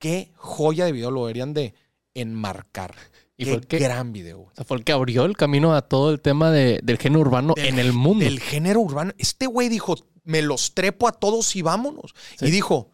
Qué 0.00 0.32
joya 0.34 0.86
de 0.86 0.92
video. 0.92 1.12
Lo 1.12 1.20
deberían 1.26 1.54
de 1.54 1.74
enmarcar. 2.14 2.96
Y 3.36 3.44
Qué 3.44 3.50
fue 3.50 3.60
el 3.60 3.66
que- 3.66 3.78
gran 3.78 4.12
video, 4.12 4.38
güey. 4.38 4.50
O 4.52 4.54
sea, 4.54 4.64
fue 4.64 4.76
el 4.76 4.84
que 4.84 4.92
abrió 4.92 5.24
el 5.24 5.36
camino 5.36 5.74
a 5.74 5.82
todo 5.82 6.10
el 6.10 6.20
tema 6.20 6.50
de- 6.50 6.80
del 6.82 6.98
género 6.98 7.20
urbano 7.22 7.54
Del- 7.54 7.66
en 7.66 7.78
el 7.78 7.92
mundo. 7.92 8.24
Del 8.24 8.40
género 8.40 8.80
urbano. 8.80 9.12
Este 9.18 9.46
güey 9.46 9.68
dijo, 9.68 9.96
me 10.24 10.42
los 10.42 10.74
trepo 10.74 11.08
a 11.08 11.12
todos 11.12 11.56
y 11.56 11.62
vámonos. 11.62 12.14
Sí. 12.38 12.46
Y 12.46 12.50
dijo, 12.50 12.90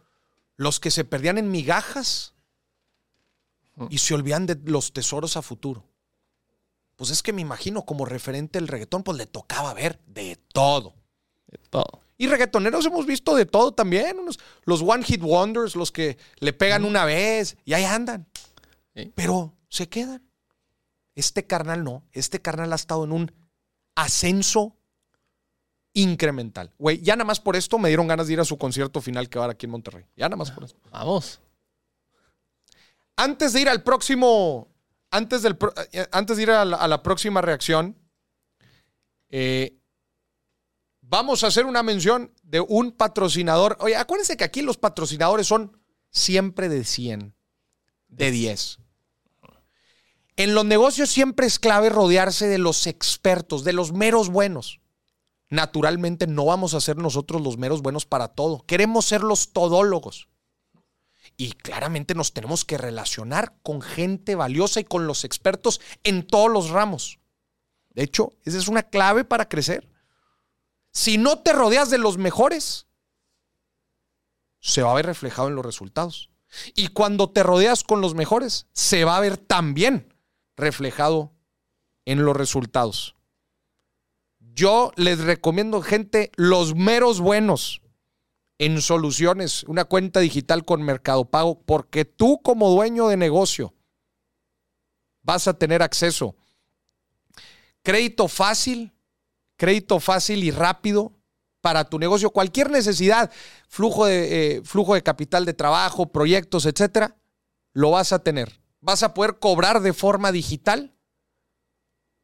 los 0.57 0.81
que 0.81 0.91
se 0.91 1.05
perdían 1.05 1.39
en 1.39 1.51
migajas 1.51 2.35
y 3.91 3.99
se 3.99 4.15
olvidan 4.15 4.47
de 4.47 4.59
los 4.65 4.93
tesoros 4.93 5.37
a 5.37 5.43
futuro. 5.43 5.85
Pues 6.97 7.11
es 7.11 7.23
que 7.23 7.33
me 7.33 7.43
imagino 7.43 7.85
como 7.85 8.05
referente 8.05 8.59
del 8.59 8.67
reggaetón, 8.67 9.05
pues 9.05 9.17
le 9.19 9.27
tocaba 9.27 9.73
ver 9.75 10.01
de 10.07 10.37
todo. 10.53 10.95
De 11.47 11.59
todo. 11.71 12.01
Y 12.17 12.27
reggaetoneros 12.27 12.85
hemos 12.87 13.07
visto 13.07 13.37
de 13.37 13.47
todo 13.47 13.71
también. 13.73 14.19
Unos, 14.19 14.39
los 14.65 14.83
One 14.83 15.05
Hit 15.05 15.23
Wonders, 15.23 15.77
los 15.77 15.93
que 15.93 16.19
le 16.41 16.53
pegan 16.53 16.85
una 16.85 17.05
vez 17.05 17.57
y 17.65 17.75
ahí 17.75 17.85
andan. 17.85 18.27
Sí. 18.97 19.13
Pero 19.15 19.55
se 19.69 19.89
quedan. 19.89 20.28
Este 21.19 21.45
carnal 21.45 21.83
no. 21.83 22.05
Este 22.13 22.41
carnal 22.41 22.73
ha 22.73 22.77
estado 22.77 23.03
en 23.03 23.11
un 23.11 23.33
ascenso 23.97 24.77
incremental. 25.93 26.73
Güey, 26.79 27.03
ya 27.03 27.17
nada 27.17 27.25
más 27.25 27.41
por 27.41 27.57
esto 27.57 27.77
me 27.77 27.89
dieron 27.89 28.07
ganas 28.07 28.29
de 28.29 28.35
ir 28.35 28.41
a 28.41 28.45
su 28.45 28.57
concierto 28.57 29.01
final 29.01 29.29
que 29.29 29.37
va 29.37 29.43
a 29.43 29.47
haber 29.47 29.57
aquí 29.57 29.67
en 29.67 29.73
Monterrey. 29.73 30.05
Ya 30.17 30.27
nada 30.29 30.37
más 30.37 30.53
por 30.53 30.63
eso. 30.63 30.77
Vamos. 30.93 31.41
Antes 33.17 33.53
de 33.53 33.63
ir 33.63 33.69
al 33.69 33.83
próximo, 33.83 34.69
antes, 35.11 35.43
del, 35.43 35.59
eh, 35.91 36.07
antes 36.13 36.37
de 36.37 36.43
ir 36.45 36.53
a 36.53 36.65
la, 36.65 36.77
a 36.77 36.87
la 36.87 37.03
próxima 37.03 37.41
reacción, 37.41 37.99
eh, 39.29 39.77
vamos 41.01 41.43
a 41.43 41.49
hacer 41.49 41.67
una 41.67 41.83
mención 41.83 42.33
de 42.45 42.61
un 42.61 42.93
patrocinador. 42.93 43.77
Oye, 43.81 43.97
acuérdense 43.97 44.37
que 44.37 44.45
aquí 44.45 44.63
los 44.63 44.79
patrocinadores 44.79 45.49
son 45.49 45.83
siempre 46.13 46.69
de 46.69 46.85
100, 46.85 47.35
de 48.07 48.31
10. 48.31 48.79
En 50.39 50.55
los 50.55 50.65
negocios 50.65 51.11
siempre 51.11 51.49
es 51.49 51.59
clave 51.59 51.89
rodearse 51.89 52.47
de 52.47 52.59
los 52.59 52.87
expertos, 52.87 53.65
de 53.65 53.73
los 53.73 53.91
meros 53.91 54.29
buenos. 54.29 54.81
Naturalmente 55.51 56.29
no 56.29 56.45
vamos 56.45 56.75
a 56.75 56.81
ser 56.81 56.97
nosotros 56.97 57.43
los 57.43 57.59
meros 57.59 57.83
buenos 57.83 58.07
para 58.07 58.29
todo. 58.29 58.65
Queremos 58.65 59.05
ser 59.05 59.25
los 59.25 59.53
todólogos. 59.53 60.29
Y 61.37 61.55
claramente 61.55 62.15
nos 62.15 62.35
tenemos 62.35 62.65
que 62.65 62.79
relacionar 62.79 63.59
con 63.65 63.83
gente 63.83 64.37
valiosa 64.37 64.79
y 64.79 64.85
con 64.85 65.09
los 65.09 65.25
expertos 65.25 65.81
en 66.05 66.25
todos 66.25 66.49
los 66.49 66.71
ramos. 66.71 67.19
De 67.91 68.05
hecho, 68.05 68.33
esa 68.45 68.59
es 68.59 68.69
una 68.69 68.85
clave 68.85 69.25
para 69.25 69.49
crecer. 69.49 69.91
Si 70.93 71.19
no 71.19 71.41
te 71.41 71.53
rodeas 71.53 71.91
de 71.91 71.99
los 71.99 72.17
mejores, 72.17 72.87
se 74.61 74.83
va 74.83 74.93
a 74.93 74.95
ver 74.95 75.07
reflejado 75.07 75.49
en 75.49 75.57
los 75.57 75.67
resultados. 75.67 76.31
Y 76.77 76.89
cuando 76.89 77.29
te 77.29 77.43
rodeas 77.43 77.83
con 77.83 78.01
los 78.01 78.15
mejores, 78.15 78.69
se 78.73 79.05
va 79.05 79.17
a 79.17 79.21
ver 79.21 79.37
también 79.37 80.15
reflejado 80.59 81.33
en 82.05 82.25
los 82.25 82.37
resultados. 82.37 83.15
Yo 84.39 84.93
les 84.97 85.21
recomiendo, 85.21 85.81
gente, 85.81 86.33
los 86.37 86.75
meros 86.75 87.21
buenos 87.21 87.81
en 88.59 88.83
soluciones, 88.83 89.63
una 89.65 89.85
cuenta 89.85 90.21
digital 90.21 90.65
con 90.65 90.83
Mercado 90.83 91.25
Pago, 91.25 91.61
porque 91.65 92.05
tú 92.05 92.41
como 92.43 92.71
dueño 92.71 93.09
de 93.09 93.17
negocio 93.17 93.73
vas 95.23 95.47
a 95.47 95.55
tener 95.55 95.83
acceso. 95.83 96.35
Crédito 97.83 98.27
fácil, 98.27 98.93
crédito 99.57 100.01
fácil 100.01 100.43
y 100.43 100.51
rápido 100.51 101.13
para 101.61 101.85
tu 101.85 101.99
negocio, 101.99 102.31
cualquier 102.31 102.71
necesidad, 102.71 103.31
flujo 103.69 104.07
de, 104.07 104.57
eh, 104.57 104.63
flujo 104.65 104.95
de 104.95 105.03
capital 105.03 105.45
de 105.45 105.55
trabajo, 105.55 106.11
proyectos, 106.11 106.67
etcétera, 106.67 107.17
lo 107.73 107.93
vas 107.93 108.13
a 108.13 108.19
tener. 108.19 108.61
Vas 108.81 109.03
a 109.03 109.15
poder 109.15 109.39
cobrar 109.39 109.81
de 109.81 109.93
forma 109.93 110.33
digital. 110.33 110.95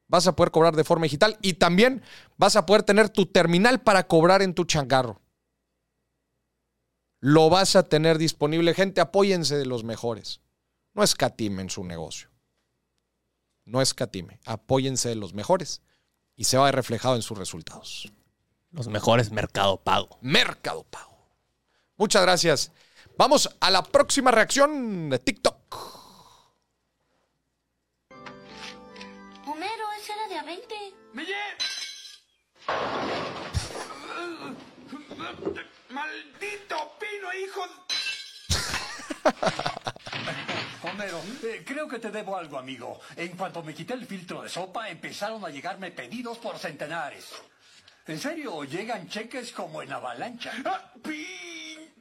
Vas 0.06 0.26
a 0.26 0.36
poder 0.36 0.50
cobrar 0.50 0.76
de 0.76 0.84
forma 0.84 1.04
digital 1.04 1.38
y 1.42 1.54
también 1.54 2.02
vas 2.36 2.56
a 2.56 2.66
poder 2.66 2.82
tener 2.82 3.08
tu 3.08 3.26
terminal 3.26 3.80
para 3.82 4.06
cobrar 4.06 4.42
en 4.42 4.54
tu 4.54 4.64
changarro. 4.64 5.20
Lo 7.20 7.48
vas 7.48 7.74
a 7.74 7.84
tener 7.84 8.18
disponible. 8.18 8.74
Gente, 8.74 9.00
apóyense 9.00 9.56
de 9.56 9.66
los 9.66 9.82
mejores. 9.82 10.40
No 10.92 11.02
escatime 11.02 11.62
en 11.62 11.70
su 11.70 11.82
negocio. 11.82 12.28
No 13.64 13.80
escatime. 13.80 14.40
Apóyense 14.44 15.08
de 15.08 15.14
los 15.14 15.32
mejores 15.32 15.80
y 16.36 16.44
se 16.44 16.56
va 16.56 16.64
a 16.64 16.66
ver 16.66 16.76
reflejado 16.76 17.16
en 17.16 17.22
sus 17.22 17.38
resultados. 17.38 18.12
Los 18.70 18.88
mejores 18.88 19.30
Mercado 19.30 19.78
Pago. 19.78 20.18
Mercado 20.20 20.84
Pago. 20.84 21.16
Muchas 21.96 22.22
gracias. 22.22 22.72
Vamos 23.16 23.56
a 23.60 23.70
la 23.70 23.82
próxima 23.82 24.30
reacción 24.30 25.10
de 25.10 25.18
TikTok. 25.18 25.63
A 30.36 30.42
20. 30.42 30.74
¡Maldito 35.90 36.98
pino, 36.98 37.32
hijo! 37.34 37.64
Homero, 40.82 41.22
eh, 41.44 41.62
creo 41.64 41.86
que 41.86 42.00
te 42.00 42.10
debo 42.10 42.36
algo, 42.36 42.58
amigo. 42.58 43.00
En 43.14 43.36
cuanto 43.36 43.62
me 43.62 43.72
quité 43.74 43.94
el 43.94 44.06
filtro 44.06 44.42
de 44.42 44.48
sopa, 44.48 44.88
empezaron 44.88 45.44
a 45.44 45.50
llegarme 45.50 45.92
pedidos 45.92 46.38
por 46.38 46.58
centenares. 46.58 47.30
En 48.08 48.18
serio, 48.18 48.64
llegan 48.64 49.08
cheques 49.08 49.52
como 49.52 49.82
en 49.82 49.92
avalancha. 49.92 50.52
¡Ah, 50.64 50.92
pin! 51.00 51.94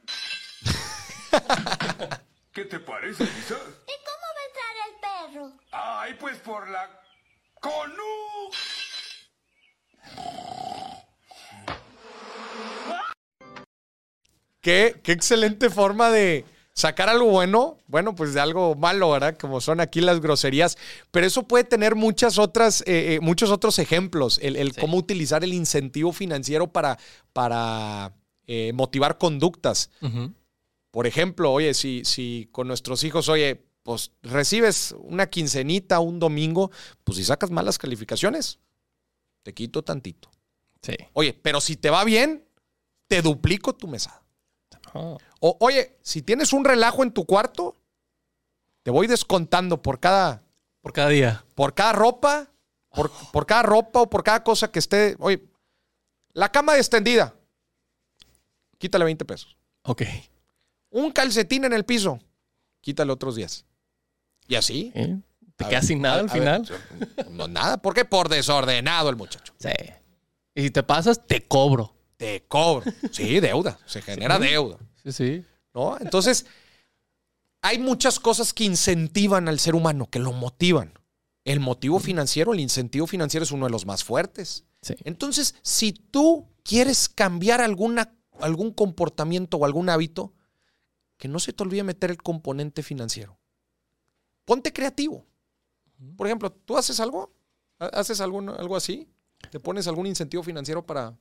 ¿Qué 2.52 2.64
te 2.64 2.80
parece, 2.80 3.22
Lisa? 3.22 3.58
¿Y 3.86 3.94
cómo 4.02 4.26
va 4.34 4.40
a 4.40 4.46
entrar 4.48 4.74
el 4.88 4.94
perro? 5.00 5.52
Ay, 5.70 6.14
pues 6.14 6.38
por 6.38 6.68
la... 6.68 7.03
¡Conú! 7.64 8.50
Qué, 14.60 15.00
qué 15.02 15.12
excelente 15.12 15.70
forma 15.70 16.10
de 16.10 16.44
sacar 16.74 17.08
algo 17.08 17.30
bueno, 17.30 17.78
bueno, 17.86 18.14
pues 18.14 18.34
de 18.34 18.40
algo 18.40 18.74
malo, 18.74 19.12
¿verdad? 19.12 19.38
Como 19.38 19.62
son 19.62 19.80
aquí 19.80 20.02
las 20.02 20.20
groserías. 20.20 20.76
Pero 21.10 21.26
eso 21.26 21.44
puede 21.44 21.64
tener 21.64 21.94
muchas 21.94 22.38
otras, 22.38 22.82
eh, 22.82 23.14
eh, 23.14 23.20
muchos 23.22 23.50
otros 23.50 23.78
ejemplos. 23.78 24.38
El, 24.42 24.56
el 24.56 24.76
cómo 24.76 24.98
utilizar 24.98 25.42
el 25.42 25.54
incentivo 25.54 26.12
financiero 26.12 26.70
para, 26.70 26.98
para 27.32 28.12
eh, 28.46 28.72
motivar 28.74 29.16
conductas. 29.16 29.90
Por 30.90 31.06
ejemplo, 31.06 31.50
oye, 31.50 31.72
si, 31.72 32.04
si 32.04 32.46
con 32.52 32.68
nuestros 32.68 33.04
hijos, 33.04 33.30
oye, 33.30 33.64
pues 33.84 34.10
recibes 34.22 34.94
una 34.98 35.28
quincenita 35.28 36.00
un 36.00 36.18
domingo, 36.18 36.72
pues 37.04 37.18
si 37.18 37.24
sacas 37.24 37.50
malas 37.50 37.78
calificaciones, 37.78 38.58
te 39.44 39.54
quito 39.54 39.84
tantito. 39.84 40.30
Sí. 40.82 40.96
Oye, 41.12 41.34
pero 41.34 41.60
si 41.60 41.76
te 41.76 41.90
va 41.90 42.02
bien, 42.02 42.48
te 43.06 43.22
duplico 43.22 43.74
tu 43.76 43.86
mesada. 43.86 44.22
Oh. 44.94 45.18
O, 45.40 45.56
oye, 45.60 45.98
si 46.02 46.22
tienes 46.22 46.52
un 46.52 46.64
relajo 46.64 47.02
en 47.02 47.12
tu 47.12 47.24
cuarto, 47.26 47.76
te 48.82 48.90
voy 48.90 49.06
descontando 49.06 49.80
por 49.82 50.00
cada, 50.00 50.42
Por 50.80 50.92
cada 50.92 51.08
día. 51.10 51.44
por 51.54 51.74
cada 51.74 51.92
ropa, 51.92 52.50
por, 52.90 53.10
por 53.32 53.44
cada 53.46 53.62
ropa 53.62 54.00
o 54.00 54.10
por 54.10 54.24
cada 54.24 54.42
cosa 54.42 54.70
que 54.70 54.78
esté. 54.78 55.16
Oye, 55.18 55.42
la 56.32 56.50
cama 56.50 56.76
extendida, 56.76 57.34
quítale 58.78 59.04
20 59.04 59.24
pesos. 59.24 59.56
Ok. 59.82 60.02
Un 60.90 61.12
calcetín 61.12 61.64
en 61.64 61.72
el 61.72 61.84
piso, 61.84 62.18
quítale 62.80 63.12
otros 63.12 63.36
10. 63.36 63.66
Y 64.48 64.54
así. 64.56 64.92
¿Eh? 64.94 65.16
¿Te 65.56 65.66
quedas 65.66 65.86
sin 65.86 66.00
nada 66.02 66.16
a- 66.16 66.20
al 66.20 66.30
a 66.30 66.32
ver, 66.32 66.66
final? 66.66 66.68
no, 67.30 67.46
nada. 67.48 67.76
¿Por 67.78 67.94
qué? 67.94 68.04
Por 68.04 68.28
desordenado 68.28 69.08
el 69.10 69.16
muchacho. 69.16 69.52
Sí. 69.58 69.68
Y 70.54 70.62
si 70.62 70.70
te 70.70 70.82
pasas, 70.82 71.26
te 71.26 71.46
cobro. 71.46 71.94
Te 72.16 72.44
cobro. 72.48 72.90
Sí, 73.12 73.40
deuda. 73.40 73.78
Se 73.86 74.02
genera 74.02 74.38
deuda. 74.38 74.78
Sí, 75.02 75.12
sí. 75.12 75.44
¿no? 75.74 75.96
Entonces, 76.00 76.46
hay 77.62 77.78
muchas 77.78 78.18
cosas 78.20 78.52
que 78.52 78.64
incentivan 78.64 79.48
al 79.48 79.58
ser 79.58 79.74
humano, 79.74 80.08
que 80.10 80.18
lo 80.18 80.32
motivan. 80.32 80.92
El 81.44 81.60
motivo 81.60 81.98
financiero, 81.98 82.52
el 82.54 82.60
incentivo 82.60 83.06
financiero 83.06 83.44
es 83.44 83.52
uno 83.52 83.66
de 83.66 83.72
los 83.72 83.86
más 83.86 84.02
fuertes. 84.04 84.64
Sí. 84.82 84.94
Entonces, 85.04 85.54
si 85.62 85.92
tú 85.92 86.48
quieres 86.62 87.08
cambiar 87.08 87.60
alguna, 87.60 88.14
algún 88.40 88.70
comportamiento 88.72 89.56
o 89.58 89.64
algún 89.64 89.88
hábito, 89.88 90.32
que 91.16 91.28
no 91.28 91.38
se 91.38 91.52
te 91.52 91.62
olvide 91.62 91.82
meter 91.84 92.10
el 92.10 92.22
componente 92.22 92.82
financiero. 92.82 93.38
Ponte 94.44 94.72
creativo. 94.72 95.24
Por 96.16 96.26
ejemplo, 96.26 96.50
¿tú 96.50 96.76
haces 96.76 97.00
algo? 97.00 97.32
¿Ha- 97.78 97.86
¿Haces 97.86 98.20
algún, 98.20 98.48
algo 98.50 98.76
así? 98.76 99.08
¿Te 99.50 99.60
pones 99.60 99.86
algún 99.86 100.06
incentivo 100.06 100.42
financiero 100.42 100.84
para... 100.84 101.14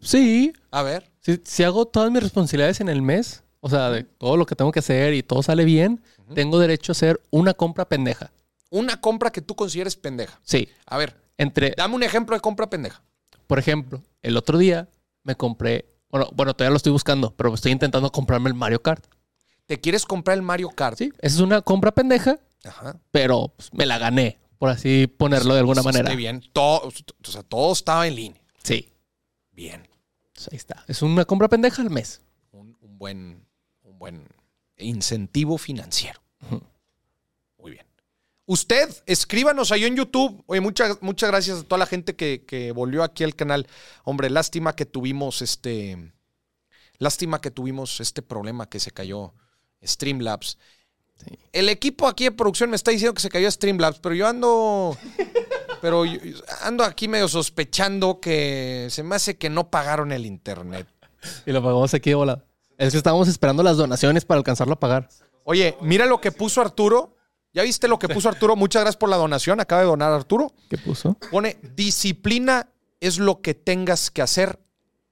Sí. 0.00 0.52
A 0.70 0.82
ver, 0.82 1.10
Si, 1.20 1.40
si 1.44 1.62
hago 1.62 1.86
todas 1.86 2.10
mis 2.10 2.22
responsabilidades 2.22 2.80
en 2.80 2.88
el 2.88 3.02
mes, 3.02 3.42
o 3.60 3.68
sea, 3.68 3.90
de 3.90 4.04
todo 4.04 4.36
lo 4.36 4.46
que 4.46 4.56
tengo 4.56 4.72
que 4.72 4.78
hacer 4.78 5.12
y 5.14 5.22
todo 5.22 5.42
sale 5.42 5.64
bien, 5.64 6.02
tengo 6.34 6.58
derecho 6.58 6.92
a 6.92 6.94
hacer 6.94 7.20
una 7.30 7.52
compra 7.54 7.84
pendeja. 7.88 8.30
una 8.70 9.00
compra 9.00 9.30
que 9.30 9.42
tú 9.42 9.54
consideres 9.56 9.96
pendeja. 9.96 10.40
Sí. 10.44 10.68
A 10.86 10.96
ver, 10.96 11.16
Entre, 11.36 11.74
dame 11.76 11.94
un 11.96 12.02
ejemplo 12.02 12.34
de 12.36 12.40
compra 12.40 12.70
pendeja. 12.70 13.02
por 13.46 13.58
ejemplo, 13.58 14.02
el 14.22 14.36
otro 14.36 14.56
día 14.58 14.88
me 15.24 15.34
compré, 15.34 15.86
bueno, 16.08 16.28
bueno, 16.34 16.54
todavía 16.54 16.70
lo 16.70 16.76
estoy 16.76 16.92
buscando, 16.92 17.34
pero 17.36 17.52
estoy 17.52 17.72
intentando 17.72 18.10
comprarme 18.12 18.48
el 18.48 18.54
Mario 18.54 18.80
Kart. 18.80 19.04
¿Te 19.70 19.80
quieres 19.80 20.04
comprar 20.04 20.36
el 20.36 20.42
Mario 20.42 20.68
Kart? 20.70 20.98
Sí, 20.98 21.12
esa 21.20 21.36
es 21.36 21.40
una 21.40 21.62
compra 21.62 21.92
pendeja, 21.92 22.40
Ajá. 22.64 22.98
pero 23.12 23.52
pues, 23.56 23.72
me 23.72 23.86
la 23.86 23.98
gané, 23.98 24.40
por 24.58 24.68
así 24.68 25.06
ponerlo 25.06 25.54
de 25.54 25.60
alguna 25.60 25.80
manera. 25.84 26.12
bien. 26.16 26.42
Todo, 26.52 26.88
o 26.88 27.30
sea, 27.30 27.44
todo 27.44 27.72
estaba 27.72 28.08
en 28.08 28.16
línea. 28.16 28.42
Sí, 28.64 28.92
Bien. 29.52 29.88
pues, 30.34 30.48
ahí 30.50 30.56
está. 30.56 30.84
Es 30.88 31.02
una 31.02 31.24
compra 31.24 31.46
pendeja 31.46 31.82
al 31.82 31.90
mes. 31.90 32.20
Un, 32.50 32.76
un 32.80 32.98
buen, 32.98 33.46
un 33.84 33.96
buen 33.96 34.26
incentivo 34.76 35.56
financiero. 35.56 36.20
Muy 37.56 37.70
bien. 37.70 37.86
Usted, 38.46 38.90
escríbanos 39.06 39.70
ahí 39.70 39.84
en 39.84 39.94
YouTube. 39.94 40.42
Oye, 40.48 40.60
muchas, 40.60 41.00
muchas 41.00 41.30
gracias 41.30 41.60
a 41.60 41.62
toda 41.62 41.78
la 41.78 41.86
gente 41.86 42.16
que, 42.16 42.44
que 42.44 42.72
volvió 42.72 43.04
aquí 43.04 43.22
al 43.22 43.36
canal. 43.36 43.68
Hombre, 44.02 44.30
lástima 44.30 44.74
que 44.74 44.84
tuvimos 44.84 45.42
este. 45.42 46.12
Lástima 46.98 47.40
que 47.40 47.52
tuvimos 47.52 48.00
este 48.00 48.20
problema 48.20 48.68
que 48.68 48.80
se 48.80 48.90
cayó 48.90 49.32
Streamlabs. 49.82 50.58
El 51.52 51.68
equipo 51.68 52.08
aquí 52.08 52.24
de 52.24 52.32
producción 52.32 52.70
me 52.70 52.76
está 52.76 52.90
diciendo 52.90 53.12
que 53.14 53.20
se 53.20 53.28
cayó 53.28 53.50
Streamlabs, 53.50 53.98
pero 54.00 54.14
yo 54.14 54.26
ando. 54.26 54.96
Pero 55.82 56.04
yo- 56.04 56.18
ando 56.62 56.84
aquí 56.84 57.08
medio 57.08 57.28
sospechando 57.28 58.20
que 58.20 58.88
se 58.90 59.02
me 59.02 59.16
hace 59.16 59.36
que 59.36 59.50
no 59.50 59.70
pagaron 59.70 60.12
el 60.12 60.24
internet. 60.26 60.86
Y 61.46 61.52
lo 61.52 61.62
pagamos 61.62 61.92
aquí 61.94 62.14
volada. 62.14 62.44
Es 62.78 62.92
que 62.92 62.96
estábamos 62.98 63.28
esperando 63.28 63.62
las 63.62 63.76
donaciones 63.76 64.24
para 64.24 64.38
alcanzarlo 64.38 64.74
a 64.74 64.80
pagar. 64.80 65.08
Oye, 65.44 65.76
mira 65.82 66.06
lo 66.06 66.20
que 66.20 66.32
puso 66.32 66.60
Arturo. 66.62 67.16
¿Ya 67.52 67.62
viste 67.64 67.88
lo 67.88 67.98
que 67.98 68.08
puso 68.08 68.28
Arturo? 68.28 68.56
Muchas 68.56 68.82
gracias 68.82 68.96
por 68.96 69.08
la 69.08 69.16
donación. 69.16 69.60
Acaba 69.60 69.82
de 69.82 69.88
donar 69.88 70.12
Arturo. 70.12 70.52
¿Qué 70.70 70.78
puso? 70.78 71.16
Pone, 71.30 71.58
disciplina 71.74 72.70
es 73.00 73.18
lo 73.18 73.42
que 73.42 73.54
tengas 73.54 74.10
que 74.10 74.22
hacer 74.22 74.60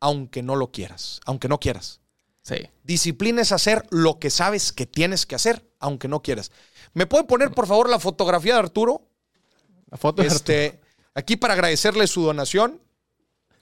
aunque 0.01 0.43
no 0.43 0.55
lo 0.55 0.71
quieras, 0.71 1.21
aunque 1.27 1.49
no 1.49 1.59
quieras. 1.59 2.01
Sí. 2.49 2.71
Disciplina 2.83 3.43
es 3.43 3.53
hacer 3.53 3.85
lo 3.91 4.19
que 4.19 4.31
sabes 4.31 4.73
que 4.73 4.87
tienes 4.87 5.27
que 5.27 5.35
hacer 5.35 5.69
aunque 5.81 6.09
no 6.09 6.23
quieras. 6.23 6.51
¿Me 6.95 7.07
pueden 7.07 7.27
poner, 7.27 7.51
por 7.51 7.67
favor, 7.67 7.91
la 7.91 7.99
fotografía 7.99 8.55
de 8.55 8.61
Arturo? 8.61 9.03
La 9.91 9.99
foto 9.99 10.23
de 10.23 10.29
Este, 10.29 10.81
aquí 11.15 11.37
para 11.37 11.55
agradecerle 11.55 12.07
su 12.07 12.23
donación. 12.23 12.81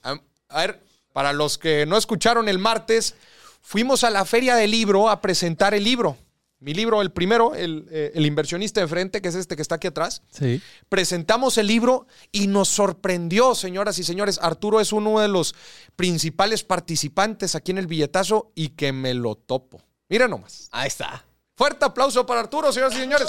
A, 0.03 0.21
a 0.49 0.61
ver, 0.61 0.81
para 1.13 1.33
los 1.33 1.59
que 1.59 1.85
no 1.85 1.97
escucharon 1.97 2.49
el 2.49 2.59
martes, 2.59 3.17
fuimos 3.61 4.05
a 4.05 4.11
la 4.11 4.25
feria 4.25 4.55
del 4.55 4.71
libro 4.71 5.11
a 5.11 5.21
presentar 5.21 5.75
el 5.75 5.83
libro. 5.83 6.17
Mi 6.59 6.73
libro, 6.73 7.03
el 7.03 7.13
primero, 7.13 7.55
el, 7.55 7.87
eh, 7.91 8.13
el 8.15 8.25
inversionista 8.25 8.81
de 8.81 8.89
frente, 8.89 9.21
que 9.21 9.29
es 9.29 9.35
este 9.35 9.57
que 9.57 9.63
está 9.63 9.75
aquí 9.75 9.89
atrás. 9.89 10.23
Sí. 10.31 10.63
Presentamos 10.89 11.59
el 11.59 11.67
libro 11.67 12.07
y 12.33 12.47
nos 12.47 12.69
sorprendió, 12.69 13.55
señoras 13.55 13.99
y 13.99 14.05
señores. 14.05 14.39
Arturo 14.41 14.81
es 14.81 14.93
uno 14.93 15.21
de 15.21 15.29
los 15.29 15.55
principales 15.97 16.65
participantes 16.65 17.55
aquí 17.55 17.73
en 17.73 17.79
el 17.79 17.87
billetazo 17.87 18.53
y 18.55 18.71
que 18.71 18.93
me 18.93 19.13
lo 19.13 19.35
topo. 19.35 19.83
Mira 20.09 20.29
nomás. 20.29 20.69
Ahí 20.73 20.87
está. 20.87 21.27
Fuerte 21.57 21.85
aplauso 21.85 22.25
para 22.25 22.41
Arturo, 22.41 22.73
señoras 22.73 22.95
y 22.95 23.01
señores. 23.01 23.29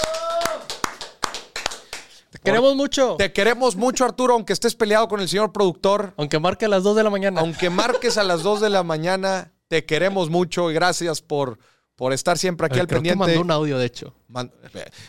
Te 2.30 2.38
queremos 2.38 2.74
mucho. 2.76 3.16
Te 3.16 3.32
queremos 3.32 3.76
mucho, 3.76 4.04
Arturo, 4.04 4.34
aunque 4.34 4.52
estés 4.52 4.74
peleado 4.74 5.08
con 5.08 5.20
el 5.20 5.28
señor 5.28 5.52
productor. 5.52 6.14
Aunque 6.16 6.38
marque 6.38 6.66
a 6.66 6.68
las 6.68 6.82
2 6.82 6.96
de 6.96 7.02
la 7.02 7.10
mañana. 7.10 7.40
Aunque 7.40 7.68
marques 7.68 8.16
a 8.16 8.24
las 8.24 8.42
2 8.42 8.60
de 8.60 8.70
la 8.70 8.82
mañana, 8.82 9.52
te 9.68 9.84
queremos 9.84 10.30
mucho 10.30 10.70
y 10.70 10.74
gracias 10.74 11.22
por, 11.22 11.58
por 11.98 12.12
estar 12.12 12.38
siempre 12.38 12.66
aquí 12.66 12.74
ver, 12.74 12.82
al 12.82 12.86
creo 12.86 13.02
que 13.02 13.08
pendiente. 13.10 13.34
mandó 13.34 13.40
un 13.40 13.50
audio, 13.50 13.76
de 13.76 13.86
hecho. 13.86 14.14
Man- 14.28 14.52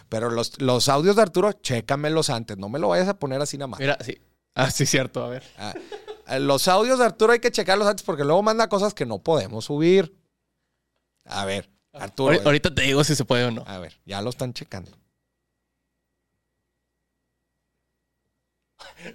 Pero 0.09 0.31
los, 0.31 0.59
los 0.59 0.89
audios 0.89 1.15
de 1.15 1.21
Arturo, 1.21 1.51
chécamelos 1.53 2.31
antes. 2.31 2.57
No 2.57 2.67
me 2.67 2.79
lo 2.79 2.87
vayas 2.89 3.07
a 3.07 3.19
poner 3.19 3.39
así 3.39 3.59
nada 3.59 3.67
más. 3.67 3.79
Mira, 3.79 3.95
sí. 4.03 4.19
Ah, 4.55 4.71
sí, 4.71 4.87
cierto. 4.87 5.23
A 5.23 5.29
ver. 5.29 5.43
Ah, 5.59 5.75
eh, 6.29 6.39
los 6.39 6.67
audios 6.67 6.97
de 6.97 7.05
Arturo 7.05 7.31
hay 7.33 7.39
que 7.39 7.51
checarlos 7.51 7.87
antes 7.87 8.03
porque 8.03 8.23
luego 8.23 8.41
manda 8.41 8.67
cosas 8.69 8.95
que 8.95 9.05
no 9.05 9.19
podemos 9.19 9.65
subir. 9.65 10.17
A 11.25 11.45
ver, 11.45 11.69
Arturo. 11.93 12.33
Ahori- 12.33 12.43
Ahorita 12.45 12.73
te 12.73 12.81
digo 12.81 13.03
si 13.03 13.15
se 13.15 13.23
puede 13.23 13.45
o 13.45 13.51
no. 13.51 13.63
A 13.67 13.77
ver, 13.77 13.99
ya 14.05 14.19
lo 14.23 14.31
están 14.31 14.53
checando. 14.53 14.91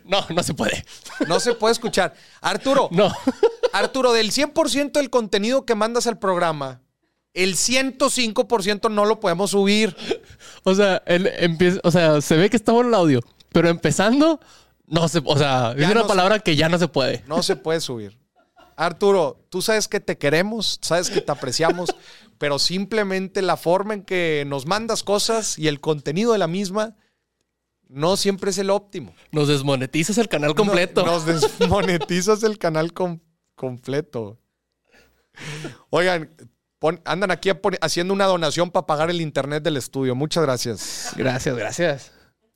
No, 0.05 0.25
no 0.31 0.43
se 0.43 0.55
puede. 0.55 0.85
No 1.27 1.41
se 1.41 1.55
puede 1.55 1.73
escuchar. 1.73 2.15
Arturo, 2.41 2.89
No. 2.93 3.11
Arturo, 3.73 4.13
del 4.13 4.31
100% 4.31 4.93
del 4.93 5.11
contenido 5.11 5.65
que 5.67 5.75
mandas 5.75 6.07
al 6.07 6.19
programa, 6.19 6.81
el 7.35 7.55
105% 7.57 8.91
no 8.91 9.05
lo 9.05 9.21
podemos 9.21 9.51
subir. 9.51 9.95
O 10.63 10.75
sea, 10.75 11.03
él 11.07 11.31
empieza, 11.37 11.81
o 11.83 11.91
sea, 11.91 12.21
se 12.21 12.37
ve 12.37 12.49
que 12.49 12.57
está 12.57 12.73
bueno 12.73 12.89
el 12.89 12.95
audio, 12.95 13.21
pero 13.53 13.69
empezando, 13.69 14.41
no 14.87 15.09
se, 15.09 15.21
o 15.25 15.37
sea, 15.37 15.75
Ya 15.77 15.85
es 15.87 15.91
una 15.93 16.03
no 16.03 16.07
palabra 16.07 16.39
que 16.39 16.57
ya 16.57 16.69
no 16.69 16.79
se 16.79 16.89
puede. 16.89 17.23
No 17.27 17.43
se 17.43 17.57
puede 17.57 17.81
subir. 17.81 18.19
Arturo, 18.77 19.45
tú 19.51 19.63
sabes 19.63 19.87
que 19.87 20.01
te 20.01 20.19
queremos, 20.19 20.79
sabes 20.83 21.11
que 21.11 21.21
te 21.21 21.31
apreciamos, 21.31 21.95
pero 22.39 22.59
simplemente 22.59 23.43
la 23.43 23.57
forma 23.57 23.95
en 23.95 24.03
que 24.03 24.45
nos 24.47 24.67
mandas 24.67 25.03
cosas 25.03 25.59
y 25.59 25.69
el 25.69 25.81
contenido 25.81 26.33
de 26.33 26.39
la 26.39 26.49
misma 26.49 26.97
no 27.89 28.17
siempre 28.17 28.51
es 28.51 28.59
el 28.59 28.71
óptimo. 28.71 29.15
Nos 29.31 29.47
desmonetizas 29.49 30.19
el 30.19 30.29
canal 30.29 30.55
completo. 30.55 31.05
No- 31.05 31.13
nos 31.13 31.27
desmonetizas 31.27 32.43
el 32.43 32.59
canal 32.59 32.93
com- 32.93 33.21
completo. 33.55 34.39
Oigan, 35.91 36.31
pon- 36.85 37.01
andan 37.07 37.31
aquí 37.31 37.49
a 37.49 37.63
pon- 37.63 37.79
haciendo 37.81 38.13
una 38.13 38.27
donación 38.27 38.71
para 38.71 38.85
pagar 38.87 39.09
el 39.11 39.23
internet 39.23 39.63
del 39.63 39.79
estudio. 39.79 40.15
Muchas 40.15 40.43
gracias. 40.43 41.15
Gracias, 41.17 41.57
gracias. 41.57 42.13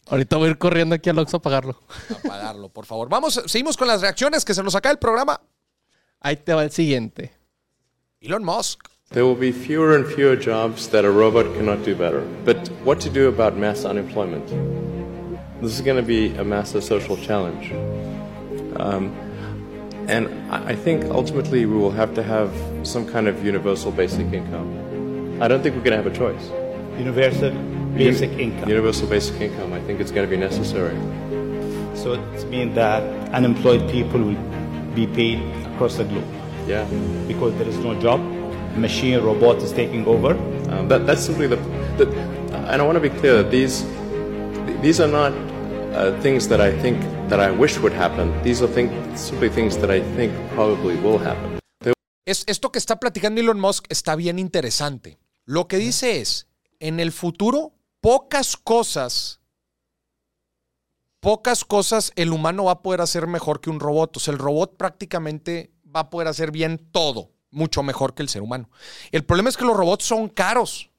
Ahorita 0.07 0.37
voy 0.37 0.49
a 0.49 0.51
ir 0.51 0.59
corriendo 0.59 0.95
aquí 0.95 1.09
al 1.09 1.19
Oxxo 1.19 1.39
a 1.39 1.41
pagarlo. 1.43 1.79
A 2.11 2.29
pagarlo, 2.29 2.69
por 2.69 2.85
favor. 2.85 3.09
Vamos, 3.09 3.43
seguimos 3.47 3.75
con 3.79 3.89
las 3.89 4.03
reacciones 4.03 4.45
que 4.45 4.53
se 4.53 4.63
nos 4.63 4.75
acaba 4.75 4.93
el 4.93 4.99
programa. 4.99 5.41
Ahí 6.21 6.37
te 6.37 6.53
va 6.53 6.63
el 6.63 6.71
siguiente. 6.71 7.33
Elon 8.21 8.45
Musk. 8.45 8.81
There 9.13 9.23
will 9.23 9.39
be 9.39 9.51
fewer 9.51 9.97
and 9.97 10.05
fewer 10.07 10.39
jobs 10.39 10.89
that 10.91 11.07
a 11.07 11.11
robot 11.11 11.47
cannot 11.57 11.79
do 11.87 11.95
better. 11.97 12.21
But 12.45 12.69
what 12.85 12.99
to 13.05 13.09
do 13.09 13.29
about 13.29 13.57
mass 13.57 13.87
unemployment? 13.87 14.47
This 15.63 15.73
is 15.73 15.81
going 15.81 15.97
to 15.97 16.07
be 16.07 16.37
a 16.39 16.45
massive 16.45 16.85
social 16.85 17.17
challenge. 17.17 17.73
Um, 18.79 19.11
and 20.09 20.27
I 20.51 20.75
think 20.75 21.05
ultimately 21.05 21.67
we 21.67 21.77
will 21.77 21.91
have 21.91 22.15
to 22.15 22.23
have 22.23 22.51
some 22.83 23.07
kind 23.07 23.29
of 23.29 23.45
universal 23.45 23.93
basic 23.93 24.33
income. 24.33 25.41
I 25.43 25.49
don't 25.49 25.63
think 25.63 25.77
we're 25.77 25.83
going 25.85 25.97
to 25.97 26.03
have 26.03 26.07
a 26.07 26.17
choice. 26.17 26.51
Universal 26.99 27.51
basic 27.95 28.31
income. 28.33 28.69
Universal 28.69 29.09
basic 29.09 29.41
income, 29.41 29.73
I 29.75 29.81
think 29.83 30.01
it's 30.01 30.11
going 30.11 30.27
to 30.29 30.31
be 30.31 30.41
necessary. 30.41 30.97
So 31.95 32.15
it 32.15 32.45
means 32.49 32.75
that 32.75 33.03
unemployed 33.35 33.89
people 33.91 34.21
will 34.21 34.95
be 34.95 35.07
paid 35.07 35.41
across 35.67 35.97
the 35.97 36.05
globe 36.05 36.25
Yeah. 36.67 36.85
because 37.29 37.55
there 37.59 37.69
is 37.69 37.77
no 37.79 38.01
job. 38.01 38.21
Machine 38.77 39.21
robot 39.21 39.57
is 39.59 39.73
taking 39.73 40.07
over. 40.07 40.33
Um, 40.73 40.89
that, 40.89 41.07
that's 41.07 41.23
simply 41.23 41.49
the, 41.49 41.57
the, 41.99 42.09
and 42.71 42.81
I 42.81 42.85
want 42.85 42.97
to 42.97 43.01
be 43.01 43.11
clear 43.11 43.43
that 43.43 43.51
these, 43.51 43.85
these 44.81 45.01
are 45.01 45.09
not 45.09 45.33
uh, 45.93 46.19
things 46.21 46.49
that 46.49 46.61
I 46.61 46.73
think 46.81 47.03
that 47.29 47.41
I 47.41 47.51
wish 47.51 47.79
would 47.79 47.93
happen. 47.93 48.33
These 48.43 48.63
are 48.63 48.69
simply 49.15 49.51
things 49.51 49.77
that 49.79 49.91
I 49.91 50.01
think 50.17 50.33
probably 50.55 50.97
will 50.97 51.19
happen. 51.19 51.59
Es, 52.25 52.45
esto 52.47 52.71
que 52.71 52.79
está 52.79 53.01
platicando 53.01 53.41
Elon 53.41 53.59
Musk 53.59 53.87
está 53.89 54.15
bien 54.15 54.39
interesante. 54.39 55.19
Lo 55.45 55.67
que 55.67 55.79
dice 55.79 56.21
es, 56.21 56.47
en 56.79 57.01
el 57.01 57.13
futuro, 57.13 57.73
pocas 58.01 58.57
cosas, 58.57 59.41
pocas 61.21 61.65
cosas 61.65 62.13
el 62.17 62.33
humano 62.33 62.65
va 62.65 62.73
a 62.73 62.83
poder 62.83 63.01
hacer 63.01 63.27
mejor 63.27 63.61
que 63.61 63.71
un 63.71 63.81
robot. 63.81 64.17
O 64.19 64.21
sea, 64.21 64.33
el 64.33 64.39
robot 64.39 64.77
prácticamente 64.77 65.73
va 65.95 66.01
a 66.01 66.11
poder 66.11 66.29
hacer 66.29 66.51
bien 66.51 66.89
todo, 66.93 67.31
mucho 67.51 67.83
mejor 67.83 68.15
que 68.15 68.23
el 68.23 68.29
ser 68.29 68.43
humano. 68.43 68.69
El 69.11 69.25
problema 69.25 69.49
es 69.49 69.57
que 69.57 69.65
los 69.65 69.77
robots 69.77 70.05
son 70.05 70.29
caros. 70.29 70.91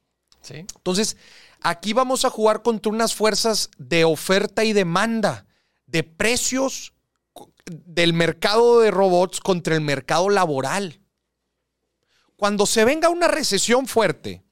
Sí. 0.41 0.65
Entonces, 0.75 1.17
aquí 1.61 1.93
vamos 1.93 2.25
a 2.25 2.29
jugar 2.29 2.63
contra 2.63 2.91
unas 2.91 3.13
fuerzas 3.13 3.69
de 3.77 4.03
oferta 4.03 4.63
y 4.63 4.73
demanda, 4.73 5.45
de 5.91 6.03
precios 6.03 6.93
del 7.65 8.13
mercado 8.13 8.79
de 8.81 8.91
robots 8.91 9.39
contra 9.39 9.75
el 9.75 9.81
mercado 9.81 10.29
laboral. 10.29 10.99
Cuando 12.35 12.65
se 12.65 12.85
venga 12.85 13.09
una 13.09 13.27
recesión 13.27 13.87
fuerte 13.87 14.43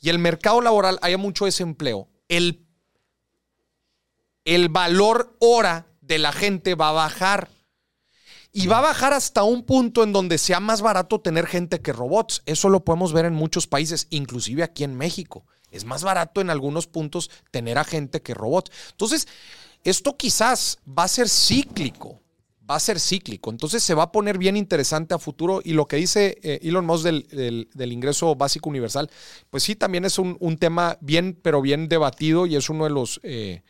y 0.00 0.10
el 0.10 0.18
mercado 0.18 0.60
laboral 0.60 0.98
haya 1.02 1.18
mucho 1.18 1.46
desempleo, 1.46 2.08
el, 2.28 2.66
el 4.44 4.68
valor 4.68 5.36
hora 5.40 5.86
de 6.00 6.18
la 6.18 6.32
gente 6.32 6.74
va 6.74 6.90
a 6.90 6.92
bajar. 6.92 7.50
Y 8.50 8.66
va 8.66 8.78
a 8.78 8.82
bajar 8.82 9.12
hasta 9.12 9.44
un 9.44 9.62
punto 9.62 10.02
en 10.02 10.12
donde 10.12 10.38
sea 10.38 10.58
más 10.58 10.80
barato 10.80 11.20
tener 11.20 11.46
gente 11.46 11.80
que 11.80 11.92
robots. 11.92 12.42
Eso 12.46 12.70
lo 12.70 12.82
podemos 12.82 13.12
ver 13.12 13.26
en 13.26 13.34
muchos 13.34 13.66
países, 13.66 14.08
inclusive 14.10 14.62
aquí 14.62 14.84
en 14.84 14.96
México. 14.96 15.46
Es 15.70 15.84
más 15.84 16.02
barato 16.02 16.40
en 16.40 16.50
algunos 16.50 16.86
puntos 16.86 17.30
tener 17.50 17.78
a 17.78 17.84
gente 17.84 18.22
que 18.22 18.34
robots. 18.34 18.72
Entonces, 18.90 19.28
esto 19.84 20.16
quizás 20.16 20.78
va 20.86 21.04
a 21.04 21.08
ser 21.08 21.28
cíclico. 21.28 22.20
Va 22.70 22.76
a 22.76 22.80
ser 22.80 23.00
cíclico. 23.00 23.50
Entonces 23.50 23.82
se 23.82 23.94
va 23.94 24.02
a 24.02 24.12
poner 24.12 24.36
bien 24.36 24.54
interesante 24.54 25.14
a 25.14 25.18
futuro. 25.18 25.62
Y 25.64 25.72
lo 25.72 25.86
que 25.86 25.96
dice 25.96 26.38
eh, 26.42 26.58
Elon 26.62 26.84
Musk 26.84 27.04
del, 27.04 27.26
del- 27.28 27.70
del 27.72 27.92
ingreso 27.92 28.34
básico 28.34 28.68
universal, 28.68 29.10
pues 29.48 29.62
sí, 29.62 29.74
también 29.74 30.04
es 30.04 30.18
un, 30.18 30.36
un 30.40 30.58
tema 30.58 30.98
bien, 31.00 31.38
pero 31.42 31.62
bien 31.62 31.88
debatido 31.88 32.44
y 32.46 32.56
es 32.56 32.68
uno 32.68 32.84
de 32.84 32.90
los 32.90 33.20
eh, 33.22 33.62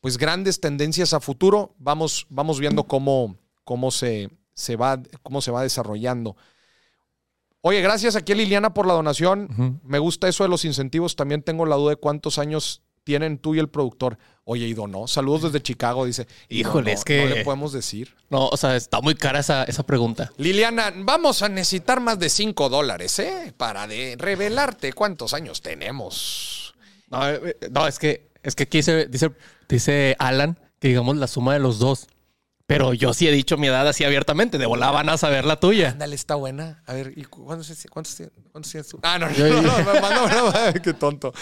pues 0.00 0.16
grandes 0.16 0.60
tendencias 0.60 1.12
a 1.12 1.20
futuro. 1.20 1.74
Vamos, 1.78 2.26
vamos 2.30 2.58
viendo 2.58 2.84
cómo, 2.84 3.36
cómo, 3.64 3.90
se, 3.90 4.30
se 4.54 4.76
va, 4.76 5.02
cómo 5.22 5.42
se 5.42 5.50
va 5.50 5.62
desarrollando. 5.62 6.34
Oye, 7.60 7.80
gracias 7.82 8.16
aquí 8.16 8.32
a 8.32 8.34
Liliana 8.34 8.72
por 8.74 8.86
la 8.86 8.94
donación. 8.94 9.80
Me 9.84 9.98
gusta 9.98 10.26
eso 10.26 10.42
de 10.42 10.48
los 10.48 10.64
incentivos. 10.64 11.14
También 11.16 11.42
tengo 11.42 11.66
la 11.66 11.76
duda 11.76 11.90
de 11.90 11.96
cuántos 11.96 12.38
años 12.38 12.82
tienen 13.04 13.38
tú 13.38 13.54
y 13.54 13.58
el 13.58 13.68
productor. 13.68 14.18
Oye, 14.44 14.66
y 14.66 14.74
donó. 14.74 15.06
Saludos 15.06 15.42
desde 15.42 15.62
Chicago, 15.62 16.04
dice. 16.04 16.26
Híjole, 16.48 16.92
es 16.92 17.04
que- 17.04 17.24
No 17.24 17.34
le 17.34 17.44
podemos 17.44 17.72
decir. 17.72 18.14
No, 18.28 18.48
o 18.48 18.56
sea, 18.56 18.74
está 18.76 19.00
muy 19.00 19.14
cara 19.14 19.38
esa, 19.38 19.64
esa 19.64 19.84
pregunta. 19.84 20.32
Liliana, 20.36 20.92
vamos 20.96 21.42
a 21.42 21.48
necesitar 21.48 22.00
más 22.00 22.18
de 22.18 22.28
5 22.28 22.68
dólares, 22.68 23.18
¿eh? 23.20 23.54
Para 23.56 23.86
de 23.86 24.16
revelarte 24.18 24.92
cuántos 24.92 25.32
años 25.34 25.62
tenemos. 25.62 26.74
No, 27.08 27.28
eh, 27.28 27.56
eh, 27.60 27.68
no, 27.70 27.86
es 27.86 27.98
que, 27.98 28.30
es 28.42 28.54
que 28.56 28.64
aquí 28.64 28.78
dice, 28.78 29.06
dice, 29.06 29.30
dice 29.68 30.16
Alan 30.18 30.58
que 30.80 30.88
digamos 30.88 31.16
la 31.16 31.28
suma 31.28 31.52
de 31.52 31.60
los 31.60 31.78
dos. 31.78 32.08
Pero 32.66 32.94
yo 32.94 33.12
sí 33.12 33.26
he 33.28 33.32
dicho 33.32 33.56
mi 33.56 33.66
edad 33.66 33.86
así 33.86 34.04
abiertamente. 34.04 34.56
De 34.56 34.66
volada 34.66 34.92
van 34.92 35.08
a 35.08 35.18
saber 35.18 35.44
la 35.44 35.56
tuya. 35.60 35.90
Ándale, 35.90 36.14
está 36.14 36.36
buena. 36.36 36.82
A 36.86 36.94
ver, 36.94 37.12
¿y 37.16 37.24
cu- 37.24 37.44
cuántos, 37.44 37.68
cuántos 37.90 38.22
cuántos 38.50 38.70
tienes 38.72 38.88
tú? 38.88 38.98
Ah, 39.02 39.18
no, 39.18 39.28
no, 39.28 39.48
no, 39.48 39.62
no, 39.62 40.00
mándamelo. 40.00 40.52
Qué 40.82 40.92
tonto. 40.94 41.32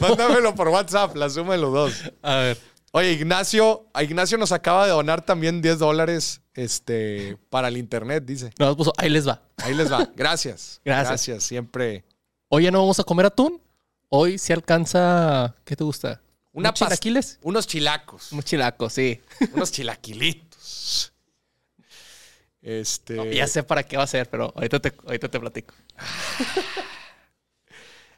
Mándamelo 0.00 0.54
por 0.54 0.68
WhatsApp, 0.68 1.14
la 1.16 1.28
suma 1.30 1.52
de 1.54 1.58
los 1.60 1.72
dos. 1.72 1.92
A 2.22 2.36
ver. 2.36 2.58
Oye, 2.92 3.12
Ignacio, 3.12 3.86
a 3.94 4.02
Ignacio 4.02 4.36
nos 4.36 4.50
acaba 4.50 4.84
de 4.84 4.90
donar 4.90 5.24
también 5.24 5.62
10 5.62 5.78
dólares 5.78 6.40
este, 6.54 7.36
para 7.48 7.68
el 7.68 7.76
internet, 7.76 8.24
dice. 8.26 8.50
No, 8.58 8.76
puso, 8.76 8.92
ahí 8.96 9.08
les 9.10 9.28
va. 9.28 9.42
Ahí 9.58 9.74
les 9.74 9.92
va. 9.92 10.08
Gracias. 10.16 10.80
Gracias. 10.84 11.08
Gracias, 11.08 11.44
siempre. 11.44 12.04
Hoy 12.48 12.64
ya 12.64 12.72
no 12.72 12.80
vamos 12.80 12.98
a 12.98 13.04
comer 13.04 13.26
atún. 13.26 13.60
Hoy 14.08 14.38
se 14.38 14.52
alcanza. 14.52 15.54
¿Qué 15.64 15.76
te 15.76 15.84
gusta? 15.84 16.20
Una 16.52 16.70
¿Unos 16.70 16.80
chilaquiles? 16.80 17.38
Unos 17.42 17.66
chilacos. 17.68 18.32
Un 18.32 18.42
chilaco, 18.42 18.90
sí. 18.90 19.20
unos 19.52 19.70
chilaquilitos. 19.70 20.49
Este. 22.62 23.34
Ya 23.34 23.46
sé 23.46 23.62
para 23.62 23.82
qué 23.82 23.96
va 23.96 24.02
a 24.02 24.06
ser, 24.06 24.28
pero 24.28 24.52
ahorita 24.54 24.80
te, 24.80 24.92
ahorita 25.04 25.28
te 25.28 25.40
platico. 25.40 25.74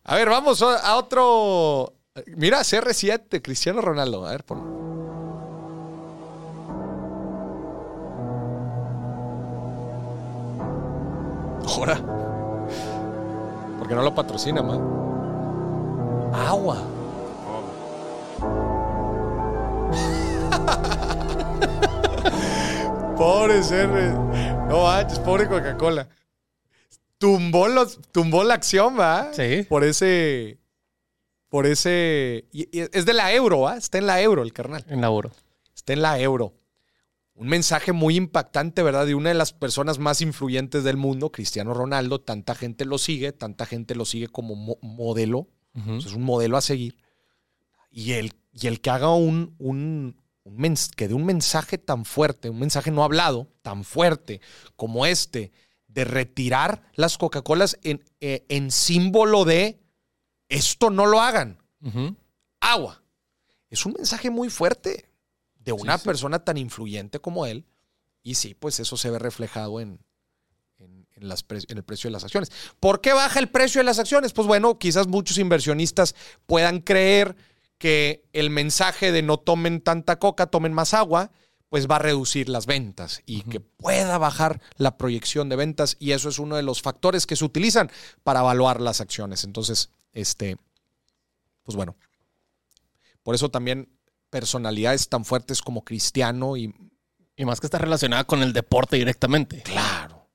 A 0.04 0.16
ver, 0.16 0.28
vamos 0.28 0.60
a 0.62 0.96
otro. 0.96 1.94
Mira, 2.36 2.58
CR7, 2.60 3.40
Cristiano 3.40 3.80
Ronaldo. 3.80 4.26
A 4.26 4.32
ver, 4.32 4.44
pon. 4.44 4.58
Ahora. 11.68 12.00
Porque 13.78 13.94
no 13.94 14.02
lo 14.02 14.12
patrocina, 14.14 14.60
man. 14.60 14.80
Agua. 16.34 16.78
Pobre 23.16 23.60
CR. 23.60 24.31
No 24.72 24.84
manches, 24.84 25.18
pobre 25.18 25.46
Coca-Cola. 25.48 26.08
Tumbó, 27.18 27.68
los, 27.68 28.00
tumbó 28.10 28.42
la 28.42 28.54
acción, 28.54 28.98
¿va? 28.98 29.30
Sí. 29.34 29.64
Por 29.68 29.84
ese. 29.84 30.58
Por 31.50 31.66
ese. 31.66 32.46
y- 32.52 32.68
y 32.74 32.80
es 32.90 33.04
de 33.04 33.12
la 33.12 33.34
euro, 33.34 33.60
¿va? 33.60 33.76
Está 33.76 33.98
en 33.98 34.06
la 34.06 34.22
euro 34.22 34.42
el 34.42 34.54
carnal. 34.54 34.82
En 34.88 35.02
laburo. 35.02 35.30
Está 35.74 35.92
en 35.92 36.00
la 36.00 36.18
euro. 36.18 36.54
Un 37.34 37.48
mensaje 37.48 37.92
muy 37.92 38.16
impactante, 38.16 38.82
¿verdad? 38.82 39.04
De 39.04 39.14
una 39.14 39.28
de 39.28 39.34
las 39.34 39.52
personas 39.52 39.98
más 39.98 40.22
influyentes 40.22 40.84
del 40.84 40.96
mundo, 40.96 41.30
Cristiano 41.30 41.74
Ronaldo. 41.74 42.22
Tanta 42.22 42.54
gente 42.54 42.86
lo 42.86 42.96
sigue, 42.96 43.32
tanta 43.32 43.66
gente 43.66 43.94
lo 43.94 44.06
sigue 44.06 44.28
como 44.28 44.54
mo- 44.54 44.78
modelo. 44.80 45.48
Es 45.98 46.14
un 46.14 46.22
modelo 46.22 46.56
a 46.56 46.62
seguir. 46.62 46.96
Y 47.90 48.12
el, 48.12 48.32
y 48.54 48.68
el 48.68 48.80
que 48.80 48.88
haga 48.88 49.14
un, 49.14 49.54
un, 49.58 50.16
un 50.44 50.74
que 50.96 51.08
dé 51.08 51.14
un 51.14 51.24
mensaje 51.24 51.78
tan 51.78 52.04
fuerte, 52.04 52.50
un 52.50 52.58
mensaje 52.58 52.90
no 52.90 53.04
hablado, 53.04 53.48
tan 53.62 53.84
fuerte 53.84 54.40
como 54.76 55.06
este, 55.06 55.52
de 55.86 56.04
retirar 56.04 56.82
las 56.94 57.18
Coca-Colas 57.18 57.78
en, 57.82 58.02
eh, 58.20 58.44
en 58.48 58.70
símbolo 58.70 59.44
de 59.44 59.80
esto 60.48 60.90
no 60.90 61.06
lo 61.06 61.20
hagan. 61.20 61.58
Agua. 62.60 63.02
Es 63.70 63.86
un 63.86 63.94
mensaje 63.94 64.30
muy 64.30 64.50
fuerte 64.50 65.08
de 65.58 65.72
una 65.72 65.98
persona 65.98 66.44
tan 66.44 66.56
influyente 66.56 67.20
como 67.20 67.46
él. 67.46 67.64
Y 68.22 68.34
sí, 68.34 68.54
pues 68.54 68.78
eso 68.80 68.96
se 68.96 69.10
ve 69.10 69.18
reflejado 69.18 69.80
en, 69.80 69.98
en, 70.78 71.06
en 71.14 71.28
las 71.28 71.42
pre- 71.42 71.60
en 71.68 71.78
el 71.78 71.84
precio 71.84 72.08
de 72.08 72.12
las 72.12 72.24
acciones. 72.24 72.50
¿Por 72.80 73.00
qué 73.00 73.12
baja 73.12 73.38
el 73.38 73.48
precio 73.48 73.80
de 73.80 73.84
las 73.84 73.98
acciones? 73.98 74.32
Pues 74.32 74.46
bueno, 74.46 74.78
quizás 74.78 75.06
muchos 75.06 75.38
inversionistas 75.38 76.14
puedan 76.46 76.80
creer 76.80 77.34
que 77.82 78.22
el 78.32 78.48
mensaje 78.48 79.10
de 79.10 79.22
no 79.22 79.38
tomen 79.38 79.80
tanta 79.80 80.20
coca, 80.20 80.46
tomen 80.46 80.72
más 80.72 80.94
agua, 80.94 81.32
pues 81.68 81.90
va 81.90 81.96
a 81.96 81.98
reducir 81.98 82.48
las 82.48 82.66
ventas 82.66 83.22
y 83.26 83.42
que 83.42 83.58
pueda 83.58 84.18
bajar 84.18 84.60
la 84.76 84.96
proyección 84.96 85.48
de 85.48 85.56
ventas. 85.56 85.96
Y 85.98 86.12
eso 86.12 86.28
es 86.28 86.38
uno 86.38 86.54
de 86.54 86.62
los 86.62 86.80
factores 86.80 87.26
que 87.26 87.34
se 87.34 87.44
utilizan 87.44 87.90
para 88.22 88.38
evaluar 88.38 88.80
las 88.80 89.00
acciones. 89.00 89.42
Entonces, 89.42 89.90
este, 90.12 90.58
pues 91.64 91.74
bueno, 91.74 91.96
por 93.24 93.34
eso 93.34 93.50
también 93.50 93.88
personalidades 94.30 95.08
tan 95.08 95.24
fuertes 95.24 95.60
como 95.60 95.82
Cristiano 95.82 96.56
y 96.56 96.72
Y 97.34 97.44
más 97.44 97.58
que 97.58 97.66
está 97.66 97.78
relacionada 97.78 98.22
con 98.22 98.44
el 98.44 98.52
deporte 98.52 98.96
directamente. 98.96 99.62
Claro. 99.62 100.28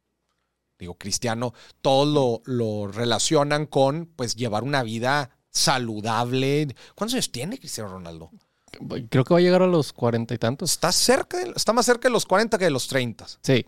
Digo, 0.78 0.96
Cristiano, 0.96 1.54
todos 1.80 2.10
lo, 2.10 2.42
lo 2.44 2.92
relacionan 2.92 3.68
con 3.68 4.08
pues 4.18 4.36
llevar 4.36 4.66
una 4.66 4.84
vida 4.84 5.37
saludable. 5.52 6.68
¿Cuántos 6.96 7.14
años 7.16 7.32
tiene 7.32 7.58
Cristiano 7.60 7.90
Ronaldo? 7.90 8.32
Creo 9.10 9.24
que 9.24 9.34
va 9.34 9.40
a 9.40 9.44
llegar 9.44 9.62
a 9.62 9.68
los 9.68 9.94
cuarenta 9.94 10.34
y 10.34 10.38
tantos. 10.38 10.72
Está 10.72 10.92
cerca, 10.92 11.40
está 11.56 11.74
más 11.74 11.86
cerca 11.86 12.08
de 12.08 12.12
los 12.12 12.26
40 12.26 12.58
que 12.58 12.66
de 12.66 12.72
los 12.72 12.88
30. 12.88 13.26
Sí. 13.42 13.66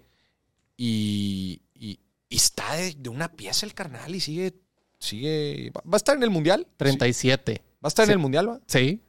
Y, 0.78 1.62
y- 1.74 2.00
y 2.30 2.36
está 2.36 2.74
de, 2.76 2.94
de 2.96 3.10
una 3.10 3.32
pieza 3.32 3.66
el 3.66 3.74
carnal 3.74 4.14
y 4.14 4.20
sigue, 4.20 4.54
sigue. 5.00 5.72
¿Va 5.76 5.82
a 5.94 5.98
estar 5.98 6.16
en 6.16 6.24
el 6.24 6.30
mundial? 6.30 6.68
37. 6.78 7.62
¿Va 7.76 7.78
a 7.84 7.88
estar 7.88 8.06
Sí. 8.06 8.12
en 8.12 8.14
el 8.14 8.20
mundial? 8.20 8.50
va? 8.50 8.60
Sí. 8.68 9.02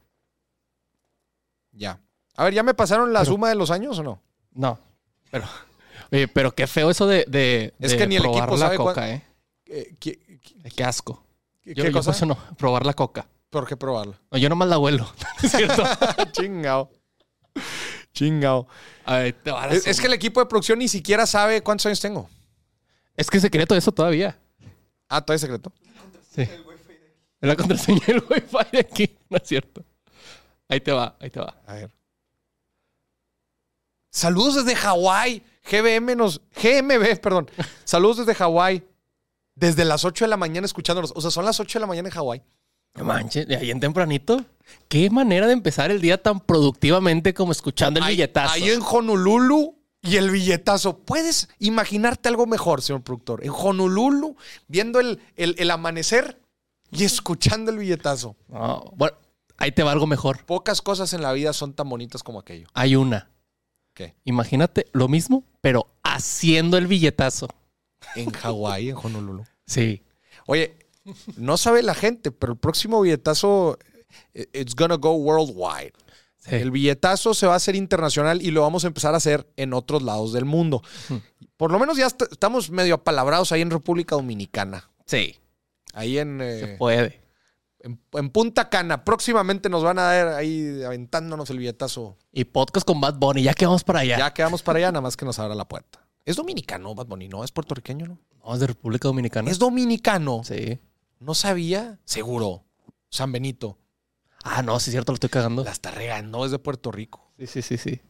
Ya. 1.71 2.01
A 2.35 2.43
ver, 2.45 2.53
¿ya 2.53 2.63
me 2.63 2.73
pasaron 2.73 3.13
la 3.13 3.23
suma 3.25 3.49
de 3.49 3.55
los 3.55 3.71
años 3.71 3.99
o 3.99 4.03
no? 4.03 4.21
No. 4.53 4.79
Pero, 5.29 5.45
oye, 6.11 6.27
pero 6.27 6.53
qué 6.55 6.67
feo 6.67 6.89
eso 6.89 7.05
de, 7.07 7.25
de, 7.27 7.73
Es 7.79 7.91
de 7.91 7.97
que 7.97 8.07
ni 8.07 8.15
el 8.15 8.25
equipo 8.25 8.51
la 8.51 8.57
sabe 8.57 8.77
cuán- 8.77 8.87
coca, 8.95 9.09
¿eh? 9.11 9.23
Eh, 9.67 9.95
¿Qué, 9.99 10.39
Ay, 10.63 10.71
Qué 10.71 10.83
asco. 10.83 11.23
Qué- 11.63 11.73
Yo, 11.73 11.83
qué 11.83 11.89
yo 11.91 11.97
cosa? 11.97 12.11
eso 12.11 12.25
no, 12.25 12.37
probar 12.57 12.85
la 12.85 12.93
coca. 12.93 13.27
¿Por 13.49 13.67
qué 13.67 13.75
probarlo? 13.75 14.15
No, 14.31 14.37
yo 14.37 14.47
nomás 14.49 14.69
la 14.69 14.77
huelo. 14.79 15.11
¿Es 15.43 15.51
cierto? 15.51 15.83
Chingao. 16.31 16.89
Chingao. 18.13 18.67
A 19.05 19.15
ver, 19.17 19.33
te 19.43 19.51
va 19.51 19.63
a 19.63 19.67
la 19.67 19.73
Es, 19.73 19.99
que 19.99 20.07
el 20.07 20.13
equipo 20.13 20.39
de 20.39 20.45
producción 20.45 20.79
ni 20.79 20.87
siquiera 20.87 21.25
sabe 21.25 21.61
cuántos 21.61 21.85
años 21.85 21.99
tengo. 21.99 22.29
Es 23.15 23.29
que 23.29 23.37
es 23.37 23.41
secreto 23.43 23.75
eso 23.75 23.91
todavía. 23.91 24.39
Ah, 25.09 25.21
todavía 25.21 25.35
es 25.35 25.41
secreto. 25.41 25.73
Sí. 26.33 26.41
Es 26.43 27.47
la 27.47 27.55
contraseña 27.55 28.01
del 28.07 28.23
wifi 28.29 28.57
de 28.71 28.79
aquí. 28.79 29.17
No 29.29 29.37
es 29.37 29.43
cierto. 29.47 29.83
Ahí 30.69 30.79
te 30.79 30.91
va, 30.91 31.15
ahí 31.19 31.29
te 31.29 31.39
va. 31.39 31.61
A 31.65 31.73
ver. 31.73 31.91
Saludos 34.09 34.55
desde 34.63 34.75
Hawái. 34.75 35.43
GBM 35.69 36.15
nos. 36.15 36.41
GMB, 36.61 37.19
perdón. 37.21 37.49
Saludos 37.83 38.17
desde 38.17 38.35
Hawái. 38.35 38.83
Desde 39.55 39.85
las 39.85 40.05
8 40.05 40.25
de 40.25 40.29
la 40.29 40.37
mañana 40.37 40.65
escuchándonos. 40.65 41.11
O 41.15 41.21
sea, 41.21 41.31
son 41.31 41.45
las 41.45 41.59
8 41.59 41.79
de 41.79 41.81
la 41.81 41.87
mañana 41.87 42.09
en 42.09 42.13
Hawái. 42.15 42.41
No 42.95 43.05
manches, 43.05 43.47
de 43.47 43.55
ahí 43.55 43.71
en 43.71 43.79
tempranito. 43.79 44.43
Qué 44.89 45.09
manera 45.09 45.47
de 45.47 45.53
empezar 45.53 45.91
el 45.91 46.01
día 46.01 46.21
tan 46.21 46.39
productivamente 46.41 47.33
como 47.33 47.51
escuchando 47.51 47.99
el 47.99 48.05
Ahí- 48.05 48.15
billetazo. 48.15 48.53
Ahí 48.53 48.69
en 48.69 48.81
Honolulu 48.81 49.77
y 50.01 50.17
el 50.17 50.29
billetazo. 50.29 50.97
¿Puedes 50.99 51.47
imaginarte 51.59 52.27
algo 52.29 52.47
mejor, 52.47 52.81
señor 52.81 53.01
productor? 53.03 53.43
En 53.45 53.51
Honolulu, 53.55 54.35
viendo 54.67 54.99
el, 54.99 55.19
el- 55.35 55.55
el 55.57 55.71
amanecer 55.71 56.41
y 56.91 57.03
escuchando 57.05 57.71
el 57.71 57.77
billetazo. 57.77 58.35
No, 58.49 58.91
bueno, 58.97 59.15
ahí 59.57 59.71
te 59.71 59.83
va 59.83 59.91
algo 59.93 60.07
mejor. 60.07 60.43
Pocas 60.45 60.81
cosas 60.81 61.13
en 61.13 61.21
la 61.21 61.31
vida 61.33 61.53
son 61.53 61.73
tan 61.73 61.87
bonitas 61.87 62.23
como 62.23 62.39
aquello. 62.39 62.67
Hay 62.73 62.95
una. 62.97 63.29
¿Qué? 63.93 64.15
Imagínate 64.25 64.87
lo 64.91 65.07
mismo, 65.07 65.43
pero 65.61 65.87
haciendo 66.03 66.77
el 66.77 66.87
billetazo. 66.87 67.47
En 68.15 68.29
Hawái, 68.31 68.89
en 68.89 68.95
Honolulu. 68.97 69.43
Sí. 69.65 70.03
Oye, 70.47 70.75
no 71.37 71.57
sabe 71.57 71.81
la 71.83 71.93
gente, 71.95 72.31
pero 72.31 72.53
el 72.53 72.59
próximo 72.59 73.01
billetazo, 73.01 73.77
eh, 74.33 74.47
it's 74.53 74.75
gonna 74.75 74.95
go 74.95 75.11
worldwide. 75.13 75.93
Sí. 76.39 76.55
El 76.55 76.71
billetazo 76.71 77.33
se 77.35 77.45
va 77.45 77.53
a 77.53 77.57
hacer 77.57 77.75
internacional 77.75 78.41
y 78.41 78.49
lo 78.51 78.61
vamos 78.61 78.83
a 78.83 78.87
empezar 78.87 79.13
a 79.13 79.17
hacer 79.17 79.47
en 79.57 79.73
otros 79.73 80.01
lados 80.01 80.33
del 80.33 80.45
mundo. 80.45 80.81
Por 81.55 81.71
lo 81.71 81.77
menos 81.79 81.97
ya 81.97 82.07
est- 82.07 82.23
estamos 82.31 82.71
medio 82.71 82.95
apalabrados 82.95 83.51
ahí 83.51 83.61
en 83.61 83.69
República 83.69 84.15
Dominicana. 84.15 84.89
Sí. 85.05 85.37
Ahí 85.93 86.17
en, 86.17 86.39
Se 86.39 86.73
eh, 86.73 86.77
puede. 86.77 87.21
en, 87.81 88.01
en 88.13 88.29
Punta 88.31 88.69
Cana. 88.69 89.03
Próximamente 89.03 89.69
nos 89.69 89.83
van 89.83 89.99
a 89.99 90.03
dar 90.03 90.27
ahí 90.29 90.81
aventándonos 90.83 91.47
el 91.51 91.59
billetazo. 91.59 92.17
Y 92.31 92.45
podcast 92.45 92.87
con 92.87 92.99
Bad 92.99 93.15
Bunny, 93.19 93.43
ya 93.43 93.53
que 93.53 93.67
vamos 93.67 93.83
para 93.83 93.99
allá. 93.99 94.17
Ya 94.17 94.33
quedamos 94.33 94.63
para 94.63 94.79
allá, 94.79 94.87
nada 94.91 95.01
más 95.01 95.15
que 95.15 95.25
nos 95.25 95.37
abra 95.37 95.53
la 95.53 95.67
puerta. 95.67 96.07
Es 96.25 96.35
dominicano, 96.35 96.93
Bad 96.93 97.07
Bunny, 97.07 97.27
no 97.27 97.43
es 97.43 97.51
puertorriqueño, 97.51 98.05
¿no? 98.05 98.19
No, 98.43 98.53
es 98.53 98.59
de 98.59 98.67
República 98.67 99.07
Dominicana. 99.07 99.49
Es 99.49 99.59
dominicano. 99.59 100.43
Sí. 100.43 100.79
No 101.19 101.33
sabía, 101.33 101.99
seguro. 102.05 102.63
San 103.09 103.31
Benito. 103.31 103.77
Ah, 104.43 104.63
no, 104.63 104.79
sí 104.79 104.89
es 104.89 104.93
cierto, 104.93 105.11
lo 105.11 105.15
estoy 105.15 105.29
cagando. 105.29 105.63
La 105.63 105.71
está 105.71 105.91
regando, 105.91 106.45
es 106.45 106.51
de 106.51 106.59
Puerto 106.59 106.91
Rico. 106.91 107.31
Sí, 107.37 107.47
sí, 107.47 107.61
sí, 107.61 107.77
sí. 107.77 108.01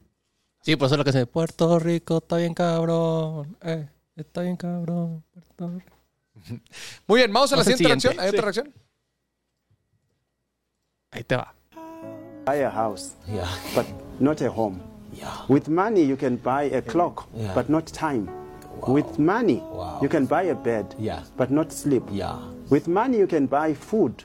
Sí, 0.62 0.76
por 0.76 0.86
eso 0.86 0.96
es 0.96 1.00
lo 1.00 1.06
que 1.06 1.12
se 1.12 1.26
Puerto 1.26 1.80
Rico 1.80 2.18
está 2.18 2.38
bien 2.38 2.54
cabrón. 2.54 3.58
Eh, 3.62 3.90
está 4.16 4.42
bien 4.42 4.56
cabrón. 4.56 5.24
Puerto 5.34 5.70
Rico. 5.70 5.96
Muy 7.08 7.20
bien, 7.20 7.34
vamos 7.34 7.52
a 7.52 7.56
la 7.58 7.64
siguiente 7.64 7.88
reacción. 7.88 8.20
¿Hay 8.20 8.30
otra 8.30 8.42
reacción? 8.42 8.74
Ahí 11.12 11.24
te 11.24 11.36
va. 11.36 11.54
buy 12.46 12.62
a 12.62 12.72
house, 12.72 13.16
but 13.76 13.86
not 14.20 14.42
a 14.42 14.50
home. 14.50 14.91
With 15.50 15.68
money, 15.70 16.02
you 16.04 16.16
can 16.18 16.38
buy 16.38 16.64
a 16.64 16.82
clock, 16.82 17.28
but 17.56 17.70
not 17.70 17.88
time. 17.88 18.28
With 18.88 19.20
money, 19.20 19.62
you 20.02 20.10
can 20.10 20.26
buy 20.26 20.44
a 20.44 20.56
bed, 20.56 20.96
but 21.38 21.52
not 21.52 21.72
sleep. 21.72 22.04
With 22.70 22.88
money, 22.88 23.18
you 23.18 23.28
can 23.28 23.48
buy 23.48 23.74
food, 23.74 24.24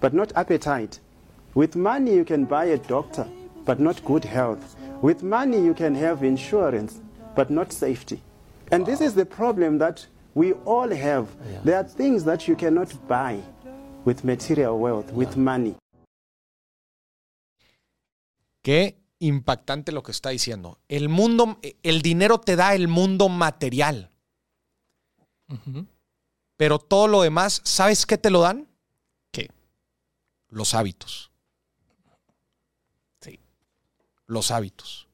but 0.00 0.12
not 0.14 0.32
appetite. 0.34 0.98
With 1.54 1.76
money, 1.76 2.14
you 2.14 2.24
can 2.24 2.44
buy 2.46 2.64
a 2.64 2.78
doctor, 2.78 3.26
but 3.64 3.78
not 3.78 4.02
good 4.04 4.24
health. 4.24 4.76
With 5.02 5.22
money, 5.22 5.58
you 5.62 5.74
can 5.74 5.94
have 5.94 6.24
insurance, 6.26 7.00
but 7.36 7.50
not 7.50 7.72
safety. 7.72 8.20
And 8.70 8.86
this 8.86 9.00
is 9.00 9.14
the 9.14 9.26
problem 9.26 9.78
that 9.78 10.06
we 10.34 10.52
all 10.64 10.88
have. 10.90 11.26
There 11.64 11.76
are 11.76 11.84
things 11.84 12.24
that 12.24 12.48
you 12.48 12.56
cannot 12.56 12.88
buy 13.06 13.38
with 14.04 14.24
material 14.24 14.78
wealth, 14.78 15.12
with 15.12 15.36
money. 15.36 15.74
Qué 18.64 18.94
impactante 19.22 19.92
lo 19.92 20.02
que 20.02 20.12
está 20.12 20.30
diciendo. 20.30 20.78
El 20.88 21.08
mundo, 21.08 21.58
el 21.82 22.02
dinero 22.02 22.38
te 22.38 22.56
da 22.56 22.74
el 22.74 22.88
mundo 22.88 23.28
material, 23.28 24.10
pero 26.56 26.78
todo 26.78 27.08
lo 27.08 27.22
demás, 27.22 27.60
¿sabes 27.64 28.04
qué 28.06 28.18
te 28.18 28.30
lo 28.30 28.40
dan? 28.40 28.68
¿Qué? 29.30 29.50
Los 30.48 30.74
hábitos. 30.74 31.30
Sí. 33.20 33.38
Los 34.26 34.50
hábitos. 34.50 35.08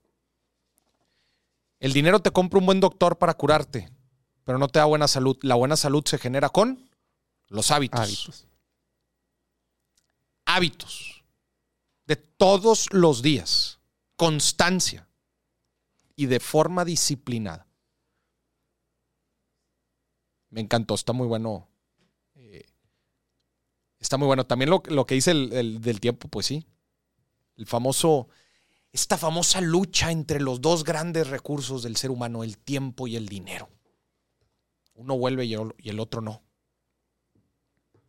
El 1.80 1.92
dinero 1.92 2.20
te 2.20 2.30
compra 2.30 2.58
un 2.58 2.66
buen 2.66 2.80
doctor 2.80 3.18
para 3.18 3.34
curarte, 3.34 3.90
pero 4.44 4.58
no 4.58 4.68
te 4.68 4.78
da 4.78 4.86
buena 4.86 5.06
salud. 5.06 5.36
La 5.42 5.54
buena 5.54 5.76
salud 5.76 6.02
se 6.06 6.18
genera 6.18 6.48
con 6.48 6.88
los 7.48 7.70
hábitos. 7.70 8.00
Hábitos. 8.00 8.46
hábitos 10.46 11.24
de 12.06 12.16
todos 12.16 12.90
los 12.92 13.20
días, 13.20 13.77
constancia 14.18 15.08
y 16.16 16.26
de 16.26 16.40
forma 16.40 16.84
disciplinada. 16.84 17.68
Me 20.50 20.60
encantó, 20.60 20.94
está 20.94 21.12
muy 21.12 21.28
bueno. 21.28 21.68
Eh, 22.34 22.66
está 24.00 24.16
muy 24.16 24.26
bueno. 24.26 24.44
También 24.44 24.70
lo, 24.70 24.82
lo 24.86 25.06
que 25.06 25.14
dice 25.14 25.30
el, 25.30 25.52
el 25.52 25.80
del 25.80 26.00
tiempo, 26.00 26.26
pues 26.28 26.46
sí. 26.46 26.66
El 27.56 27.66
famoso, 27.66 28.28
esta 28.92 29.16
famosa 29.16 29.60
lucha 29.60 30.10
entre 30.10 30.40
los 30.40 30.60
dos 30.60 30.82
grandes 30.82 31.28
recursos 31.28 31.84
del 31.84 31.96
ser 31.96 32.10
humano, 32.10 32.42
el 32.42 32.58
tiempo 32.58 33.06
y 33.06 33.14
el 33.14 33.28
dinero. 33.28 33.68
Uno 34.94 35.16
vuelve 35.16 35.44
y 35.44 35.54
el, 35.54 35.74
y 35.78 35.90
el 35.90 36.00
otro 36.00 36.20
no. 36.22 36.42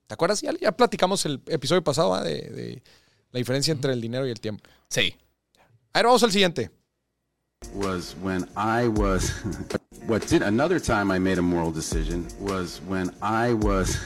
¿Te 0.08 0.16
acuerdas? 0.16 0.42
Ya, 0.42 0.54
ya 0.60 0.72
platicamos 0.72 1.24
el 1.28 1.44
episodio 1.46 1.84
pasado 1.84 2.16
¿ah? 2.16 2.24
de, 2.24 2.50
de 2.50 2.84
la 3.30 3.38
diferencia 3.38 3.72
entre 3.72 3.94
el 3.94 4.02
dinero 4.02 4.26
y 4.26 4.32
el 4.32 4.40
tiempo. 4.40 4.68
Sí. 4.90 5.16
A 5.94 6.00
ver, 6.00 6.08
vamos 6.08 6.24
al 6.24 6.30
siguiente. 6.30 6.70
was 7.74 8.16
when 8.22 8.48
I 8.56 8.88
was. 8.90 9.30
what 10.06 10.26
did 10.28 10.42
another 10.44 10.80
time 10.80 11.12
I 11.12 11.20
made 11.20 11.38
a 11.40 11.42
moral 11.42 11.72
decision 11.72 12.28
was 12.40 12.80
when 12.88 13.14
I 13.22 13.54
was 13.54 13.98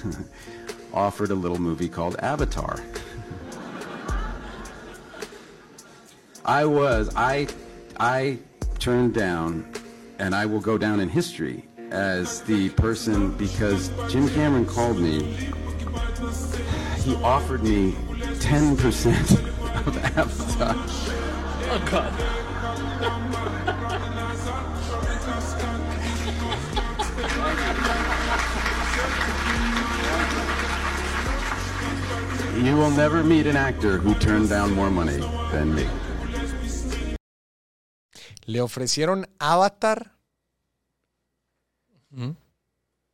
offered 0.94 1.32
a 1.32 1.36
little 1.36 1.60
movie 1.60 1.90
called 1.90 2.16
Avatar. 2.20 2.80
I 6.46 6.66
was 6.66 7.10
I 7.16 7.48
I 8.00 8.40
turned 8.80 9.14
down, 9.14 9.66
and 10.20 10.34
I 10.34 10.46
will 10.46 10.62
go 10.62 10.78
down 10.78 11.00
in 11.00 11.10
history 11.10 11.66
as 11.92 12.42
the 12.42 12.70
person 12.70 13.32
because 13.38 13.90
Jim 14.10 14.28
Cameron 14.30 14.66
called 14.66 14.98
me. 14.98 15.24
He 17.00 17.16
offered 17.16 17.64
me 17.64 17.92
10% 18.40 19.88
of 19.88 19.98
Avatar. 20.18 21.23
Oh 21.72 21.80
God. 21.90 22.14
You 32.64 32.78
will 32.78 32.92
never 32.92 33.24
meet 33.24 33.48
an 33.48 33.58
actor 33.58 33.98
who 33.98 34.14
turned 34.16 34.50
down 34.50 34.74
more 34.74 34.90
money 34.90 35.20
than 35.52 35.74
me. 35.76 35.86
Le 38.46 38.62
ofrecieron 38.62 39.26
Avatar. 39.40 40.12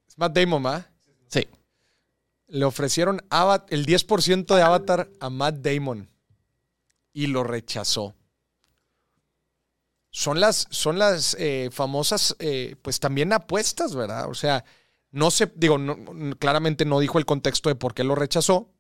Es 0.08 0.18
Matt 0.18 0.34
Damon, 0.36 0.64
¿va? 0.66 0.86
Sí. 1.30 1.48
Le 2.48 2.66
ofrecieron 2.66 3.22
Ava- 3.30 3.66
el 3.70 3.86
10% 3.86 4.56
de 4.56 4.62
Avatar 4.62 5.10
a 5.20 5.30
Matt 5.30 5.56
Damon 5.62 6.10
y 7.14 7.28
lo 7.28 7.44
rechazó. 7.44 8.16
Son 10.12 10.40
las, 10.40 10.68
son 10.72 10.98
las 10.98 11.36
eh, 11.40 11.70
famosas, 11.72 12.36
eh, 12.40 12.76
pues 12.82 13.00
también 13.00 13.32
apuestas, 13.32 13.96
¿verdad? 13.96 14.28
O 14.30 14.34
sea, 14.34 14.66
no 15.12 15.30
sé, 15.32 15.52
digo, 15.56 15.78
no- 15.78 16.36
claramente 16.38 16.86
no 16.86 17.00
dijo 17.00 17.20
el 17.20 17.26
contexto 17.26 17.70
de 17.70 17.76
por 17.76 17.94
qué 17.94 18.04
lo 18.04 18.16
rechazó, 18.16 18.72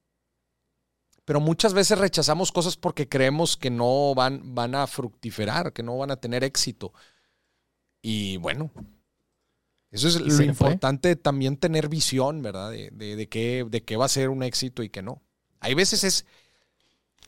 pero 1.25 1.39
muchas 1.39 1.73
veces 1.73 1.99
rechazamos 1.99 2.51
cosas 2.51 2.75
porque 2.75 3.07
creemos 3.07 3.55
que 3.55 3.69
no 3.69 4.15
van, 4.15 4.55
van 4.55 4.73
a 4.75 4.87
fructiferar, 4.87 5.73
que 5.73 5.83
no 5.83 5.97
van 5.97 6.11
a 6.11 6.17
tener 6.17 6.43
éxito. 6.43 6.91
Y 8.01 8.37
bueno, 8.37 8.71
eso 9.91 10.07
es 10.07 10.19
¿Y 10.23 10.31
lo 10.31 10.31
se 10.31 10.53
fue? 10.53 10.79
importante, 10.79 11.15
también 11.15 11.57
tener 11.57 11.89
visión, 11.89 12.41
¿verdad? 12.41 12.69
De, 12.71 12.91
de, 12.91 13.15
de 13.15 13.27
qué, 13.29 13.65
de 13.67 13.83
qué 13.83 13.97
va 13.97 14.05
a 14.05 14.09
ser 14.09 14.29
un 14.29 14.43
éxito 14.43 14.83
y 14.83 14.89
qué 14.89 15.01
no. 15.01 15.21
Hay 15.59 15.73
veces 15.73 16.03
es... 16.03 16.25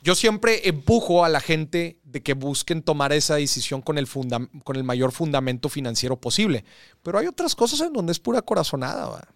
Yo 0.01 0.15
siempre 0.15 0.67
empujo 0.67 1.23
a 1.23 1.29
la 1.29 1.39
gente 1.39 1.99
de 2.03 2.21
que 2.21 2.33
busquen 2.33 2.81
tomar 2.81 3.13
esa 3.13 3.35
decisión 3.35 3.81
con 3.81 3.97
el, 3.97 4.07
fundam- 4.07 4.49
con 4.63 4.75
el 4.75 4.83
mayor 4.83 5.11
fundamento 5.11 5.69
financiero 5.69 6.19
posible. 6.19 6.65
Pero 7.03 7.19
hay 7.19 7.27
otras 7.27 7.55
cosas 7.55 7.81
en 7.81 7.93
donde 7.93 8.11
es 8.11 8.19
pura 8.19 8.41
corazonada, 8.41 9.07
¿va? 9.07 9.27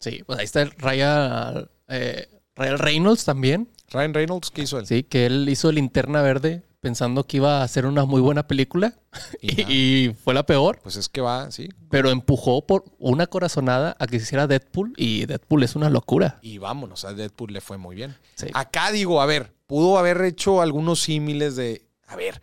Sí, 0.00 0.22
pues 0.26 0.38
ahí 0.38 0.44
está 0.44 0.62
el 0.62 0.70
Ryan, 0.72 1.68
eh, 1.88 2.28
Ryan 2.54 2.78
Reynolds 2.78 3.24
también. 3.24 3.68
Ryan 3.90 4.14
Reynolds, 4.14 4.50
¿qué 4.50 4.62
hizo 4.62 4.78
él? 4.78 4.86
Sí, 4.86 5.02
que 5.02 5.26
él 5.26 5.48
hizo 5.48 5.72
Linterna 5.72 6.22
Verde 6.22 6.62
pensando 6.80 7.26
que 7.26 7.38
iba 7.38 7.62
a 7.62 7.68
ser 7.68 7.86
una 7.86 8.04
muy 8.04 8.20
buena 8.20 8.46
película 8.46 8.94
y, 9.40 9.62
y 10.08 10.14
fue 10.22 10.34
la 10.34 10.44
peor. 10.46 10.78
Pues 10.82 10.96
es 10.96 11.08
que 11.08 11.20
va, 11.20 11.50
sí. 11.50 11.68
Pero 11.90 12.10
empujó 12.10 12.64
por 12.66 12.84
una 12.98 13.26
corazonada 13.26 13.96
a 13.98 14.06
que 14.06 14.18
se 14.18 14.24
hiciera 14.24 14.46
Deadpool 14.46 14.92
y 14.96 15.26
Deadpool 15.26 15.64
es 15.64 15.74
una 15.74 15.90
locura. 15.90 16.38
Y 16.42 16.58
vámonos, 16.58 17.04
a 17.04 17.14
Deadpool 17.14 17.52
le 17.54 17.60
fue 17.60 17.78
muy 17.78 17.96
bien. 17.96 18.14
Sí. 18.36 18.46
Acá 18.54 18.92
digo, 18.92 19.20
a 19.20 19.26
ver, 19.26 19.52
pudo 19.68 19.98
haber 19.98 20.22
hecho 20.22 20.62
algunos 20.62 21.02
símiles 21.02 21.54
de, 21.54 21.86
a 22.06 22.16
ver, 22.16 22.40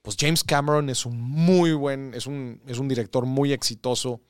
pues 0.00 0.16
James 0.18 0.44
Cameron 0.44 0.88
es 0.88 1.04
un 1.04 1.20
muy 1.20 1.72
buen, 1.72 2.14
es 2.14 2.26
un, 2.26 2.62
es 2.66 2.78
un 2.78 2.88
director 2.88 3.26
muy 3.26 3.52
exitoso. 3.52 4.22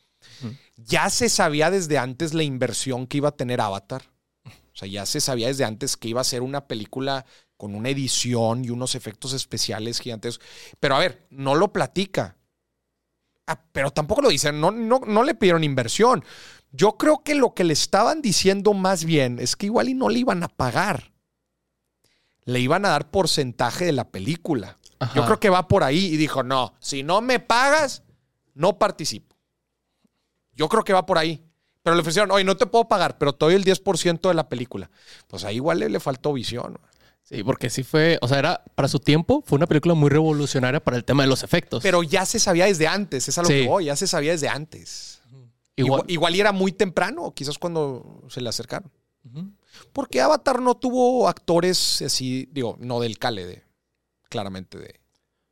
Ya 0.77 1.11
se 1.11 1.29
sabía 1.29 1.71
desde 1.71 1.99
antes 1.99 2.35
la 2.35 2.43
inversión 2.43 3.07
que 3.07 3.19
iba 3.19 3.29
a 3.29 3.37
tener 3.37 3.61
Avatar. 3.61 4.03
O 4.47 4.77
sea, 4.79 4.89
ya 4.89 5.07
se 5.07 5.21
sabía 5.21 5.49
desde 5.49 5.65
antes 5.65 5.97
que 5.97 6.09
iba 6.09 6.21
a 6.21 6.25
ser 6.25 6.43
una 6.43 6.67
película 6.67 7.27
con 7.57 7.75
una 7.75 7.91
edición 7.91 8.65
y 8.65 8.71
unos 8.71 8.95
efectos 8.95 9.35
especiales 9.35 10.01
gigantes. 10.01 10.41
Pero 10.81 10.97
a 10.97 11.01
ver, 11.01 11.27
no 11.31 11.55
lo 11.55 11.73
platica. 11.73 12.37
Ah, 13.47 13.63
pero 13.73 13.91
tampoco 13.91 14.23
lo 14.23 14.31
dicen, 14.31 14.59
no, 14.59 14.71
no, 14.71 15.01
no 15.07 15.23
le 15.23 15.35
pidieron 15.35 15.65
inversión. 15.65 16.25
Yo 16.73 16.97
creo 16.97 17.23
que 17.23 17.35
lo 17.35 17.55
que 17.55 17.65
le 17.65 17.75
estaban 17.75 18.23
diciendo 18.23 18.73
más 18.73 19.05
bien 19.05 19.39
es 19.39 19.55
que 19.55 19.67
igual 19.67 19.91
y 19.91 19.95
no 19.95 20.09
le 20.09 20.21
iban 20.21 20.43
a 20.43 20.49
pagar. 20.49 21.13
Le 22.49 22.61
iban 22.61 22.85
a 22.87 22.91
dar 22.91 23.11
porcentaje 23.11 23.85
de 23.85 23.93
la 23.93 24.09
película. 24.09 24.79
Ajá. 24.99 25.13
Yo 25.15 25.25
creo 25.27 25.39
que 25.39 25.51
va 25.51 25.69
por 25.69 25.85
ahí 25.85 26.07
y 26.07 26.17
dijo, 26.17 26.43
no, 26.43 26.75
si 26.81 27.03
no 27.03 27.21
me 27.21 27.41
pagas, 27.41 28.03
no 28.55 28.79
participo. 28.79 29.37
Yo 30.55 30.69
creo 30.69 30.83
que 30.83 30.93
va 30.93 31.05
por 31.05 31.19
ahí. 31.19 31.45
Pero 31.83 31.95
le 31.95 32.01
ofrecieron, 32.01 32.31
oye, 32.31 32.45
no 32.45 32.57
te 32.57 32.67
puedo 32.67 32.87
pagar, 32.89 33.19
pero 33.19 33.35
te 33.35 33.45
doy 33.45 33.55
el 33.55 33.65
10% 33.65 34.29
de 34.29 34.35
la 34.35 34.49
película. 34.49 34.91
Pues 35.27 35.45
ahí 35.45 35.57
igual 35.57 35.79
le, 35.81 35.89
le 35.89 36.01
faltó 36.01 36.33
visión. 36.33 36.79
Sí, 37.23 37.45
porque 37.45 37.69
sí 37.69 37.83
fue, 37.83 38.19
o 38.23 38.29
sea, 38.29 38.39
era 38.39 38.65
para 38.75 38.89
su 38.89 38.99
tiempo, 38.99 39.43
fue 39.47 39.57
una 39.57 39.67
película 39.67 39.93
muy 39.95 40.09
revolucionaria 40.09 40.81
para 40.83 40.97
el 40.97 41.05
tema 41.05 41.23
de 41.25 41.29
los 41.29 41.43
efectos. 41.43 41.83
Pero 41.83 42.03
ya 42.03 42.25
se 42.25 42.39
sabía 42.39 42.65
desde 42.65 42.89
antes, 42.89 43.29
es 43.29 43.37
a 43.37 43.43
lo 43.43 43.49
Sí. 43.49 43.61
que 43.61 43.67
voy, 43.67 43.85
ya 43.85 43.97
se 43.97 44.07
sabía 44.07 44.33
desde 44.33 44.49
antes. 44.49 45.21
Igual- 45.77 46.05
Igual, 46.09 46.35
era 46.35 46.53
muy 46.53 46.73
temprano, 46.73 47.33
quizás 47.35 47.59
cuando 47.59 48.25
se 48.31 48.41
le 48.41 48.49
acercaron. 48.49 48.91
Porque 49.93 50.21
Avatar 50.21 50.61
no 50.61 50.77
tuvo 50.77 51.29
actores 51.29 52.03
así, 52.03 52.49
digo, 52.53 52.77
no 52.81 53.01
del 53.01 53.19
Cale, 53.19 53.47
de, 53.47 53.65
claramente 54.29 54.79
de, 54.79 55.01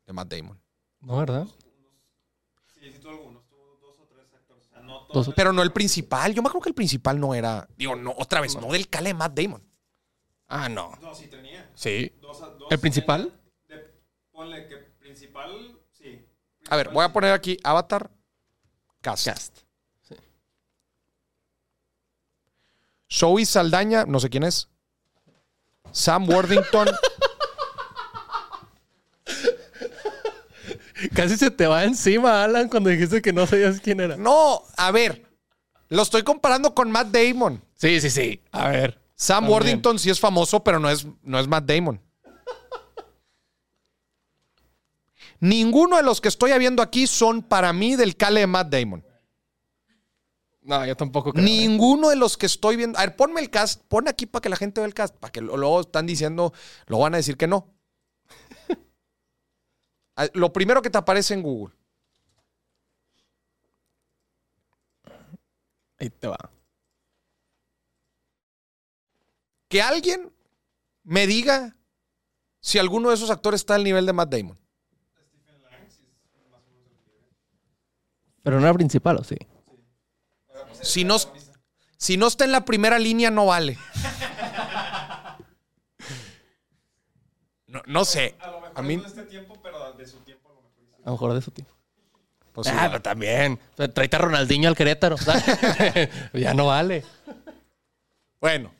de 0.06 0.12
Matt 0.12 0.32
Damon. 0.32 0.60
¿No, 1.00 1.16
verdad? 1.18 1.46
Dos- 5.12 5.30
pero 5.34 5.52
no 5.52 5.62
el 5.62 5.72
principal. 5.72 6.34
Yo 6.34 6.42
me 6.42 6.48
acuerdo 6.48 6.64
que 6.64 6.70
el 6.70 6.74
principal 6.74 7.18
no 7.18 7.34
era. 7.34 7.66
Digo, 7.76 7.96
no, 7.96 8.14
otra 8.18 8.40
vez, 8.40 8.56
no 8.60 8.70
del 8.72 8.88
Cale 8.88 9.10
de 9.10 9.14
Matt 9.14 9.38
Damon. 9.38 9.62
Ah, 10.48 10.68
no. 10.68 10.92
No, 11.00 11.14
sí 11.14 11.26
tenía. 11.28 11.70
Sí. 11.74 12.12
Dos- 12.20 12.38
dos 12.40 12.68
¿El 12.70 12.78
principal? 12.80 13.32
de- 13.68 13.94
ponle 14.30 14.66
que 14.68 14.76
principal, 14.76 15.80
sí. 15.90 16.24
A 16.68 16.76
ver, 16.76 16.90
voy 16.90 17.04
a 17.04 17.12
poner 17.12 17.32
aquí 17.32 17.56
Avatar 17.64 18.10
Cast. 19.00 19.60
Zoe 23.16 23.46
Saldaña, 23.46 24.04
no 24.04 24.20
sé 24.20 24.28
quién 24.28 24.42
es. 24.42 24.68
Sam 25.90 26.28
Worthington. 26.28 26.88
Casi 31.14 31.36
se 31.36 31.50
te 31.50 31.66
va 31.66 31.84
encima, 31.84 32.44
Alan, 32.44 32.68
cuando 32.68 32.90
dijiste 32.90 33.22
que 33.22 33.32
no 33.32 33.46
sabías 33.46 33.80
quién 33.80 34.00
era. 34.00 34.16
No, 34.16 34.62
a 34.76 34.90
ver. 34.90 35.24
Lo 35.88 36.02
estoy 36.02 36.22
comparando 36.24 36.74
con 36.74 36.90
Matt 36.90 37.08
Damon. 37.08 37.62
Sí, 37.74 38.00
sí, 38.00 38.10
sí. 38.10 38.42
A 38.52 38.68
ver. 38.68 39.00
Sam 39.14 39.44
También. 39.44 39.52
Worthington 39.52 39.98
sí 39.98 40.10
es 40.10 40.20
famoso, 40.20 40.62
pero 40.62 40.78
no 40.78 40.90
es, 40.90 41.06
no 41.22 41.38
es 41.38 41.48
Matt 41.48 41.64
Damon. 41.64 42.00
Ninguno 45.40 45.96
de 45.96 46.02
los 46.02 46.20
que 46.20 46.28
estoy 46.28 46.58
viendo 46.58 46.82
aquí 46.82 47.06
son 47.06 47.42
para 47.42 47.72
mí 47.72 47.96
del 47.96 48.16
cale 48.16 48.40
de 48.40 48.46
Matt 48.46 48.68
Damon. 48.68 49.05
No, 50.66 50.84
yo 50.84 50.96
tampoco 50.96 51.32
creo. 51.32 51.44
Ninguno 51.44 52.08
de 52.08 52.16
los 52.16 52.36
que 52.36 52.46
estoy 52.46 52.74
viendo. 52.76 52.98
A 52.98 53.02
ver, 53.02 53.14
ponme 53.14 53.40
el 53.40 53.50
cast. 53.50 53.82
Pon 53.84 54.08
aquí 54.08 54.26
para 54.26 54.42
que 54.42 54.48
la 54.48 54.56
gente 54.56 54.80
vea 54.80 54.86
el 54.88 54.94
cast. 54.94 55.14
Para 55.16 55.30
que 55.30 55.40
lo- 55.40 55.56
luego 55.56 55.80
están 55.82 56.06
diciendo, 56.06 56.52
lo 56.86 56.98
van 56.98 57.14
a 57.14 57.18
decir 57.18 57.36
que 57.36 57.46
no. 57.46 57.72
Ah, 60.18 60.26
Lo 60.32 60.50
primero 60.52 60.80
que 60.82 60.88
te 60.90 60.96
aparece 60.98 61.34
en 61.34 61.42
Google. 61.42 61.74
Ahí 65.98 66.08
te 66.10 66.26
va. 66.26 66.38
Que 69.68 69.82
alguien 69.82 70.32
me 71.04 71.26
diga 71.26 71.76
si 72.60 72.78
alguno 72.78 73.10
de 73.10 73.14
esos 73.16 73.28
actores 73.30 73.60
está 73.60 73.74
al 73.74 73.84
nivel 73.84 74.06
de 74.06 74.12
Matt 74.14 74.30
Damon. 74.30 74.58
Pero 78.42 78.58
no 78.58 78.66
era 78.66 78.74
principal, 78.74 79.16
¿o 79.18 79.24
sí? 79.24 79.36
Si 80.86 81.04
no, 81.04 81.16
si 81.96 82.16
no 82.16 82.26
está 82.26 82.44
en 82.44 82.52
la 82.52 82.64
primera 82.64 82.98
línea, 82.98 83.30
no 83.30 83.46
vale. 83.46 83.78
No, 87.66 87.82
no 87.86 88.04
sé. 88.04 88.36
A 88.38 88.50
lo 88.50 88.60
mejor 88.60 88.78
A 88.78 88.82
mí, 88.82 88.96
no 88.96 89.02
de 89.02 89.08
este 89.08 89.22
tiempo, 89.24 89.58
pero 89.62 89.92
de 89.92 90.06
su 90.06 90.18
tiempo 90.18 90.48
a 90.48 90.52
lo 90.52 90.62
mejor. 90.62 90.84
A 91.02 91.06
lo 91.06 91.12
mejor 91.12 91.34
de 91.34 91.42
su 91.42 91.50
tiempo. 91.50 91.74
Pues 92.52 92.68
sí. 92.68 92.72
ah, 92.76 92.86
pero 92.88 93.02
también. 93.02 93.58
Traite 93.74 94.16
a 94.16 94.18
Ronaldinho 94.18 94.68
al 94.68 94.76
Querétaro. 94.76 95.16
ya 96.32 96.54
no 96.54 96.66
vale. 96.66 97.04
Bueno, 98.40 98.72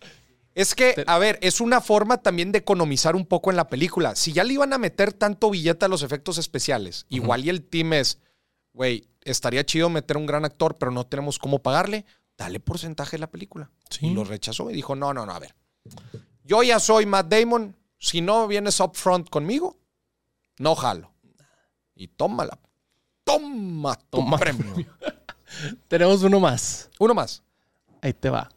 es 0.55 0.75
que, 0.75 1.05
a 1.07 1.19
ver, 1.19 1.39
es 1.43 1.61
una 1.61 1.83
forma 1.83 2.23
también 2.23 2.53
de 2.53 2.61
economizar 2.61 3.17
un 3.17 3.27
poco 3.27 3.51
en 3.51 3.57
la 3.57 3.69
película. 3.69 4.17
Si 4.17 4.33
ya 4.33 4.45
le 4.45 4.55
iban 4.55 4.73
a 4.73 4.79
meter 4.79 5.13
tanto 5.13 5.51
billete 5.51 5.85
a 5.85 5.89
los 5.89 6.03
efectos 6.03 6.39
especiales, 6.39 7.05
igual 7.11 7.45
y 7.45 7.51
el 7.51 7.63
team 7.63 7.93
es, 7.93 8.21
güey, 8.73 9.07
estaría 9.27 9.65
chido 9.65 9.91
meter 9.91 10.17
un 10.17 10.27
gran 10.27 10.45
actor, 10.45 10.77
pero 10.79 10.91
no 10.91 11.05
tenemos 11.07 11.39
cómo 11.39 11.59
pagarle, 11.61 12.05
dale 12.37 12.61
porcentaje 12.61 13.13
de 13.17 13.21
la 13.21 13.31
película. 13.31 13.71
Y 14.01 14.11
lo 14.11 14.25
rechazó 14.25 14.71
y 14.71 14.75
dijo, 14.75 14.95
no, 14.95 15.13
no, 15.13 15.27
no, 15.27 15.33
a 15.33 15.39
ver. 15.39 15.55
Yo 16.45 16.63
ya 16.63 16.79
soy 16.81 17.07
Matt 17.07 17.29
Damon, 17.29 17.77
si 17.99 18.21
no 18.21 18.47
vienes 18.47 18.81
upfront 18.81 19.29
conmigo, 19.29 19.79
no 20.59 20.75
jalo. 20.75 21.13
Y 21.95 22.09
tómala. 22.09 22.59
Toma 23.25 23.97
tu 23.97 24.19
Toma. 24.19 24.39
premio. 24.39 24.75
Tenemos 25.89 26.23
uno 26.23 26.39
más. 26.41 26.91
Uno 26.99 27.15
más. 27.15 27.43
Ahí 28.01 28.13
te 28.13 28.31
va. 28.31 28.49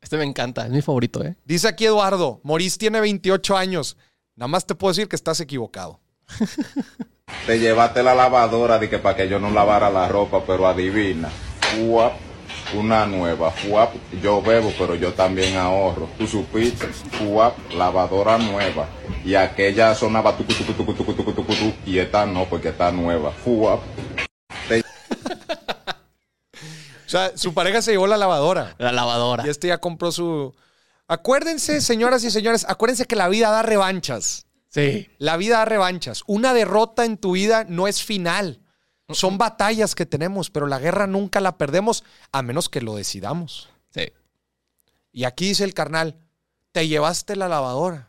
Este 0.00 0.16
me 0.18 0.24
encanta, 0.24 0.66
es 0.66 0.70
mi 0.70 0.82
favorito, 0.82 1.24
¿eh? 1.24 1.34
Dice 1.44 1.66
aquí 1.66 1.86
Eduardo, 1.86 2.40
Morís 2.44 2.76
tiene 2.76 3.00
28 3.00 3.56
años. 3.56 3.96
Nada 4.36 4.48
más 4.48 4.66
te 4.66 4.74
puedo 4.74 4.92
decir 4.92 5.08
que 5.08 5.16
estás 5.16 5.40
equivocado. 5.40 5.98
Te 7.46 7.58
llevaste 7.58 8.02
la 8.02 8.14
lavadora 8.14 8.78
de 8.78 8.88
que 8.88 8.98
para 8.98 9.16
que 9.16 9.28
yo 9.28 9.38
no 9.38 9.50
lavara 9.50 9.90
la 9.90 10.08
ropa, 10.08 10.42
pero 10.46 10.66
adivina. 10.66 11.28
Fuap, 11.60 12.14
una 12.74 13.04
nueva. 13.04 13.50
Fuap, 13.50 13.94
yo 14.22 14.40
bebo, 14.40 14.72
pero 14.78 14.94
yo 14.94 15.12
también 15.12 15.58
ahorro. 15.58 16.08
Tú 16.16 16.26
supiste. 16.26 16.86
Fuap, 16.86 17.54
lavadora 17.74 18.38
nueva. 18.38 18.88
Y 19.26 19.34
aquella 19.34 19.94
sonaba 19.94 20.34
tucu, 20.38 20.54
y 21.84 21.98
esta 21.98 22.24
no, 22.24 22.46
porque 22.46 22.70
está 22.70 22.90
nueva. 22.90 23.30
Fuap. 23.30 23.80
Te 24.66 24.82
O 27.06 27.08
sea, 27.08 27.36
su 27.36 27.52
pareja 27.52 27.82
se 27.82 27.92
llevó 27.92 28.06
la 28.06 28.16
lavadora. 28.16 28.74
La 28.78 28.90
lavadora. 28.90 29.46
Y 29.46 29.50
este 29.50 29.68
ya 29.68 29.76
compró 29.76 30.10
su... 30.12 30.54
Acuérdense, 31.08 31.82
señoras 31.82 32.24
y 32.24 32.30
señores, 32.30 32.64
acuérdense 32.66 33.04
que 33.04 33.16
la 33.16 33.28
vida 33.28 33.50
da 33.50 33.60
revanchas. 33.60 34.43
Sí. 34.74 35.08
La 35.18 35.36
vida 35.36 35.58
da 35.58 35.64
revanchas. 35.66 36.24
Una 36.26 36.52
derrota 36.52 37.04
en 37.04 37.16
tu 37.16 37.32
vida 37.32 37.64
no 37.68 37.86
es 37.86 38.02
final. 38.02 38.60
Son 39.10 39.38
batallas 39.38 39.94
que 39.94 40.04
tenemos, 40.04 40.50
pero 40.50 40.66
la 40.66 40.80
guerra 40.80 41.06
nunca 41.06 41.40
la 41.40 41.56
perdemos 41.58 42.02
a 42.32 42.42
menos 42.42 42.68
que 42.68 42.80
lo 42.80 42.96
decidamos. 42.96 43.68
Sí. 43.90 44.08
Y 45.12 45.24
aquí 45.24 45.46
dice 45.48 45.62
el 45.62 45.74
carnal, 45.74 46.16
te 46.72 46.88
llevaste 46.88 47.36
la 47.36 47.46
lavadora. 47.48 48.08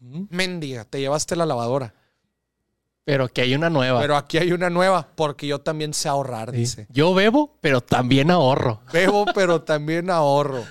Mendiga, 0.00 0.84
te 0.84 1.00
llevaste 1.00 1.34
la 1.34 1.46
lavadora. 1.46 1.94
Pero 3.04 3.28
que 3.28 3.40
hay 3.40 3.54
una 3.54 3.70
nueva. 3.70 4.00
Pero 4.00 4.16
aquí 4.16 4.36
hay 4.36 4.52
una 4.52 4.68
nueva, 4.68 5.08
porque 5.14 5.46
yo 5.46 5.60
también 5.60 5.94
sé 5.94 6.08
ahorrar, 6.08 6.50
Sí. 6.50 6.56
dice. 6.56 6.86
Yo 6.90 7.14
bebo, 7.14 7.56
pero 7.60 7.80
también 7.80 8.30
ahorro. 8.30 8.82
Bebo, 8.92 9.24
pero 9.34 9.62
también 9.62 10.10
ahorro. 10.10 10.64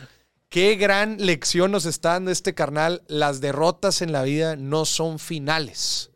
Qué 0.52 0.76
gran 0.76 1.16
lección 1.26 1.72
nos 1.72 1.86
está 1.86 2.10
dando 2.10 2.30
este 2.30 2.54
carnal. 2.54 3.04
Las 3.08 3.40
derrotas 3.40 4.02
en 4.02 4.12
la 4.12 4.24
vida 4.24 4.58
no 4.58 4.84
son 4.84 5.18
finales. 5.18 6.12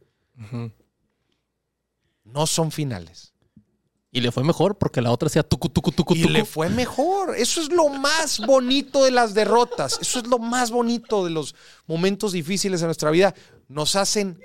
No 2.25 2.45
son 2.45 2.73
finales. 2.73 3.33
Y 4.11 4.19
le 4.19 4.33
fue 4.33 4.43
mejor 4.43 4.77
porque 4.77 5.01
la 5.01 5.11
otra 5.11 5.27
hacía 5.27 5.43
tucu, 5.43 5.69
tucu, 5.69 5.93
tucu, 5.93 6.15
Y 6.15 6.23
tucu. 6.23 6.33
le 6.33 6.43
fue 6.43 6.67
mejor. 6.67 7.37
Eso 7.37 7.61
es 7.61 7.71
lo 7.71 7.87
más 7.87 8.45
bonito 8.45 9.05
de 9.05 9.11
las 9.11 9.33
derrotas. 9.33 9.99
Eso 10.01 10.19
es 10.19 10.27
lo 10.27 10.37
más 10.37 10.69
bonito 10.69 11.23
de 11.23 11.31
los 11.31 11.55
momentos 11.87 12.33
difíciles 12.33 12.81
de 12.81 12.87
nuestra 12.87 13.11
vida. 13.11 13.33
Nos 13.69 13.95
hacen 13.95 14.37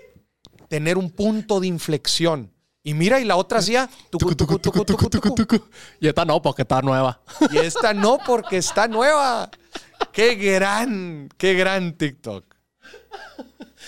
tener 0.68 0.98
un 0.98 1.10
punto 1.10 1.58
de 1.58 1.66
inflexión. 1.66 2.52
Y 2.82 2.94
mira, 2.94 3.20
y 3.20 3.24
la 3.24 3.36
otra 3.36 3.58
hacía 3.58 3.90
tucu, 4.10 4.34
tucu, 4.34 4.58
tucu, 4.58 4.84
tucu, 4.84 5.34
tucu. 5.34 5.60
Y 6.00 6.08
esta 6.08 6.24
no, 6.24 6.40
porque 6.40 6.62
está 6.62 6.80
nueva. 6.80 7.20
Y 7.52 7.58
esta 7.58 7.92
no, 7.92 8.18
porque 8.26 8.56
está 8.56 8.88
nueva. 8.88 9.50
Qué 10.12 10.34
gran, 10.36 11.28
qué 11.36 11.52
gran 11.54 11.92
TikTok. 11.92 12.44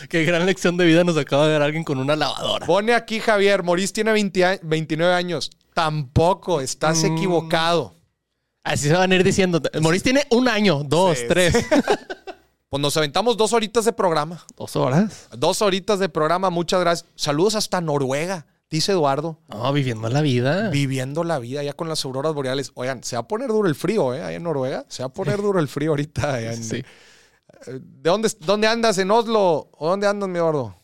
Qué 0.08 0.24
gran 0.24 0.44
lección 0.46 0.76
de 0.76 0.84
vida 0.86 1.04
nos 1.04 1.16
acaba 1.16 1.46
de 1.46 1.52
dar 1.54 1.62
alguien 1.62 1.84
con 1.84 1.98
una 1.98 2.16
lavadora. 2.16 2.66
Pone 2.66 2.92
aquí 2.94 3.20
Javier, 3.20 3.62
Morís 3.62 3.92
tiene 3.92 4.12
20 4.12 4.44
a- 4.44 4.58
29 4.62 5.14
años. 5.14 5.50
Tampoco, 5.74 6.60
estás 6.60 7.02
Mm. 7.02 7.16
equivocado. 7.16 7.94
Así 8.64 8.88
se 8.88 8.94
van 8.94 9.10
a 9.10 9.14
ir 9.14 9.24
diciendo. 9.24 9.60
Maurice 9.80 10.04
tiene 10.04 10.26
un 10.30 10.48
año, 10.48 10.82
dos, 10.84 11.18
Sí. 11.18 11.24
tres. 11.28 11.54
Pues 12.68 12.80
nos 12.80 12.96
aventamos 12.96 13.36
dos 13.36 13.52
horitas 13.52 13.84
de 13.84 13.92
programa. 13.92 14.44
¿Dos 14.56 14.76
horas? 14.76 15.28
Dos 15.36 15.60
horitas 15.62 15.98
de 15.98 16.08
programa, 16.08 16.48
muchas 16.50 16.80
gracias. 16.80 17.08
Saludos 17.16 17.54
hasta 17.54 17.80
Noruega, 17.80 18.46
dice 18.76 18.92
Eduardo. 18.92 19.38
No, 19.48 19.72
viviendo 19.72 20.08
la 20.08 20.20
vida. 20.20 20.68
Viviendo 20.70 21.22
la 21.24 21.38
vida 21.38 21.62
ya 21.62 21.72
con 21.74 21.88
las 21.88 22.04
auroras 22.04 22.34
boreales. 22.34 22.72
Oigan, 22.74 23.04
se 23.04 23.16
va 23.16 23.20
a 23.20 23.28
poner 23.28 23.48
duro 23.48 23.68
el 23.68 23.74
frío, 23.74 24.12
¿eh? 24.14 24.22
Ahí 24.22 24.34
en 24.34 24.42
Noruega. 24.42 24.84
Se 24.88 25.02
va 25.02 25.06
a 25.08 25.12
poner 25.12 25.40
duro 25.40 25.60
el 25.60 25.68
frío 25.68 25.90
ahorita. 25.90 26.34
allá 26.34 26.52
en- 26.54 26.64
Sí. 26.64 26.82
¿De 27.66 28.10
dónde, 28.10 28.28
dónde 28.40 28.66
andas? 28.66 28.98
¿En 28.98 29.10
Oslo? 29.10 29.68
¿O 29.72 29.88
dónde 29.88 30.06
andas, 30.08 30.28
mi 30.28 30.38
Eduardo? 30.38 30.74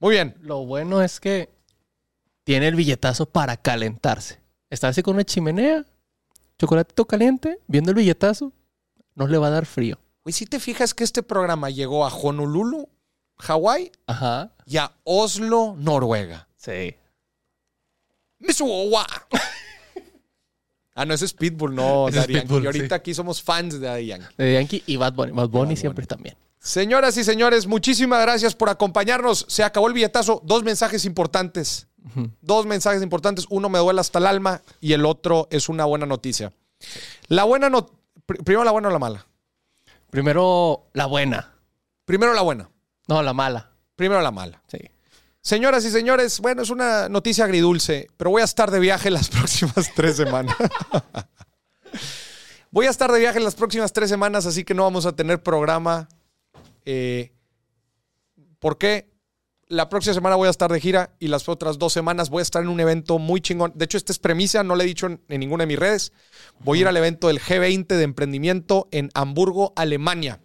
Muy 0.00 0.14
bien. 0.14 0.36
Lo 0.40 0.64
bueno 0.64 1.02
es 1.02 1.18
que 1.20 1.50
tiene 2.44 2.68
el 2.68 2.76
billetazo 2.76 3.26
para 3.26 3.56
calentarse. 3.56 4.40
Está 4.70 4.88
así 4.88 5.02
con 5.02 5.14
una 5.14 5.24
chimenea, 5.24 5.84
chocolatito 6.58 7.06
caliente, 7.06 7.58
viendo 7.66 7.90
el 7.90 7.96
billetazo, 7.96 8.52
no 9.14 9.26
le 9.26 9.38
va 9.38 9.48
a 9.48 9.50
dar 9.50 9.66
frío. 9.66 9.98
Güey, 10.22 10.32
si 10.32 10.46
te 10.46 10.60
fijas 10.60 10.94
que 10.94 11.04
este 11.04 11.22
programa 11.22 11.70
llegó 11.70 12.06
a 12.06 12.14
Honolulu, 12.14 12.88
Hawái, 13.38 13.92
Ajá. 14.06 14.52
y 14.66 14.76
a 14.76 14.92
Oslo, 15.04 15.74
Noruega. 15.78 16.48
Sí. 16.56 16.94
¡Misuwa! 18.40 19.06
ah, 20.94 21.04
no, 21.04 21.14
ese 21.14 21.24
es 21.24 21.32
Pitbull, 21.34 21.74
no, 21.74 22.08
Ese 22.08 22.18
es 22.18 22.22
Daddy 22.24 22.34
Yankee. 22.34 22.46
Pitbull, 22.46 22.62
Y 22.62 22.66
ahorita 22.66 22.88
sí. 22.88 22.94
aquí 22.94 23.14
somos 23.14 23.42
fans 23.42 23.80
de 23.80 23.86
Daddy 23.86 24.06
Yankee. 24.06 24.34
De 24.36 24.54
Yankee 24.54 24.82
y 24.86 24.96
Bad 24.96 25.12
Bunny. 25.14 25.32
Bad 25.32 25.48
Bunny 25.48 25.76
siempre 25.76 26.06
también. 26.06 26.36
Señoras 26.60 27.16
y 27.16 27.24
señores, 27.24 27.66
muchísimas 27.66 28.20
gracias 28.22 28.54
por 28.54 28.68
acompañarnos. 28.68 29.46
Se 29.48 29.62
acabó 29.62 29.86
el 29.88 29.94
billetazo. 29.94 30.40
Dos 30.44 30.62
mensajes 30.64 31.04
importantes. 31.04 31.86
Dos 32.40 32.66
mensajes 32.66 33.02
importantes. 33.02 33.46
Uno 33.50 33.68
me 33.68 33.78
duele 33.78 34.00
hasta 34.00 34.18
el 34.18 34.26
alma 34.26 34.62
y 34.80 34.92
el 34.92 35.04
otro 35.06 35.46
es 35.50 35.68
una 35.68 35.84
buena 35.84 36.06
noticia. 36.06 36.52
La 37.28 37.44
buena 37.44 37.68
no... 37.70 37.86
pr- 38.26 38.42
Primero 38.44 38.64
la 38.64 38.70
buena 38.72 38.88
o 38.88 38.90
la 38.90 38.98
mala. 38.98 39.26
Primero 40.10 40.88
la 40.94 41.06
buena. 41.06 41.54
Primero 42.04 42.32
la 42.34 42.42
buena. 42.42 42.70
No, 43.08 43.22
la 43.22 43.32
mala. 43.32 43.72
Primero 43.96 44.20
la 44.20 44.30
mala. 44.30 44.62
Sí. 44.68 44.78
Señoras 45.40 45.84
y 45.86 45.90
señores, 45.90 46.40
bueno, 46.40 46.62
es 46.62 46.70
una 46.70 47.08
noticia 47.08 47.44
agridulce, 47.44 48.08
pero 48.18 48.30
voy 48.30 48.42
a 48.42 48.44
estar 48.44 48.70
de 48.70 48.78
viaje 48.80 49.10
las 49.10 49.28
próximas 49.30 49.90
tres 49.94 50.16
semanas. 50.16 50.54
voy 52.70 52.86
a 52.86 52.90
estar 52.90 53.10
de 53.10 53.18
viaje 53.18 53.40
las 53.40 53.54
próximas 53.54 53.92
tres 53.92 54.10
semanas, 54.10 54.44
así 54.46 54.62
que 54.62 54.74
no 54.74 54.82
vamos 54.82 55.06
a 55.06 55.16
tener 55.16 55.42
programa. 55.42 56.06
Eh, 56.84 57.32
¿Por 58.58 58.76
qué? 58.76 59.08
La 59.68 59.88
próxima 59.88 60.14
semana 60.14 60.36
voy 60.36 60.48
a 60.48 60.50
estar 60.50 60.70
de 60.70 60.80
gira 60.80 61.14
y 61.18 61.28
las 61.28 61.48
otras 61.48 61.78
dos 61.78 61.92
semanas 61.94 62.30
voy 62.30 62.40
a 62.40 62.42
estar 62.42 62.62
en 62.62 62.68
un 62.68 62.80
evento 62.80 63.18
muy 63.18 63.40
chingón. 63.40 63.72
De 63.74 63.86
hecho, 63.86 63.96
esta 63.96 64.12
es 64.12 64.18
premisa, 64.18 64.62
no 64.64 64.76
le 64.76 64.84
he 64.84 64.86
dicho 64.86 65.06
en, 65.06 65.20
en 65.28 65.40
ninguna 65.40 65.62
de 65.62 65.68
mis 65.68 65.78
redes. 65.78 66.12
Voy 66.60 66.78
a 66.78 66.80
ir 66.82 66.88
al 66.88 66.96
evento 66.96 67.28
del 67.28 67.40
G20 67.40 67.86
de 67.86 68.02
emprendimiento 68.02 68.88
en 68.90 69.10
Hamburgo, 69.14 69.72
Alemania. 69.76 70.40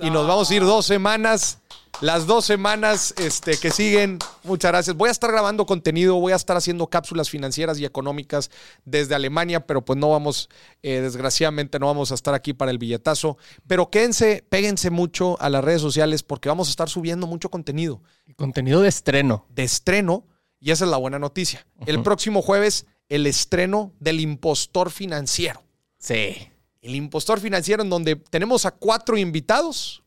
Y 0.00 0.10
nos 0.10 0.26
vamos 0.26 0.50
a 0.50 0.54
ir 0.54 0.62
dos 0.62 0.86
semanas. 0.86 1.59
Las 2.00 2.26
dos 2.26 2.46
semanas 2.46 3.12
este, 3.18 3.58
que 3.58 3.70
siguen, 3.70 4.18
muchas 4.42 4.70
gracias. 4.70 4.96
Voy 4.96 5.08
a 5.08 5.12
estar 5.12 5.30
grabando 5.30 5.66
contenido, 5.66 6.18
voy 6.18 6.32
a 6.32 6.36
estar 6.36 6.56
haciendo 6.56 6.86
cápsulas 6.86 7.28
financieras 7.28 7.78
y 7.78 7.84
económicas 7.84 8.50
desde 8.86 9.14
Alemania, 9.14 9.66
pero 9.66 9.84
pues 9.84 9.98
no 9.98 10.08
vamos, 10.08 10.48
eh, 10.82 11.00
desgraciadamente 11.02 11.78
no 11.78 11.86
vamos 11.86 12.10
a 12.10 12.14
estar 12.14 12.32
aquí 12.32 12.54
para 12.54 12.70
el 12.70 12.78
billetazo. 12.78 13.36
Pero 13.66 13.90
quédense, 13.90 14.42
péguense 14.48 14.88
mucho 14.88 15.38
a 15.42 15.50
las 15.50 15.62
redes 15.62 15.82
sociales 15.82 16.22
porque 16.22 16.48
vamos 16.48 16.68
a 16.68 16.70
estar 16.70 16.88
subiendo 16.88 17.26
mucho 17.26 17.50
contenido 17.50 18.02
Contenido 18.36 18.80
de 18.80 18.88
estreno. 18.88 19.44
de 19.50 19.64
estreno 19.64 20.24
y 20.58 20.70
esa 20.70 20.84
es 20.86 20.90
la 20.90 20.96
buena 20.96 21.18
noticia. 21.18 21.66
El 21.84 22.02
próximo 22.02 22.40
jueves, 22.40 22.86
el 23.10 23.26
estreno 23.26 23.92
del 24.00 24.20
impostor 24.20 24.90
financiero. 24.90 25.62
Sí. 25.98 26.48
El 26.80 26.94
impostor 26.94 27.40
financiero 27.40 27.82
en 27.82 27.90
donde 27.90 28.16
tenemos 28.16 28.64
a 28.64 28.70
cuatro 28.70 29.18
invitados 29.18 30.02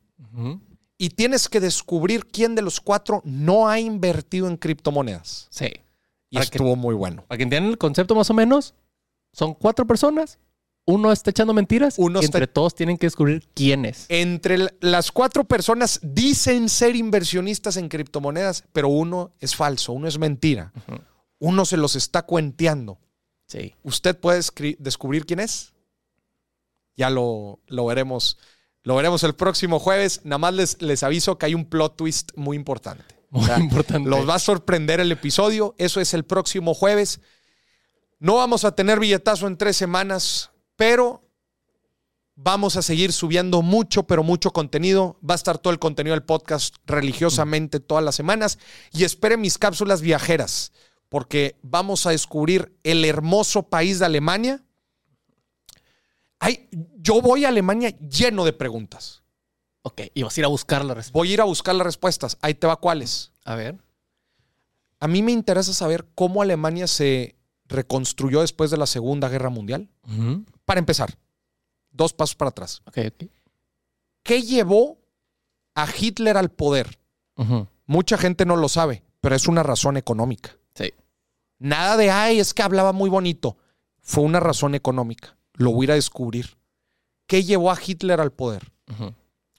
y 1.03 1.09
tienes 1.09 1.49
que 1.49 1.59
descubrir 1.59 2.25
quién 2.27 2.55
de 2.55 2.61
los 2.61 2.79
cuatro 2.79 3.21
no 3.25 3.67
ha 3.67 3.79
invertido 3.79 4.47
en 4.47 4.55
criptomonedas. 4.57 5.47
Sí. 5.49 5.65
Y 6.29 6.35
Para 6.37 6.45
que- 6.49 6.57
estuvo 6.57 6.75
muy 6.75 6.95
bueno. 6.95 7.25
Para 7.27 7.37
que 7.37 7.43
entiendan 7.43 7.71
el 7.71 7.77
concepto 7.77 8.15
más 8.15 8.29
o 8.29 8.33
menos, 8.33 8.73
son 9.33 9.53
cuatro 9.53 9.85
personas. 9.85 10.39
Uno 10.85 11.11
está 11.11 11.29
echando 11.31 11.53
mentiras. 11.53 11.95
Uno 11.97 12.21
y 12.21 12.25
está- 12.25 12.37
entre 12.37 12.47
todos 12.47 12.75
tienen 12.75 12.97
que 12.97 13.05
descubrir 13.07 13.47
quién 13.53 13.85
es. 13.85 14.05
Entre 14.09 14.57
las 14.81 15.11
cuatro 15.11 15.43
personas 15.43 15.99
dicen 16.03 16.69
ser 16.69 16.95
inversionistas 16.95 17.77
en 17.77 17.89
criptomonedas, 17.89 18.63
pero 18.73 18.87
uno 18.89 19.33
es 19.39 19.55
falso, 19.55 19.93
uno 19.93 20.07
es 20.07 20.17
mentira. 20.17 20.71
Uno 21.39 21.65
se 21.65 21.77
los 21.77 21.95
está 21.95 22.21
cuenteando. 22.23 22.97
Sí. 23.47 23.75
¿Usted 23.83 24.17
puede 24.17 24.41
descubrir 24.79 25.25
quién 25.25 25.39
es? 25.41 25.73
Ya 26.95 27.09
lo, 27.09 27.59
lo 27.67 27.85
veremos. 27.85 28.37
Lo 28.83 28.95
veremos 28.95 29.23
el 29.23 29.33
próximo 29.33 29.79
jueves. 29.79 30.21
Nada 30.23 30.37
más 30.37 30.53
les, 30.53 30.81
les 30.81 31.03
aviso 31.03 31.37
que 31.37 31.47
hay 31.47 31.55
un 31.55 31.65
plot 31.65 31.95
twist 31.95 32.31
muy 32.35 32.57
importante. 32.57 33.15
Muy 33.29 33.49
importante. 33.59 34.09
Los 34.09 34.29
va 34.29 34.35
a 34.35 34.39
sorprender 34.39 34.99
el 34.99 35.11
episodio. 35.11 35.73
Eso 35.77 35.99
es 35.99 36.13
el 36.13 36.23
próximo 36.23 36.73
jueves. 36.73 37.19
No 38.19 38.35
vamos 38.35 38.63
a 38.63 38.75
tener 38.75 38.99
billetazo 38.99 39.47
en 39.47 39.57
tres 39.57 39.75
semanas, 39.75 40.51
pero 40.75 41.27
vamos 42.35 42.75
a 42.75 42.81
seguir 42.81 43.11
subiendo 43.11 43.61
mucho, 43.61 44.03
pero 44.03 44.23
mucho 44.23 44.51
contenido. 44.51 45.19
Va 45.27 45.33
a 45.33 45.35
estar 45.35 45.57
todo 45.57 45.73
el 45.73 45.79
contenido 45.79 46.13
del 46.13 46.23
podcast 46.23 46.75
religiosamente 46.85 47.79
todas 47.79 48.03
las 48.03 48.15
semanas. 48.15 48.59
Y 48.91 49.03
esperen 49.03 49.41
mis 49.41 49.57
cápsulas 49.57 50.01
viajeras, 50.01 50.73
porque 51.09 51.57
vamos 51.61 52.05
a 52.05 52.11
descubrir 52.11 52.77
el 52.83 53.03
hermoso 53.05 53.63
país 53.63 53.99
de 53.99 54.05
Alemania. 54.05 54.62
Ay, 56.43 56.67
yo 56.97 57.21
voy 57.21 57.45
a 57.45 57.47
Alemania 57.47 57.97
lleno 57.99 58.43
de 58.43 58.51
preguntas. 58.51 59.23
Ok, 59.81 60.01
y 60.13 60.23
vas 60.23 60.35
a 60.35 60.41
ir 60.41 60.45
a 60.45 60.49
buscar 60.49 60.83
la 60.83 60.93
respuesta. 60.93 61.17
Voy 61.17 61.31
a 61.31 61.33
ir 61.35 61.39
a 61.41 61.45
buscar 61.45 61.73
las 61.73 61.85
respuestas. 61.85 62.37
Ahí 62.41 62.53
te 62.53 62.67
va 62.67 62.75
cuáles. 62.75 63.31
A 63.45 63.55
ver. 63.55 63.81
A 64.99 65.07
mí 65.07 65.21
me 65.21 65.31
interesa 65.31 65.73
saber 65.73 66.05
cómo 66.15 66.41
Alemania 66.41 66.87
se 66.87 67.37
reconstruyó 67.67 68.41
después 68.41 68.71
de 68.71 68.77
la 68.77 68.87
Segunda 68.87 69.29
Guerra 69.29 69.49
Mundial. 69.49 69.89
Para 70.65 70.79
empezar, 70.79 71.17
dos 71.91 72.11
pasos 72.11 72.35
para 72.35 72.49
atrás. 72.49 72.81
Ok, 72.87 72.97
ok. 73.07 73.29
¿Qué 74.21 74.41
llevó 74.41 74.97
a 75.75 75.87
Hitler 75.97 76.35
al 76.35 76.51
poder? 76.51 76.99
Mucha 77.85 78.17
gente 78.17 78.45
no 78.45 78.57
lo 78.57 78.67
sabe, 78.67 79.05
pero 79.21 79.33
es 79.33 79.47
una 79.47 79.63
razón 79.63 79.95
económica. 79.95 80.57
Sí. 80.75 80.93
Nada 81.57 81.95
de, 81.95 82.11
ay, 82.11 82.41
es 82.41 82.53
que 82.53 82.63
hablaba 82.63 82.91
muy 82.91 83.09
bonito. 83.09 83.55
Fue 84.01 84.25
una 84.25 84.41
razón 84.41 84.75
económica. 84.75 85.37
Lo 85.53 85.71
voy 85.71 85.83
a 85.83 85.85
ir 85.85 85.91
a 85.91 85.95
descubrir. 85.95 86.57
¿Qué 87.27 87.43
llevó 87.43 87.71
a 87.71 87.77
Hitler 87.83 88.19
al 88.19 88.31
poder? 88.31 88.71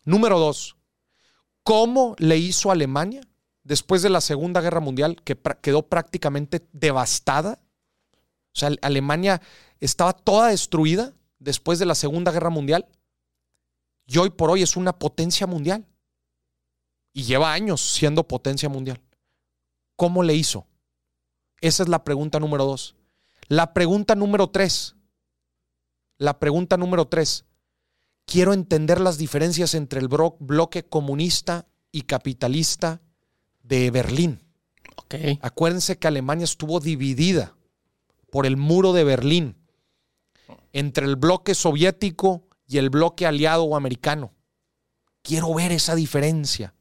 Número 0.04 0.38
dos, 0.38 0.76
¿cómo 1.62 2.14
le 2.18 2.36
hizo 2.36 2.70
Alemania 2.70 3.22
después 3.62 4.02
de 4.02 4.10
la 4.10 4.20
Segunda 4.20 4.60
Guerra 4.60 4.80
Mundial 4.80 5.22
que 5.22 5.38
quedó 5.60 5.88
prácticamente 5.88 6.66
devastada? 6.72 7.60
O 8.52 8.58
sea, 8.58 8.70
Alemania 8.82 9.40
estaba 9.80 10.12
toda 10.12 10.48
destruida 10.48 11.12
después 11.38 11.78
de 11.78 11.86
la 11.86 11.94
Segunda 11.94 12.32
Guerra 12.32 12.50
Mundial 12.50 12.86
y 14.06 14.18
hoy 14.18 14.30
por 14.30 14.50
hoy 14.50 14.62
es 14.62 14.76
una 14.76 14.98
potencia 14.98 15.46
mundial. 15.46 15.86
Y 17.12 17.22
lleva 17.22 17.52
años 17.52 17.80
siendo 17.80 18.26
potencia 18.26 18.68
mundial. 18.68 19.00
¿Cómo 19.96 20.22
le 20.22 20.34
hizo? 20.34 20.66
Esa 21.60 21.84
es 21.84 21.88
la 21.88 22.04
pregunta 22.04 22.40
número 22.40 22.64
dos. 22.64 22.96
La 23.48 23.72
pregunta 23.72 24.14
número 24.14 24.50
tres. 24.50 24.96
La 26.18 26.38
pregunta 26.38 26.76
número 26.76 27.06
tres. 27.06 27.44
Quiero 28.26 28.52
entender 28.52 29.00
las 29.00 29.18
diferencias 29.18 29.74
entre 29.74 30.00
el 30.00 30.08
bloque 30.08 30.84
comunista 30.84 31.66
y 31.92 32.02
capitalista 32.02 33.02
de 33.62 33.90
Berlín. 33.90 34.40
Ok. 34.96 35.14
Acuérdense 35.42 35.98
que 35.98 36.08
Alemania 36.08 36.44
estuvo 36.44 36.80
dividida 36.80 37.56
por 38.30 38.46
el 38.46 38.56
muro 38.56 38.92
de 38.92 39.04
Berlín 39.04 39.56
entre 40.72 41.06
el 41.06 41.16
bloque 41.16 41.54
soviético 41.54 42.48
y 42.66 42.78
el 42.78 42.90
bloque 42.90 43.26
aliado 43.26 43.64
o 43.64 43.76
americano. 43.76 44.32
Quiero 45.22 45.52
ver 45.54 45.72
esa 45.72 45.94
diferencia. 45.94 46.74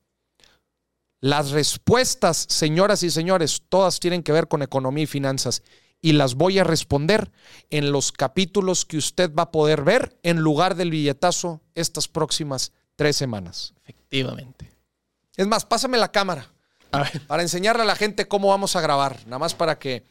Las 1.20 1.52
respuestas, 1.52 2.46
señoras 2.50 3.04
y 3.04 3.10
señores, 3.10 3.62
todas 3.70 4.00
tienen 4.00 4.24
que 4.24 4.32
ver 4.32 4.48
con 4.48 4.62
economía 4.62 5.06
y 5.06 5.08
finanzas 5.08 5.64
y 6.04 6.12
las 6.12 6.36
voy 6.36 6.60
a 6.60 6.66
responder 6.66 7.32
en 7.70 7.94
los 7.94 8.12
capítulos 8.12 8.84
que 8.84 8.98
usted 8.98 9.34
va 9.34 9.44
a 9.44 9.52
poder 9.52 9.84
ver 9.84 10.20
en 10.22 10.42
lugar 10.42 10.76
del 10.76 10.92
billetazo 10.92 11.62
estas 11.76 12.10
próximas 12.10 12.74
tres 12.98 13.16
semanas. 13.16 13.74
Efectivamente. 13.84 14.70
Es 15.38 15.48
más, 15.48 15.64
pásame 15.64 15.98
la 15.98 16.12
cámara 16.12 16.52
para 17.26 17.42
enseñarle 17.42 17.84
a 17.84 17.86
la 17.86 17.96
gente 17.96 18.28
cómo 18.28 18.50
vamos 18.50 18.76
a 18.76 18.82
grabar, 18.82 19.18
nada 19.26 19.40
más 19.40 19.56
para 19.56 19.80
que, 19.80 20.06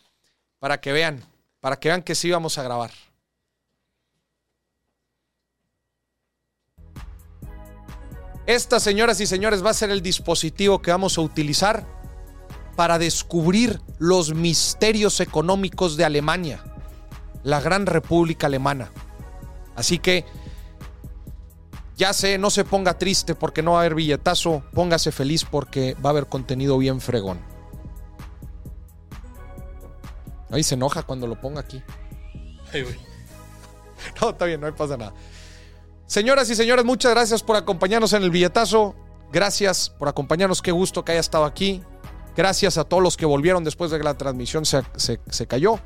para 0.59 0.81
que 0.81 0.93
vean, 0.93 1.23
para 1.61 1.79
que 1.79 1.91
vean 1.91 2.03
que 2.03 2.15
sí 2.15 2.31
vamos 2.31 2.57
a 2.57 2.63
grabar. 2.63 2.91
Esta, 8.47 8.81
señoras 8.81 9.21
y 9.21 9.27
señores, 9.27 9.63
va 9.63 9.71
a 9.71 9.75
ser 9.75 9.91
el 9.91 10.01
dispositivo 10.01 10.81
que 10.81 10.91
vamos 10.91 11.19
a 11.19 11.21
utilizar 11.21 12.02
para 12.77 12.99
descubrir 12.99 13.81
los 13.99 14.35
misterios 14.35 15.21
económicos 15.21 15.97
de 15.97 16.05
Alemania, 16.05 16.63
la 17.43 17.61
gran 17.61 17.87
república 17.87 18.47
alemana. 18.47 18.91
Así 19.75 19.99
que 19.99 20.25
ya 21.97 22.13
sé, 22.13 22.39
no 22.39 22.51
se 22.51 22.65
ponga 22.65 22.99
triste 22.99 23.35
porque 23.35 23.63
no 23.63 23.73
va 23.73 23.79
a 23.79 23.81
haber 23.83 23.95
billetazo, 23.95 24.63
póngase 24.73 25.13
feliz 25.13 25.45
porque 25.45 25.95
va 26.05 26.11
a 26.11 26.13
haber 26.13 26.27
contenido 26.27 26.79
bien 26.79 27.01
fregón. 27.01 27.41
Ahí 30.51 30.63
se 30.63 30.75
enoja 30.75 31.03
cuando 31.03 31.27
lo 31.27 31.41
ponga 31.41 31.61
aquí. 31.61 31.83
No, 34.21 34.31
está 34.31 34.47
bien, 34.47 34.61
no 34.61 34.75
pasa 34.75 34.97
nada. 34.97 35.15
Señoras 36.07 36.51
y 36.51 36.57
señores, 36.57 36.85
muchas 36.85 37.13
gracias 37.13 37.43
por 37.43 37.57
acompañarnos 37.57 38.13
en 38.13 38.25
el 38.25 38.31
billetazo. 38.31 38.97
Gracias 39.33 39.91
por 39.91 40.09
acompañarnos. 40.09 40.61
Qué 40.61 40.73
gusto 40.73 41.05
que 41.05 41.13
haya 41.13 41.21
estado 41.21 41.45
aquí. 41.45 41.83
Gracias 42.37 42.79
a 42.79 42.85
todos 42.85 43.03
los 43.03 43.17
que 43.17 43.27
volvieron 43.27 43.63
después 43.65 43.91
de 43.91 43.99
que 43.99 44.05
la 44.05 44.15
transmisión 44.15 44.65
se, 44.65 44.83
se- 44.97 45.21
se 45.31 45.47
cayó. 45.47 45.79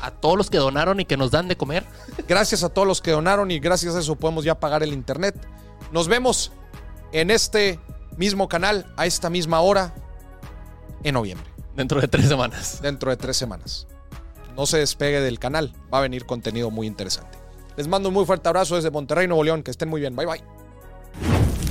A 0.00 0.10
todos 0.12 0.36
los 0.36 0.50
que 0.50 0.58
donaron 0.58 1.00
y 1.00 1.04
que 1.04 1.16
nos 1.16 1.30
dan 1.30 1.48
de 1.48 1.56
comer. 1.56 1.84
Gracias 2.28 2.62
a 2.62 2.68
todos 2.68 2.86
los 2.86 3.00
que 3.00 3.10
donaron 3.10 3.50
y 3.50 3.58
gracias 3.58 3.94
a 3.96 4.00
eso 4.00 4.14
podemos 4.16 4.44
ya 4.44 4.58
pagar 4.60 4.82
el 4.82 4.92
internet. 4.92 5.34
Nos 5.92 6.06
vemos 6.08 6.52
en 7.12 7.30
este 7.30 7.80
mismo 8.16 8.48
canal 8.48 8.86
a 8.96 9.06
esta 9.06 9.30
misma 9.30 9.60
hora 9.60 9.92
en 11.02 11.14
noviembre. 11.14 11.46
Dentro 11.76 12.00
de 12.00 12.06
tres 12.08 12.28
semanas. 12.28 12.78
Dentro 12.82 13.10
de 13.10 13.16
tres 13.16 13.36
semanas. 13.36 13.86
No 14.56 14.66
se 14.66 14.78
despegue 14.78 15.20
del 15.20 15.40
canal. 15.40 15.74
Va 15.92 15.98
a 15.98 16.02
venir 16.02 16.24
contenido 16.24 16.70
muy 16.70 16.86
interesante. 16.86 17.36
Les 17.76 17.88
mando 17.88 18.08
un 18.10 18.14
muy 18.14 18.24
fuerte 18.24 18.48
abrazo 18.48 18.76
desde 18.76 18.92
Monterrey, 18.92 19.26
Nuevo 19.26 19.42
León. 19.42 19.64
Que 19.64 19.72
estén 19.72 19.88
muy 19.88 20.00
bien. 20.00 20.14
Bye 20.14 20.26
bye. 20.26 21.63